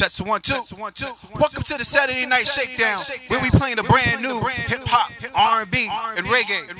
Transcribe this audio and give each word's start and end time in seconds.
Test 0.00 0.26
one 0.26 0.40
two. 0.40 0.54
one 0.80 0.94
two. 0.94 1.12
Welcome 1.36 1.62
to 1.62 1.76
the 1.76 1.84
Saturday 1.84 2.24
Night 2.24 2.48
Shakedown, 2.48 2.96
where 3.28 3.36
we 3.44 3.50
playing 3.52 3.78
a 3.78 3.82
brand 3.82 4.24
new 4.24 4.40
hip 4.64 4.80
hop, 4.88 5.12
R&B, 5.36 5.76
and 6.16 6.24
reggae. 6.24 6.72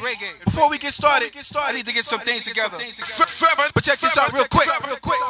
Before 0.47 0.71
we 0.71 0.79
get 0.79 0.95
started, 0.97 1.29
I 1.29 1.73
need 1.73 1.85
to 1.85 1.93
get 1.93 2.05
some 2.05 2.21
things 2.21 2.49
together. 2.49 2.81
But 2.81 3.85
check 3.85 4.01
this 4.01 4.17
out 4.17 4.33
real 4.33 4.49
quick. 4.49 4.65
Real 4.89 4.97
quick. 5.05 5.21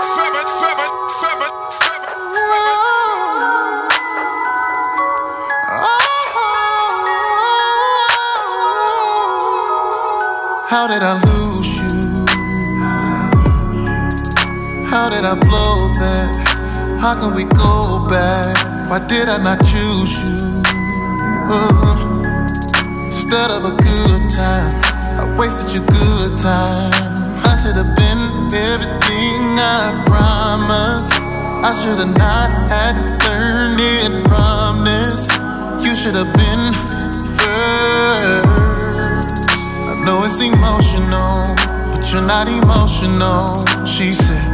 Seven, 0.00 0.46
seven, 0.48 0.88
seven, 1.12 1.50
seven, 1.68 2.08
seven, 2.32 2.64
How 10.72 10.86
did 10.88 11.02
I 11.02 11.20
lose 11.20 11.43
How 14.94 15.08
did 15.08 15.24
I 15.24 15.34
blow 15.34 15.90
that? 16.06 16.30
How 17.02 17.18
can 17.18 17.34
we 17.34 17.42
go 17.50 18.06
back? 18.06 18.46
Why 18.88 19.04
did 19.04 19.28
I 19.28 19.42
not 19.42 19.58
choose 19.66 20.22
you? 20.22 20.62
Uh, 21.50 23.02
instead 23.02 23.50
of 23.50 23.66
a 23.66 23.74
good 23.74 24.22
time, 24.30 24.70
I 25.18 25.26
wasted 25.36 25.74
your 25.74 25.82
good 25.90 26.38
time. 26.38 26.78
I 27.42 27.58
should 27.58 27.74
have 27.74 27.90
been 27.98 28.22
everything 28.54 29.58
I 29.58 29.98
promised. 30.06 31.10
I 31.66 31.74
should 31.74 31.98
have 31.98 32.14
not 32.14 32.70
had 32.70 32.94
to 32.94 33.18
learn 33.26 33.74
it 33.82 34.14
from 34.30 34.84
this. 34.86 35.26
You 35.82 35.96
should 35.98 36.14
have 36.14 36.30
been 36.38 36.70
first. 37.34 38.46
I 39.90 39.98
know 40.06 40.22
it's 40.22 40.38
emotional, 40.38 41.50
but 41.90 42.06
you're 42.12 42.22
not 42.22 42.46
emotional. 42.46 43.58
She 43.84 44.14
said, 44.14 44.53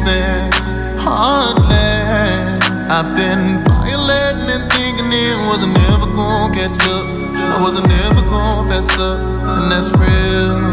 useless, 0.00 0.72
heartless. 1.02 2.60
I've 2.88 3.14
been 3.16 3.62
violating 3.64 4.48
and 4.48 4.64
thinking 4.72 5.10
it 5.12 5.36
wasn't 5.48 5.76
ever 5.92 6.06
gonna 6.06 6.54
catch 6.54 6.80
up. 6.88 7.04
I 7.36 7.60
wasn't 7.60 7.90
ever 8.06 8.22
gonna 8.22 8.68
fess 8.68 8.98
up, 8.98 9.20
and 9.20 9.70
that's 9.70 9.90
real. 9.92 10.72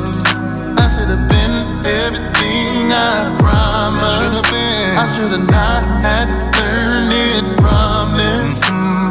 I 0.79 0.87
should 0.87 1.09
have 1.11 1.27
been 1.27 1.53
everything 1.85 2.91
I 2.91 3.35
promised. 3.39 4.47
I 4.95 5.05
should 5.13 5.31
have 5.31 5.47
not 5.49 6.03
had 6.03 6.27
to 6.27 6.47
learn 6.59 7.11
it 7.11 7.45
from 7.59 8.15
this. 8.15 8.63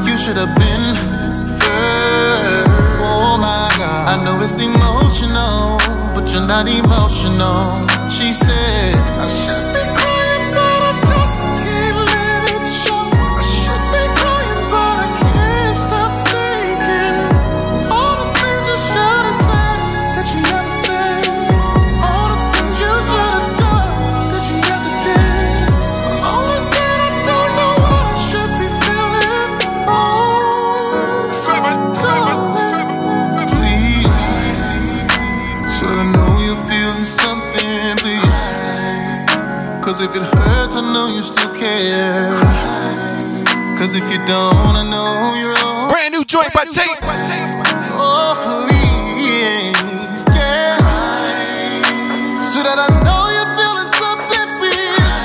You 0.09 0.17
should 0.17 0.37
have 0.37 0.55
been 0.56 0.97
first. 1.61 2.69
Oh 3.05 3.37
my 3.39 3.69
God. 3.78 4.09
I 4.09 4.25
know 4.25 4.41
it's 4.41 4.59
emotional, 4.59 5.78
but 6.15 6.32
you're 6.32 6.47
not 6.47 6.69
emotional. 6.69 7.69
She 8.09 8.32
said, 8.32 8.94
know 40.96 41.12
you 41.12 41.20
still 41.20 41.52
care. 41.60 42.32
Cause 43.76 43.92
if 43.92 44.06
you 44.08 44.16
don't, 44.24 44.72
I 44.80 44.84
know 44.88 45.28
you're 45.36 45.52
wrong. 45.60 45.92
Brand 45.92 46.16
new 46.16 46.24
joint 46.24 46.48
by 46.56 46.64
Tate. 46.64 46.96
Oh, 47.92 48.32
please, 48.40 50.24
yeah. 50.32 50.80
So 52.40 52.64
that 52.64 52.80
I 52.80 52.88
know 53.04 53.28
you're 53.28 53.52
feeling 53.60 53.88
something, 54.00 54.48
please. 54.56 55.20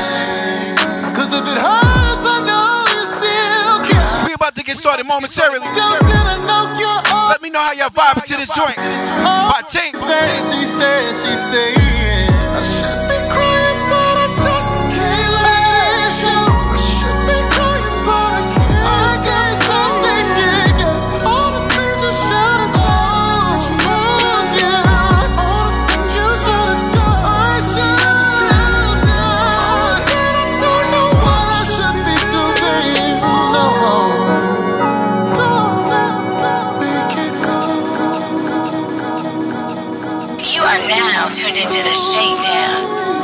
Cause 1.16 1.32
if 1.40 1.46
it 1.48 1.56
hurts, 1.56 2.26
I 2.28 2.38
know 2.44 2.68
you 2.92 3.02
still 3.08 3.80
care. 3.88 4.28
We 4.28 4.36
about 4.36 4.60
to 4.60 4.64
get 4.68 4.76
started 4.76 5.08
momentarily. 5.08 5.64
Don't 5.72 6.04
get 6.04 6.20
I 6.20 6.36
know 6.44 6.68
you're 6.76 7.00
Let 7.32 7.40
me 7.40 7.48
know 7.48 7.64
how 7.64 7.72
y'all 7.80 7.96
vibing 7.96 8.28
to 8.28 8.36
this 8.36 8.52
joint. 8.52 8.76
By 9.24 9.64
Tate. 9.72 9.96
said, 9.96 10.36
she 10.52 10.68
said, 10.68 11.16
she 11.16 11.32
said, 11.40 11.71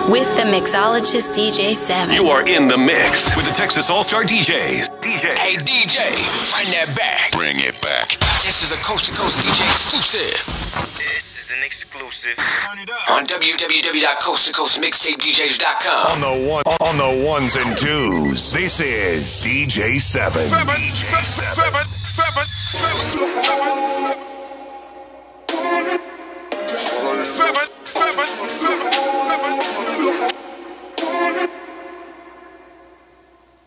with 0.08 0.32
the 0.40 0.44
mixologist 0.48 1.36
DJ 1.36 1.76
7. 1.76 2.16
You 2.16 2.30
are 2.30 2.48
in 2.48 2.68
the 2.68 2.78
mix 2.78 3.36
with 3.36 3.46
the 3.46 3.52
Texas 3.54 3.90
All 3.90 4.04
Star 4.04 4.24
DJs. 4.24 4.88
DJ. 5.04 5.34
Hey 5.36 5.58
DJ, 5.60 6.00
run 6.56 6.64
that 6.72 6.88
back. 6.96 7.32
Bring 7.34 7.60
it 7.60 7.76
back. 7.82 8.08
This 8.44 8.64
is 8.64 8.72
a 8.72 8.78
coast 8.84 9.08
to 9.08 9.12
coast 9.20 9.40
DJ 9.44 9.66
exclusive 9.68 10.32
This 10.96 11.36
is 11.44 11.52
an 11.58 11.64
exclusive. 11.64 12.38
Turn 12.38 12.80
it 12.80 12.90
up. 12.90 13.10
on 13.12 13.26
www.coasttocoastmixtapedjs.com. 13.26 16.06
On 16.16 16.22
the 16.22 16.32
one, 16.50 16.64
on 16.88 16.98
the 16.98 17.12
ones 17.28 17.56
and 17.58 17.76
twos. 17.78 18.54
This 18.54 18.80
is 18.80 19.26
DJ 19.44 20.00
Seven. 20.00 20.38
Seven, 20.40 20.68
DJ 20.68 20.96
seven, 20.96 21.24
seven, 21.24 21.86
seven, 22.04 22.46
seven, 22.48 23.28
seven, 23.28 23.90
seven, 27.24 27.24
seven, 27.24 27.68
seven, 27.98 28.50
seven, 28.50 29.62
seven. 29.62 30.30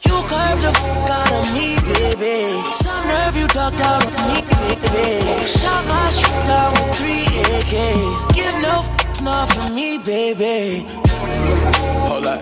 You 0.07 0.17
curved 0.31 0.63
the 0.63 0.73
fuck 0.81 1.11
out 1.19 1.33
of 1.35 1.47
me, 1.57 1.69
baby. 1.91 2.39
Some 2.71 3.05
nerve 3.11 3.35
you 3.37 3.49
ducked 3.49 3.81
out 3.81 4.07
of 4.07 4.15
me, 4.31 4.39
baby. 4.47 5.47
Shot 5.47 5.83
my 5.91 6.11
shit 6.15 6.47
down 6.47 6.71
with 6.79 6.95
three 6.99 7.27
AKs. 7.59 8.21
Give 8.39 8.55
no 8.63 8.75
fucks 8.87 9.21
not 9.23 9.49
for 9.51 9.69
me, 9.75 9.99
baby. 10.07 10.87
Hold 12.07 12.27
up. 12.27 12.41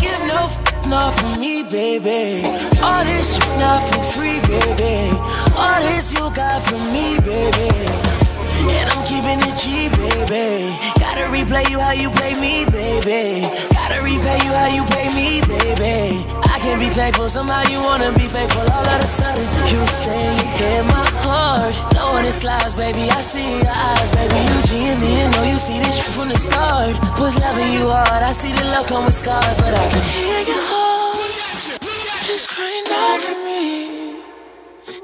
Give 0.00 0.22
no 0.32 0.40
fucks 0.48 0.88
not 0.88 1.12
for 1.12 1.38
me, 1.38 1.62
baby. 1.70 2.48
All 2.82 3.04
this 3.04 3.34
shit 3.34 3.52
not 3.60 3.84
for 3.88 4.02
free, 4.16 4.40
baby. 4.48 5.12
All 5.60 5.80
this 5.82 6.14
you 6.14 6.24
got 6.34 6.62
from 6.62 6.80
me, 6.94 7.20
baby. 7.20 8.27
And 8.66 8.88
I'm 8.90 9.02
keeping 9.06 9.38
it 9.46 9.54
G, 9.54 9.86
baby. 9.94 10.74
Gotta 10.98 11.30
replay 11.30 11.66
you 11.70 11.78
how 11.78 11.94
you 11.94 12.10
play 12.10 12.34
me, 12.42 12.66
baby. 12.66 13.46
Gotta 13.70 14.02
repay 14.02 14.38
you 14.42 14.52
how 14.52 14.70
you 14.74 14.82
pay 14.90 15.06
me, 15.14 15.38
baby. 15.46 16.26
I 16.42 16.58
can't 16.58 16.80
be 16.82 16.90
thankful, 16.90 17.28
somehow 17.28 17.62
you 17.70 17.78
wanna 17.78 18.10
be 18.18 18.26
faithful. 18.26 18.66
All 18.66 18.82
of 18.82 18.98
a 18.98 19.06
sudden, 19.06 19.46
you 19.70 19.78
say 19.86 20.18
you 20.34 20.46
hit 20.58 20.82
my 20.90 21.06
heart. 21.22 21.70
Knowing 21.94 22.26
it 22.26 22.34
slides, 22.34 22.74
baby. 22.74 23.06
I 23.14 23.22
see 23.22 23.62
your 23.62 23.70
eyes, 23.70 24.10
baby. 24.10 24.40
You 24.42 24.58
G 24.66 24.72
and 24.90 25.00
me, 25.00 25.22
and 25.22 25.30
know 25.36 25.44
you 25.46 25.58
see 25.58 25.78
this 25.78 25.96
shit 25.96 26.10
from 26.10 26.28
the 26.28 26.38
start. 26.38 26.98
Was 27.22 27.38
loving 27.38 27.70
you 27.72 27.86
hard. 27.86 28.22
I 28.26 28.32
see 28.32 28.50
the 28.50 28.64
love 28.74 28.86
come 28.86 29.06
with 29.06 29.14
scars, 29.14 29.56
but 29.62 29.70
I 29.70 29.86
can 29.86 30.02
hear 30.18 30.42
your 30.50 30.64
heart. 30.66 31.78
Just 32.26 32.50
crying 32.50 32.90
out 32.90 33.20
for 33.22 33.38
me. 33.44 33.97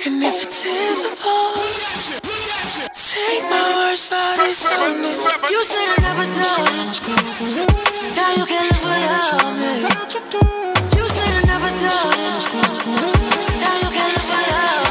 And 0.03 0.23
if 0.23 0.43
it 0.43 0.51
tears 0.51 1.03
apart. 1.07 1.57
Take 2.93 3.45
my 3.49 3.63
words 3.79 4.05
for 4.11 4.19
this 4.19 4.67
only. 4.75 5.07
You 5.07 5.63
said 5.65 5.87
I 5.87 5.99
never 6.03 6.27
doubted. 6.35 6.91
Now 8.19 8.31
you 8.35 8.45
can't 8.45 8.75
live 8.85 9.07
without 9.07 9.55
me. 9.55 9.87
You 10.99 11.07
said 11.09 11.31
I 11.31 11.43
never 11.47 11.71
doubted. 11.79 12.19
Now 13.63 13.75
you 13.81 13.91
can't 13.95 14.25
live 14.29 14.49
without 14.51 14.85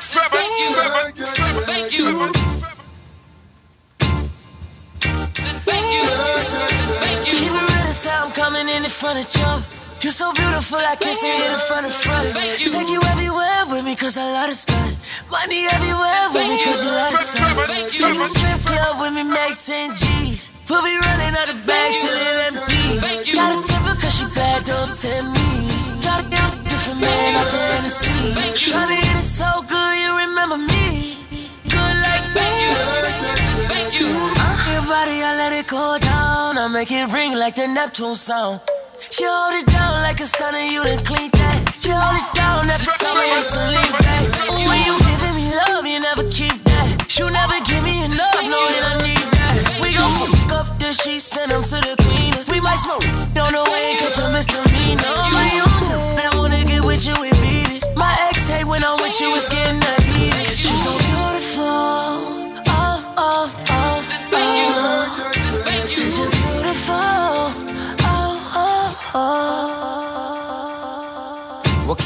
Seven, 0.00 0.46
seven, 0.64 1.16
seven, 1.26 1.62
Thank 1.66 1.92
you. 1.98 2.06
Thank 5.66 5.92
you. 5.92 6.04
Thank 6.04 6.52
me. 6.62 6.67
Keep 8.08 8.16
you. 8.16 8.32
it 8.32 8.32
real, 8.32 8.32
the 8.32 8.32
sound 8.32 8.34
coming 8.34 8.68
in 8.68 8.84
in 8.84 8.90
front 8.90 9.18
of 9.20 9.26
you. 9.26 9.78
You're 10.00 10.14
so 10.14 10.32
beautiful, 10.32 10.78
I 10.78 10.94
can't 10.94 11.16
see 11.16 11.26
it 11.26 11.52
in 11.52 11.58
front 11.66 11.84
of 11.84 11.92
front. 11.92 12.30
Take 12.56 12.88
you 12.88 13.02
everywhere 13.12 13.66
with 13.66 13.84
me, 13.84 13.96
cause 13.96 14.16
I 14.16 14.30
love 14.30 14.48
to 14.48 14.54
stunt. 14.54 14.94
Money 15.26 15.66
everywhere 15.74 16.30
with 16.32 16.46
me, 16.46 16.56
cause 16.62 16.86
you 16.86 16.90
love 16.94 17.12
to 17.12 17.18
stunt. 17.18 17.58
In 17.98 18.14
the 18.14 18.28
strip 18.30 18.78
club 18.78 19.02
with 19.02 19.12
me, 19.12 19.26
make 19.26 19.58
10 19.58 19.90
G's. 19.92 20.54
We'll 20.70 20.86
be 20.86 20.94
running 20.94 21.34
out 21.34 21.50
of 21.50 21.58
bag 21.66 21.90
till 21.98 22.14
it 22.14 22.36
empties. 22.46 23.34
Got 23.34 23.52
a 23.52 23.58
temper 23.58 23.94
cause 23.98 24.14
she 24.14 24.26
bad, 24.38 24.62
don't 24.64 24.94
tell 24.94 25.24
me. 25.26 25.50
Try 25.98 26.22
to 26.22 26.30
get 26.30 26.46
a 26.46 26.62
different 26.70 27.00
man 27.02 27.34
out 27.34 27.50
the 27.50 27.58
Hennessy. 27.74 28.38
Tryna 28.54 28.94
hit 28.94 29.18
it 29.18 29.26
so 29.26 29.50
good, 29.66 29.94
you 29.98 30.10
remember 30.30 30.58
me. 30.58 31.17
It 35.58 35.66
go 35.66 35.98
down. 35.98 36.58
I 36.58 36.68
make 36.68 36.90
it 36.90 37.10
ring 37.12 37.34
like 37.34 37.56
the 37.56 37.66
Neptune 37.66 38.14
sound. 38.14 38.60
She 39.10 39.24
hold 39.26 39.54
it 39.58 39.66
down 39.66 40.02
like 40.06 40.20
a 40.20 40.26
stunner, 40.26 40.58
you 40.58 40.82
done 40.84 41.02
clean 41.02 41.30
that. 41.34 41.58
She 41.74 41.90
hold 41.90 42.14
it 42.14 42.30
down 42.34 42.70
every 42.70 42.94
summer, 42.94 43.22
a 43.22 43.42
lean 43.74 43.90
back. 43.98 44.22
When 44.54 44.80
you 44.86 44.94
giving 45.02 45.34
me 45.34 45.46
love, 45.50 45.86
you 45.86 45.98
never 45.98 46.26
keep 46.30 46.54
that. 46.62 47.10
You 47.18 47.26
never 47.30 47.58
give 47.66 47.82
me 47.82 48.06
enough, 48.06 48.38
knowing 48.46 48.82
I 48.86 48.94
need 49.02 49.26
that. 49.34 49.54
We 49.82 49.94
gon' 49.98 50.10
fuck 50.20 50.62
up 50.62 50.68
the 50.78 50.94
sheets, 50.94 51.26
send 51.26 51.50
them 51.50 51.66
to 51.66 51.78
the 51.82 51.94
cleaners. 52.06 52.46
We 52.46 52.60
might 52.62 52.78
smoke, 52.78 53.02
don't 53.34 53.50
know 53.50 53.66
way, 53.66 53.98
catch 53.98 54.18
a 54.22 54.30
misdemeanor. 54.30 55.10
My 55.34 55.50
own, 55.66 56.22
I 56.22 56.30
wanna 56.38 56.62
get 56.62 56.84
with 56.86 57.02
you 57.02 57.18
and 57.18 57.36
beat 57.42 57.82
it. 57.82 57.82
My 57.98 58.14
ex 58.30 58.46
hate 58.46 58.66
when 58.66 58.84
I'm 58.84 58.98
with 59.02 59.18
you, 59.18 59.30
it's 59.34 59.50
getting 59.50 59.80
that 59.80 60.02
heated. 60.06 60.46
Cause 60.46 60.62
you 60.70 60.76
so 60.78 60.92
beautiful. 61.02 62.07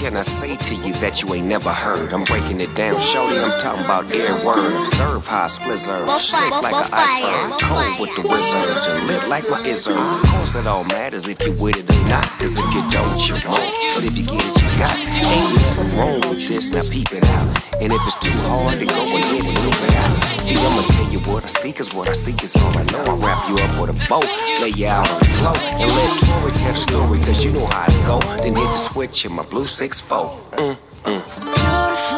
Can 0.03 0.17
I 0.17 0.23
say 0.23 0.57
to 0.59 0.75
you 0.83 0.91
that 0.99 1.23
you 1.23 1.31
ain't 1.31 1.47
never 1.47 1.71
heard? 1.71 2.11
I'm 2.11 2.27
breaking 2.27 2.59
it 2.59 2.75
down, 2.75 2.99
shorty. 2.99 3.39
I'm 3.39 3.55
talking 3.63 3.87
about 3.87 4.11
every 4.11 4.35
word. 4.43 4.75
Serve 4.99 5.23
high, 5.23 5.47
split 5.47 5.79
serve. 5.79 6.11
Slick 6.11 6.51
like 6.59 6.75
an 6.75 6.91
iceberg. 6.91 7.55
Cold 7.63 7.95
with 8.03 8.13
the 8.19 8.27
reserves. 8.27 8.83
And 8.91 9.07
lit 9.07 9.23
like 9.31 9.47
my 9.47 9.63
izzard. 9.63 9.95
Of 9.95 10.27
course, 10.27 10.59
it 10.59 10.67
all 10.67 10.83
matters 10.91 11.31
if 11.31 11.39
you 11.47 11.55
with 11.55 11.79
it 11.79 11.87
or 11.87 12.03
not. 12.11 12.27
Cause 12.43 12.59
if 12.59 12.67
you 12.75 12.83
don't, 12.91 13.15
you 13.31 13.39
won't. 13.47 13.63
But 13.95 14.03
if 14.03 14.19
you 14.19 14.27
get 14.27 14.43
it, 14.43 14.59
you 14.59 14.71
got 14.75 14.91
it. 14.91 15.07
Ain't 15.07 15.55
nothing 15.55 15.91
wrong 15.95 16.19
with 16.27 16.51
this, 16.51 16.75
now 16.75 16.83
peep 16.83 17.15
it 17.15 17.23
out. 17.23 17.47
And 17.79 17.95
if 17.95 18.03
it's 18.03 18.19
too 18.19 18.35
hard, 18.51 18.75
then 18.83 18.91
go 18.91 19.07
ahead 19.07 19.39
and 19.39 19.55
leave 19.55 19.83
it 19.87 19.95
out. 20.03 20.15
See, 20.43 20.59
I'ma 20.59 20.83
tell 20.83 21.11
you 21.15 21.23
what 21.31 21.47
I 21.47 21.51
see, 21.51 21.71
cause 21.71 21.95
what 21.95 22.11
I 22.11 22.13
see 22.19 22.35
is 22.43 22.59
all 22.59 22.75
I 22.75 22.83
know. 22.91 23.07
I 23.07 23.15
wrap 23.23 23.47
you 23.47 23.55
up 23.55 23.73
with 23.79 23.95
a 23.95 23.99
bow, 24.11 24.23
lay 24.59 24.75
you 24.75 24.91
out 24.91 25.07
on 25.07 25.19
the 25.23 25.31
floor, 25.39 25.55
and 25.79 25.87
let 25.87 26.11
Tori 26.19 26.51
tell 26.59 26.75
the 26.75 26.83
story, 26.83 27.19
cause 27.23 27.47
you 27.47 27.55
know 27.55 27.67
how 27.71 27.87
it 27.87 28.03
go. 28.03 28.19
Then 28.43 28.59
hit 28.59 28.67
the 28.67 28.75
switch 28.75 29.25
in 29.25 29.33
my 29.39 29.47
blue 29.47 29.67
6 29.93 30.09
4. 30.09 30.25
Mm, 30.57 30.73
mm. 31.05 31.21
Beautiful. 31.53 32.17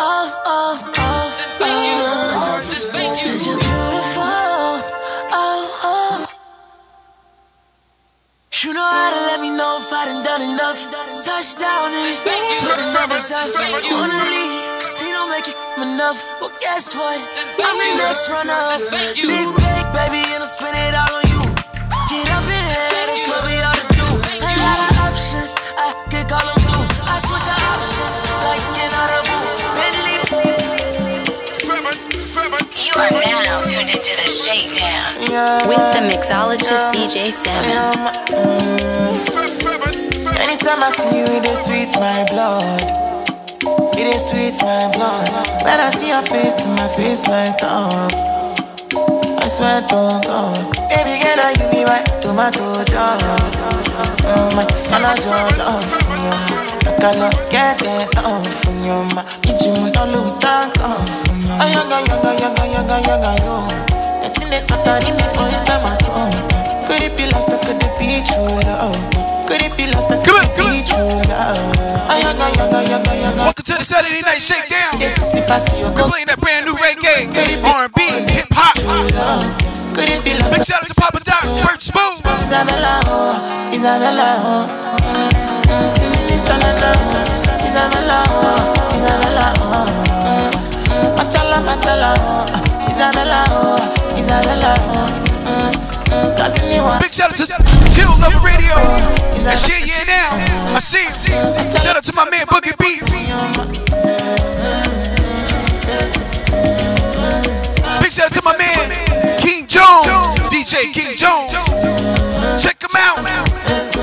Oh, 0.00 0.32
oh, 0.48 0.80
oh, 0.96 1.28
oh. 1.60 2.72
Said 3.12 3.36
you're 3.44 3.52
beautiful. 3.52 4.24
Oh, 5.28 5.60
oh. 5.84 6.24
You 8.64 8.72
know 8.72 8.80
how 8.80 9.10
to 9.12 9.20
let 9.28 9.44
me 9.44 9.52
know 9.52 9.76
if 9.76 9.92
I 9.92 10.08
done 10.08 10.24
done 10.24 10.40
enough. 10.40 10.80
Touchdown 11.20 11.92
in 12.00 12.16
it. 12.16 12.24
Put 12.24 12.80
the 12.80 12.96
numbers 12.96 13.28
up. 13.28 13.44
Wanna 13.44 14.24
leave, 14.32 14.80
cause 14.80 15.04
he 15.04 15.12
don't 15.12 15.28
make 15.36 15.48
it 15.52 15.58
enough. 15.84 16.16
Well, 16.40 16.52
guess 16.64 16.96
what? 16.96 17.20
I'm 17.60 17.76
the 17.76 17.88
next 18.00 18.32
runner 18.32 18.56
up. 18.72 18.80
Big 19.12 19.52
bag, 19.52 19.84
baby, 19.92 20.32
and 20.32 20.40
I'll 20.40 20.48
spin 20.48 20.72
it 20.72 20.96
all 20.96 21.12
on 21.12 21.28
you. 21.28 21.44
Get 22.08 22.24
up 22.32 22.48
in 22.48 22.56
here, 22.56 22.88
that's 23.04 23.28
what 23.28 23.44
we 23.44 23.63
into 34.44 34.76
the 34.76 35.24
Shakedown 35.24 35.68
with 35.68 35.84
the 35.92 36.00
mixologist 36.04 36.92
DJ 36.92 37.30
Seven. 37.30 37.96
Mm. 38.28 39.20
seven, 39.20 39.48
seven, 39.48 40.12
seven. 40.12 40.40
Anytime 40.42 40.80
I 40.84 40.90
see 40.92 41.18
you, 41.18 41.24
it 41.24 41.44
is 41.48 41.64
sweet 41.64 41.88
my 41.96 42.24
blood. 42.28 42.82
It 43.96 44.06
is 44.06 44.20
sweet 44.28 44.56
my 44.60 44.90
blood. 44.92 45.28
When 45.64 45.80
I 45.80 45.88
see 45.90 46.08
your 46.08 46.22
face, 46.28 46.66
my 46.66 46.88
face 46.92 47.26
light 47.28 47.62
up. 47.62 48.12
I 49.40 49.46
swear 49.48 49.80
to 49.80 50.20
God, 50.24 50.60
baby 50.88 51.20
girl, 51.22 51.36
now 51.36 51.52
you 51.56 51.66
be 51.72 51.84
my 51.84 52.02
tomato 52.20 52.84
jar. 52.84 53.16
Oh 54.26 54.50
my, 54.56 54.66
son, 54.76 55.04
I 55.04 55.14
don't 55.16 55.58
love 55.58 55.80
from 55.80 56.20
you. 56.20 56.36
I 56.84 56.92
cannot 57.00 57.36
get 57.50 57.80
enough 57.80 58.48
from 58.64 58.76
you. 58.84 59.08
My, 59.14 59.24
did 59.40 59.60
you 59.62 59.92
not 59.92 60.08
look 60.08 60.40
thank 60.40 60.74
God 60.76 61.08
from 61.24 61.40
you? 61.40 61.48
I 61.48 61.72
young, 61.72 61.88
young, 61.88 62.06
young, 62.06 62.38
young, 62.38 63.04
young, 63.04 63.40
young, 63.40 63.93
young. 64.54 64.64
It's 64.64 65.08
in 65.08 65.16
the 65.18 65.26
for 65.34 65.46
you, 65.50 65.58
my 65.82 65.94
soul. 65.98 66.30
Could 66.86 67.02
it 67.02 67.16
be 67.16 67.26
lost 67.32 67.50
or 67.50 67.58
could 67.58 67.82
it 67.82 67.94
be 67.98 68.22
true 68.22 68.46
love? 68.70 68.94
Could 69.46 69.62
it 69.62 69.74
be 69.76 69.86
lost 69.90 70.10
or 70.10 70.18
could 70.22 70.34
on, 70.38 70.46
it 70.46 70.54
be 70.54 70.82
true 70.86 71.10
love? 71.30 71.58
Welcome 73.36 73.64
to 73.64 73.74
the 73.74 73.84
Saturday 73.84 74.22
Night 74.22 74.38
Shakedown. 74.40 75.00
We're 75.00 76.08
playing 76.08 76.28
that 76.30 76.38
brand 76.38 76.66
new 76.66 76.74
reggae, 76.78 77.26
R&B, 77.64 77.98
hip 78.32 78.48
hop. 78.54 78.76
Could 79.94 80.10
it 80.10 80.22
be 80.24 80.34
lost 80.38 80.54
Big 80.54 80.64
shout 80.64 80.82
out 80.82 80.88
to 80.88 80.94
Papa 80.94 81.20
Doc, 81.24 81.44
Bert 81.62 81.80
Smooth. 81.82 82.22
Isabella, 82.44 83.00
oh, 83.06 83.72
Isabella, 83.74 84.28
oh. 84.42 84.66
Mm, 85.66 85.90
Timinitana, 85.98 86.90
Isabella, 87.62 88.22
oh, 88.30 88.94
Isabella, 88.94 89.46
oh. 89.58 89.86
Machala, 91.18 91.58
Machala, 91.62 92.14
oh. 92.18 92.90
Isabella, 92.90 93.44
oh, 93.50 94.03
Mm, 94.44 95.72
mm, 96.12 96.36
Kasiniwa. 96.36 97.00
Big 97.00 97.12
shout 97.12 97.30
out 97.30 97.36
to 97.36 97.46
Chill 97.88 98.12
Lover 98.20 98.44
Radio. 98.44 98.76
That 99.40 99.56
shit, 99.56 99.88
yeah, 99.88 100.04
now. 100.04 100.76
I 100.76 100.80
see 100.80 101.00
you. 101.00 101.80
Shout 101.80 101.96
out 101.96 102.04
to 102.04 102.12
my 102.14 102.28
man 102.30 102.44
Boogie 102.52 102.76
Beats. 102.76 103.08
Big 108.00 108.12
shout 108.12 108.26
out 108.26 108.32
to 108.36 108.42
my 108.44 108.52
man 108.60 108.90
King 109.40 109.66
Jones, 109.66 110.36
DJ 110.52 110.92
King 110.92 111.16
Jones. 111.16 112.62
Check 112.62 112.82
him 112.82 112.92
out. 113.00 113.93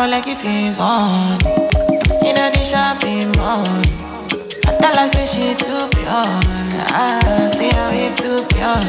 For 0.00 0.08
like 0.08 0.26
if 0.26 0.40
it's 0.44 0.78
one. 0.78 1.36
In 2.24 2.36
a 2.40 2.46
the 2.48 2.62
shopping 2.64 3.28
mall. 3.36 3.68
I 4.64 4.72
tell 4.80 4.96
her 4.96 5.06
say 5.12 5.28
she 5.28 5.52
too 5.52 5.84
pure. 5.92 6.24
I 6.88 7.20
say 7.52 7.68
how 7.76 7.92
it 7.92 8.16
too 8.16 8.40
pure. 8.48 8.80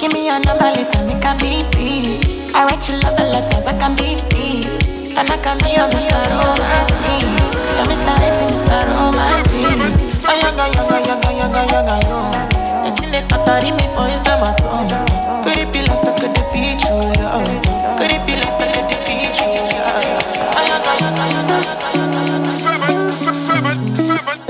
Give 0.00 0.12
me 0.12 0.24
your 0.24 0.40
number 0.40 0.72
later, 0.72 1.04
make 1.04 1.20
a 1.20 1.36
BP. 1.36 2.24
I 2.56 2.64
write 2.64 2.80
you 2.88 2.96
love 3.04 3.20
letters, 3.20 3.66
I 3.68 3.76
can 3.76 3.92
BP. 3.92 4.64
And 5.12 5.28
I 5.28 5.36
can 5.44 5.60
be 5.60 5.76
your 5.76 5.88
Mr. 5.92 6.16
Romantic. 6.32 7.28
You're 7.76 7.84
Mr. 7.84 8.14
Right, 8.16 8.40
Mr. 8.48 8.80
Romantic. 8.88 9.92
Oh, 10.24 10.36
yoga, 10.40 10.64
yoga, 10.72 10.96
yoga, 11.04 11.30
yoga, 11.44 11.62
yoga, 11.76 11.96
yo. 12.08 12.88
It's 12.88 13.04
in 13.04 13.12
the 13.12 13.20
totally 13.28 13.68
me 13.76 13.84
for 13.92 14.08
you, 14.08 14.16
summer 14.24 14.52
song. 14.56 14.88
Could 15.44 15.60
it 15.60 15.68
be 15.72 15.84
lost, 15.84 16.08
or 16.08 16.16
could 16.16 16.32
it 16.32 16.48
be 16.56 16.72
true 16.80 17.12
love? 17.20 17.63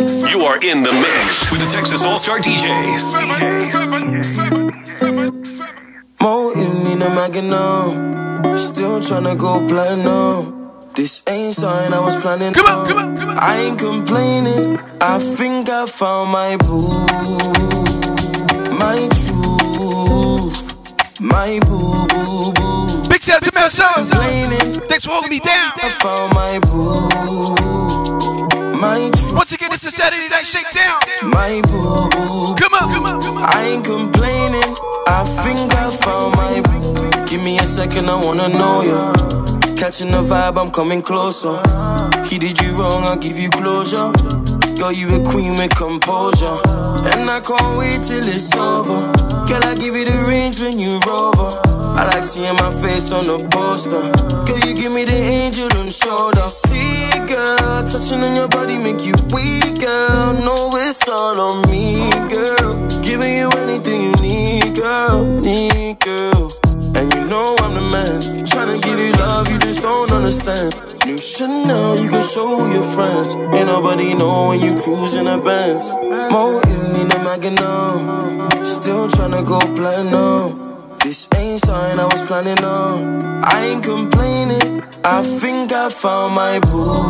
You 0.04 0.40
are 0.42 0.56
in 0.62 0.82
the 0.82 0.92
mix 0.92 1.50
with 1.50 1.61
the 1.61 1.70
Texas 1.73 2.04
All 2.04 2.18
Star 2.18 2.38
DJs. 2.38 2.99
seven, 2.99 3.61
seven, 3.61 4.23
seven, 4.23 4.84
seven, 4.84 5.44
seven. 5.44 5.84
More 6.20 6.52
in 6.52 7.00
a 7.00 7.08
magnum. 7.08 8.56
Still 8.56 9.00
tryna 9.00 9.38
go 9.38 9.66
platinum. 9.66 10.70
This 10.94 11.23
ain't 11.28 11.54
something 11.54 11.92
I 11.92 11.99
was 12.00 12.16
planning 12.18 12.52
Come 12.52 12.66
on, 12.66 12.87
come 12.87 12.99
on, 12.99 13.16
come 13.16 13.30
on. 13.30 13.38
I 13.38 13.56
ain't 13.62 13.78
complaining. 13.78 14.78
I 15.00 15.18
think 15.18 15.68
I 15.70 15.87
found 15.87 16.30
my 16.30 16.56
boo. 16.58 17.06
my 18.78 19.08
truth, 19.25 20.75
my 21.20 21.58
boo 21.66 22.06
boo 22.12 22.52
boo. 22.52 23.08
Big 23.08 23.23
shout 23.23 23.42
out 23.42 23.52
to. 23.52 23.64
Complaining, 23.96 24.75
Thanks 24.87 25.04
for 25.06 25.12
holding 25.12 25.30
me 25.30 25.40
down. 25.40 25.73
I 25.82 25.88
found 25.99 26.34
my 26.34 26.58
boo, 26.61 27.08
my 28.78 29.11
truth, 29.11 29.32
Once 29.32 29.52
again, 29.52 29.63
it's 29.63 29.63
the 29.63 29.63
Saturday 29.94 30.28
Night 30.28 30.44
Shakedown. 30.44 31.30
my 31.30 31.62
boo 31.70 32.08
boo. 32.10 32.54
Come 32.58 32.74
on, 32.82 32.92
come 32.92 33.06
on, 33.06 33.22
come 33.22 33.36
on. 33.38 33.44
I 33.46 33.62
ain't 33.70 33.84
complaining. 33.84 34.74
I 35.06 35.22
think 35.44 35.70
I 35.72 35.86
found 36.02 36.34
my. 36.34 36.60
Boo 36.66 37.26
Give 37.26 37.40
me 37.40 37.58
a 37.60 37.64
second, 37.64 38.10
I 38.10 38.16
wanna 38.16 38.48
know 38.48 38.82
ya. 38.82 39.63
Catching 39.85 40.12
the 40.12 40.23
vibe, 40.23 40.57
I'm 40.57 40.71
coming 40.71 41.03
closer. 41.03 41.61
He 42.25 42.38
did 42.38 42.59
you 42.59 42.73
wrong, 42.73 43.05
I'll 43.05 43.19
give 43.19 43.38
you 43.38 43.50
closure. 43.50 44.09
Girl, 44.81 44.91
you 44.91 45.12
a 45.12 45.21
queen 45.29 45.61
with 45.61 45.76
composure. 45.76 46.57
And 47.12 47.29
I 47.29 47.38
can't 47.45 47.76
wait 47.76 48.00
till 48.00 48.25
it's 48.25 48.57
over. 48.57 49.12
Girl, 49.45 49.61
I 49.61 49.75
give 49.76 49.95
you 49.95 50.07
the 50.07 50.25
range 50.26 50.59
when 50.59 50.79
you 50.79 50.97
rover. 51.05 51.61
I 52.00 52.09
like 52.09 52.25
seeing 52.25 52.57
my 52.57 52.73
face 52.81 53.12
on 53.12 53.26
the 53.29 53.45
poster. 53.53 54.09
Girl, 54.49 54.59
you 54.64 54.75
give 54.75 54.91
me 54.91 55.05
the 55.05 55.21
angel 55.21 55.69
on 55.76 55.91
shoulder. 55.91 56.49
See, 56.49 57.12
girl, 57.29 57.85
touching 57.85 58.25
on 58.25 58.35
your 58.35 58.49
body 58.49 58.79
make 58.79 59.05
you 59.05 59.12
weak, 59.37 59.85
girl. 59.85 60.33
No, 60.33 60.73
it's 60.81 61.07
all 61.11 61.38
on 61.38 61.61
me, 61.69 62.09
girl. 62.33 62.88
Giving 63.03 63.37
you 63.37 63.50
anything 63.61 64.00
you 64.00 64.17
need, 64.25 64.76
girl. 64.76 65.29
Need, 65.43 66.00
girl. 66.00 66.63
And 66.96 67.12
you 67.14 67.24
know 67.26 67.56
I'm 67.60 67.74
the 67.74 67.80
man. 67.80 68.20
Tryna 68.44 68.82
give 68.82 68.98
you 68.98 69.12
love, 69.12 69.50
you 69.50 69.58
just 69.58 69.82
don't 69.82 70.10
understand. 70.12 70.74
New 71.06 71.18
Chanel, 71.18 71.98
you 72.00 72.08
can 72.08 72.22
show 72.22 72.66
your 72.72 72.82
friends. 72.82 73.34
Ain't 73.34 73.66
nobody 73.66 74.14
know 74.14 74.48
when 74.48 74.60
you 74.60 74.74
cruising 74.74 75.26
a 75.26 75.38
Benz. 75.38 75.90
More 76.32 76.60
in 76.62 77.08
the 77.08 77.18
Magnum. 77.24 78.64
Still 78.64 79.08
tryna 79.08 79.46
go 79.46 79.58
platinum. 79.76 80.98
This 81.00 81.28
ain't 81.36 81.60
something 81.60 82.00
I 82.00 82.04
was 82.04 82.22
planning 82.22 82.64
on. 82.64 83.42
I 83.44 83.66
ain't 83.66 83.84
complaining. 83.84 84.82
I 85.04 85.22
think 85.22 85.70
I 85.70 85.90
found 85.90 86.34
my 86.34 86.58
boo, 86.60 87.04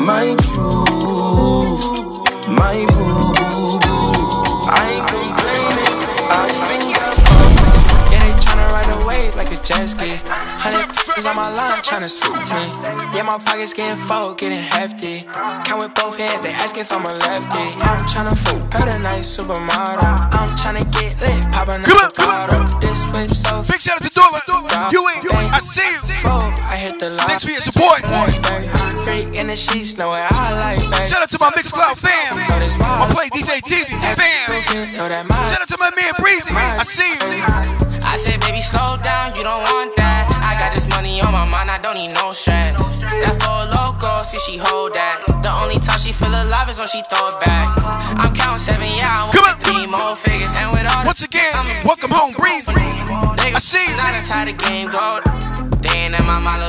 my 0.00 0.36
truth, 0.38 1.84
my 2.48 2.86
boo. 2.86 3.39
Like 10.00 10.12
a 10.12 10.16
jet. 10.16 10.24
Hundred 10.60 10.88
is 10.90 11.26
on 11.28 11.36
my 11.36 11.48
line 11.48 11.80
tryna 11.84 12.08
suit 12.08 12.40
me. 12.56 12.64
Yeah, 13.12 13.24
my 13.28 13.36
pockets 13.36 13.76
getting 13.76 13.98
full, 14.08 14.34
getting 14.34 14.60
hefty. 14.60 15.24
Count 15.68 15.84
with 15.84 15.94
both 15.94 16.16
hands, 16.16 16.42
they 16.42 16.52
ask 16.56 16.76
if 16.76 16.92
I'm 16.92 17.04
a 17.04 17.12
lefty. 17.28 17.64
I'm 17.84 18.00
tryna 18.08 18.36
fool 18.36 18.60
her 18.80 18.86
tonight, 18.88 19.24
supermodel. 19.24 20.00
I'm 20.36 20.48
tryna 20.56 20.84
get 20.88 21.20
lit, 21.20 21.44
poppin' 21.52 21.84
Come 21.84 22.00
up 22.00 22.12
come 22.16 22.32
bottle. 22.32 22.64
This 22.80 23.08
whip 23.12 23.30
so 23.30 23.60
Big 23.68 23.80
shout 23.80 24.00
out 24.00 24.04
to 24.04 24.12
Dola. 24.12 24.40
You 24.92 25.04
ain't, 25.04 25.52
I 25.52 25.60
see 25.60 25.84
you. 25.84 26.00
I 26.64 26.76
hit 26.76 26.96
the 27.00 27.12
line. 27.12 27.28
Thanks 27.28 27.44
for 27.44 27.52
your 27.52 27.64
support. 27.64 28.00
Freak 29.04 29.36
in 29.36 29.48
the 29.48 29.56
sheets, 29.56 29.96
know 29.96 30.08
what 30.12 30.20
I 30.20 30.52
like, 30.60 30.80
baby. 30.80 31.04
Shout 31.04 31.22
out 31.22 31.30
to 31.30 31.38
my 31.40 31.50
Mixcloud 31.56 31.96
fam. 32.00 32.32
My 32.80 33.06
play 33.12 33.28
DJ 33.32 33.60
TV 33.60 33.88
fam. 34.16 34.48
Shout 35.44 35.60
out 35.60 35.68
to 35.68 35.78
my 35.80 35.90
man 35.92 36.12
Breezy. 36.20 36.52
I 36.56 36.84
see 36.84 37.16
you. 37.20 37.80
I 38.10 38.16
said, 38.16 38.40
baby, 38.40 38.60
slow 38.60 38.96
down, 39.04 39.19
you 39.40 39.48
don't 39.48 39.64
want 39.64 39.96
that. 39.96 40.28
I 40.44 40.52
got 40.60 40.76
this 40.76 40.84
money 40.92 41.16
on 41.24 41.32
my 41.32 41.48
mind, 41.48 41.72
I 41.72 41.80
don't 41.80 41.96
need 41.96 42.12
no 42.12 42.28
stress. 42.28 42.76
That 43.00 43.40
for 43.40 43.64
a 43.64 43.72
loco, 43.72 44.20
see 44.20 44.36
she 44.44 44.60
hold 44.60 44.92
that. 44.92 45.24
The 45.40 45.48
only 45.64 45.80
time 45.80 45.96
she 45.96 46.12
feel 46.12 46.28
alive 46.28 46.68
is 46.68 46.76
when 46.76 46.92
she 46.92 47.00
throw 47.08 47.24
it 47.24 47.40
back. 47.40 47.64
I'm 48.20 48.36
counting 48.36 48.60
seven, 48.60 48.92
yeah, 48.92 49.08
I 49.08 49.24
want 49.24 49.32
Come 49.32 49.48
on, 49.48 49.56
three 49.56 49.88
more 49.88 50.12
figures. 50.12 50.52
And 50.60 50.68
with 50.76 50.84
all 50.84 51.08
Once 51.08 51.24
again, 51.24 51.56
welcome 51.88 52.12
home, 52.12 52.36
Breezy. 52.36 52.76
I 52.76 53.58
see. 53.58 53.82
Now 53.96 54.12
that's 54.12 54.28
how 54.28 54.44
the 54.44 54.52
game 54.52 54.92
go. 54.92 55.24
They 55.80 56.04
ain't 56.04 56.14
in 56.14 56.24
my 56.28 56.36
mind, 56.36 56.60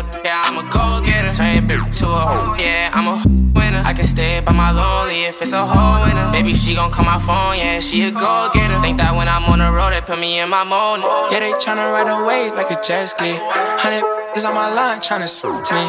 Turn 1.32 1.48
it 1.48 1.94
to 2.04 2.08
a 2.08 2.22
hoe, 2.28 2.56
yeah, 2.60 2.92
I'm 2.92 3.08
a 3.08 3.16
winner. 3.56 3.82
I 3.86 3.94
can 3.94 4.04
stay 4.04 4.42
by 4.46 4.52
my 4.52 4.72
lonely 4.72 5.24
if 5.32 5.42
it's 5.42 5.54
a 5.54 5.66
hoe 5.66 6.04
winner. 6.04 6.30
Baby, 6.30 6.54
she 6.54 6.76
gon' 6.76 6.92
call 6.92 7.06
my 7.06 7.18
phone, 7.18 7.56
yeah, 7.58 7.80
she 7.80 8.04
a 8.04 8.12
go 8.12 8.50
getter. 8.54 8.80
Think 8.82 8.98
that 8.98 9.16
when 9.16 9.30
I'm 9.30 9.46
on 9.48 9.60
the 9.60 9.72
road, 9.72 9.96
they 9.96 10.02
put 10.02 10.20
me 10.20 10.42
in 10.42 10.50
my 10.50 10.68
mode. 10.68 11.00
Yeah, 11.32 11.40
they 11.40 11.56
tryna 11.56 11.88
ride 11.96 12.12
a 12.12 12.20
wave 12.28 12.54
like 12.54 12.70
a 12.70 12.76
jet 12.84 13.06
ski. 13.08 13.40
Hundred 13.80 14.04
is 14.36 14.44
on 14.44 14.54
my 14.54 14.68
line 14.76 15.00
tryna 15.00 15.30
suit 15.30 15.56
me. 15.72 15.84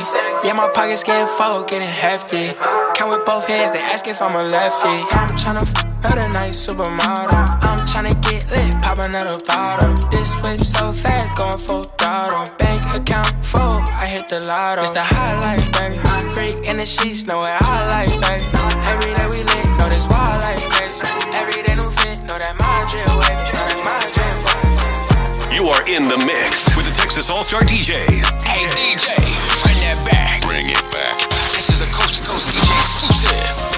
Yeah, 0.46 0.54
my 0.54 0.70
pockets 0.70 1.02
getting 1.02 1.26
full, 1.26 1.64
getting 1.64 1.90
hefty. 1.90 2.54
Count 2.94 3.10
with 3.10 3.26
both 3.26 3.46
hands, 3.48 3.72
they 3.72 3.82
ask 3.82 4.06
if 4.06 4.22
I'm 4.22 4.38
a 4.38 4.44
lefty. 4.46 4.94
I'm 5.18 5.26
tryna 5.34 5.66
f 5.66 5.74
her 6.06 6.22
tonight, 6.22 6.54
supermodel. 6.54 7.34
I'm 7.66 7.81
tryna 7.92 8.16
get 8.24 8.48
lit, 8.48 8.72
pop 8.80 8.96
another 9.04 9.36
bottle. 9.44 9.92
This 10.08 10.40
whip 10.40 10.60
so 10.64 10.92
fast, 10.92 11.36
going 11.36 11.60
full 11.60 11.84
throttle. 12.00 12.48
Bank 12.56 12.80
account 12.96 13.28
full, 13.44 13.84
I 13.92 14.08
hit 14.08 14.24
the 14.32 14.40
lotto. 14.48 14.82
It's 14.82 14.96
the 14.96 15.04
highlight, 15.04 15.60
baby. 15.76 16.00
Freak 16.32 16.56
in 16.64 16.80
the 16.80 16.88
sheets, 16.88 17.28
know 17.28 17.44
what 17.44 17.52
I 17.52 17.76
like, 17.92 18.12
baby. 18.16 18.48
Every 18.88 19.12
day 19.12 19.26
we 19.28 19.44
lit, 19.44 19.68
know 19.76 19.88
this 19.92 20.08
wild 20.08 20.40
like 20.40 20.64
crazy. 20.72 21.04
Every 21.36 21.60
day 21.60 21.76
new 21.76 21.92
fit, 22.00 22.24
know 22.24 22.40
that 22.40 22.56
my 22.56 22.72
drill 22.88 23.12
wave, 23.20 23.40
know 23.52 23.64
that 23.68 23.80
my 23.84 24.00
drill 24.08 24.38
wave. 24.40 25.52
You 25.52 25.68
are 25.68 25.84
in 25.84 26.08
the 26.08 26.16
mix 26.24 26.72
with 26.72 26.88
the 26.88 26.94
Texas 26.96 27.28
All 27.28 27.44
Star 27.44 27.60
DJs. 27.60 28.24
Hey 28.48 28.64
DJ, 28.72 29.12
bring 29.60 29.78
that 29.84 30.00
back. 30.08 30.40
Bring 30.48 30.64
it 30.64 30.80
back. 30.88 31.12
This 31.52 31.68
is 31.68 31.84
a 31.84 31.88
coast 31.92 32.16
to 32.16 32.22
coast 32.24 32.48
DJ 32.48 32.72
exclusive 32.80 33.71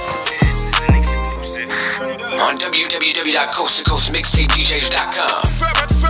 on 1.71 2.59
www.coasttocoastmixtapedjs.com. 2.59 5.45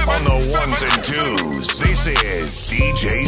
On 0.08 0.24
the 0.24 0.56
ones 0.58 0.82
and 0.82 1.02
twos, 1.02 1.78
this 1.78 2.06
is 2.06 2.70
DJ 2.70 3.26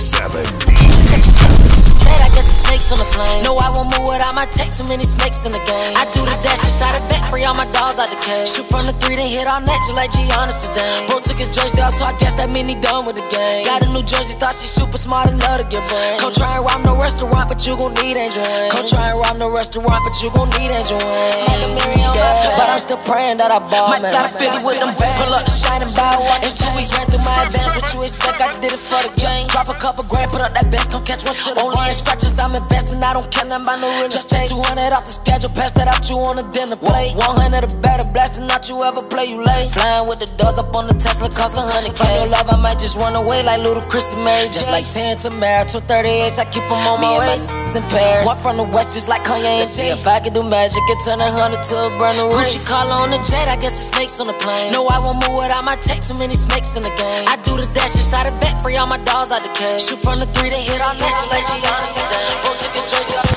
7. 2.07 2.23
I 2.23 2.31
guess 2.31 2.47
the 2.47 2.59
snakes 2.67 2.93
on 2.93 2.99
the 2.99 3.09
plane. 3.11 3.43
No, 3.43 3.59
I 3.59 3.69
won't 3.75 3.91
move 3.99 4.07
without 4.11 4.35
my 4.35 4.47
tech. 4.47 4.71
Too 4.71 4.87
many 4.87 5.05
snakes 5.05 5.45
in 5.47 5.53
the 5.53 5.63
game. 5.67 5.93
I 5.97 6.07
do 6.15 6.23
the 6.23 6.37
dash 6.43 6.63
inside 6.63 6.95
the 6.95 7.03
back, 7.11 7.27
free 7.31 7.45
all 7.45 7.55
my 7.55 7.67
dogs 7.75 7.99
out 7.99 8.11
the 8.11 8.19
cage. 8.23 8.47
Shoot 8.47 8.67
from 8.71 8.87
the 8.87 8.95
three, 8.95 9.17
then 9.17 9.29
hit 9.29 9.47
all 9.47 9.61
net 9.61 9.81
just 9.83 9.97
like 9.97 10.13
Giannis 10.13 10.67
today. 10.67 11.07
Bro 11.09 11.21
took 11.25 11.39
his 11.39 11.51
jersey 11.55 11.83
out, 11.83 11.93
so 11.93 12.05
I 12.05 12.15
guess 12.21 12.35
that 12.39 12.51
mean 12.51 12.69
he 12.69 12.77
done 12.79 13.07
with 13.07 13.17
the 13.17 13.27
game. 13.33 13.65
Got 13.67 13.83
a 13.83 13.89
new 13.91 14.05
jersey, 14.05 14.37
thought 14.39 14.55
she 14.55 14.69
super 14.69 14.99
smart 14.99 15.29
and 15.33 15.41
love 15.43 15.59
to 15.63 15.67
get 15.67 15.83
brain. 15.89 16.21
Come 16.21 16.33
try 16.33 16.51
and 16.57 16.63
rob 16.63 16.81
no 16.85 16.95
restaurant, 17.01 17.49
but 17.49 17.61
you 17.67 17.75
gon' 17.77 17.95
need 17.99 18.17
Angel. 18.17 18.45
Come 18.71 18.87
try 18.87 19.09
and 19.09 19.19
rob 19.25 19.37
no 19.41 19.49
restaurant, 19.51 20.01
but 20.05 20.15
you 20.21 20.29
gon' 20.31 20.51
need 20.61 20.71
Angel 20.71 21.01
Wayne. 21.01 21.81
Yeah, 22.15 22.57
but 22.61 22.66
I'm 22.77 22.85
still 22.85 23.01
praying 23.09 23.41
that 23.41 23.49
I 23.49 23.57
ball, 23.57 23.89
Might 23.89 24.05
man. 24.05 24.13
got 24.13 24.29
a 24.29 24.37
Philly 24.37 24.61
with 24.61 24.77
them 24.77 24.93
bands. 25.01 25.17
Pull 25.17 25.33
up 25.33 25.49
the 25.49 25.55
shining 25.57 25.89
bow. 25.97 26.13
In 26.45 26.53
two 26.53 26.69
weeks, 26.77 26.93
ran 26.93 27.09
through 27.09 27.25
my 27.25 27.49
advance. 27.49 27.73
What 27.73 27.89
you 27.97 28.05
expect? 28.05 28.37
I 28.37 28.53
did 28.61 28.69
it 28.69 28.77
for 28.77 29.01
the 29.01 29.09
game. 29.17 29.49
Drop 29.49 29.73
a 29.73 29.77
couple 29.81 30.05
grand, 30.13 30.29
put 30.29 30.45
up 30.45 30.53
that 30.53 30.69
best, 30.69 30.93
come 30.93 31.01
catch 31.01 31.25
one 31.25 31.41
to 31.41 31.57
the 31.57 31.65
Only 31.65 31.81
in 31.89 31.97
scratches, 31.97 32.37
I'm 32.37 32.53
investing. 32.53 33.01
I 33.01 33.17
don't 33.17 33.25
care 33.33 33.49
nothing 33.49 33.65
about 33.65 33.81
no 33.81 33.89
real 33.97 34.13
estate. 34.13 34.53
200 34.53 34.93
off 34.93 35.09
the 35.09 35.15
schedule, 35.17 35.49
pass 35.57 35.73
that 35.81 35.89
out 35.89 36.05
you 36.13 36.21
on 36.21 36.37
the 36.37 36.45
dinner 36.53 36.77
plate. 36.77 37.17
100 37.17 37.65
or 37.65 37.73
better, 37.81 38.05
blasting 38.13 38.45
out 38.53 38.69
you 38.69 38.77
ever 38.85 39.01
play, 39.09 39.33
you 39.33 39.41
late. 39.41 39.73
Flying 39.73 40.05
with 40.05 40.21
the 40.21 40.29
doors 40.37 40.61
up 40.61 40.69
on 40.77 40.85
the 40.85 40.93
Tesla, 41.01 41.33
cost 41.33 41.57
a 41.57 41.65
hundred 41.65 41.97
K. 41.97 42.05
your 42.21 42.29
love, 42.29 42.45
I 42.53 42.61
might 42.61 42.77
just 42.77 43.01
run 43.01 43.17
away 43.17 43.41
like 43.41 43.65
little 43.65 43.81
Chris 43.89 44.13
and 44.13 44.21
Mary. 44.21 44.53
Just 44.53 44.69
like 44.69 44.85
10 44.85 45.17
to 45.25 45.33
Mary, 45.33 45.65
238, 45.65 46.29
I 46.37 46.45
keep 46.53 46.61
them 46.69 46.77
on 46.85 47.01
my 47.01 47.25
waist. 47.25 47.49
in 47.73 47.81
Paris. 47.89 48.29
Walk 48.29 48.45
from 48.45 48.61
the 48.61 48.69
west 48.69 48.93
just 48.93 49.09
like 49.09 49.25
Kanye 49.25 49.65
and 49.65 49.65
Jay. 49.65 49.97
If 49.97 50.05
I 50.05 50.21
could 50.21 50.37
do 50.37 50.45
magic, 50.45 50.85
it 50.93 51.01
turn 51.09 51.25
a 51.25 51.33
hundred 51.33 51.65
to 51.73 51.89
a 51.89 51.91
brand 51.97 52.21
new 52.21 52.29
Gucci 52.37 52.61
collar 52.67 52.99
on 52.99 53.15
the 53.15 53.23
jet, 53.23 53.47
I 53.47 53.57
guess 53.57 53.79
the 53.79 53.87
snakes 53.95 54.19
on 54.19 54.27
the 54.27 54.35
plane. 54.43 54.75
No, 54.75 54.85
I 54.91 54.99
won't 54.99 55.23
move 55.23 55.39
without 55.39 55.63
my 55.63 55.79
tech, 55.79 56.03
too 56.03 56.19
many 56.19 56.35
snakes 56.35 56.75
in 56.75 56.83
the 56.83 56.93
game. 56.99 57.25
I 57.31 57.39
do 57.47 57.55
the 57.55 57.65
dash 57.73 57.95
inside 57.95 58.27
the 58.27 58.35
back, 58.43 58.61
free 58.61 58.77
all 58.77 58.91
my 58.91 58.99
dogs 59.07 59.31
out 59.31 59.41
the 59.47 59.53
cage. 59.55 59.81
Shoot 59.81 60.03
from 60.03 60.19
the 60.19 60.27
three, 60.27 60.51
they 60.51 60.67
hit 60.67 60.83
all 60.83 60.93
net 60.99 61.15
just 61.15 61.31
like 61.31 61.47
Giannis 61.47 61.97
and 62.03 62.11
Dan. 62.11 62.43
Bro 62.43 62.53
took 62.59 62.75
his 62.75 62.87
jersey 62.91 63.15
off. 63.17 63.31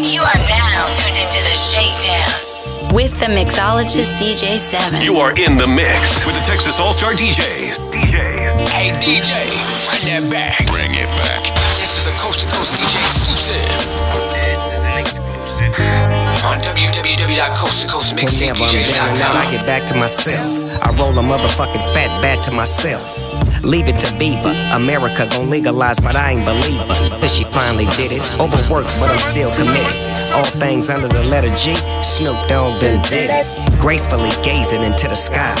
You 0.00 0.24
are 0.24 0.40
now 0.48 0.88
tuned 0.96 1.20
into 1.20 1.40
the 1.44 1.54
Shakedown 1.54 2.96
with 2.96 3.12
the 3.20 3.28
mixologist 3.28 4.16
DJ 4.16 4.56
7. 4.56 5.04
You 5.04 5.20
are 5.20 5.36
in 5.36 5.60
the 5.60 5.68
mix 5.68 6.24
with 6.24 6.34
the 6.34 6.44
Texas 6.48 6.80
All 6.80 6.96
Star 6.96 7.12
DJs. 7.12 7.92
DJs. 7.92 8.72
Hey 8.72 8.90
DJ, 8.96 9.36
bring 9.92 10.04
that 10.08 10.24
back. 10.32 10.56
Bring 10.72 10.96
it 10.96 11.10
back. 11.20 11.44
This 11.76 12.00
is 12.00 12.08
a 12.08 12.14
coast 12.16 12.40
to 12.40 12.46
coast 12.56 12.74
DJ 12.80 12.96
exclusive 13.04 13.60
This 14.32 14.72
is 14.72 14.84
an 14.88 14.98
exclusive. 14.98 16.17
On 16.44 16.58
down 19.18 19.36
I 19.36 19.44
get 19.50 19.66
back 19.66 19.82
to 19.88 19.98
myself. 19.98 20.82
I 20.84 20.94
roll 20.94 21.18
a 21.18 21.22
motherfucking 21.22 21.82
fat 21.94 22.22
bat 22.22 22.44
to 22.44 22.52
myself. 22.52 23.02
Leave 23.64 23.88
it 23.88 23.98
to 23.98 24.16
Beaver. 24.18 24.54
America 24.72 25.26
gon' 25.30 25.50
legalize, 25.50 25.98
but 25.98 26.14
I 26.14 26.32
ain't 26.32 26.44
believer. 26.44 26.86
But 27.18 27.28
she 27.28 27.44
finally 27.44 27.86
did 27.98 28.12
it. 28.12 28.22
Overworked, 28.38 28.94
but 29.00 29.10
I'm 29.10 29.18
still 29.18 29.50
committed. 29.50 29.98
All 30.34 30.44
things 30.44 30.90
under 30.90 31.08
the 31.08 31.24
letter 31.24 31.50
G. 31.56 31.74
Snoop 32.02 32.38
Dogg 32.46 32.80
done 32.80 33.02
did 33.10 33.30
it. 33.30 33.80
Gracefully 33.80 34.30
gazing 34.42 34.82
into 34.82 35.08
the 35.08 35.16
sky. 35.16 35.54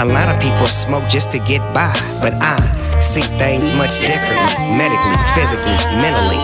A 0.00 0.04
lot 0.04 0.28
of 0.28 0.40
people 0.40 0.66
smoke 0.66 1.08
just 1.08 1.30
to 1.32 1.38
get 1.38 1.60
by, 1.74 1.92
but 2.20 2.32
I 2.40 2.56
See 3.00 3.20
things 3.36 3.76
much 3.76 4.00
differently, 4.00 4.76
medically, 4.76 5.16
physically, 5.34 5.76
mentally, 6.00 6.40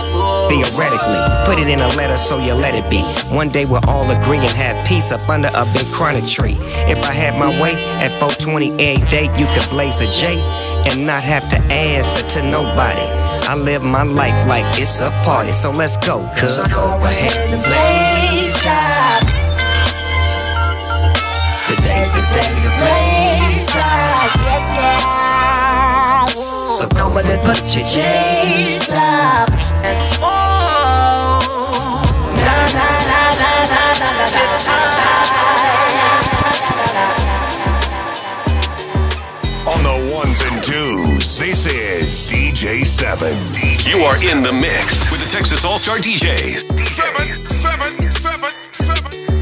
theoretically. 0.53 1.23
Put 1.49 1.59
it 1.59 1.69
in 1.69 1.81
a 1.81 1.89
letter 1.97 2.17
so 2.17 2.37
you 2.39 2.53
let 2.53 2.75
it 2.75 2.89
be. 2.91 3.01
One 3.35 3.49
day 3.49 3.65
we'll 3.65 3.89
all 3.89 4.11
agree 4.11 4.39
and 4.39 4.51
have 4.53 4.87
peace 4.87 5.11
up 5.11 5.27
under 5.29 5.49
a 5.49 5.65
big 5.73 5.87
chronic 5.93 6.27
tree. 6.27 6.57
If 6.93 7.09
I 7.09 7.13
had 7.13 7.39
my 7.39 7.49
way, 7.63 7.73
at 8.05 8.13
420 8.21 8.77
a 8.77 8.97
day, 9.09 9.33
you 9.39 9.47
could 9.47 9.69
blaze 9.71 10.01
a 10.01 10.09
J 10.09 10.41
and 10.91 11.07
not 11.07 11.23
have 11.25 11.49
to 11.49 11.59
answer 11.73 12.27
to 12.37 12.43
nobody. 12.43 13.09
I 13.49 13.57
live 13.57 13.83
my 13.83 14.03
life 14.03 14.47
like 14.47 14.67
it's 14.79 15.01
a 15.01 15.11
party, 15.25 15.53
so 15.53 15.71
let's 15.71 15.97
go, 15.97 16.29
cuz. 16.39 16.57
So 16.57 16.67
go 16.67 16.85
ahead 17.01 17.33
and 17.49 17.63
blaze 17.65 18.67
up. 18.69 19.23
Today's 21.67 22.13
the 22.13 22.23
day 22.29 22.53
to 22.61 22.71
Blaze 22.77 23.77
up. 23.81 24.33
So 26.29 26.89
go 26.89 27.19
ahead 27.19 27.39
and 27.39 27.43
put 27.43 27.75
your 27.75 27.85
Blaze 27.85 28.95
up. 28.95 29.49
And 29.85 30.03
smoke. 30.03 30.42
On 39.65 39.81
the 39.85 40.13
ones 40.13 40.43
and 40.43 40.61
twos, 40.61 41.39
this 41.39 41.67
is 41.67 42.31
DJ7. 42.33 43.87
You 43.87 44.03
are 44.05 44.17
in 44.29 44.43
the 44.43 44.53
mix 44.53 45.09
with 45.13 45.21
the 45.21 45.31
Texas 45.31 45.65
All 45.65 45.79
Star 45.79 45.99
DJs. 45.99 46.83
Seven, 46.83 47.45
seven, 47.45 48.11
seven, 48.11 48.51
seven, 48.73 49.42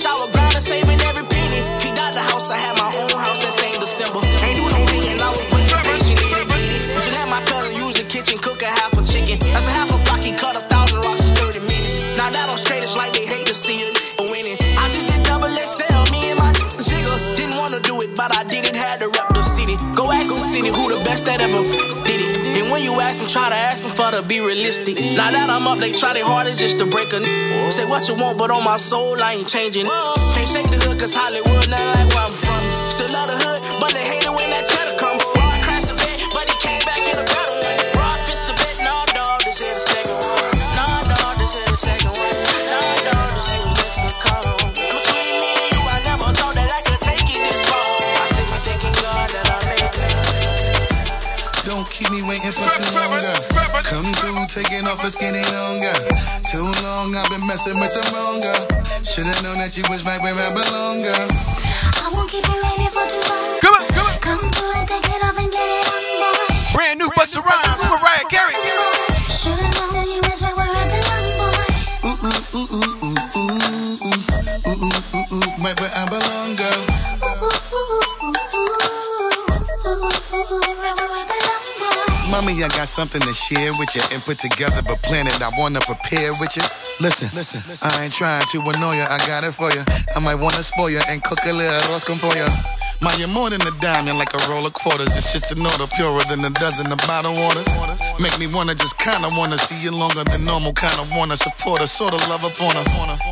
Sour 0.00 0.32
grinder 0.32 0.62
saving 0.62 0.98
every 1.04 1.19
you 22.90 22.98
ask 23.00 23.22
them, 23.22 23.28
try 23.30 23.46
to 23.48 23.54
ask 23.70 23.86
them 23.86 23.94
for 23.94 24.10
to 24.10 24.22
be 24.26 24.40
realistic. 24.40 24.98
Now 24.98 25.30
that 25.30 25.46
I'm 25.46 25.66
up, 25.70 25.78
they 25.78 25.92
try 25.92 26.12
their 26.12 26.26
hardest 26.26 26.58
just 26.58 26.78
to 26.82 26.86
break 26.86 27.12
a 27.14 27.22
n- 27.22 27.70
Say 27.70 27.86
what 27.86 28.08
you 28.10 28.14
want, 28.18 28.34
but 28.36 28.50
on 28.50 28.64
my 28.64 28.76
soul, 28.76 29.14
I 29.22 29.38
ain't 29.38 29.46
changing. 29.46 29.86
Can't 29.86 30.48
shake 30.50 30.66
the 30.74 30.78
hood, 30.82 30.98
cause 30.98 31.14
Hollywood, 31.14 31.70
not 31.70 31.78
like 31.94 32.10
where 32.10 32.26
I'm 32.26 32.34
from. 32.34 32.58
Still 32.90 33.06
love 33.14 33.30
the 33.30 33.38
hood, 33.38 33.60
but 33.78 33.94
they 33.94 34.02
hate 34.02 34.26
it 34.26 34.34
skinny 55.10 55.42
longer. 55.50 55.90
Too 56.46 56.62
long, 56.86 57.10
I've 57.18 57.26
been 57.34 57.42
messing 57.46 57.74
with 57.82 57.90
the 57.90 58.04
wrong 58.14 58.38
girl. 58.38 58.64
Should've 59.02 59.42
known 59.42 59.58
that 59.58 59.74
you 59.74 59.82
was 59.90 60.06
right 60.06 60.22
where 60.22 60.34
I 60.34 60.54
belong, 60.54 61.02
girl. 61.02 61.28
I 61.98 62.06
won't 62.14 62.30
keep 62.30 62.46
you 62.46 62.58
waiting 62.62 62.92
for 62.94 63.06
too 63.10 63.22
long. 63.26 63.58
Come 63.58 63.74
on, 63.74 63.84
come 63.90 64.06
on. 64.06 64.16
Come 64.22 64.42
through 64.54 64.74
and 64.78 64.86
take 64.86 65.10
it 65.10 65.20
off 65.26 65.34
and 65.34 65.50
get 65.50 65.66
it 65.66 65.84
on, 65.90 66.02
boy. 66.14 66.78
Brand 66.78 66.96
new 67.02 67.10
Busta 67.18 67.42
Rhymes 67.42 67.74
with 67.82 67.90
Mariah 67.90 68.26
Carey. 68.30 68.69
Something 82.90 83.22
to 83.22 83.30
share 83.30 83.70
with 83.78 83.94
you 83.94 84.02
and 84.10 84.18
put 84.26 84.42
together, 84.42 84.82
but 84.82 84.98
plan 85.06 85.30
it. 85.30 85.38
I 85.38 85.54
wanna 85.54 85.78
prepare 85.86 86.34
with 86.42 86.58
you. 86.58 86.66
Listen, 86.98 87.30
listen, 87.38 87.62
I 87.86 88.04
ain't 88.04 88.12
trying 88.12 88.42
to 88.42 88.58
annoy 88.58 88.98
you. 88.98 89.06
I 89.06 89.18
got 89.30 89.46
it 89.46 89.54
for 89.54 89.70
you. 89.70 89.82
I 90.16 90.18
might 90.18 90.34
wanna 90.34 90.66
spoil 90.66 90.90
you 90.90 91.00
and 91.08 91.22
cook 91.22 91.38
a 91.46 91.52
little 91.54 91.70
arroz 91.86 92.02
for 92.02 92.18
pollo. 92.18 92.79
Ma, 93.00 93.08
you're 93.16 93.32
more 93.32 93.48
than 93.48 93.64
a 93.64 93.72
diamond, 93.80 94.20
like 94.20 94.28
a 94.36 94.40
roll 94.52 94.60
of 94.60 94.76
quarters. 94.76 95.16
This 95.16 95.32
shit's 95.32 95.48
an 95.56 95.64
order, 95.64 95.88
purer 95.96 96.20
than 96.28 96.44
a 96.44 96.52
dozen 96.60 96.92
of 96.92 97.00
bottled 97.08 97.32
waters. 97.32 97.72
Make 98.20 98.36
me 98.36 98.44
wanna 98.52 98.76
just 98.76 99.00
kinda 99.00 99.24
wanna 99.40 99.56
see 99.56 99.80
you 99.80 99.88
longer 99.88 100.20
than 100.28 100.44
normal. 100.44 100.76
Kinda 100.76 101.08
wanna 101.16 101.36
support 101.40 101.80
her, 101.80 101.88
sorta 101.88 102.20
love 102.28 102.44
up 102.44 102.60
on 102.60 102.76
her. 102.76 102.84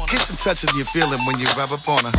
Kiss 0.09 0.33
and 0.33 0.39
touch 0.41 0.65
as 0.65 0.73
you 0.73 0.85
feel 0.89 1.13
it 1.13 1.21
when 1.29 1.37
you 1.37 1.45
rub 1.61 1.69
up 1.69 1.85
on 1.85 2.01
her. 2.01 2.13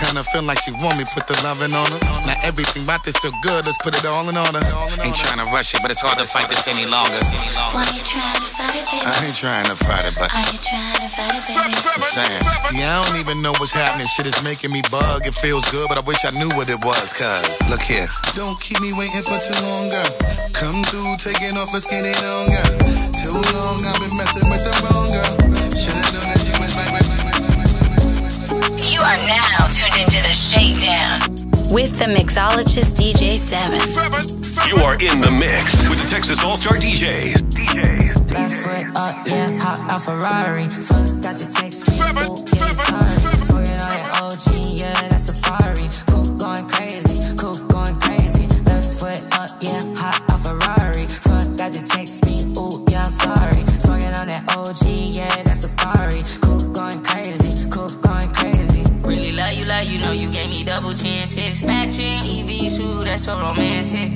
Kinda 0.00 0.24
feel 0.32 0.42
like 0.48 0.56
she 0.64 0.72
want 0.72 0.96
me, 0.96 1.04
put 1.12 1.28
the 1.28 1.36
loving 1.44 1.76
on 1.76 1.84
her. 1.92 2.00
Now 2.24 2.36
everything 2.48 2.84
about 2.84 3.04
this 3.04 3.16
feel 3.20 3.36
good, 3.42 3.66
let's 3.66 3.76
put 3.84 3.92
it 3.92 4.06
all 4.06 4.28
in 4.28 4.36
order. 4.36 4.64
Ain't 5.04 5.16
trying 5.16 5.44
to 5.44 5.48
rush 5.52 5.74
it, 5.74 5.82
but 5.82 5.90
it's 5.90 6.00
hard 6.00 6.16
to 6.16 6.24
fight 6.24 6.48
this 6.48 6.66
any 6.66 6.86
longer. 6.86 7.20
Why 7.76 7.84
you 7.92 8.00
trying 8.08 8.45
to 8.84 8.84
fight 8.84 9.08
it, 9.08 9.08
baby? 9.08 9.08
I 9.08 9.24
ain't 9.24 9.36
trying 9.36 9.68
to 9.68 9.76
fight 9.76 10.04
it, 10.04 10.14
but 10.18 10.28
Are 10.32 10.48
you 10.52 10.58
trying 10.60 11.00
to 11.00 11.08
fight 11.08 11.32
it, 11.32 11.40
baby? 11.40 12.04
See, 12.04 12.82
I 12.82 12.92
don't 12.92 13.18
even 13.20 13.40
know 13.40 13.54
what's 13.56 13.72
happening. 13.72 14.04
Shit 14.04 14.26
is 14.26 14.42
making 14.44 14.72
me 14.72 14.82
bug. 14.92 15.24
It 15.24 15.32
feels 15.32 15.64
good, 15.72 15.88
but 15.88 15.96
I 15.96 16.04
wish 16.04 16.24
I 16.26 16.32
knew 16.36 16.50
what 16.58 16.68
it 16.68 16.80
was. 16.84 17.12
Cause 17.16 17.62
look 17.70 17.80
here. 17.80 18.04
Don't 18.36 18.58
keep 18.60 18.80
me 18.84 18.92
waiting 18.98 19.24
for 19.24 19.38
too 19.38 19.56
long, 19.64 19.86
girl. 19.88 20.12
Come 20.52 20.80
through, 20.84 21.16
taking 21.22 21.56
off 21.56 21.72
a 21.72 21.80
skinny 21.80 22.12
longer. 22.20 22.64
Too 23.16 23.32
long, 23.32 23.76
I've 23.80 24.00
been 24.02 24.14
messing 24.18 24.46
with 24.52 24.62
the 24.64 24.74
wrong 24.84 25.08
girl. 25.08 25.34
Should've 25.72 26.10
known 26.12 26.26
that 26.28 26.40
you 26.44 26.54
was 26.60 26.72
my, 26.76 26.86
my, 26.92 27.02
my, 27.06 27.18
my, 27.22 27.34
You 28.82 29.00
are 29.00 29.20
now 29.24 29.56
tuned 29.72 29.96
into 30.04 30.20
the 30.20 30.34
Shakedown 30.34 31.45
with 31.72 31.98
the 31.98 32.06
mixologist 32.06 32.94
DJ 32.98 33.36
7. 33.36 33.72
You 34.68 34.82
are 34.84 34.94
in 34.94 35.20
the 35.20 35.30
mix 35.30 35.88
with 35.88 35.98
the 36.02 36.08
Texas 36.10 36.44
All 36.44 36.56
Star 36.56 36.74
DJs. 36.74 37.42
Left 38.32 38.54
foot 38.54 38.86
up, 38.96 39.26
yeah, 39.26 39.58
hop 39.58 39.90
out 39.90 40.02
Ferrari. 40.02 40.64
Forgot 40.64 41.38
to 41.38 41.48
text 41.48 41.86
me, 41.86 42.22
ooh, 42.22 42.36
yeah, 43.62 43.85
double 60.76 60.92
chances. 60.92 61.64
Matching 61.64 62.20
EV 62.20 62.68
shoe, 62.68 63.00
that's 63.00 63.24
so 63.24 63.32
romantic. 63.40 64.12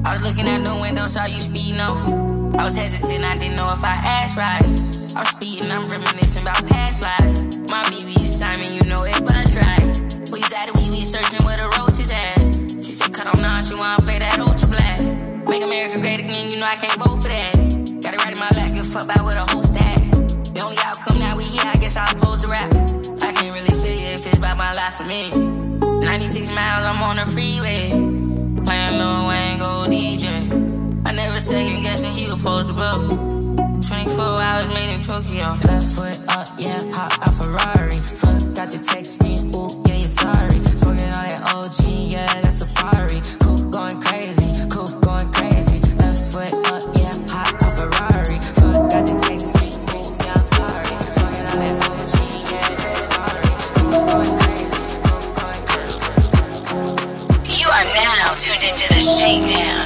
I 0.00 0.16
was 0.16 0.24
looking 0.24 0.48
at 0.48 0.64
the 0.64 0.72
window, 0.80 1.04
saw 1.04 1.28
you 1.28 1.36
speeding 1.36 1.76
off. 1.76 2.00
I 2.56 2.64
was 2.64 2.72
hesitant, 2.72 3.20
I 3.20 3.36
didn't 3.36 3.60
know 3.60 3.68
if 3.68 3.84
I 3.84 4.00
asked 4.24 4.40
right. 4.40 4.64
I 5.12 5.20
was 5.20 5.36
speeding, 5.36 5.68
I'm 5.68 5.84
reminiscing 5.92 6.40
about 6.40 6.64
past 6.72 7.04
life. 7.04 7.36
My 7.68 7.84
BB 7.92 8.16
is 8.16 8.32
Simon, 8.32 8.72
you 8.72 8.80
know 8.88 9.04
it, 9.04 9.20
but 9.20 9.36
I 9.36 9.44
tried. 9.44 9.92
We 10.32 10.40
at 10.40 10.72
it, 10.72 10.74
we 10.80 11.04
searching 11.04 11.44
where 11.44 11.60
the 11.60 11.68
roaches 11.76 12.08
at. 12.08 12.48
She 12.80 12.96
said, 12.96 13.12
cut 13.12 13.28
on 13.28 13.36
now, 13.44 13.60
she 13.60 13.76
wanna 13.76 14.00
play 14.00 14.16
that 14.24 14.40
ultra 14.40 14.72
black. 14.72 15.04
Make 15.52 15.60
America 15.60 16.00
great 16.00 16.24
again, 16.24 16.48
you 16.48 16.56
know 16.56 16.68
I 16.68 16.80
can't 16.80 16.96
vote 16.96 17.20
for 17.20 17.28
that. 17.28 17.60
Got 18.00 18.16
it 18.16 18.20
right 18.24 18.32
in 18.32 18.40
my 18.40 18.48
lap, 18.56 18.72
give 18.72 18.88
a 18.88 18.92
fuck 18.96 19.04
about 19.04 19.20
where 19.20 19.36
the 19.36 19.44
host 19.52 19.76
at. 19.76 20.00
The 20.56 20.64
only 20.64 20.80
outcome 20.80 21.20
now 21.20 21.36
we 21.36 21.44
here, 21.44 21.68
I 21.68 21.76
guess 21.76 22.00
I'll 22.00 22.08
pose 22.24 22.40
the 22.40 22.48
rap. 22.48 22.72
I 23.20 23.36
can't 23.36 23.52
really 23.52 23.74
feel 23.76 24.00
it 24.00 24.16
if 24.16 24.24
it's 24.24 24.40
about 24.40 24.56
my 24.56 24.72
life 24.72 24.96
for 24.96 25.04
me. 25.04 25.89
96 26.00 26.50
miles, 26.50 26.84
I'm 26.86 27.02
on 27.02 27.16
the 27.16 27.26
freeway. 27.26 27.90
Playing 28.64 28.98
Lil 28.98 29.28
Wayne, 29.28 29.58
go 29.58 29.86
DJ. 29.88 30.26
I 31.06 31.12
never 31.12 31.40
second 31.40 31.82
guessing 31.82 32.12
he 32.12 32.26
was 32.26 32.38
supposed 32.38 32.68
to 32.68 32.74
blow. 32.74 33.08
24 33.80 34.24
hours 34.24 34.68
made 34.70 34.92
in 34.92 35.00
Tokyo. 35.00 35.56
Left 35.64 35.86
foot 35.96 36.18
up, 36.36 36.48
yeah, 36.58 36.80
hop 36.94 37.12
out 37.20 37.34
Ferrari. 37.34 37.96
Forgot 37.96 38.70
to 38.70 38.80
text 38.80 39.22
me, 39.22 39.50
ooh, 39.56 39.68
yeah, 39.86 39.94
you're 39.94 40.08
sorry. 40.08 40.56
Smoking 40.78 41.08
on 41.08 41.24
that 41.28 41.52
OG, 41.54 42.12
yeah, 42.12 42.26
that's 42.40 42.64
Safari. 42.64 43.39
Shakedown 59.20 59.84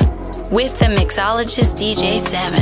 with 0.52 0.78
the 0.78 0.86
mixologist 0.94 1.74
DJ 1.74 2.18
7. 2.18 2.54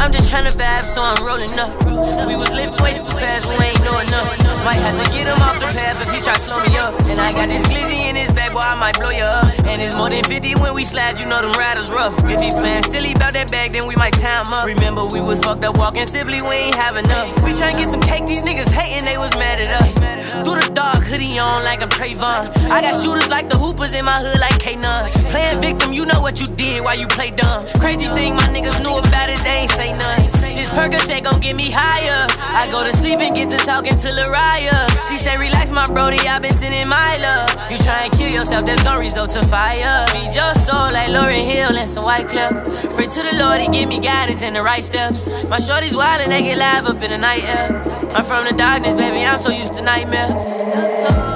I'm 0.00 0.08
just 0.08 0.32
tryna 0.32 0.48
vibe, 0.56 0.88
so 0.88 1.04
I'm 1.04 1.20
rolling 1.20 1.52
up. 1.60 1.76
We 1.84 2.32
was 2.32 2.48
living 2.56 2.72
way 2.80 2.96
too 2.96 3.04
fast, 3.20 3.44
we 3.52 3.60
ain't 3.60 3.84
know 3.84 4.00
enough. 4.00 4.32
Might 4.64 4.80
have 4.80 4.96
to 4.96 5.04
get 5.12 5.28
him 5.28 5.36
off 5.44 5.60
the 5.60 5.68
path 5.76 6.00
if 6.00 6.08
he 6.08 6.24
try 6.24 6.32
slow 6.40 6.56
me 6.64 6.72
up. 6.80 6.96
And 7.04 7.20
I 7.20 7.28
got 7.36 7.52
this 7.52 7.68
glizzy 7.68 8.08
in 8.08 8.16
his 8.16 8.32
bag, 8.32 8.56
boy, 8.56 8.64
I 8.64 8.80
might 8.80 8.96
blow 8.96 9.12
you 9.12 9.28
up. 9.28 9.52
And 9.68 9.76
it's 9.84 10.00
more 10.00 10.08
than 10.08 10.24
50 10.24 10.56
when 10.64 10.72
we 10.72 10.88
slide, 10.88 11.20
you 11.20 11.28
know 11.28 11.44
them 11.44 11.52
riders 11.60 11.92
rough. 11.92 12.16
If 12.24 12.40
he 12.40 12.48
playing 12.48 12.80
silly 12.80 13.12
about 13.12 13.36
that 13.36 13.52
bag, 13.52 13.76
then 13.76 13.84
we 13.84 13.92
might 14.00 14.16
tie 14.16 14.40
him 14.40 14.48
up. 14.56 14.64
Remember, 14.64 15.04
we 15.12 15.20
was 15.20 15.44
fucked 15.44 15.68
up 15.68 15.76
walking 15.76 16.08
simply, 16.08 16.40
we 16.48 16.72
ain't 16.72 16.80
have 16.80 16.96
enough. 16.96 17.28
We 17.44 17.52
tryna 17.52 17.76
get 17.76 17.92
some 17.92 18.00
cake, 18.00 18.24
these 18.24 18.40
niggas 18.40 18.72
hating, 18.72 19.04
they 19.04 19.20
was 19.20 19.36
mad 19.36 19.60
at 19.60 19.68
us. 19.84 20.00
Through 20.32 20.64
the 20.64 20.70
dark, 20.72 21.04
hoodie 21.04 21.36
on 21.36 21.60
like 21.68 21.84
I'm 21.84 21.92
Trayvon. 21.92 22.72
I 22.72 22.80
got 22.80 22.96
shooters 22.96 23.28
like 23.28 23.52
the 23.52 23.60
hoopers 23.60 23.92
in 23.92 24.08
my 24.08 24.16
hood 24.16 24.40
like 24.40 24.56
K9. 24.64 24.80
Playing 25.28 25.60
victim, 25.60 25.92
you 25.92 26.08
know 26.08 26.24
what 26.24 26.40
you 26.40 26.48
did 26.56 26.80
while 26.88 26.96
you 26.96 27.04
play 27.04 27.36
dumb. 27.36 27.68
Crazy 27.84 28.08
thing, 28.08 28.32
my 28.32 28.48
niggas 28.48 28.80
knew 28.80 28.96
about 28.96 29.28
it, 29.28 29.44
they 29.44 29.68
ain't 29.68 29.70
say 29.70 29.89
nothing. 29.96 30.56
This 30.56 30.70
Percocet 30.70 31.24
gon' 31.24 31.40
get 31.40 31.56
me 31.56 31.70
higher. 31.70 32.26
I 32.54 32.70
go 32.70 32.84
to 32.84 32.92
sleep 32.92 33.18
and 33.20 33.34
get 33.34 33.48
to 33.50 33.58
talking 33.64 33.96
to 33.96 34.08
Lariah. 34.12 34.86
She 35.08 35.16
say, 35.16 35.36
relax, 35.36 35.72
my 35.72 35.86
brody, 35.92 36.18
i 36.28 36.38
been 36.38 36.52
sending 36.52 36.88
my 36.88 37.16
love. 37.20 37.50
You 37.70 37.78
try 37.78 38.04
and 38.04 38.12
kill 38.12 38.30
yourself, 38.30 38.66
that's 38.66 38.82
gon' 38.82 38.98
result 39.00 39.30
to 39.38 39.42
fire. 39.42 40.06
Feed 40.12 40.34
your 40.34 40.54
soul 40.54 40.92
like 40.92 41.08
Lauryn 41.08 41.44
Hill 41.44 41.76
and 41.76 41.88
some 41.88 42.04
White 42.04 42.28
Cliff. 42.28 42.52
Pray 42.94 43.06
to 43.06 43.20
the 43.24 43.36
Lord, 43.40 43.60
he 43.60 43.68
give 43.68 43.88
me 43.88 44.00
guidance 44.00 44.42
and 44.42 44.54
the 44.54 44.62
right 44.62 44.82
steps. 44.82 45.28
My 45.48 45.58
shorty's 45.58 45.96
wild 45.96 46.20
and 46.22 46.32
they 46.32 46.42
get 46.42 46.58
live 46.58 46.86
up 46.86 47.02
in 47.02 47.10
the 47.10 47.18
night 47.18 47.44
air. 47.44 47.82
I'm 48.14 48.24
from 48.24 48.44
the 48.44 48.54
darkness, 48.56 48.94
baby, 48.94 49.24
I'm 49.24 49.38
so 49.38 49.50
used 49.50 49.74
to 49.74 49.82
nightmares. 49.82 51.29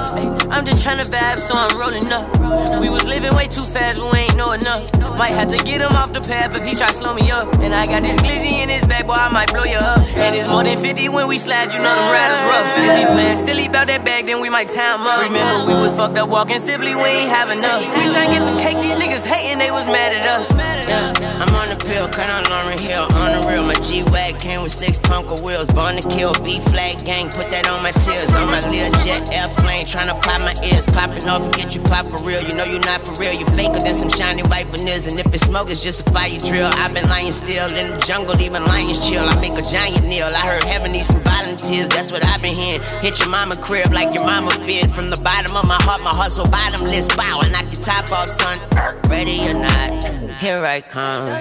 I'm 0.55 0.63
just 0.63 0.87
tryna 0.87 1.03
vibe, 1.11 1.35
so 1.35 1.51
I'm 1.51 1.67
rolling 1.75 2.07
up. 2.15 2.31
We 2.79 2.87
was 2.87 3.03
living 3.03 3.35
way 3.35 3.43
too 3.43 3.67
fast, 3.67 3.99
we 3.99 4.07
ain't 4.23 4.39
know 4.39 4.55
enough. 4.55 4.87
Might 5.19 5.35
have 5.35 5.51
to 5.51 5.59
get 5.67 5.83
him 5.83 5.91
off 5.99 6.15
the 6.15 6.23
path 6.23 6.55
if 6.55 6.63
he 6.63 6.71
try 6.71 6.87
slow 6.95 7.11
me 7.11 7.27
up. 7.27 7.51
And 7.59 7.75
I 7.75 7.83
got 7.83 8.07
this 8.07 8.23
glizzy 8.23 8.63
in 8.63 8.71
his 8.71 8.87
bag, 8.87 9.03
boy, 9.03 9.19
I 9.19 9.27
might 9.35 9.51
blow 9.51 9.67
you 9.67 9.75
up. 9.75 9.99
And 10.15 10.31
it's 10.31 10.47
more 10.47 10.63
than 10.63 10.79
50 10.79 11.11
when 11.11 11.27
we 11.27 11.43
slide, 11.43 11.75
you 11.75 11.83
know 11.83 11.91
them 11.91 12.07
riders 12.07 12.39
rough. 12.47 12.71
If 12.71 12.87
he 12.87 13.03
playing 13.03 13.35
silly 13.35 13.67
about 13.67 13.91
that 13.91 14.07
bag, 14.07 14.31
then 14.31 14.39
we 14.39 14.47
might 14.47 14.71
tie 14.71 14.95
him 14.95 15.03
up. 15.03 15.19
Remember, 15.27 15.67
we 15.67 15.75
was 15.75 15.91
fucked 15.91 16.15
up 16.15 16.31
walking 16.31 16.63
simply, 16.63 16.95
we 16.95 17.03
ain't 17.03 17.35
have 17.35 17.51
enough. 17.51 17.83
We 17.91 18.07
tryna 18.07 18.31
get 18.31 18.47
some 18.47 18.55
cake, 18.55 18.79
these 18.79 18.95
niggas 18.95 19.27
hating, 19.27 19.59
they 19.59 19.75
was 19.75 19.83
mad 19.91 20.15
at 20.15 20.23
us. 20.39 20.55
Yeah, 20.55 21.43
I'm 21.43 21.51
on 21.51 21.67
the 21.67 21.79
pill, 21.83 22.07
cut 22.07 22.31
on 22.31 22.47
Lauryn 22.47 22.79
Hill, 22.79 23.03
on 23.19 23.35
the 23.35 23.43
real. 23.51 23.67
My 23.67 23.75
G-Wag 23.83 24.39
came 24.39 24.63
with 24.63 24.71
six 24.71 25.03
Tonka 25.03 25.35
wheels, 25.43 25.67
born 25.75 25.99
to 25.99 26.05
kill, 26.07 26.31
B 26.47 26.63
flag 26.71 27.03
gang, 27.03 27.27
put 27.27 27.51
that 27.51 27.67
on 27.67 27.83
my 27.83 27.91
tears. 27.91 28.31
On 28.39 28.47
my 28.47 28.63
Jet 29.03 29.35
airplane, 29.35 29.83
tryna 29.83 30.15
pop 30.23 30.44
my 30.45 30.53
ears, 30.69 30.85
popping 30.93 31.25
off 31.25 31.41
get 31.57 31.73
you 31.73 31.81
pop 31.81 32.05
for 32.05 32.21
real. 32.21 32.37
You 32.45 32.53
know 32.53 32.63
you're 32.69 32.85
not 32.85 33.01
for 33.01 33.17
real, 33.17 33.33
you 33.33 33.49
faker 33.57 33.81
than 33.81 33.97
some 33.97 34.13
shiny 34.13 34.45
white 34.53 34.69
veneers. 34.69 35.09
And 35.09 35.17
if 35.17 35.25
it's 35.33 35.49
smoke, 35.49 35.73
it's 35.73 35.81
just 35.81 36.05
a 36.05 36.07
fire 36.13 36.37
drill. 36.37 36.69
I've 36.79 36.93
been 36.93 37.09
lying 37.09 37.33
still 37.33 37.65
in 37.73 37.97
the 37.97 37.99
jungle, 38.05 38.37
even 38.37 38.61
lions 38.69 39.01
chill. 39.01 39.25
I 39.25 39.33
make 39.41 39.57
a 39.57 39.65
giant 39.65 40.05
meal. 40.05 40.29
I 40.29 40.45
heard 40.45 40.63
heaven 40.69 40.93
needs 40.93 41.09
some 41.09 41.25
volunteers, 41.25 41.89
that's 41.89 42.13
what 42.13 42.21
I've 42.29 42.41
been 42.45 42.55
hearing. 42.55 42.85
Hit 43.01 43.17
your 43.19 43.33
mama 43.33 43.57
crib 43.57 43.89
like 43.91 44.13
your 44.13 44.23
mama 44.23 44.53
feared. 44.63 44.93
From 44.93 45.09
the 45.09 45.19
bottom 45.25 45.57
of 45.57 45.65
my 45.65 45.81
heart, 45.81 46.05
my 46.05 46.13
hustle 46.13 46.45
bottomless. 46.53 47.09
Bow, 47.17 47.41
I 47.41 47.49
knock 47.49 47.65
your 47.73 47.81
top 47.81 48.05
off, 48.13 48.29
son. 48.29 48.61
Ready 49.09 49.41
or 49.49 49.57
not, 49.57 50.24
here 50.39 50.63
I 50.65 50.81
come. 50.81 51.31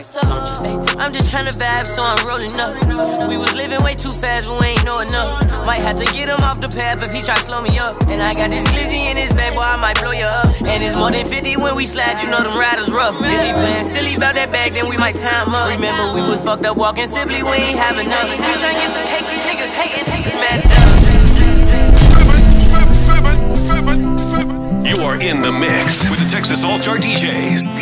I'm 0.98 1.12
just 1.12 1.32
tryna 1.32 1.54
vibe, 1.56 1.86
so 1.86 2.02
I'm 2.02 2.20
rolling 2.26 2.52
up. 2.60 2.78
We 3.28 3.36
was 3.36 3.54
living 3.54 3.82
way 3.82 3.94
too 3.94 4.12
fast, 4.12 4.50
we 4.50 4.62
ain't 4.66 4.84
know 4.84 5.00
enough. 5.00 5.42
Might 5.66 5.82
have 5.82 5.98
to 5.98 6.06
get 6.14 6.28
him 6.30 6.38
off 6.46 6.60
the 6.60 6.68
path 6.70 7.02
if 7.02 7.10
he 7.10 7.20
try 7.22 7.34
to 7.34 7.42
slow 7.42 7.62
me 7.62 7.78
up. 7.78 7.98
And 8.08 8.22
I 8.22 8.34
got 8.34 8.50
this 8.50 8.66
glizzy 8.70 9.10
in 9.10 9.16
his 9.16 9.34
bag, 9.34 9.54
boy, 9.54 9.66
I 9.66 9.76
might 9.80 9.98
blow 9.98 10.12
you 10.12 10.26
up. 10.26 10.54
And 10.62 10.82
it's 10.82 10.94
more 10.94 11.10
than 11.10 11.26
50 11.26 11.58
when 11.58 11.74
we 11.74 11.86
slide, 11.86 12.22
you 12.22 12.30
know 12.30 12.42
them 12.42 12.54
riders 12.54 12.92
rough. 12.92 13.18
If 13.18 13.40
he 13.42 13.52
playing 13.52 13.84
silly 13.84 14.14
about 14.14 14.34
that 14.38 14.50
bag, 14.52 14.72
then 14.74 14.88
we 14.88 14.96
might 14.96 15.18
tie 15.18 15.42
him 15.42 15.54
up. 15.54 15.68
Remember, 15.68 16.14
we 16.14 16.22
was 16.22 16.42
fucked 16.42 16.64
up 16.64 16.76
walking 16.76 17.06
simply, 17.10 17.42
we 17.42 17.56
ain't 17.58 17.78
have 17.78 17.98
enough. 17.98 18.28
We 18.30 18.54
tryna 18.54 18.78
get 18.78 18.90
some 18.94 19.06
cake, 19.06 19.26
these 19.26 19.44
niggas 19.48 19.74
hating, 19.74 20.06
hating 20.06 20.38
mad 20.38 20.58
at 20.62 20.70
us. 20.70 20.94
You 24.84 25.02
are 25.02 25.16
in 25.20 25.38
the 25.38 25.50
mix 25.50 26.08
with 26.10 26.20
the 26.20 26.28
Texas 26.30 26.62
All 26.62 26.76
Star 26.76 26.96
DJs. 26.96 27.73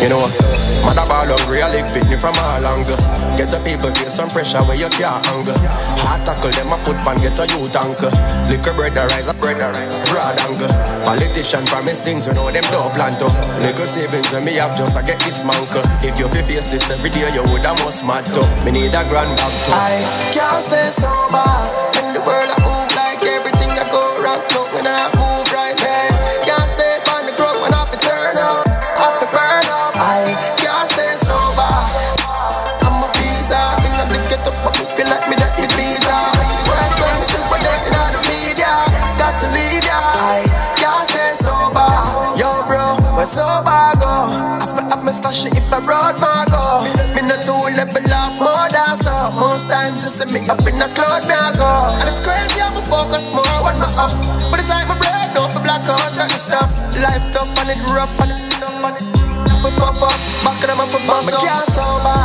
You 0.00 0.08
know, 0.08 0.49
mother 0.90 1.06
ball 1.06 1.30
hungry, 1.30 1.62
I 1.62 1.70
lick 1.70 1.86
pitney 1.94 2.18
from 2.18 2.34
all 2.42 2.66
angle. 2.66 2.98
Get 3.38 3.54
the 3.54 3.62
people 3.62 3.94
feel 3.94 4.10
some 4.10 4.30
pressure 4.30 4.62
where 4.66 4.74
you 4.74 4.90
can't 4.90 5.22
angle. 5.30 5.54
Hard 6.02 6.26
tackle 6.26 6.50
them, 6.50 6.74
I 6.74 6.78
put 6.82 6.98
pan, 7.06 7.22
get 7.22 7.38
a 7.38 7.46
youth 7.46 7.78
anchor. 7.78 8.10
Liquor 8.50 8.74
bread, 8.74 8.98
the 8.98 9.06
rise, 9.14 9.30
bread, 9.38 9.62
the 9.62 9.70
rise. 9.70 9.90
Broad 10.10 10.34
angle. 10.42 10.72
Politician 11.06 11.62
promise 11.70 12.02
things, 12.02 12.26
we 12.26 12.34
know 12.34 12.50
them 12.50 12.66
don't 12.74 12.90
plan 12.90 13.14
to. 13.22 13.30
Little 13.62 13.86
savings 13.86 14.34
when 14.34 14.42
me 14.42 14.58
have 14.58 14.74
just, 14.74 14.98
I 14.98 15.06
get 15.06 15.22
this 15.22 15.46
manker. 15.46 15.84
If 16.02 16.18
you 16.18 16.26
face 16.26 16.66
this 16.66 16.90
every 16.90 17.10
day, 17.10 17.30
you 17.30 17.46
would 17.54 17.62
have 17.62 17.78
must 17.86 18.02
mad 18.02 18.26
to. 18.34 18.42
Me 18.66 18.74
need 18.74 18.90
a 18.90 19.02
grand 19.06 19.30
bag 19.38 19.54
to. 19.66 19.70
I 19.70 20.02
can't 20.34 20.58
stay 20.58 20.90
sober 20.90 21.89
where 43.30 43.46
sober 43.46 43.86
go? 44.02 44.10
Oh. 44.10 44.58
I 44.58 44.66
feel 44.66 44.88
have 44.90 45.04
me 45.06 45.12
stash 45.12 45.46
if 45.46 45.70
I 45.70 45.78
road 45.86 46.18
my 46.18 46.42
go. 46.50 46.82
Me 47.14 47.22
not 47.22 47.46
too 47.46 47.54
level 47.78 48.10
up 48.10 48.34
more 48.42 48.66
than 48.70 48.94
so. 48.98 49.14
Most 49.38 49.70
times 49.70 50.02
you 50.02 50.10
see 50.10 50.26
me 50.30 50.42
up 50.50 50.62
in 50.66 50.78
the 50.78 50.88
cloud, 50.90 51.22
me 51.26 51.34
I 51.34 51.54
go. 51.54 51.70
And 52.00 52.08
it's 52.10 52.18
crazy, 52.18 52.58
I'm 52.58 52.74
a 52.74 52.82
focus 52.90 53.30
more 53.30 53.46
when 53.62 53.78
me 53.78 53.88
up. 53.98 54.12
But 54.50 54.58
it's 54.58 54.70
like 54.70 54.86
my 54.90 54.98
bread, 54.98 55.30
no 55.34 55.46
for 55.46 55.62
black 55.62 55.86
out 55.86 56.10
certain 56.10 56.38
stuff. 56.38 56.70
Life 56.98 57.30
tough 57.30 57.54
and 57.62 57.70
it 57.70 57.80
rough 57.86 58.18
and 58.18 58.34
it 58.34 58.40
tough 58.58 58.82
and 58.82 58.96
it. 58.98 59.06
We 59.62 59.70
puff 59.76 60.00
up, 60.02 60.16
back 60.42 60.58
of 60.64 60.66
them 60.66 60.80
up 60.80 60.88
for 60.90 61.02
bust 61.06 61.30
up. 61.30 61.38
Me 61.38 61.46
can't 61.46 61.68
sober. 61.70 62.22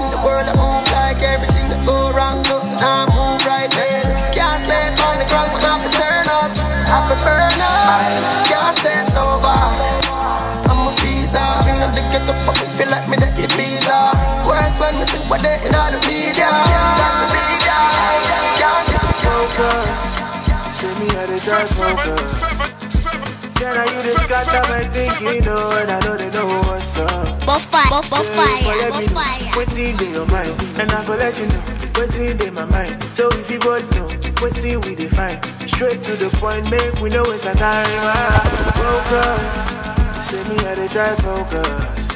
In 0.00 0.10
the 0.10 0.18
world 0.24 0.48
I 0.48 0.54
move 0.58 0.86
like 0.90 1.22
everything 1.22 1.70
that 1.70 1.82
go 1.86 1.94
wrong. 2.16 2.42
No, 2.50 2.58
I 2.64 3.06
move 3.12 3.44
right, 3.46 3.70
man. 3.76 4.04
Can't 4.34 4.60
stay 4.64 4.90
on 5.06 5.14
the 5.20 5.26
ground, 5.28 5.52
but 5.54 5.62
I 5.62 5.70
have 5.76 5.84
to 5.86 5.92
turn 5.92 6.26
up. 6.34 6.50
I 6.58 6.88
have 6.88 7.06
to 7.12 7.16
burn 7.22 7.60
up. 7.60 8.48
Can't 8.48 8.74
stay 8.74 8.98
sober. 9.12 9.37
Get 12.18 12.30
up, 12.30 12.38
but 12.46 12.54
me 12.58 12.66
feel 12.74 12.90
like 12.90 13.06
me 13.08 13.16
that 13.22 13.32
get 13.36 13.50
visa. 13.54 13.94
Worse 14.46 14.78
when 14.82 14.94
me 14.98 15.04
see 15.06 15.22
what 15.30 15.42
they 15.42 15.58
in 15.62 15.74
all 15.74 15.90
the 15.90 16.00
media. 16.06 16.48
To 16.50 17.26
be 17.30 17.44
there. 17.62 18.18
Can't 18.58 18.82
stay 18.86 19.10
focus. 19.22 19.90
See 20.74 20.92
me 20.98 21.06
at 21.14 21.26
the 21.30 21.36
dark 21.38 21.66
focus. 21.70 22.42
Then 23.58 23.74
I 23.74 23.90
you 23.90 23.98
just 23.98 24.30
got 24.30 24.46
up 24.54 24.70
and 24.70 24.86
thinking, 24.94 25.42
know, 25.42 25.58
and 25.82 25.90
I 25.90 25.98
know 26.06 26.14
they 26.14 26.30
know 26.30 26.46
what's 26.70 26.98
up. 26.98 27.10
Buffire, 27.42 27.90
buffire, 27.90 28.90
buffire. 28.94 29.56
What's 29.56 29.74
in 29.76 29.98
your 30.14 30.26
mind? 30.30 30.54
And 30.78 30.90
I 30.90 31.02
will 31.06 31.18
let 31.18 31.38
you 31.38 31.46
know 31.50 31.62
what's 31.98 32.14
in 32.18 32.54
my 32.54 32.64
mind. 32.70 33.02
So 33.02 33.26
if 33.34 33.50
you 33.50 33.58
both 33.58 33.82
know 33.98 34.06
what's 34.38 34.62
in 34.62 34.80
we 34.82 34.94
define. 34.94 35.42
Straight 35.66 36.02
to 36.06 36.14
the 36.14 36.30
point, 36.38 36.70
make 36.70 37.02
we 37.02 37.10
know 37.10 37.26
it's 37.34 37.46
a 37.46 37.54
time. 37.54 37.86
Ah, 38.06 38.46
Focus. 38.78 39.78
See 40.28 40.36
me 40.48 40.56
how 40.62 40.74
they 40.74 40.86
try 40.88 41.14
focus. 41.16 42.07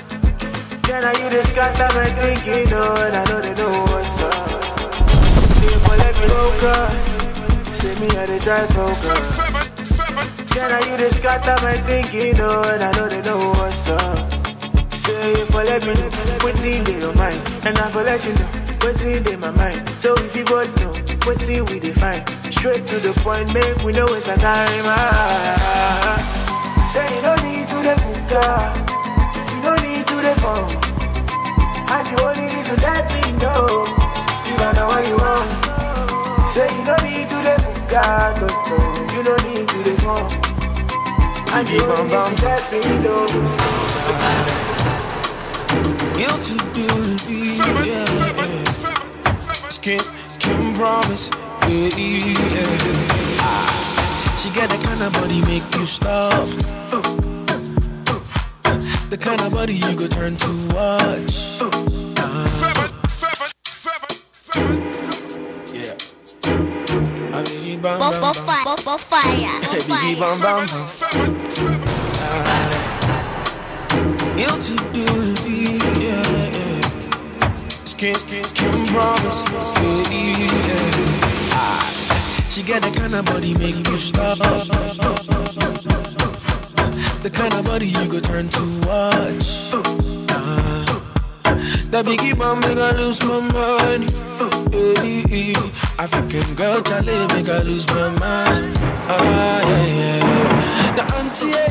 Then 0.85 1.05
I 1.05 1.13
you 1.15 1.31
got 1.55 1.79
up 1.81 1.95
and 1.95 2.13
thinking, 2.19 2.71
know, 2.71 2.95
and 2.99 3.17
I 3.17 3.25
know 3.31 3.41
they 3.41 3.55
know 3.55 3.71
what's 3.93 4.21
up. 4.23 4.35
Live 5.63 5.83
for 5.87 5.97
let 5.97 6.15
me 6.19 6.27
focus. 6.27 7.07
Say 7.71 7.95
me 8.01 8.09
how 8.15 8.27
they 8.27 8.39
try 8.39 8.67
focus. 8.75 9.39
Can 10.53 10.71
I 10.71 10.81
you 10.91 10.97
just 10.99 11.19
scatter 11.21 11.57
my 11.63 11.73
thinking, 11.73 12.35
oh, 12.41 12.63
and 12.67 12.83
I 12.83 12.91
know 12.99 13.09
they 13.09 13.23
know 13.23 13.53
what's 13.59 13.89
up. 13.89 14.31
Say 14.93 15.33
if 15.43 15.55
I 15.55 15.65
let 15.65 15.83
me 15.87 15.95
know 15.95 16.11
what's 16.43 16.65
in 16.65 16.85
your 17.01 17.15
mind, 17.15 17.41
and 17.65 17.79
I 17.79 17.91
for 17.91 18.03
let 18.03 18.25
you 18.27 18.35
know 18.35 18.51
what's 18.83 19.03
in 19.03 19.41
my 19.41 19.51
mind. 19.53 19.89
So 19.91 20.15
if 20.19 20.37
you 20.37 20.45
both 20.45 20.71
know 20.81 20.93
what's 21.25 21.49
in 21.49 21.65
we 21.67 21.81
define, 21.81 22.27
straight 22.51 22.87
to 22.91 22.99
the 22.99 23.15
point, 23.23 23.53
make 23.55 23.79
we 23.87 23.93
know 23.93 24.07
it's 24.11 24.29
a 24.29 24.37
time. 24.37 24.87
Ah. 24.87 24.99
ah, 24.99 25.57
ah, 25.63 26.19
ah. 26.19 26.83
Say 26.83 27.07
you 27.15 27.23
don't 27.23 27.43
need 27.43 27.67
to 27.71 27.79
the 27.87 27.95
book, 28.03 29.02
you 29.63 29.69
don't 29.69 29.83
need 29.87 30.03
to 30.11 30.17
the 30.19 30.35
phone, 30.43 30.75
and 31.95 32.05
you 32.11 32.19
only 32.19 32.51
need 32.51 32.67
to 32.67 32.75
let 32.83 33.07
me 33.15 33.23
know. 33.39 33.87
You 34.43 34.59
don't 34.59 34.75
know 34.75 34.91
what 34.91 35.07
you 35.07 35.15
want. 35.15 35.47
Say 36.51 36.67
you 36.67 36.83
don't 36.83 36.99
need 37.07 37.31
to 37.31 37.39
the 37.47 37.55
book, 37.63 37.95
no, 38.43 38.51
no, 38.75 38.79
you 39.15 39.23
don't 39.23 39.39
need 39.47 39.69
to 39.71 39.79
the 39.87 39.95
phone, 40.03 40.27
and 41.55 41.63
you 41.71 41.79
only 41.79 42.11
need 42.11 42.35
to 42.39 42.43
let 42.43 42.63
me 42.75 42.83
know. 43.07 43.23
Guilty 46.19 46.59
duty, 46.75 47.47
yeah, 47.55 47.87
yeah. 47.87 48.51
Skin, 49.71 50.03
skin 50.29 50.75
promise, 50.75 51.31
yeah, 51.71 51.87
yeah. 51.95 52.67
She 54.39 54.51
got 54.51 54.71
the 54.71 54.79
kind 54.83 55.03
of 55.03 55.13
body 55.13 55.41
make 55.47 55.63
you 55.77 55.87
stop. 55.87 57.32
The 59.13 59.19
kind 59.19 59.43
of 59.43 59.53
body 59.53 59.75
you 59.75 59.93
go 59.95 60.07
turn 60.09 60.37
to 60.41 60.49
watch. 60.73 61.61
Uh, 61.61 61.69
yeah. 65.69 65.93
I 67.37 67.45
mean, 67.45 67.77
bam, 67.85 68.01
Bo- 68.01 68.09
bam, 68.09 68.21
bo- 68.25 68.33
bam. 68.33 68.33
fi- 68.33 68.65
bo- 68.65 68.81
bo- 68.81 68.97
fire. 68.97 69.53
Bo- 69.61 69.85
Baby, 69.85 70.17
bam, 70.17 70.41
bam, 70.41 70.65
bam. 70.65 70.89
Aye. 72.25 72.81
Guilty 74.41 74.81
duty, 74.97 75.77
yeah, 76.01 76.25
yeah. 76.57 77.53
Skin, 77.85 78.15
skin, 78.15 78.45
skin 78.45 78.73
promise, 78.97 79.45
yeah, 79.45 80.09
yeah. 80.09 81.53
Aye. 81.53 82.49
She 82.49 82.63
got 82.63 82.81
the 82.81 82.89
kind 82.97 83.13
of 83.15 83.27
body 83.27 83.53
make 83.59 83.77
you 83.77 83.99
stop. 84.01 84.41
The 87.23 87.31
kind 87.31 87.55
of 87.55 87.65
body 87.65 87.87
you 87.87 88.11
go 88.11 88.19
turn 88.19 88.51
to 88.51 88.65
watch. 88.83 89.71
Uh, 89.71 90.83
that 91.95 92.03
biggie 92.03 92.35
bomb 92.35 92.59
make 92.67 92.75
I 92.75 92.99
lose 92.99 93.23
my 93.23 93.39
money. 93.55 94.11
Hey, 94.75 95.55
African 96.03 96.43
girl, 96.59 96.83
Charlie 96.83 97.15
make 97.31 97.47
I 97.47 97.63
lose 97.63 97.87
my 97.95 98.11
mind. 98.19 98.75
Ah, 99.07 99.63
yeah, 99.63 99.87
yeah. 99.87 100.99
The 100.99 101.05
auntie, 101.23 101.55
eh, 101.55 101.71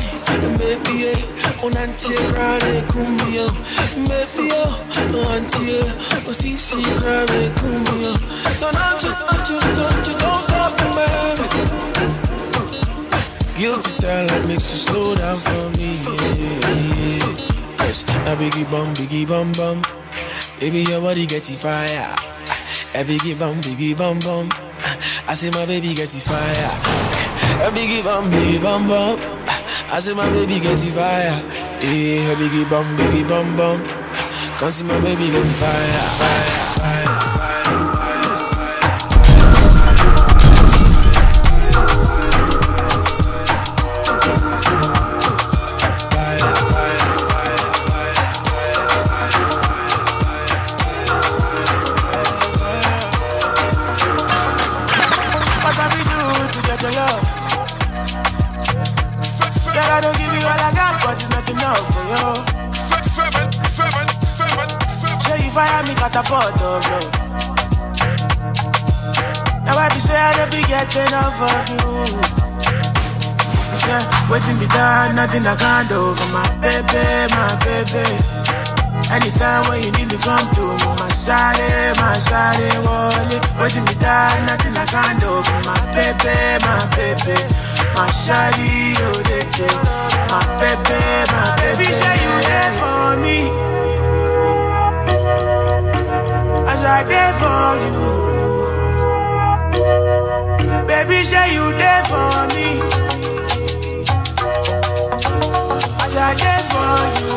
maybe, 0.56 1.12
eh, 1.12 1.20
on 1.60 1.76
auntie, 1.76 2.16
cry, 2.32 2.56
cumbia. 2.88 3.44
Maybe, 4.08 4.56
oh, 4.56 4.72
no 5.12 5.20
auntie, 5.36 5.84
eh, 5.84 6.24
oh, 6.24 6.32
see, 6.32 6.56
see, 6.56 6.80
cry, 6.96 7.28
cumbia. 7.60 8.16
So 8.56 8.72
you, 8.72 9.12
don't 9.20 9.44
you, 9.52 9.60
don't 9.76 10.00
you, 10.00 10.16
don't 10.16 10.40
stop, 10.40 10.72
baby. 10.96 12.31
Guilty 13.62 13.94
talent 14.02 14.48
makes 14.48 14.74
you 14.74 14.78
slow 14.90 15.14
down 15.14 15.38
for 15.38 15.70
me. 15.78 16.02
Yeah. 16.02 17.86
Yes, 17.86 18.02
a 18.26 18.34
biggie 18.34 18.68
bum, 18.68 18.90
biggie 18.98 19.22
bum 19.22 19.52
bum. 19.54 19.78
Baby, 20.58 20.82
your 20.90 21.00
body 21.00 21.26
get 21.26 21.44
fire. 21.44 21.86
A 22.98 23.06
biggie 23.06 23.38
bum, 23.38 23.54
biggie 23.62 23.96
bum 23.96 24.18
bum. 24.26 24.48
I 25.28 25.34
say 25.34 25.50
my 25.54 25.64
baby 25.64 25.94
get 25.94 26.10
fire. 26.10 26.74
A 27.62 27.70
biggie 27.70 28.02
bum, 28.02 28.24
biggie 28.34 28.60
bum 28.60 28.88
bum. 28.88 29.20
I 29.94 30.00
say 30.00 30.12
my 30.12 30.28
baby 30.32 30.58
get 30.58 30.82
fire. 30.90 31.30
Eh, 31.86 32.32
a 32.32 32.34
biggie 32.34 32.68
bum, 32.68 32.84
biggie 32.96 33.28
bum 33.28 33.46
bum. 33.54 33.78
Come 34.58 34.72
see 34.72 34.82
my 34.82 34.98
baby 35.02 35.30
get 35.30 35.46
fire. 35.46 36.51
Nothing 75.32 75.46
I 75.48 75.56
can't 75.56 75.88
do 75.88 76.12
for 76.12 76.28
my 76.32 76.44
baby, 76.60 77.04
my 77.32 77.56
baby. 77.64 78.04
Anytime 79.08 79.64
when 79.68 79.80
you 79.82 79.90
need 79.96 80.12
me, 80.12 80.18
come 80.20 80.44
to 80.56 80.64
me, 80.76 80.88
my 81.00 81.08
shawty, 81.08 81.68
my 81.96 82.12
shawty, 82.20 82.68
wallet. 82.84 83.40
Waiting 83.56 83.84
me 83.88 83.94
done, 83.96 84.44
nothing 84.44 84.76
I 84.76 84.84
can't 84.84 85.16
do 85.20 85.32
for 85.40 85.60
my 85.64 85.80
baby, 85.96 86.36
my 86.60 86.84
baby. 86.92 87.36
My 87.96 88.04
shawty, 88.12 88.92
oh, 89.00 89.16
they 89.24 89.44
take 89.56 89.72
my 90.28 90.40
baby, 90.60 91.00
my 91.32 91.48
baby. 91.64 91.84
Say 91.88 92.16
you 92.20 92.34
there 92.44 92.72
for 92.76 93.16
me, 93.24 93.38
as 96.68 96.84
I 96.84 97.04
there 97.08 97.32
for 97.40 97.72
you. 97.80 98.04
Baby, 100.86 101.24
say 101.24 101.54
you 101.56 101.72
there 101.72 102.04
for 102.04 102.46
me, 102.52 102.68
I 106.22 106.34
there 106.38 106.62
for 106.70 106.94
you. 107.18 107.34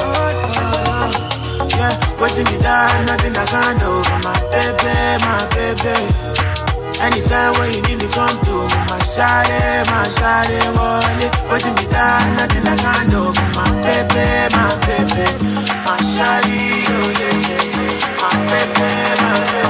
Oh, 0.00 0.28
no, 0.40 0.48
no. 0.56 1.68
Yeah, 1.76 1.92
waiting 2.20 2.48
me 2.48 2.56
down, 2.64 2.88
nothing 3.06 3.36
I 3.36 3.44
can't 3.44 3.76
do 3.78 3.92
my 4.24 4.32
baby, 4.50 4.96
my 5.22 5.36
baby. 5.52 5.96
Anytime 6.98 7.52
when 7.60 7.68
you 7.74 7.82
need 7.86 7.98
me, 8.02 8.08
come 8.10 8.34
to 8.48 8.56
my 8.90 8.98
shawty, 9.04 9.60
my 9.86 10.02
shawty, 10.16 10.58
wallet. 10.74 11.30
Waiting 11.52 11.74
me 11.78 11.84
down, 11.92 12.24
nothing 12.40 12.66
I 12.66 12.74
can't 12.74 13.06
do 13.10 13.22
my 13.54 13.68
baby, 13.84 14.26
my 14.56 14.72
baby. 14.88 15.26
My 15.86 15.94
shawty, 16.02 16.82
oh 16.88 17.08
yeah, 17.20 17.36
yeah. 17.46 17.64
My 18.18 18.32
baby, 18.50 18.88
my 19.22 19.32
baby. 19.52 19.67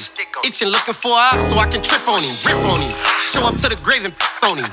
Me. 0.00 0.48
Itching 0.48 0.68
looking 0.72 0.94
for 0.96 1.12
a 1.12 1.36
op 1.36 1.40
so 1.44 1.56
I 1.60 1.68
can 1.68 1.82
trip 1.84 2.06
on 2.08 2.20
him, 2.24 2.32
rip 2.46 2.60
on 2.64 2.80
him. 2.80 2.92
Show 3.20 3.44
up 3.44 3.56
to 3.60 3.68
the 3.68 3.76
grave 3.84 4.04
and 4.04 4.14
on 4.40 4.56
him. 4.64 4.70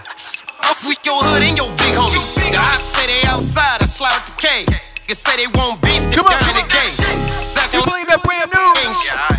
Off 0.68 0.84
with 0.88 1.00
your 1.04 1.20
hood 1.20 1.44
and 1.44 1.56
your 1.58 1.68
big 1.80 1.96
homie. 1.96 2.24
The 2.52 2.56
ops 2.56 2.96
say 2.96 3.08
they 3.08 3.22
outside, 3.28 3.84
I 3.84 3.88
slide 3.88 4.16
with 4.16 4.32
the 4.32 4.36
K. 4.40 4.48
Niggas 4.68 5.20
say 5.20 5.36
they 5.40 5.50
want 5.56 5.80
beef, 5.84 6.04
they 6.08 6.20
down 6.20 6.40
in 6.52 6.56
the 6.60 6.68
game. 6.68 6.96
You 7.76 7.84
believe 7.84 8.08
that 8.08 8.24
brand 8.24 8.48
new 8.52 8.72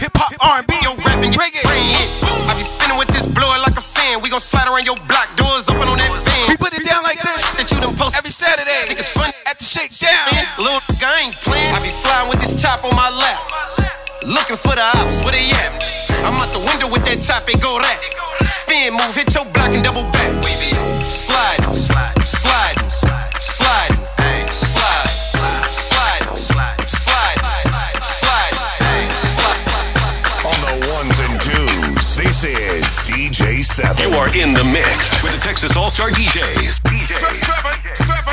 hip 0.01 0.12
hop 0.16 0.33
R&B 0.40 0.72
Yo, 0.85 0.92
rapping, 1.05 1.33
reggae. 1.33 1.64
I 1.64 2.53
be 2.57 2.64
spinning 2.64 3.01
with 3.01 3.09
this 3.09 3.24
blower 3.24 3.57
like 3.61 3.77
a 3.77 3.85
fan. 3.85 4.20
We 4.20 4.29
gon' 4.29 4.40
slide 4.40 4.68
around 4.68 4.85
your 4.85 4.96
block, 5.09 5.29
doors 5.37 5.68
open 5.72 5.88
on 5.88 5.96
that 5.96 6.12
fan. 6.12 6.44
We 6.48 6.57
put 6.61 6.72
it 6.77 6.85
down 6.85 7.03
like 7.05 7.20
this 7.20 7.40
That 7.57 7.68
you 7.72 7.81
done 7.81 7.96
post 7.96 8.16
every 8.16 8.33
Saturday 8.33 8.88
Niggas 8.88 9.12
funny. 9.16 9.33
at 9.48 9.57
the 9.59 9.64
shakedown. 9.64 10.28
7. 33.68 34.11
You 34.11 34.16
are 34.16 34.28
in 34.28 34.54
the 34.54 34.64
mix 34.72 35.22
with 35.22 35.35
the 35.35 35.40
Texas 35.44 35.76
All 35.76 35.90
Star 35.90 36.09
DJs. 36.09 37.07
Seven, 37.07 37.94
seven. 37.94 38.28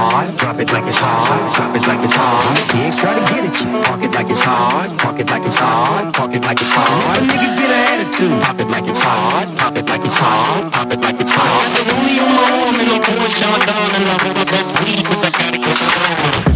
It 0.00 0.12
hard. 0.12 0.36
Drop 0.38 0.58
it 0.58 0.72
like 0.72 0.86
it's 0.88 0.98
hard. 0.98 1.52
Drop 1.52 1.76
it 1.76 1.86
like 1.86 2.02
it's 2.04 2.16
hard. 2.16 2.56
Pigs 2.72 2.96
try 2.96 3.12
to 3.12 3.20
get 3.28 3.44
at 3.44 3.60
you. 3.60 3.82
Park 3.84 4.02
it 4.02 4.14
like 4.14 4.30
it's 4.30 4.44
hard. 4.44 4.98
Park 4.98 5.20
it 5.20 5.30
like 5.30 5.44
it's 5.44 5.58
hard. 5.58 6.14
Park 6.14 6.32
it 6.32 6.42
like 6.42 6.60
it's 6.60 6.72
hard. 6.72 7.20
Nigga 7.28 7.48
get 7.58 7.68
an 7.68 7.84
attitude. 7.92 8.40
Pop 8.40 8.60
it 8.60 8.68
like 8.72 8.88
it's 8.88 9.02
hard. 9.04 9.48
Pop 9.58 9.76
it 9.76 9.86
like 9.90 10.04
it's 10.04 10.18
hard. 10.18 10.72
Pop 10.72 10.90
it 10.90 11.00
like 11.00 11.20
it's 11.20 11.34
hard. 11.34 11.68
The 11.76 11.82
rollie 11.92 12.16
on 12.24 12.32
my 12.32 12.44
arm 12.64 12.80
and 12.80 12.90
I'm 12.96 13.00
pouring 13.04 13.28
Chandon 13.28 13.92
and 13.92 14.08
I 14.08 14.16
roll 14.24 14.40
up 14.40 14.48
that 14.48 14.66
weed 14.80 15.04
'cause 15.04 15.24
I 15.24 15.30
gotta 15.36 15.58
get 15.58 16.46
on. 16.46 16.49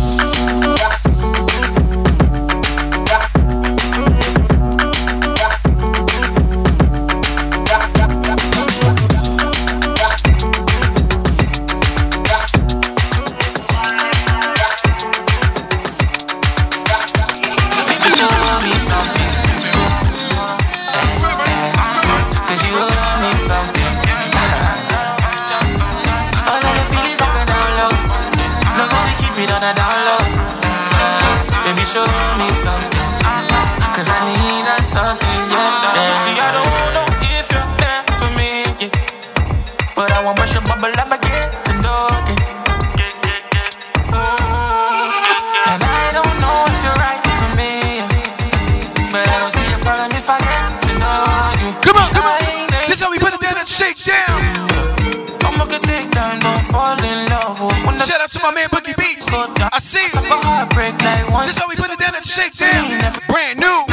This 60.24 61.58
how 61.60 61.68
we 61.68 61.76
put 61.76 61.92
it 61.92 62.00
down 62.00 62.16
at 62.16 62.24
the 62.24 62.32
shakedown. 62.32 62.88
Brand 63.28 63.60
new 63.60 63.84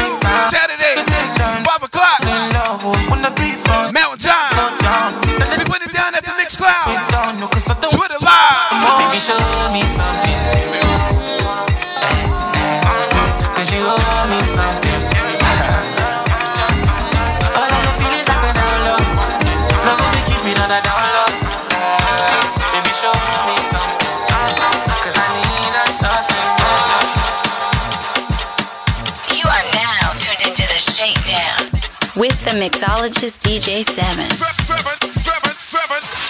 Saturday, 0.47 1.03
five 1.67 1.83
o'clock. 1.83 2.23
love. 2.55 2.83
When 3.11 3.21
the 3.21 3.31
beat 3.35 3.59
bounce, 3.67 3.91
Mountain 3.91 4.31
time. 4.31 4.71
down. 4.79 5.11
We 5.27 5.65
put 5.67 5.83
it 5.83 5.91
down 5.91 6.15
at 6.15 6.23
the 6.23 6.31
Mix 6.39 6.55
it 6.55 6.63
Cloud. 6.63 7.11
down, 7.11 7.39
no, 7.41 7.47
'cause 7.47 7.69
I 7.69 7.73
Twitter 7.75 8.15
live. 8.23 9.11
Baby, 9.11 9.19
show 9.19 9.35
me 9.75 9.83
something. 9.83 10.30
The 32.43 32.51
mixologist 32.51 33.39
DJ 33.39 33.83
Seven. 33.83 34.25
Seven, 34.25 35.11
seven, 35.11 35.57
seven. 35.57 36.20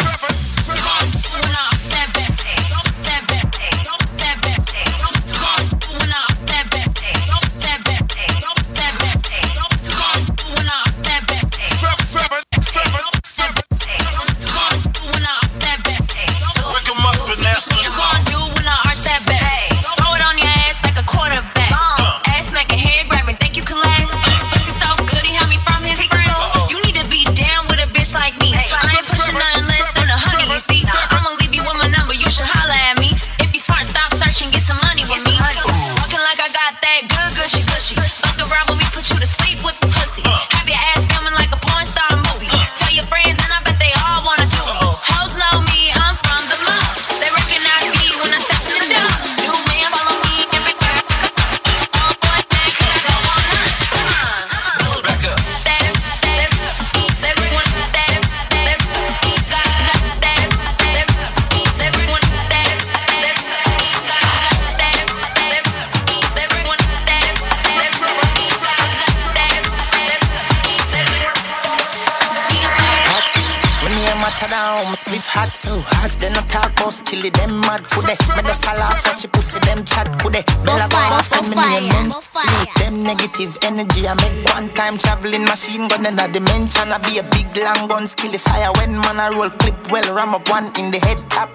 Machine 85.81 85.87
gun 85.89 86.05
in 86.05 86.19
a 86.19 86.27
dimension. 86.31 86.91
I 86.91 86.97
be 87.05 87.17
a 87.19 87.23
big 87.23 87.47
long 87.63 87.87
gun, 87.87 88.07
skilly 88.07 88.37
fire 88.37 88.71
when 88.77 88.93
man 88.93 89.19
I 89.19 89.29
roll 89.33 89.49
clip 89.49 89.75
well, 89.91 90.15
ram 90.15 90.35
up 90.35 90.47
one 90.49 90.65
in 90.79 90.91
the 90.91 90.99
head 91.01 91.17
top. 91.29 91.49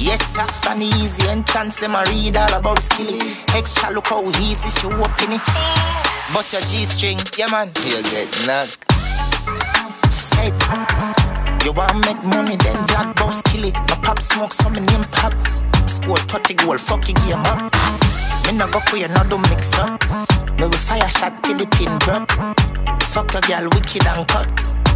Yes, 0.00 0.20
sir, 0.32 0.46
funny 0.64 0.88
easy 0.88 1.28
entrance, 1.28 1.78
them 1.78 1.94
I 1.94 2.04
read 2.08 2.36
all 2.36 2.54
about 2.58 2.80
skilly. 2.80 3.20
Extra 3.54 3.92
look 3.92 4.08
how 4.08 4.24
easy 4.24 4.70
she 4.70 4.86
walk 4.96 5.14
in 5.22 5.36
it. 5.36 5.44
Bust 6.32 6.52
your 6.52 6.62
G-string, 6.62 7.18
yeah 7.36 7.50
man, 7.50 7.68
you 7.84 8.00
get 8.08 8.30
knocked. 8.46 8.80
She 10.08 10.24
said, 10.24 10.54
you 11.64 11.72
want 11.72 12.00
make 12.06 12.22
money, 12.24 12.56
then 12.56 12.78
black 12.88 13.14
boss 13.16 13.42
kill 13.42 13.64
it. 13.64 13.74
My 13.92 14.00
pop 14.02 14.20
smoke, 14.20 14.52
so 14.52 14.70
me 14.70 14.80
name 14.80 15.04
pop. 15.12 15.36
Score 15.86 16.16
30 16.16 16.54
goal, 16.64 16.78
fuck 16.78 17.04
your 17.06 17.18
game 17.28 17.44
up. 17.52 18.09
Me 18.50 18.58
no 18.58 18.66
go 18.66 18.80
queer, 18.90 19.06
no 19.06 19.22
do 19.30 19.38
mix 19.46 19.78
up. 19.78 20.02
Me 20.58 20.66
we 20.66 20.76
fire 20.76 21.06
shot 21.06 21.40
till 21.44 21.56
the 21.56 21.66
pin 21.70 21.86
broke. 22.02 22.34
Fuck 23.06 23.30
a 23.38 23.40
girl, 23.46 23.70
wicked 23.70 24.02
and 24.02 24.26
cut. 24.26 24.50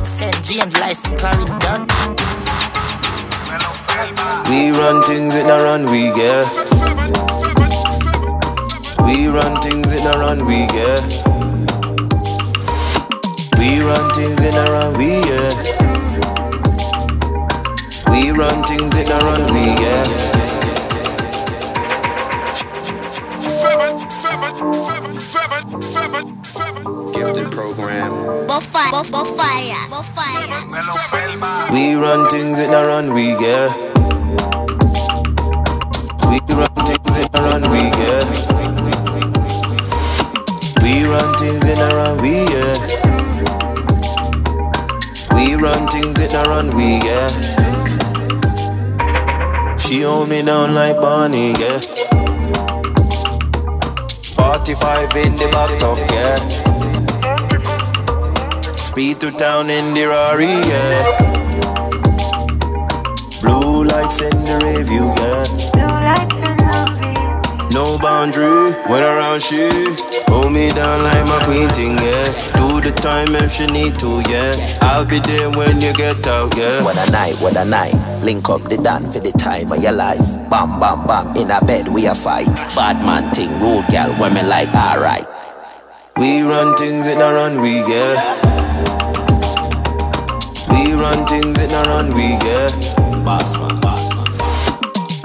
Send 0.05 0.35
James 0.43 0.75
license, 0.83 1.15
Clarence 1.15 1.55
done. 1.63 1.87
We 4.51 4.75
run 4.75 5.05
things 5.07 5.37
in 5.37 5.47
a 5.47 5.55
run, 5.63 5.87
we 5.87 6.11
yeah. 6.19 6.43
We 9.07 9.29
run 9.31 9.63
things 9.63 9.93
in 9.93 10.03
a 10.03 10.19
run, 10.19 10.45
we 10.47 10.67
yeah. 10.75 10.99
We 13.55 13.87
run 13.87 14.11
things 14.19 14.43
in 14.43 14.55
a 14.59 14.67
run, 14.67 14.99
we 14.99 15.23
yeah. 15.31 15.55
We 18.11 18.33
run 18.35 18.65
things 18.67 18.99
in 18.99 19.07
a 19.07 19.19
run, 19.23 19.47
we 19.55 19.63
yeah. 19.79 20.24
Seven, 23.55 23.99
seven, 24.11 24.73
seven, 24.73 25.15
seven, 25.15 25.81
seven, 25.81 26.45
seven. 26.45 26.83
Gifted 27.15 27.53
program. 27.53 28.11
Bofire, 28.51 28.91
bo- 28.91 29.05
bofire, 29.15 29.79
bofire. 29.93 31.71
We 31.73 31.95
run 31.95 32.29
things 32.31 32.59
in 32.59 32.71
a 32.71 32.83
run, 32.87 33.15
we 33.15 33.31
yeah. 33.39 33.71
We 36.29 36.41
run 36.51 36.75
things 36.83 37.17
in 37.17 37.29
a 37.31 37.41
run, 37.47 37.63
we 37.71 37.83
yeah. 38.03 38.23
We 40.83 41.05
run 41.07 41.35
things 41.39 41.65
in 41.69 41.79
a 41.79 41.89
run, 41.95 42.17
we 42.23 42.35
yeah. 42.51 42.75
We 45.37 45.55
run 45.55 45.87
things 45.89 46.21
in 46.21 46.35
a 46.35 46.43
run, 46.49 46.75
we 46.77 46.99
yeah. 47.07 47.29
She 49.79 50.03
hold 50.03 50.29
me 50.29 50.43
down 50.43 50.75
like 50.75 51.01
Bonnie, 51.01 51.53
yeah. 51.53 51.81
45 54.35 55.17
in 55.17 55.37
the 55.37 55.47
top, 55.79 55.99
yeah. 56.11 56.35
Speed 58.75 59.21
to 59.21 59.31
town 59.31 59.71
in 59.71 59.95
the 59.95 60.07
Rari, 60.09 60.47
yeah. 60.47 61.05
Blue 63.43 63.85
lights 63.85 64.23
in 64.23 64.31
the 64.31 64.57
review, 64.65 65.15
yeah. 65.19 67.14
No 67.75 67.99
boundary 67.99 68.71
when 68.87 69.03
around 69.03 69.43
she 69.43 69.67
hold 70.31 70.53
me 70.53 70.71
down 70.71 71.03
like 71.03 71.27
my 71.27 71.43
queen 71.43 71.69
thing, 71.71 71.99
yeah. 71.99 72.25
Do 72.55 72.79
the 72.79 72.95
time 73.03 73.35
if 73.35 73.51
she 73.51 73.67
need 73.67 73.99
to, 73.99 74.23
yeah. 74.31 74.55
I'll 74.81 75.05
be 75.05 75.19
there 75.19 75.51
when 75.59 75.81
you 75.81 75.93
get 75.93 76.25
out, 76.29 76.55
yeah. 76.57 76.85
What 76.85 76.95
a 76.95 77.11
night, 77.11 77.35
what 77.43 77.57
a 77.57 77.65
night. 77.65 77.95
Link 78.23 78.49
up 78.49 78.63
the 78.63 78.77
dance 78.79 79.15
for 79.15 79.21
the 79.21 79.33
time 79.33 79.73
of 79.73 79.83
your 79.83 79.91
life. 79.91 80.23
Bam, 80.49 80.79
bam, 80.79 81.05
bam. 81.05 81.35
In 81.35 81.51
a 81.51 81.59
bed, 81.67 81.89
we 81.89 82.07
a 82.07 82.15
fight. 82.15 82.47
Bad 82.79 83.03
man 83.05 83.35
thing, 83.35 83.51
road 83.59 83.85
gal, 83.91 84.15
when 84.23 84.35
me 84.35 84.43
like, 84.45 84.71
alright. 84.71 85.27
We 86.17 86.43
run 86.43 86.77
things 86.77 87.09
in 87.09 87.19
a 87.19 87.27
run, 87.35 87.61
we 87.61 87.83
yeah. 87.91 88.15
We 90.71 90.95
run 90.95 91.27
things 91.27 91.59
in 91.59 91.75
a 91.75 91.83
run, 91.91 92.15
we 92.15 92.39
yeah. 92.47 92.71
Boss 93.27 93.59
man, 93.59 93.81
boss 93.83 94.15
man. 94.15 94.31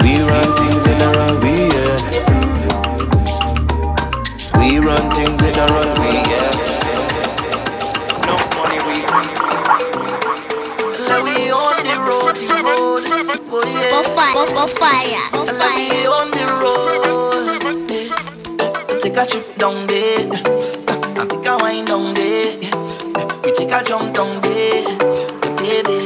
We 0.02 0.18
run 0.18 0.50
things 0.58 0.82
in 0.90 0.98
a 0.98 1.08
run, 1.14 1.38
we 1.46 1.54
yeah. 1.70 2.39
We 4.80 4.86
run 4.86 5.10
things 5.10 5.44
in 5.46 5.52
a 5.58 5.66
run, 5.76 5.88
we 6.00 6.08
yeah. 6.24 6.48
Enough 8.16 8.48
money, 8.56 8.80
we. 8.88 8.96
So 10.96 11.20
we 11.22 11.52
on 11.52 11.84
the 11.84 11.96
road, 12.00 12.32
the 12.32 12.56
road. 12.64 13.04
Oh, 13.52 13.60
yeah. 13.76 13.92
Bofire, 13.92 14.32
bo- 14.32 14.52
bofire, 14.56 15.20
We 15.32 15.38
bofire. 15.52 16.08
on 16.16 16.28
the 16.32 16.44
road. 16.62 16.80
Yeah. 17.90 19.00
Take 19.00 19.18
a 19.18 19.26
trip 19.26 19.46
down 19.58 19.86
there. 19.86 20.24
Eh, 20.32 21.20
I 21.20 21.24
pick 21.26 21.46
a 21.46 21.56
wine 21.60 21.84
down 21.84 22.14
there. 22.14 22.56
Eh, 22.62 22.72
we 23.44 23.52
take 23.52 23.72
a 23.72 23.82
jump 23.84 24.14
down 24.14 24.40
there. 24.40 24.84
Eh, 25.44 25.50
baby. 25.60 25.98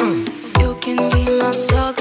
Mm. 0.00 0.24
You 0.62 0.70
can 0.80 0.96
be 1.10 1.22
my 1.38 1.52
sucker 1.52 1.97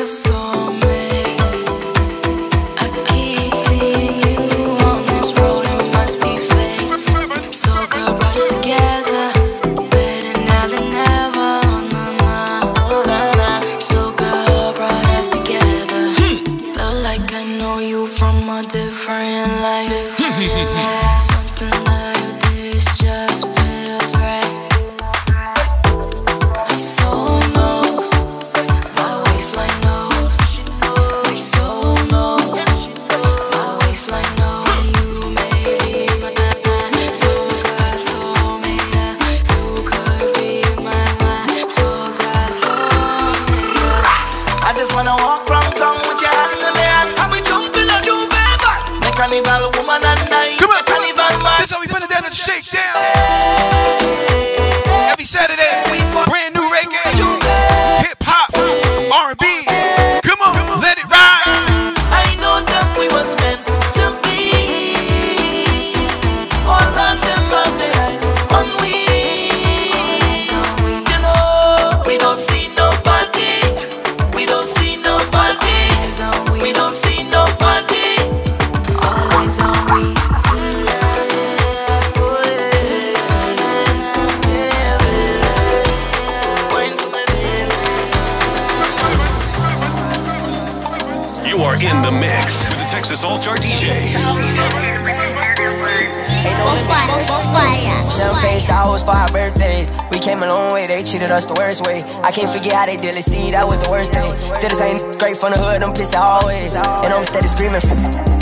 forget 102.67 102.83
how 102.83 102.85
they 102.91 102.99
did 102.99 103.15
it, 103.15 103.23
see, 103.23 103.47
that 103.55 103.63
was 103.63 103.79
the 103.79 103.87
worst 103.87 104.11
thing. 104.11 104.27
Still 104.27 104.71
the 104.71 104.75
same 104.75 104.99
straight 105.15 105.39
from 105.39 105.55
the 105.55 105.59
hood, 105.59 105.79
I'm 105.79 105.95
pissed 105.95 106.19
always. 106.19 106.75
And 106.75 107.11
I'm 107.15 107.23
steady 107.23 107.47
screaming, 107.47 107.79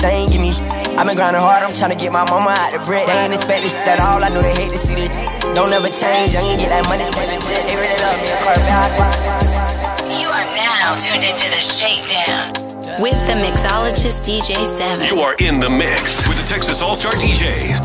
they 0.02 0.26
ain't 0.26 0.34
give 0.34 0.42
me 0.42 0.50
shit. 0.50 0.66
I've 0.98 1.06
been 1.06 1.14
grinding 1.14 1.46
hard, 1.46 1.62
I'm 1.62 1.70
trying 1.70 1.94
to 1.94 2.00
get 2.00 2.10
my 2.10 2.26
mama 2.26 2.58
out 2.58 2.74
the 2.74 2.82
bread. 2.82 3.06
They 3.06 3.14
ain't 3.22 3.34
expect 3.34 3.62
this 3.62 3.78
shit 3.78 3.86
at 3.86 4.02
all, 4.02 4.18
I 4.18 4.34
know 4.34 4.42
they 4.42 4.56
hate 4.58 4.74
to 4.74 4.82
see 4.82 4.98
this. 4.98 5.14
Don't 5.54 5.70
ever 5.70 5.94
change, 5.94 6.34
I 6.34 6.42
can 6.42 6.58
get 6.58 6.74
that 6.74 6.90
money, 6.90 7.06
stay 7.06 7.26
legit. 7.30 7.70
They 7.70 7.78
really 7.78 8.00
love 8.02 8.18
me, 8.18 8.28
of 8.34 8.40
course, 8.42 8.66
I. 8.66 9.86
You 10.10 10.28
are 10.34 10.48
now 10.58 10.98
tuned 10.98 11.22
into 11.22 11.48
the 11.54 11.62
Shakedown 11.62 12.66
with 13.02 13.18
the 13.30 13.38
mixologist 13.46 14.26
DJ 14.26 14.66
7. 14.66 15.06
You 15.06 15.22
are 15.22 15.36
in 15.38 15.60
the 15.60 15.70
mix 15.70 16.26
with 16.28 16.42
the 16.42 16.48
Texas 16.50 16.82
All 16.82 16.96
Star 16.96 17.12
DJs. 17.14 17.78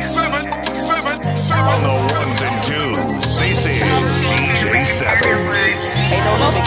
Seven, 0.00 0.52
seven, 0.60 1.36
seven. 1.36 1.72
On 1.72 1.80
the 1.80 1.94
ones 2.12 2.40
and 2.42 2.56
twos, 2.64 3.38
this 3.38 3.68
is 3.68 3.80
DJ 4.28 4.84
Seven. 4.84 5.59
Ain't 6.10 6.24
no 6.26 6.34
limit. 6.42 6.60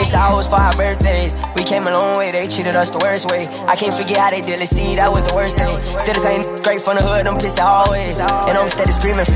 It's 0.00 0.48
for 0.48 0.60
our 0.60 0.76
birthdays. 0.76 1.36
We 1.56 1.64
came 1.64 1.84
a 1.84 1.92
long 1.92 2.16
way, 2.16 2.32
they 2.32 2.48
treated 2.48 2.76
us 2.76 2.88
the 2.88 3.00
worst 3.04 3.28
way. 3.28 3.44
I 3.68 3.76
can't 3.76 3.92
forget 3.92 4.16
how 4.16 4.30
they 4.32 4.40
did 4.40 4.60
it, 4.60 4.70
see, 4.70 4.96
that 4.96 5.12
was 5.12 5.28
the 5.28 5.34
worst 5.36 5.60
thing. 5.60 5.68
Still 6.00 6.16
the 6.16 6.24
same 6.24 6.42
great 6.64 6.80
from 6.80 6.96
the 6.96 7.04
hood, 7.04 7.28
them 7.28 7.36
pissy 7.36 7.60
always. 7.60 8.20
And 8.20 8.54
I'm 8.56 8.68
steady 8.68 8.92
screaming, 8.92 9.28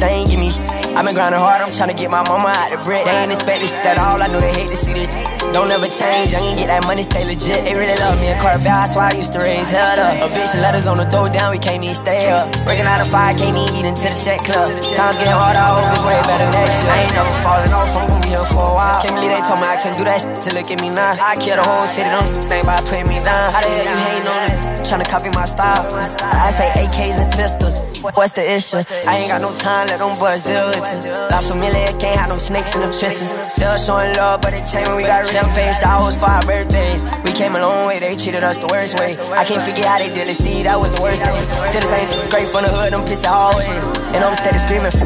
they 0.00 0.12
ain't 0.20 0.28
give 0.28 0.40
me 0.40 0.52
shit. 0.52 0.68
i 0.96 1.00
been 1.00 1.16
grinding 1.16 1.40
hard, 1.40 1.64
I'm 1.64 1.72
trying 1.72 1.92
to 1.92 1.96
get 1.96 2.12
my 2.12 2.20
mama 2.28 2.52
out 2.52 2.68
the 2.68 2.80
bread. 2.84 3.04
They 3.08 3.14
ain't 3.24 3.32
expect 3.32 3.64
this 3.64 3.72
at 3.84 3.96
all, 3.96 4.20
I 4.20 4.28
know 4.28 4.40
they 4.40 4.52
hate 4.52 4.68
to 4.68 4.76
see 4.76 4.96
this. 4.96 5.08
Don't 5.50 5.66
ever 5.74 5.90
change, 5.90 6.30
I 6.30 6.38
ain't 6.38 6.58
get 6.58 6.70
that 6.70 6.86
money, 6.86 7.02
stay 7.02 7.26
legit. 7.26 7.66
They 7.66 7.74
really 7.74 7.98
love 8.06 8.16
me 8.22 8.30
in 8.30 8.38
Carvel, 8.38 8.62
that's 8.62 8.94
why 8.94 9.10
I 9.10 9.14
used 9.18 9.34
to 9.34 9.42
raise 9.42 9.66
hell 9.66 9.98
up. 9.98 10.14
Eviction 10.22 10.62
letters 10.62 10.86
on 10.86 10.94
the 10.94 11.06
door 11.10 11.26
down, 11.26 11.50
we 11.50 11.58
can't 11.58 11.82
even 11.82 11.98
stay 11.98 12.30
up. 12.30 12.46
Breaking 12.62 12.86
out 12.86 13.02
of 13.02 13.10
fire, 13.10 13.34
can't 13.34 13.50
even 13.50 13.66
eat 13.74 13.82
into 13.82 14.06
the 14.06 14.14
check 14.14 14.38
club. 14.46 14.70
Times 14.78 15.18
getting 15.18 15.34
harder, 15.34 15.58
I 15.58 15.70
hope 15.74 15.90
it's 15.90 16.04
way 16.06 16.18
better 16.22 16.46
next 16.54 16.86
year. 16.86 16.94
I 16.94 17.02
ain't 17.02 17.14
never 17.18 17.34
falling 17.42 17.72
off, 17.74 17.90
I'm 17.98 18.06
gonna 18.06 18.22
be 18.22 18.30
here 18.30 18.46
for 18.46 18.62
a 18.62 18.74
while. 18.78 18.98
Can't 19.02 19.14
believe 19.18 19.34
they 19.34 19.42
told 19.42 19.58
me 19.58 19.66
I 19.66 19.74
couldn't 19.74 19.98
do 19.98 20.06
that 20.06 20.18
shit 20.22 20.38
to 20.38 20.50
look 20.54 20.68
at 20.70 20.78
me 20.78 20.88
now. 20.94 21.18
I 21.18 21.34
kill 21.34 21.58
the 21.58 21.66
whole 21.66 21.82
city, 21.82 22.06
don't 22.06 22.30
think 22.46 22.62
about 22.62 22.86
putting 22.86 23.10
me 23.10 23.18
down. 23.18 23.50
How 23.50 23.60
the 23.60 23.70
hell 23.74 23.86
you 23.90 23.98
hating 24.06 24.30
on 24.30 24.40
it? 24.46 24.54
Tryna 24.86 25.06
copy 25.10 25.34
my 25.34 25.50
style. 25.50 25.82
I 25.90 26.50
say 26.54 26.70
AKs 26.78 27.18
and 27.18 27.30
pistols. 27.34 27.90
What's 28.00 28.32
the 28.32 28.46
issue? 28.46 28.80
I 29.04 29.18
ain't 29.18 29.28
got 29.28 29.44
no 29.44 29.52
time, 29.52 29.90
let 29.92 30.00
them 30.00 30.16
boys 30.16 30.40
deal 30.46 30.62
with 30.72 30.88
it. 30.88 31.04
Not 31.28 31.44
familiar, 31.44 31.90
can't 32.00 32.16
have 32.16 32.30
no 32.32 32.38
snakes 32.40 32.72
in 32.78 32.80
the 32.80 32.88
trenches. 32.88 33.34
Still 33.60 33.76
showing 33.76 34.16
love, 34.16 34.40
but 34.40 34.56
it 34.56 34.64
changed 34.64 34.88
when 34.88 34.96
we 34.96 35.04
got 35.04 35.20
champagne 35.20 35.68
showers 35.76 36.16
for 36.16 36.32
our 36.32 36.40
birthdays. 36.48 37.04
We 37.20 37.36
came 37.36 37.52
a 37.52 37.60
long 37.60 37.84
way, 37.84 38.00
they 38.00 38.16
treated 38.16 38.40
us 38.40 38.56
the 38.56 38.64
worst 38.72 38.96
way. 38.96 39.12
I 39.36 39.44
can't 39.44 39.60
forget 39.60 39.84
how 39.84 39.98
they 40.00 40.08
did 40.08 40.32
it, 40.32 40.40
see, 40.40 40.64
that 40.64 40.80
was 40.80 40.96
the 40.96 41.04
worst 41.04 41.20
thing. 41.20 41.44
Still 41.68 41.84
the 41.84 41.92
same 41.92 42.08
great 42.32 42.48
from 42.48 42.64
the 42.64 42.72
hood, 42.72 42.96
them 42.96 43.04
pissy 43.04 43.28
always. 43.28 43.84
And 44.16 44.24
I'm 44.24 44.32
steady 44.32 44.56
screaming, 44.56 44.96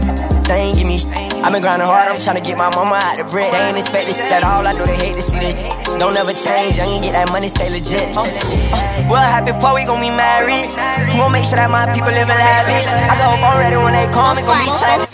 they 0.46 0.70
ain't 0.70 0.78
give 0.78 0.86
me 0.86 1.23
i 1.42 1.50
been 1.50 1.58
grinding 1.58 1.88
hard, 1.88 2.06
I'm 2.06 2.14
tryna 2.14 2.44
get 2.44 2.60
my 2.60 2.70
mama 2.78 3.00
out 3.00 3.18
the 3.18 3.26
bread. 3.26 3.50
They 3.50 3.62
ain't 3.66 3.78
expect 3.80 4.06
it 4.06 4.18
at 4.30 4.46
all, 4.46 4.62
I 4.62 4.70
know 4.78 4.86
they 4.86 4.94
hate 4.94 5.18
to 5.18 5.24
see 5.24 5.42
it. 5.42 5.58
Don't 5.98 6.14
ever 6.14 6.30
change, 6.30 6.78
I 6.78 6.86
ain't 6.86 7.02
get 7.02 7.18
that 7.18 7.30
money, 7.34 7.50
stay 7.50 7.70
legit. 7.70 8.14
Uh, 8.14 8.22
uh, 8.22 9.10
well, 9.10 9.22
happy 9.22 9.50
before 9.50 9.74
we 9.74 9.82
gon' 9.88 9.98
be 9.98 10.14
married. 10.14 10.70
We 11.10 11.18
gon' 11.18 11.34
make 11.34 11.46
sure 11.46 11.58
that 11.58 11.70
my 11.70 11.90
people 11.90 12.14
live 12.14 12.30
in 12.30 12.38
lavish. 12.38 12.86
I 13.10 13.14
just 13.18 13.26
hope 13.26 13.42
I'm 13.42 13.58
ready 13.58 13.78
when 13.78 13.94
they 13.96 14.06
come, 14.14 14.38
it 14.38 14.46
gon' 14.46 14.60
be 14.62 14.70
changed. 14.78 15.10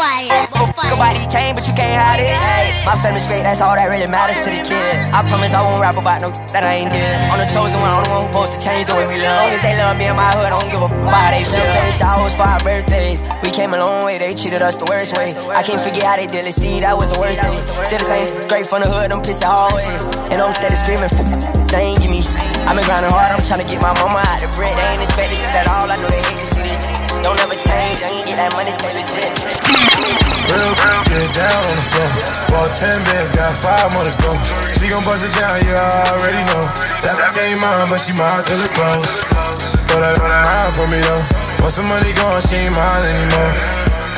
Nobody 0.91 1.23
came, 1.33 1.57
but 1.57 1.64
you 1.64 1.73
can't 1.73 1.97
hide 1.97 2.21
it. 2.21 2.37
My 2.85 2.97
family's 3.01 3.25
great, 3.25 3.41
that's 3.41 3.64
all 3.64 3.73
that 3.73 3.89
really 3.89 4.09
matters 4.12 4.45
to 4.45 4.53
the 4.53 4.61
kid. 4.61 4.95
I 5.16 5.25
promise 5.29 5.57
I 5.57 5.64
won't 5.64 5.81
rap 5.81 5.97
about 5.97 6.21
no 6.21 6.29
that 6.53 6.64
I 6.66 6.83
ain't 6.83 6.93
did. 6.93 7.09
I'm 7.33 7.41
the 7.41 7.49
chosen 7.49 7.81
one, 7.81 7.89
I'm 7.89 8.05
the 8.05 8.12
one 8.12 8.21
who's 8.29 8.33
supposed 8.33 8.53
to 8.57 8.61
change 8.61 8.85
the 8.85 8.97
way 8.97 9.07
we 9.09 9.16
live. 9.16 9.33
Long 9.33 9.49
as 9.49 9.62
they 9.64 9.75
love 9.81 9.97
me 9.97 10.07
in 10.07 10.16
my 10.16 10.29
hood, 10.37 10.53
I 10.53 10.61
don't 10.61 10.68
give 10.68 10.83
a 10.85 10.89
f 10.89 10.95
about 10.95 11.16
how 11.16 11.33
they 11.33 11.41
feel. 11.41 11.62
Champagne 11.64 11.95
showers 11.97 12.35
for 12.37 12.45
our 12.45 12.61
birthdays. 12.61 13.25
We 13.41 13.49
came 13.49 13.73
a 13.73 13.81
long 13.81 14.05
way, 14.05 14.21
they 14.21 14.37
treated 14.37 14.61
us 14.61 14.77
the 14.77 14.89
worst 14.93 15.16
way. 15.16 15.33
I 15.57 15.64
can't 15.64 15.81
forget 15.81 16.05
how 16.05 16.16
they 16.21 16.29
did 16.29 16.45
it, 16.45 16.53
see, 16.53 16.85
that 16.85 16.93
was 17.01 17.16
the 17.16 17.18
worst 17.25 17.41
thing. 17.41 17.57
Still 17.57 17.97
the 17.97 18.05
same, 18.05 18.29
great 18.45 18.68
from 18.68 18.85
the 18.85 18.93
hood, 18.93 19.09
them 19.09 19.25
pissy 19.25 19.49
always. 19.49 19.89
And 20.29 20.37
I'm 20.37 20.53
steady 20.53 20.77
screaming, 20.77 21.09
they 21.73 21.81
ain't 21.81 21.97
give 22.05 22.12
me 22.12 22.21
shit. 22.21 22.37
i 22.68 22.77
been 22.77 22.85
grinding 22.85 23.09
hard, 23.09 23.33
I'm 23.33 23.41
trying 23.41 23.64
to 23.64 23.68
get 23.68 23.81
my 23.81 23.97
mama 23.97 24.21
out 24.21 24.37
the 24.37 24.53
bread. 24.53 24.68
They 24.68 24.85
ain't 24.85 25.01
expect 25.01 25.33
it 25.33 25.41
at 25.41 25.64
all, 25.73 25.89
I 25.89 25.97
know 25.97 26.12
they 26.12 26.21
hate 26.21 26.37
to 26.37 26.45
see 26.45 26.68
it. 26.68 26.77
Don't 27.25 27.41
ever 27.41 27.57
change, 27.57 28.05
I 28.05 28.12
ain't 28.12 28.29
get 28.29 28.37
that 28.37 28.53
money, 28.53 28.68
stay 28.68 28.93
legit. 28.93 29.33
Real, 30.45 30.73
get 31.09 31.29
down 31.33 31.61
on 31.64 31.77
the 31.81 31.87
floor. 31.89 32.11
Bought 32.53 32.68
10 32.68 33.01
bands, 33.01 33.33
got 33.33 33.57
five 33.64 33.89
more 33.97 34.05
to 34.05 34.12
go. 34.21 34.33
She 34.77 34.93
gon' 34.93 35.01
bust 35.09 35.25
it 35.25 35.33
down, 35.33 35.57
yeah, 35.64 35.81
I 35.81 36.21
already 36.21 36.45
know. 36.53 36.64
That 37.01 37.33
ain't 37.49 37.57
mine, 37.64 37.89
but 37.89 37.97
she 37.97 38.12
mine 38.12 38.45
till 38.45 38.61
it 38.61 38.73
close. 38.77 39.09
But 39.89 40.05
I 40.05 40.21
don't 40.21 40.29
mind 40.29 40.73
for 40.77 40.85
me 40.93 41.01
though. 41.01 41.25
Once 41.64 41.81
the 41.81 41.85
money 41.89 42.12
gone, 42.12 42.45
she 42.45 42.68
ain't 42.68 42.77
mine 42.77 43.09
anymore. 43.09 43.53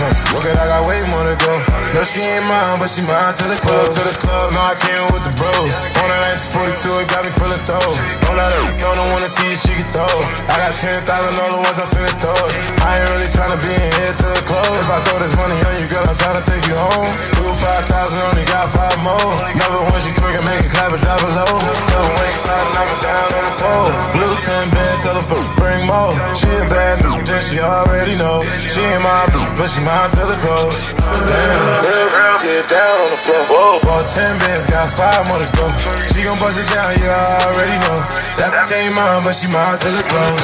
Huh. 0.02 0.21
Look 0.32 0.48
at 0.48 0.56
I 0.56 0.64
got 0.64 0.88
way 0.88 0.96
more 1.12 1.28
to 1.28 1.36
go. 1.36 1.52
No, 1.92 2.00
she 2.00 2.24
ain't 2.24 2.48
mine, 2.48 2.80
but 2.80 2.88
she 2.88 3.04
mine 3.04 3.36
till 3.36 3.52
the 3.52 3.60
club. 3.60 3.84
To 3.92 4.00
the 4.00 4.16
club, 4.16 4.48
no, 4.56 4.64
I 4.64 4.72
came 4.80 5.04
with 5.12 5.28
the 5.28 5.34
bros. 5.36 5.68
On 6.00 6.08
a 6.08 6.18
1942, 6.56 7.04
it 7.04 7.08
got 7.12 7.20
me 7.20 7.32
feeling 7.36 7.60
throw. 7.68 7.84
Don't 8.24 8.40
let 8.40 8.48
her, 8.56 8.64
don't, 8.80 8.96
don't 8.96 9.12
wanna 9.12 9.28
see 9.28 9.44
you, 9.44 9.60
she 9.60 9.76
can 9.76 9.84
throw. 9.92 10.08
I 10.48 10.56
got 10.56 10.72
10,000 10.72 11.04
other 11.04 11.60
ones, 11.60 11.76
I'm 11.76 11.90
finna 11.92 12.16
throw 12.24 12.32
it. 12.48 12.52
I 12.80 12.96
ain't 12.96 13.08
really 13.12 13.28
tryna 13.28 13.60
be 13.60 13.76
in 13.76 13.90
here 13.92 14.14
till 14.16 14.32
the 14.32 14.44
close. 14.48 14.72
If 14.80 14.88
I 14.88 14.98
throw 15.04 15.20
this 15.20 15.36
money 15.36 15.58
on 15.68 15.74
you, 15.76 15.86
girl, 15.92 16.04
I'm 16.08 16.16
tryna 16.16 16.40
take 16.48 16.64
you 16.64 16.80
home. 16.80 17.12
Do 17.36 17.44
5,000, 17.52 17.92
only 18.32 18.48
got 18.48 18.72
five 18.72 18.96
more. 19.04 19.36
Never 19.52 19.84
once 19.92 20.08
you 20.08 20.16
twerk 20.16 20.32
and 20.40 20.48
make 20.48 20.64
it 20.64 20.72
clap 20.72 20.96
and 20.96 21.02
drop 21.04 21.20
it 21.20 21.32
low. 21.36 21.91
When 22.10 22.26
you 22.26 22.38
slide, 22.42 22.68
knock 22.74 22.90
down 23.02 23.28
on 23.32 23.42
the 23.46 23.54
pole. 23.62 23.90
Blue 24.16 24.34
10 24.34 24.74
band, 24.74 24.96
tell 25.02 25.16
her 25.18 25.26
for 25.26 25.42
bring 25.58 25.86
more. 25.86 26.12
She 26.34 26.48
a 26.50 26.64
bad 26.66 27.02
bitch, 27.04 27.22
then 27.26 27.40
she 27.46 27.58
already 27.62 28.14
know. 28.18 28.42
She 28.66 28.82
ain't 28.82 29.02
my 29.02 29.30
bitch, 29.30 29.50
but 29.58 29.68
she 29.70 29.80
mine 29.86 30.10
till 30.10 30.28
it 30.30 30.40
close. 30.42 30.94
Damn, 30.98 32.42
get 32.42 32.66
down 32.66 32.96
on 33.02 33.10
the 33.14 33.20
floor. 33.22 33.42
Whoa, 33.46 33.80
bought 33.86 34.06
10 34.06 34.38
bands, 34.42 34.66
got 34.66 34.88
five 34.98 35.22
more 35.30 35.38
to 35.38 35.48
go. 35.54 35.66
She 36.10 36.26
gon' 36.26 36.38
bust 36.42 36.58
it 36.58 36.68
down, 36.70 36.90
yeah, 36.98 37.14
I 37.14 37.50
already 37.50 37.78
know. 37.86 37.98
That 38.38 38.50
bitch 38.52 38.74
ain't 38.74 38.94
mine, 38.94 39.22
but 39.22 39.34
she 39.38 39.46
mine 39.46 39.78
till 39.78 39.94
it 39.94 40.06
close. 40.08 40.40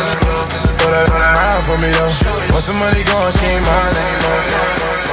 But 0.79 0.91
that 0.95 1.11
mine 1.11 1.63
for 1.67 1.77
me 1.83 1.91
though. 1.91 2.15
Once 2.55 2.67
the 2.71 2.75
money 2.79 3.03
gone, 3.03 3.31
she 3.35 3.45
ain't 3.51 3.65
mine 3.67 3.95
anymore. 3.99 5.08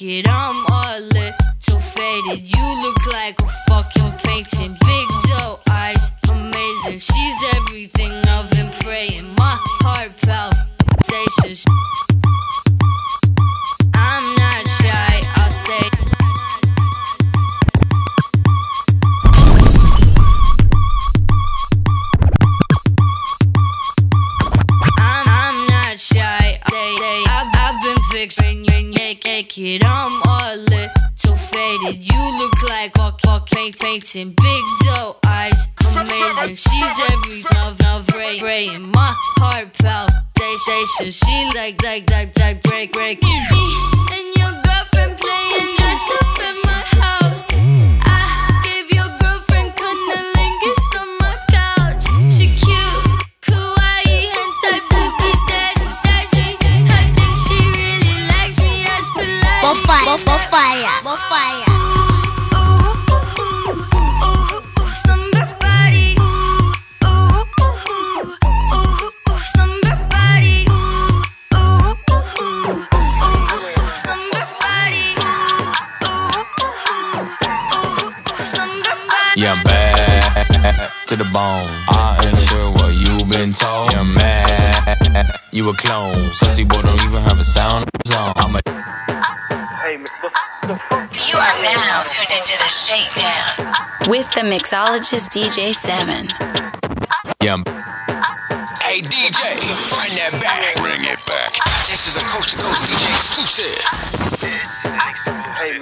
Naked. 0.00 0.26
I'm 0.28 0.56
a 0.66 1.00
little 1.00 1.80
faded. 1.80 2.46
You 2.46 2.82
look 2.82 3.06
like 3.12 3.38
a 3.42 3.48
fucking 3.68 4.12
painting. 4.24 4.76
Big 4.84 5.08
doe 5.28 5.58
eyes, 5.70 6.10
amazing. 6.30 6.98
She's 6.98 7.56
everything 7.56 8.10
I've 8.28 8.50
been 8.50 8.70
praying. 8.80 9.34
My 9.36 9.56
heart 9.82 10.12
palpitations. 10.22 11.64
I'm 13.94 14.24
not 14.36 14.68
shy, 14.68 15.22
I'll 15.36 15.50
say. 15.50 15.90
I'm, 24.98 25.66
not 25.68 25.98
shy. 25.98 26.46
I've 27.68 27.82
been 27.82 27.98
fixing 28.10 28.65
you 28.98 29.04
naked. 29.04 29.84
I'm 29.84 30.12
a 30.22 30.56
little 30.56 31.36
faded. 31.36 32.02
You 32.02 32.38
look 32.38 32.62
like 32.68 32.92
a 32.98 33.12
fuck 33.22 33.48
paint 33.50 33.78
painting. 33.78 34.28
Big 34.30 34.64
doe 34.84 35.16
eyes, 35.26 35.68
amazing. 35.96 36.56
She's 36.56 37.12
everything 37.12 37.56
of 37.62 37.80
of 37.86 38.06
break, 38.08 38.40
praying. 38.40 38.90
My 38.92 39.14
heart 39.38 39.76
palpitations. 39.78 41.18
She 41.18 41.50
like 41.54 41.82
like 41.82 42.10
like 42.10 42.38
like 42.38 42.62
break 42.62 42.92
break. 42.92 43.22
Me 43.22 43.28
and 44.12 44.36
your 44.38 44.52
girlfriend 44.64 45.18
playing 45.18 45.76
dress 45.76 46.10
up 46.20 46.38
in 46.48 46.56
my 46.64 46.82
house. 47.00 47.48
I 48.04 48.55
Slumber 60.16 60.46
body. 65.60 66.14
Yeah, 79.36 79.62
bad 79.64 80.90
to 81.08 81.16
the 81.16 81.24
bone. 81.24 81.68
I 81.88 82.18
ain't 82.24 82.40
sure 82.40 82.72
what 82.72 82.94
you 82.94 83.22
been 83.26 83.52
told. 83.52 83.92
You're 83.92 84.04
mad, 84.04 84.96
you 85.52 85.68
a 85.68 85.74
clone. 85.74 86.30
Sussy 86.32 86.66
boy 86.66 86.80
don't 86.80 87.04
even 87.04 87.22
have 87.22 87.38
a 87.38 87.44
sound 87.44 87.84
own. 88.16 88.32
I'm 88.36 88.56
a 88.56 88.95
You 89.96 91.36
are 91.40 91.56
now 91.64 92.04
tuned 92.04 92.28
into 92.36 92.52
the 92.60 92.68
Shakedown 92.68 93.72
with 94.12 94.28
the 94.36 94.42
mixologist 94.42 95.30
DJ 95.32 95.72
7. 95.72 96.28
yeah. 97.40 97.56
Hey 98.84 99.00
DJ, 99.00 99.40
bring 99.96 100.12
that 100.20 100.36
back. 100.36 100.76
Bring 100.76 101.00
it 101.00 101.16
back. 101.24 101.48
This 101.88 102.04
is 102.06 102.18
a 102.20 102.24
coast 102.28 102.50
to 102.50 102.56
coast 102.60 102.84
DJ 102.84 103.08
exclusive. 103.16 103.80
This 104.36 104.84
is 104.84 104.92
an 104.92 105.00
exclusive. 105.08 105.80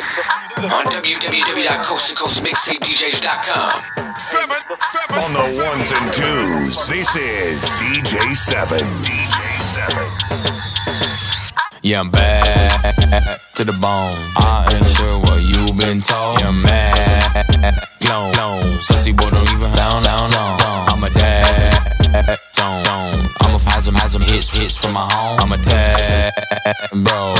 On 0.70 0.86
www.coasttocoastmixtapedjs.com. 0.94 3.74
On 5.26 5.32
the 5.34 5.42
ones 5.66 5.90
and 5.90 6.06
twos, 6.14 6.86
this 6.86 7.16
is 7.16 7.64
DJ 7.82 8.36
7. 8.36 8.78
DJ 9.02 9.60
7. 9.60 10.73
Yeah, 11.84 12.00
I'm 12.00 12.08
bad 12.08 12.80
to 13.56 13.64
the 13.64 13.72
bone. 13.72 14.16
I 14.38 14.66
ain't 14.72 14.88
sure 14.88 15.20
what 15.20 15.42
you 15.42 15.63
been 15.84 16.00
told. 16.00 16.40
You're 16.40 16.52
mad, 16.52 17.44
clone, 18.00 18.32
clone. 18.32 18.78
Sussy 18.80 19.16
boy 19.16 19.30
don't 19.30 19.48
even 19.52 19.70
down, 19.72 20.02
down, 20.02 20.30
down. 20.30 20.58
I'm 20.88 21.04
a 21.04 21.10
dad, 21.10 22.38
zone, 22.54 22.82
zone. 22.82 23.24
I'm 23.40 23.54
a 23.54 24.24
hits, 24.24 24.54
hits 24.56 24.76
from 24.76 24.94
my 24.94 25.06
home. 25.12 25.40
I'm 25.40 25.52
a 25.52 25.58
tag, 25.58 26.32
bro. 26.92 27.34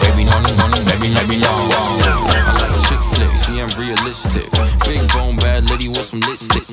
Baby, 0.00 0.24
no, 0.24 0.36
no, 0.40 0.50
no, 0.56 0.66
no, 0.68 0.78
baby, 0.84 1.14
baby, 1.14 1.36
no. 1.40 1.52
I 1.52 2.52
like 2.56 2.72
a 2.72 2.80
chick 2.88 3.02
flicks, 3.14 3.52
yeah, 3.52 3.66
I'm 3.66 3.74
realistic. 3.78 4.50
Big 4.86 5.02
bone, 5.12 5.36
bad 5.36 5.70
lady 5.70 5.88
with 5.88 6.02
some 6.02 6.20
lipstick. 6.20 6.64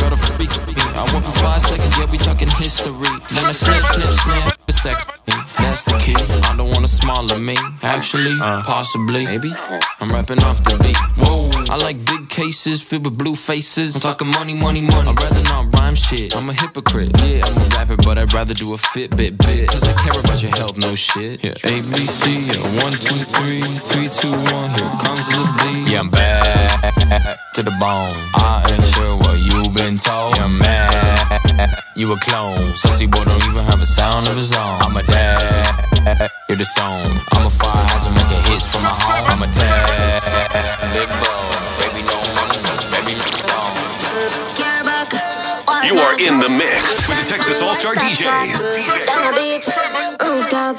Got 0.00 0.12
a 0.12 0.16
freak 0.16 0.50
me. 0.66 0.74
I 0.94 1.04
want 1.12 1.24
for 1.24 1.36
five 1.40 1.62
seconds, 1.62 1.98
yeah, 1.98 2.10
we 2.10 2.18
talking 2.18 2.48
history. 2.48 3.08
Then 3.34 3.50
a 3.50 3.52
snip, 3.52 3.84
snip, 3.84 4.12
snap, 4.12 4.58
a 4.68 4.72
sec. 4.72 4.96
That's 5.58 5.84
the 5.84 5.98
key. 5.98 6.14
I 6.16 6.56
don't 6.56 6.70
want 6.70 6.84
a 6.84 6.88
smaller 6.88 7.38
me. 7.38 7.56
Actually, 7.82 8.36
uh. 8.40 8.62
possibly, 8.64 9.24
maybe. 9.24 9.50
I'm 10.00 10.10
rapping 10.16 10.42
off 10.44 10.64
the 10.64 10.76
beat. 10.82 10.96
Whoa, 11.18 11.50
I 11.70 11.76
like 11.76 12.02
big 12.04 12.28
cases 12.28 12.82
filled 12.82 13.04
with 13.04 13.18
blue 13.18 13.34
faces. 13.34 13.96
I'm 13.96 14.00
talking 14.00 14.28
money, 14.28 14.54
money, 14.54 14.80
money. 14.80 15.10
I'd 15.10 15.20
rather 15.20 15.42
not 15.44 15.75
rhyme 15.86 15.94
shit. 15.94 16.34
I'm 16.36 16.48
a 16.48 16.52
hypocrite. 16.52 17.10
Yeah, 17.22 17.46
I'm 17.46 17.56
a 17.56 17.66
rapper, 17.76 17.96
but 18.02 18.18
I'd 18.18 18.32
rather 18.32 18.54
do 18.54 18.74
a 18.74 18.76
Fitbit 18.76 19.38
bit. 19.38 19.68
Cause 19.68 19.84
I 19.84 19.92
care 19.94 20.18
about 20.18 20.42
your 20.42 20.54
health, 20.56 20.76
no 20.78 20.94
shit. 20.94 21.44
Yeah, 21.44 21.54
A, 21.62 21.82
B, 21.82 22.06
C, 22.06 22.50
yeah, 22.50 22.82
one, 22.82 22.92
two, 22.92 23.20
three, 23.34 23.62
three, 23.88 24.08
two, 24.08 24.34
one. 24.50 24.70
Here 24.74 24.90
comes 25.02 25.26
the 25.30 25.42
beat. 25.58 25.92
Yeah, 25.92 26.00
I'm 26.00 26.10
bad 26.10 27.38
to 27.54 27.62
the 27.62 27.74
bone. 27.78 28.16
I 28.34 28.66
ain't 28.66 28.86
sure 28.86 29.16
what 29.16 29.38
you've 29.38 29.74
been 29.74 29.98
told. 29.98 30.36
Yeah, 30.36 30.44
I'm 30.44 30.58
mad. 30.58 31.70
You 31.94 32.12
a 32.12 32.16
clone. 32.16 32.74
Sussy 32.74 33.08
boy 33.10 33.24
don't 33.24 33.42
even 33.46 33.64
have 33.64 33.80
a 33.80 33.86
sound 33.86 34.26
of 34.26 34.36
his 34.36 34.54
own. 34.54 34.82
I'm 34.82 34.96
a 34.96 35.02
dad. 35.02 36.30
You're 36.48 36.58
the 36.58 36.64
song. 36.64 37.10
I'm 37.32 37.46
a 37.46 37.50
fire 37.50 37.86
hazard 37.90 38.14
making 38.18 38.42
hits 38.50 38.66
from 38.74 38.82
my 38.82 38.94
home. 38.94 39.26
I'm 39.30 39.42
a 39.42 39.48
dad. 39.52 40.20
Big 40.92 41.08
bro. 41.22 41.34
Baby, 41.78 42.02
no 42.06 42.34
money. 42.34 42.55
You 45.86 45.94
are 46.02 46.18
in 46.18 46.42
the 46.42 46.50
mix 46.50 47.06
with 47.06 47.14
the 47.22 47.26
Texas 47.30 47.62
All 47.62 47.70
Star 47.70 47.94
DJs. 47.94 48.58
Down 49.06 49.22
a 49.22 49.38
rooftop, 50.18 50.74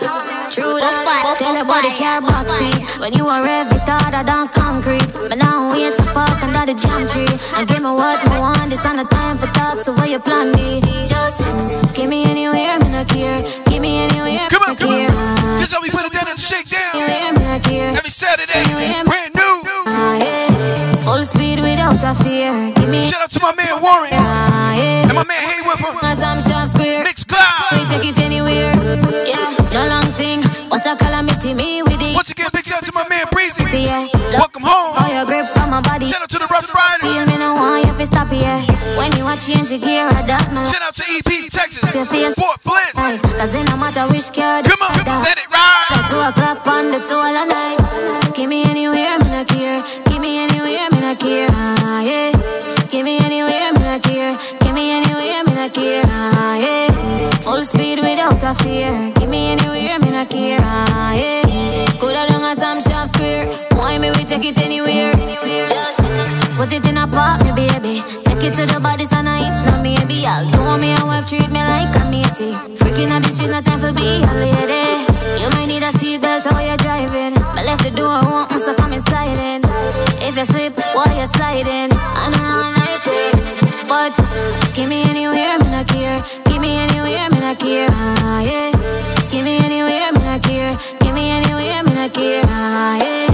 true 0.51 0.75
that. 0.83 1.39
Tell 1.39 1.55
the 1.55 1.63
body 1.63 1.95
care 1.95 2.19
box. 2.19 2.59
When 2.99 3.15
you 3.15 3.23
are 3.31 3.39
every 3.39 3.79
thought 3.87 4.11
I 4.11 4.19
don't 4.27 4.51
concrete. 4.51 5.07
But 5.15 5.39
now 5.39 5.71
we 5.71 5.87
to 5.87 6.03
fuck 6.11 6.43
under 6.43 6.67
the 6.67 6.75
jam 6.75 7.07
tree. 7.07 7.23
And 7.55 7.63
give 7.71 7.79
me 7.79 7.87
what 7.87 8.19
me 8.27 8.35
want. 8.35 8.67
This 8.67 8.83
on 8.83 8.99
the 8.99 9.07
time 9.07 9.39
for 9.39 9.47
talk. 9.55 9.79
So 9.79 9.95
where 9.95 10.11
you 10.11 10.19
plan 10.19 10.51
me? 10.59 10.83
Just 11.07 11.39
give 11.95 12.11
me 12.11 12.27
anywhere, 12.27 12.75
me 12.83 12.91
not 12.91 13.07
care. 13.07 13.39
Give 13.71 13.79
me 13.79 14.03
anywhere, 14.03 14.43
Come 14.51 14.67
on, 14.67 14.75
come 14.75 14.91
on. 14.91 15.07
care. 15.07 15.55
This 15.55 15.71
how 15.71 15.79
we 15.79 15.87
put 15.87 16.03
it 16.03 16.11
down 16.11 16.27
at 16.27 16.35
the 16.35 16.43
shakedown. 16.43 16.99
Anywhere, 16.99 17.31
me 17.31 17.43
not 17.47 17.63
care. 17.63 17.95
Every 17.95 18.11
Saturday, 18.11 18.59
brand 19.07 19.31
new. 19.39 19.56
Speed 21.27 21.59
without 21.59 21.99
a 22.07 22.15
fear. 22.15 22.71
Give 22.71 22.87
me 22.87 23.03
Shout 23.03 23.19
out 23.19 23.29
to 23.35 23.41
my 23.43 23.51
man 23.59 23.83
Warren 23.83 24.15
ah, 24.15 24.71
yeah. 24.79 25.03
and 25.03 25.11
my 25.11 25.27
man 25.27 25.43
Haywood 25.43 25.75
from 25.75 25.99
Cause 25.99 26.23
I'm 26.23 26.39
sharp 26.39 26.71
square. 26.71 27.03
Mixcloud. 27.03 27.75
We 27.75 27.83
take 27.83 28.07
it 28.07 28.19
anywhere. 28.23 28.71
Yeah, 29.27 29.51
no 29.75 29.91
long 29.91 30.07
thing. 30.15 30.39
What 30.71 30.87
a 30.87 30.95
calamity 30.95 31.51
me 31.51 31.83
with 31.83 31.99
it. 31.99 32.15
Once 32.15 32.31
again, 32.31 32.47
big 32.55 32.63
shout 32.63 32.79
out 32.79 32.87
to 32.87 32.95
my 32.95 33.03
man 33.11 33.27
Breezy. 33.35 33.59
Yeah. 33.75 34.07
Welcome 34.39 34.63
home. 34.63 34.95
How 34.95 35.11
your 35.11 35.27
grip 35.27 35.51
on 35.59 35.67
my 35.67 35.83
body. 35.83 36.07
Shout 36.07 36.23
out 36.23 36.31
to 36.31 36.39
the 36.39 36.47
Rough 36.47 36.71
Riders. 36.71 37.26
Feel 37.57 37.65
me 37.65 37.73
no 37.73 37.73
want 37.73 37.87
you 37.89 37.93
fi 37.97 38.05
stop 38.05 38.29
yeah. 38.29 38.61
When 39.01 39.09
you 39.17 39.25
a 39.25 39.41
change 39.41 39.73
your 39.73 39.81
gear, 39.81 40.05
I 40.05 40.21
doubt 40.29 40.45
my 40.53 40.61
Shout 40.61 40.85
out 40.85 40.93
to 40.93 41.05
EP 41.09 41.49
Texas. 41.49 41.89
Fort 42.37 42.61
Bliss. 42.61 42.93
Hey, 42.93 43.17
Cause 43.17 43.57
it 43.57 43.65
no 43.65 43.81
matter 43.81 44.05
which 44.13 44.29
car 44.29 44.61
Come 44.61 44.77
on, 44.85 44.93
come 44.93 45.09
on, 45.09 45.25
let 45.25 45.41
it 45.41 45.49
ride. 45.49 45.89
The 45.89 46.01
two 46.05 46.21
o'clock 46.21 46.61
on 46.69 46.93
the 46.93 47.01
two 47.01 47.17
all 47.17 47.33
night. 47.33 47.81
Give 48.37 48.45
me 48.45 48.61
anywhere, 48.69 49.17
me 49.17 49.29
not 49.33 49.49
care. 49.49 49.81
Give 50.05 50.21
me 50.21 50.37
anywhere, 50.37 50.85
me 50.93 50.99
not 51.01 51.17
care. 51.17 51.49
Ah, 51.49 52.05
yeah. 52.05 52.29
Give 52.93 53.01
me 53.01 53.17
anywhere, 53.25 53.73
me 53.73 53.81
not 53.89 54.05
care. 54.05 54.37
Give 54.61 54.73
me 54.77 54.93
anywhere, 54.93 55.41
me 55.41 55.53
not 55.57 55.73
care. 55.73 56.05
Ah, 56.05 56.61
yeah. 56.61 56.93
Full 57.41 57.65
speed 57.65 58.05
without 58.05 58.37
a 58.37 58.53
fear. 58.53 58.93
Give 59.17 59.29
me 59.33 59.57
anywhere, 59.57 59.97
me 59.97 60.13
not 60.13 60.29
care. 60.29 60.61
Ah, 60.61 61.13
yeah. 61.17 61.89
Coulda 61.97 62.27
I'm 62.61 62.79
sharp 62.81 62.86
square. 63.07 63.47
Why 63.73 63.97
me 63.97 64.11
we 64.11 64.23
take 64.27 64.45
it 64.45 64.59
anywhere? 64.59 65.11
Just 65.65 66.03
put 66.59 66.71
it 66.75 66.85
in 66.85 66.97
a 66.97 67.07
pot, 67.07 67.39
me 67.43 67.55
baby. 67.55 68.03
Take 68.27 68.43
it 68.43 68.53
to 68.59 68.67
the 68.67 68.79
body. 68.83 69.07
If 69.07 69.55
not 69.65 69.81
maybe 69.81 70.25
I'll 70.27 70.45
do 70.51 70.59
me 70.81 70.93
a 70.93 71.05
wife 71.05 71.25
treat 71.25 71.47
me 71.49 71.63
like 71.63 71.93
a 71.95 72.03
matey. 72.11 72.51
Freaking 72.75 73.11
on 73.15 73.21
the 73.21 73.31
streets, 73.31 73.51
no 73.51 73.61
time 73.61 73.79
for 73.79 73.93
be 73.93 74.21
a 74.21 74.33
lady. 74.35 75.07
You 75.39 75.47
might 75.55 75.67
need 75.71 75.83
a 75.83 75.91
seatbelt 75.91 76.51
while 76.51 76.65
you're 76.65 76.77
driving. 76.77 77.33
But 77.55 77.63
left 77.65 77.83
the 77.83 77.91
door 77.91 78.19
open, 78.19 78.57
so 78.57 78.75
come 78.75 78.93
inside 78.93 79.37
in. 79.39 79.63
If 80.27 80.35
you 80.35 80.43
slip 80.43 80.75
while 80.93 81.11
you're 81.15 81.25
sliding, 81.25 81.91
I 81.95 82.25
know 82.35 82.43
all 82.43 82.71
night 82.75 83.66
it. 83.87 84.15
But 84.17 84.75
give 84.75 84.89
me 84.89 85.03
anywhere, 85.09 85.57
me 85.59 85.71
not 85.71 85.87
care. 85.87 86.17
Give 86.45 86.61
me 86.61 86.77
anywhere, 86.77 87.27
me 87.31 87.39
not 87.39 87.59
care. 87.59 87.87
Ah, 87.91 88.41
yeah. 88.43 88.71
Give 89.31 89.43
me 89.43 89.57
anywhere, 89.63 90.11
me 90.11 90.21
not 90.23 90.43
care. 90.43 90.71
Give 90.99 91.13
me 91.13 91.31
anywhere, 91.31 91.83
me 91.83 91.93
not 91.95 92.13
care. 92.13 92.43
Ah, 92.47 92.97
yeah. 92.99 93.27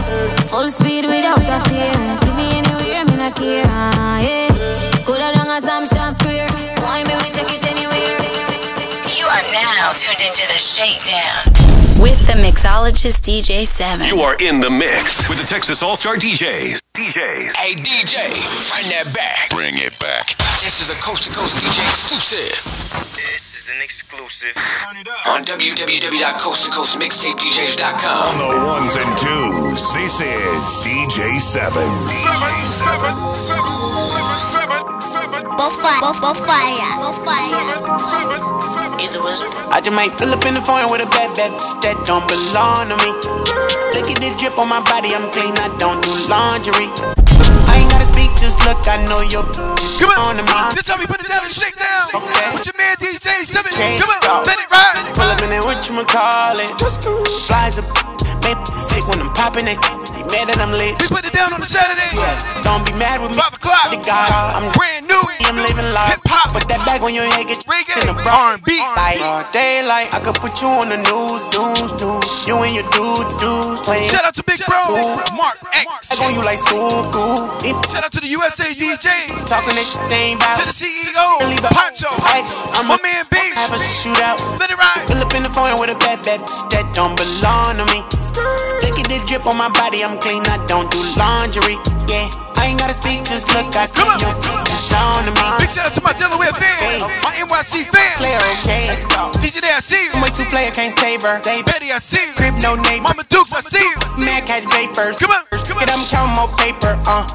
Full 0.50 0.70
speed 0.70 1.06
without 1.06 1.42
a 1.42 1.60
fear. 1.70 1.92
Give 2.22 2.36
me 2.36 2.48
anywhere, 2.54 3.06
me 3.06 3.16
not 3.18 3.36
care. 3.36 3.66
Ah, 3.68 4.20
yeah. 4.22 4.50
Coulda 5.06 5.32
long 5.38 5.50
as 5.50 5.68
I'm 5.68 5.86
sharp 5.86 6.14
square. 6.14 6.48
Why 6.82 7.04
me 7.04 7.14
we 7.24 7.30
take 7.32 7.50
it 7.54 7.66
anywhere? 7.66 8.18
You 9.18 9.26
are 9.26 9.46
now 9.54 9.92
tuned 9.94 10.22
into 10.22 10.46
the 10.48 10.60
Shakedown 10.60 11.54
with 12.02 12.20
the 12.28 12.34
mixologist 12.34 13.22
DJ 13.24 13.66
7. 13.66 14.08
You 14.08 14.22
are 14.22 14.36
in 14.36 14.60
the 14.60 14.70
mix 14.70 15.28
with 15.30 15.40
the 15.40 15.48
Texas 15.48 15.82
All 15.82 15.96
Star 15.96 16.16
DJs. 16.16 16.82
DJs. 16.96 17.56
Hey 17.56 17.74
DJ, 17.76 18.16
run 18.72 18.84
that 18.92 19.14
back. 19.16 19.50
Bring 19.50 19.76
it 19.78 19.98
back. 20.00 20.43
This 20.64 20.80
is 20.80 20.96
a 20.96 20.98
coast 21.04 21.28
to 21.28 21.32
coast 21.36 21.60
DJ 21.60 21.84
exclusive 21.92 22.56
This 23.20 23.52
is 23.52 23.68
an 23.68 23.84
exclusive. 23.84 24.56
Turn 24.56 24.96
it 24.96 25.12
up. 25.12 25.36
on 25.36 25.44
www.coasttocoastmixtapedjs.com. 25.44 28.24
On 28.24 28.40
the 28.40 28.64
ones 28.72 28.96
and 28.96 29.12
twos, 29.20 29.92
this 29.92 30.24
is 30.24 30.64
DJ 30.88 31.36
7. 31.44 31.68
Seven, 32.08 32.56
seven, 32.64 33.12
seven, 33.36 33.76
seven, 34.40 34.80
seven, 35.04 35.52
Bofire, 35.60 36.00
bofire, 36.00 36.32
bofire. 37.12 37.60
seven, 38.00 38.00
seven. 38.00 38.40
Either 39.04 39.20
was 39.20 39.44
I 39.68 39.84
just 39.84 39.92
might 39.92 40.16
pull 40.16 40.32
up 40.32 40.48
in 40.48 40.56
the 40.56 40.64
phone 40.64 40.80
with 40.88 41.04
a 41.04 41.10
bad 41.12 41.36
bad 41.36 41.52
that 41.84 42.00
don't 42.08 42.24
belong 42.24 42.88
to 42.88 42.96
me. 43.04 43.12
Look 43.92 44.08
at 44.08 44.16
this 44.24 44.32
drip 44.40 44.56
on 44.58 44.72
my 44.72 44.80
body, 44.88 45.12
I'm 45.12 45.28
clean, 45.28 45.60
I 45.60 45.68
don't 45.76 46.00
do 46.00 46.08
laundry. 46.32 46.88
Gotta 48.04 48.20
speak, 48.20 48.36
just 48.36 48.60
look, 48.68 48.84
I 48.84 49.00
know 49.08 49.24
you're 49.32 49.48
Come 49.48 50.12
on. 50.28 50.36
on. 50.36 50.68
This 50.76 50.84
time 50.92 51.00
we 51.00 51.08
put 51.08 51.24
it 51.24 51.28
down 51.32 51.40
at 51.40 51.48
the 51.48 51.56
shakedown. 51.56 52.20
Okay. 52.20 52.52
With 52.52 52.68
your 52.68 52.76
man 52.76 53.00
DJ 53.00 53.48
7. 53.48 53.64
Okay. 53.64 53.96
Come 53.96 54.12
on, 54.28 54.44
let 54.44 54.60
it 54.60 54.68
ride. 54.68 55.08
Pull 55.16 55.32
up 55.32 55.40
in 55.40 55.48
there, 55.48 55.64
what 55.64 55.80
you 55.88 55.96
call 56.04 56.52
it? 56.52 56.76
Flies 57.48 57.80
up, 57.80 57.88
make 58.44 58.60
sick 58.80 59.04
when 59.08 59.20
I'm 59.24 59.32
popping 59.34 59.68
it. 59.68 59.80
You 60.16 60.24
mad 60.30 60.52
that 60.52 60.60
I'm 60.60 60.72
lit? 60.76 60.94
We 61.00 61.08
put 61.10 61.24
it 61.26 61.34
down 61.34 61.52
on 61.56 61.60
the 61.64 61.68
Saturday. 61.68 62.08
Yeah, 62.16 62.64
don't 62.64 62.84
be 62.86 62.94
mad 63.00 63.20
with 63.24 63.34
me. 63.34 63.40
Five 63.40 63.56
o'clock. 63.56 63.90
The 63.92 64.00
God, 64.04 64.54
I'm 64.56 64.68
Brand 64.76 65.08
new. 65.08 65.24
I'm 65.48 65.58
living 65.60 65.86
life. 65.92 66.18
Hip 66.18 66.24
hop. 66.30 66.56
Put 66.56 66.66
that 66.72 66.82
back 66.88 67.02
on 67.04 67.14
your 67.14 67.26
head, 67.26 67.46
get 67.50 67.62
Reggae. 67.68 67.98
in 68.04 68.08
the 68.10 68.16
R&B. 68.16 68.70
Like 68.96 69.20
all 69.22 69.44
daylight, 69.52 70.14
I 70.16 70.20
could 70.24 70.38
put 70.40 70.62
you 70.62 70.70
on 70.72 70.88
the 70.90 71.00
news, 71.02 71.44
news, 71.52 71.92
news. 72.00 72.28
You 72.48 72.58
and 72.64 72.74
your 72.74 72.88
dudes, 72.94 73.38
dudes 73.42 73.82
playing. 73.86 74.06
Shout 74.08 74.26
out 74.26 74.36
to 74.38 74.44
Big 74.46 74.60
Bro, 74.66 74.98
Mark 75.36 75.58
I 75.74 75.84
X. 75.86 76.16
go 76.18 76.30
you 76.32 76.42
like 76.48 76.58
school, 76.62 77.04
cool. 77.12 77.38
Shout 77.92 78.06
out 78.06 78.14
to 78.16 78.22
the 78.22 78.30
USA 78.32 78.70
DJs. 78.74 79.46
talking 79.50 79.76
that 79.78 79.90
thing 80.10 80.38
about. 80.40 80.58
To 80.62 80.66
the 80.66 80.74
CEO, 80.76 81.42
Poncho. 81.74 82.10
I'm 82.24 82.86
My 82.90 82.98
a 82.98 83.04
man 83.04 83.24
B. 83.30 83.36
have 83.60 83.74
a 83.76 83.80
shootout. 83.82 84.40
Let 84.58 84.70
it 84.72 84.78
ride. 84.80 85.04
Pull 85.10 85.20
up 85.22 85.34
in 85.36 85.44
the 85.44 85.52
phone 85.54 85.74
with 85.82 85.94
a 85.94 85.98
bad 86.00 86.24
bad 86.26 86.42
that 86.74 86.86
don't 86.94 87.14
belong 87.18 87.78
to 87.82 87.86
me. 87.92 88.02
Look 88.84 88.98
at 89.00 89.08
this 89.08 89.24
drip 89.30 89.46
on 89.46 89.58
my 89.58 89.70
body, 89.74 90.04
I'm 90.04 90.18
clean, 90.18 90.44
I 90.50 90.58
don't 90.66 90.90
do 90.90 91.00
laundry. 91.18 91.78
Yeah, 92.10 92.30
I 92.60 92.74
ain't 92.74 92.80
gotta 92.80 92.94
speak, 92.94 93.24
just 93.26 93.50
look, 93.54 93.70
I 93.78 93.86
see 93.86 94.02
you. 94.02 94.30
It's 94.70 94.92
on 94.94 95.24
to 95.26 95.32
me. 95.32 95.46
Big 95.62 95.72
shout 95.72 95.88
out 95.88 95.94
to 95.98 96.04
my 96.04 96.14
Delaware 96.14 96.54
fans, 96.54 97.06
my 97.24 97.34
NYC 97.38 97.88
fans. 97.90 98.18
Player, 98.20 98.42
okay. 98.60 98.90
DJ 99.42 99.62
Day, 99.62 99.74
I 99.74 99.82
see 99.82 100.10
you. 100.10 100.12
I'm 100.14 100.22
way 100.22 100.30
too 100.34 100.46
player, 100.50 100.70
can't 100.74 100.94
save 100.94 101.22
her. 101.24 101.38
Save 101.40 101.66
Betty, 101.66 101.90
I 101.94 101.98
see 101.98 102.22
you. 102.22 102.36
Crib, 102.36 102.54
no 102.62 102.76
neighbor. 102.76 103.10
Mama 103.10 103.24
Dukes, 103.30 103.54
I 103.54 103.62
see 103.62 103.82
you. 103.82 103.98
Man, 104.26 104.46
catch 104.46 104.66
vapors. 104.70 105.18
Come 105.22 105.32
on, 105.32 105.42
come 105.50 105.78
on. 105.78 105.86
Get 105.86 105.90
them 105.90 106.04
count 106.10 106.32
more 106.38 106.50
paper, 106.58 106.94
uh. 107.08 107.26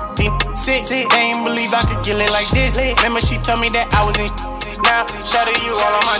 Sick, 0.55 0.87
sick. 0.87 1.09
They 1.09 1.33
ain't 1.33 1.43
believe 1.47 1.73
I 1.73 1.83
could 1.87 2.03
kill 2.05 2.19
it 2.19 2.31
like 2.31 2.49
this. 2.51 2.77
Remember, 2.77 3.21
she 3.21 3.39
told 3.39 3.61
me 3.61 3.69
that 3.75 3.87
I 3.95 4.03
was 4.07 4.19
in. 4.19 4.58
Shout 4.79 5.51
out 5.51 5.59
you 5.59 5.75
all 5.75 5.95
on 5.99 6.05
my. 6.07 6.17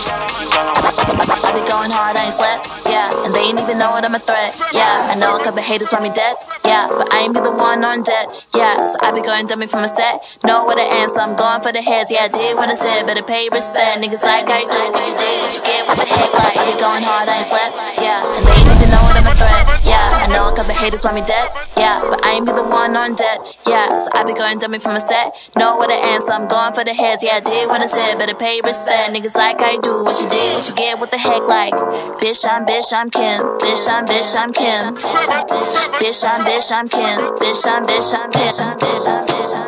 I 1.39 1.51
be 1.55 1.63
going 1.71 1.95
hard, 1.95 2.19
I 2.19 2.27
ain't 2.27 2.35
sweat, 2.35 2.59
yeah. 2.91 3.07
And 3.23 3.31
they 3.31 3.55
ain't 3.55 3.61
even 3.63 3.79
know 3.79 3.95
that 3.95 4.03
I'm 4.03 4.17
a 4.17 4.19
threat, 4.19 4.51
yeah. 4.75 5.07
I 5.07 5.15
know 5.23 5.39
a 5.39 5.41
couple 5.41 5.63
haters 5.63 5.89
want 5.95 6.03
me 6.03 6.11
dead, 6.11 6.35
yeah. 6.67 6.91
But 6.91 7.09
I 7.15 7.25
ain't 7.25 7.35
be 7.35 7.41
the 7.41 7.55
one 7.55 7.87
on 7.87 8.03
debt, 8.03 8.27
yeah. 8.59 8.83
So 8.83 8.99
I 9.01 9.15
be 9.15 9.23
going 9.23 9.47
dummy 9.47 9.71
from 9.71 9.87
a 9.87 9.91
set. 9.91 10.43
Know 10.43 10.67
what 10.67 10.77
I 10.77 10.87
am, 11.01 11.09
so 11.09 11.23
I'm 11.23 11.39
going 11.39 11.63
for 11.63 11.71
the 11.71 11.81
heads, 11.81 12.11
yeah. 12.11 12.27
I 12.27 12.29
did 12.29 12.59
what 12.59 12.69
I 12.69 12.75
said, 12.75 13.07
better 13.07 13.23
pay 13.23 13.47
respect. 13.49 14.03
Niggas 14.03 14.27
like 14.27 14.51
I 14.51 14.67
do 14.67 14.83
what 14.91 15.07
you 15.07 15.15
did, 15.15 15.37
what 15.47 15.55
you 15.55 15.63
get, 15.63 15.83
what 15.87 15.97
the 16.03 16.09
heck, 16.11 16.31
like. 16.35 16.57
I 16.59 16.63
be 16.67 16.75
going 16.83 17.05
hard, 17.07 17.31
I 17.31 17.39
ain't 17.39 17.47
sweat, 17.47 17.71
yeah. 18.03 18.27
And 18.27 18.43
they 18.43 18.59
ain't 18.59 18.75
even 18.75 18.91
know 18.91 19.05
that 19.07 19.23
I'm 19.23 19.31
a 19.31 19.35
threat, 19.39 19.65
yeah. 19.87 20.25
I 20.25 20.27
know 20.35 20.51
a 20.51 20.53
couple 20.53 20.75
haters 20.75 20.89
haters 20.89 21.05
want 21.05 21.21
me 21.21 21.21
dead. 21.21 21.49
Yeah, 21.77 22.01
but 22.01 22.25
I 22.25 22.41
ain't 22.41 22.47
be 22.49 22.53
the 22.57 22.65
one 22.65 22.97
on 22.97 23.13
debt. 23.13 23.45
Yeah, 23.69 23.93
so 24.01 24.09
I 24.17 24.25
be 24.25 24.33
going 24.33 24.57
dummy 24.59 24.81
from 24.81 24.97
a 24.97 25.05
set. 25.05 25.53
Know 25.61 25.77
what 25.77 25.93
I 25.93 26.01
am, 26.17 26.21
so 26.25 26.33
I'm 26.33 26.49
going 26.49 26.73
for 26.73 26.81
the 26.81 26.97
heads. 26.97 27.21
Yeah, 27.21 27.37
I 27.37 27.41
did 27.45 27.69
what 27.69 27.85
I 27.85 27.87
said, 27.87 28.17
better 28.17 28.33
pay 28.33 28.48
respect. 28.57 29.13
Niggas 29.13 29.37
like 29.37 29.61
I 29.61 29.77
do 29.85 30.03
what 30.03 30.17
you 30.17 30.29
did, 30.33 30.57
what 30.57 30.69
you 30.69 30.75
get, 30.75 30.99
what 30.99 31.11
the 31.11 31.19
heck 31.19 31.45
like. 31.45 31.75
Bitch, 32.17 32.49
I'm 32.49 32.65
bitch, 32.65 32.89
I'm 32.97 33.11
Kim. 33.11 33.45
Bitch, 33.61 33.85
I'm 33.85 34.07
bitch, 34.09 34.33
I'm 34.33 34.53
Kim. 34.53 34.97
Bitch, 34.97 36.25
I'm 36.25 36.41
bitch, 36.49 36.73
I'm 36.73 36.89
Kim. 36.89 37.17
Bitch, 37.37 37.67
I'm 37.69 37.85
bitch, 37.85 38.09
I'm 38.17 38.33
Kim. 38.33 38.57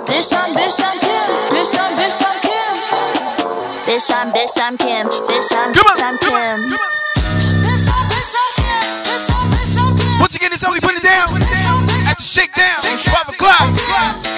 Bitch, 0.08 0.32
I'm 0.32 0.56
bitch, 0.56 0.80
I'm 0.80 0.96
Kim. 1.04 1.20
Bitch, 1.52 1.76
I'm 1.76 2.00
bitch, 2.00 2.24
I'm 2.24 2.40
Kim. 2.40 2.72
Bitch, 3.84 4.16
I'm 4.16 4.32
bitch, 4.32 4.56
I'm 4.56 4.76
Kim. 4.80 5.06
Bitch, 5.28 5.60
I'm 5.60 5.76
bitch, 5.76 6.08
I'm 6.08 6.16
Kim. 6.16 6.64
Bitch, 7.60 7.84
I'm 7.84 8.08
bitch, 8.08 8.32
I'm 8.32 8.56
Kim. 8.56 8.96
Bitch, 9.04 9.28
I'm 9.28 9.50
bitch, 9.52 9.76
I'm 9.76 9.96
Kim. 9.98 10.20
Once 10.20 10.36
again, 10.36 10.50
this 10.50 10.62
how 10.64 10.72
we 10.72 10.80
put 10.80 10.96
it 10.96 11.02
down. 11.04 11.36
At 12.08 12.16
the 12.16 12.22
shakedown, 12.22 12.80
12 12.80 13.28
o'clock. 13.28 14.29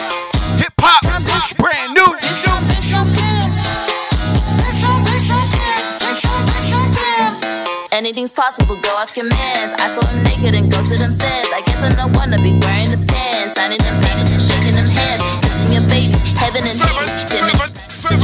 Anything's 8.02 8.34
possible, 8.34 8.74
go 8.82 8.98
ask 8.98 9.14
your 9.14 9.30
mans. 9.30 9.78
I 9.78 9.86
saw 9.86 10.02
him 10.10 10.26
naked 10.26 10.58
and 10.58 10.66
go 10.66 10.82
to 10.82 10.94
them 10.98 11.14
says. 11.14 11.46
I 11.54 11.62
guess 11.62 11.86
I'm 11.86 11.94
the 11.94 12.10
one 12.18 12.34
to 12.34 12.38
be 12.42 12.50
wearing 12.50 12.90
the 12.90 12.98
pants. 12.98 13.54
Signing 13.54 13.78
them 13.78 13.94
paintings 14.02 14.34
and 14.34 14.42
shaking 14.42 14.74
them 14.74 14.90
hands. 14.90 15.22
Kissing 15.38 15.70
your 15.70 15.86
baby, 15.86 16.18
heaven 16.34 16.66
and 16.66 16.78
Hades. 16.82 17.38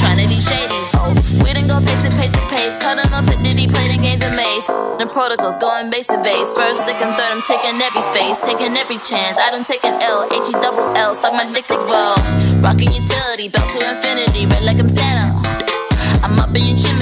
Trying 0.02 0.18
to 0.18 0.26
be 0.26 0.34
shady. 0.34 0.82
Oh, 0.98 1.14
we 1.30 1.54
didn't 1.54 1.70
go 1.70 1.78
pace 1.78 2.02
to 2.02 2.10
pace 2.10 2.34
to 2.34 2.42
pace. 2.50 2.74
Cut 2.82 2.98
him 2.98 3.06
up 3.14 3.30
at 3.30 3.38
Diddy, 3.38 3.70
playing 3.70 4.02
games 4.02 4.26
of 4.26 4.34
maze. 4.34 4.66
The 4.98 5.06
protocols 5.06 5.62
going 5.62 5.94
base 5.94 6.10
to 6.10 6.18
base. 6.26 6.50
First, 6.58 6.82
second, 6.82 7.14
third, 7.14 7.30
I'm 7.30 7.46
taking 7.46 7.78
every 7.78 8.02
space. 8.02 8.42
Taking 8.42 8.74
every 8.74 8.98
chance. 8.98 9.38
I 9.38 9.54
don't 9.54 9.62
take 9.62 9.86
an 9.86 9.94
L. 10.02 10.26
H 10.34 10.50
E 10.50 10.58
double 10.58 10.90
L. 10.98 11.14
Suck 11.14 11.38
my 11.38 11.46
dick 11.54 11.70
as 11.70 11.86
well. 11.86 12.18
Rocking 12.58 12.90
utility, 12.90 13.46
belt 13.46 13.70
to 13.70 13.78
infinity. 13.78 14.42
Red 14.50 14.66
like 14.66 14.82
I'm 14.82 14.90
Santa. 14.90 15.38
I'm 16.26 16.34
up 16.42 16.50
in 16.50 16.66
your 16.66 16.74
chimney. 16.74 16.97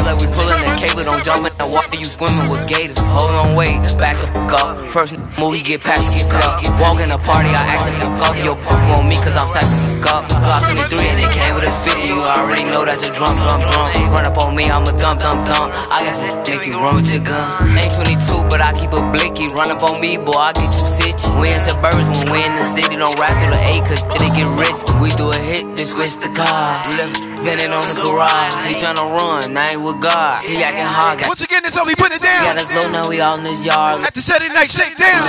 Like 0.00 0.16
we 0.16 0.26
pulling 0.32 0.64
that 0.64 0.80
cable. 0.80 1.04
Don't 1.04 1.20
jump 1.20 1.44
in 1.44 1.52
the 1.60 1.68
water, 1.68 1.96
you 2.00 2.08
swimming 2.08 2.48
with 2.48 2.64
gators. 2.64 3.01
Hold 3.12 3.32
on, 3.36 3.54
wait, 3.56 3.76
back 4.00 4.16
the 4.18 4.26
fuck 4.32 4.52
up. 4.56 4.76
First 4.88 5.16
move, 5.40 5.54
he 5.54 5.62
get 5.62 5.80
past, 5.84 6.12
get 6.16 6.28
up. 6.44 6.60
Walk 6.80 7.00
in 7.00 7.08
the 7.08 7.20
party, 7.20 7.52
I 7.52 7.76
act 7.76 7.84
the 7.92 8.08
fuck 8.08 8.32
up. 8.32 8.34
Yo, 8.40 8.56
punk 8.56 8.82
on 8.96 9.08
me, 9.08 9.16
cause 9.16 9.36
I'm 9.36 9.48
sack 9.48 9.64
the 9.64 10.00
fuck 10.04 10.08
up. 10.12 10.22
Glock 10.42 10.88
23 10.90 11.08
and 11.08 11.18
they 11.20 11.28
came 11.32 11.54
with 11.56 11.68
a 11.68 11.72
50. 11.72 12.08
You 12.08 12.18
already 12.24 12.64
know 12.68 12.84
that's 12.84 13.04
a 13.04 13.10
drum, 13.12 13.32
drum, 13.32 13.60
drum. 13.68 14.12
Run 14.12 14.24
up 14.26 14.36
on 14.36 14.56
me, 14.56 14.64
I'm 14.68 14.82
a 14.84 14.92
dump, 14.96 15.20
dump, 15.20 15.44
dump. 15.48 15.72
I 15.92 16.04
got 16.04 16.14
some 16.16 16.42
make 16.48 16.68
you 16.68 16.76
run 16.76 16.96
with 17.00 17.08
your 17.12 17.24
gun. 17.24 17.72
Ain't 17.76 17.92
22, 17.96 18.48
but 18.52 18.60
I 18.60 18.76
keep 18.76 18.92
a 18.92 19.00
blicky. 19.12 19.48
Run 19.56 19.72
up 19.72 19.82
on 19.84 20.00
me, 20.00 20.20
boy, 20.20 20.36
I 20.36 20.52
get 20.52 20.68
you 20.68 20.84
stitchy. 20.84 21.32
We 21.40 21.48
in 21.48 21.60
suburbs 21.60 22.08
when 22.20 22.28
we 22.28 22.44
in 22.44 22.52
the 22.54 22.64
city. 22.64 22.96
Don't 23.00 23.16
ride 23.16 23.36
through 23.40 23.56
the 23.56 23.60
A, 23.60 23.80
cause 23.88 24.04
it 24.04 24.30
get 24.36 24.48
risky. 24.60 24.92
We 25.00 25.08
do 25.16 25.32
a 25.32 25.38
hit, 25.40 25.64
then 25.76 25.86
switch 25.88 26.16
the 26.20 26.28
car. 26.36 26.72
Left 27.00 27.16
bending 27.42 27.72
on 27.74 27.82
the 27.82 27.96
garage. 28.04 28.54
He 28.68 28.76
tryna 28.78 29.02
run, 29.02 29.56
I 29.56 29.74
ain't 29.74 29.82
with 29.82 29.98
God. 29.98 30.38
He 30.44 30.62
acting 30.62 30.86
hard, 30.86 31.18
got 31.18 31.28
Once 31.32 31.42
again, 31.42 31.62
this 31.64 31.74
how 31.74 31.82
we 31.88 31.96
put 31.98 32.12
it 32.14 32.20
Got 32.22 32.54
down. 32.54 32.60
us 32.60 32.70
low, 32.70 32.86
now 32.94 33.01
we 33.08 33.20
all 33.20 33.38
in 33.38 33.44
this 33.44 33.64
yard. 33.64 33.96
At 34.04 34.14
the 34.14 34.20
Saturday 34.20 34.52
Night 34.54 34.70
Shakedown. 34.70 35.22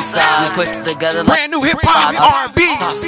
We 0.44 0.50
put 0.58 0.70
together 0.86 1.24
like 1.24 1.50
Brand 1.50 1.52
new 1.54 1.64
hip 1.64 1.80
hop, 1.82 2.14
R&B, 2.14 2.62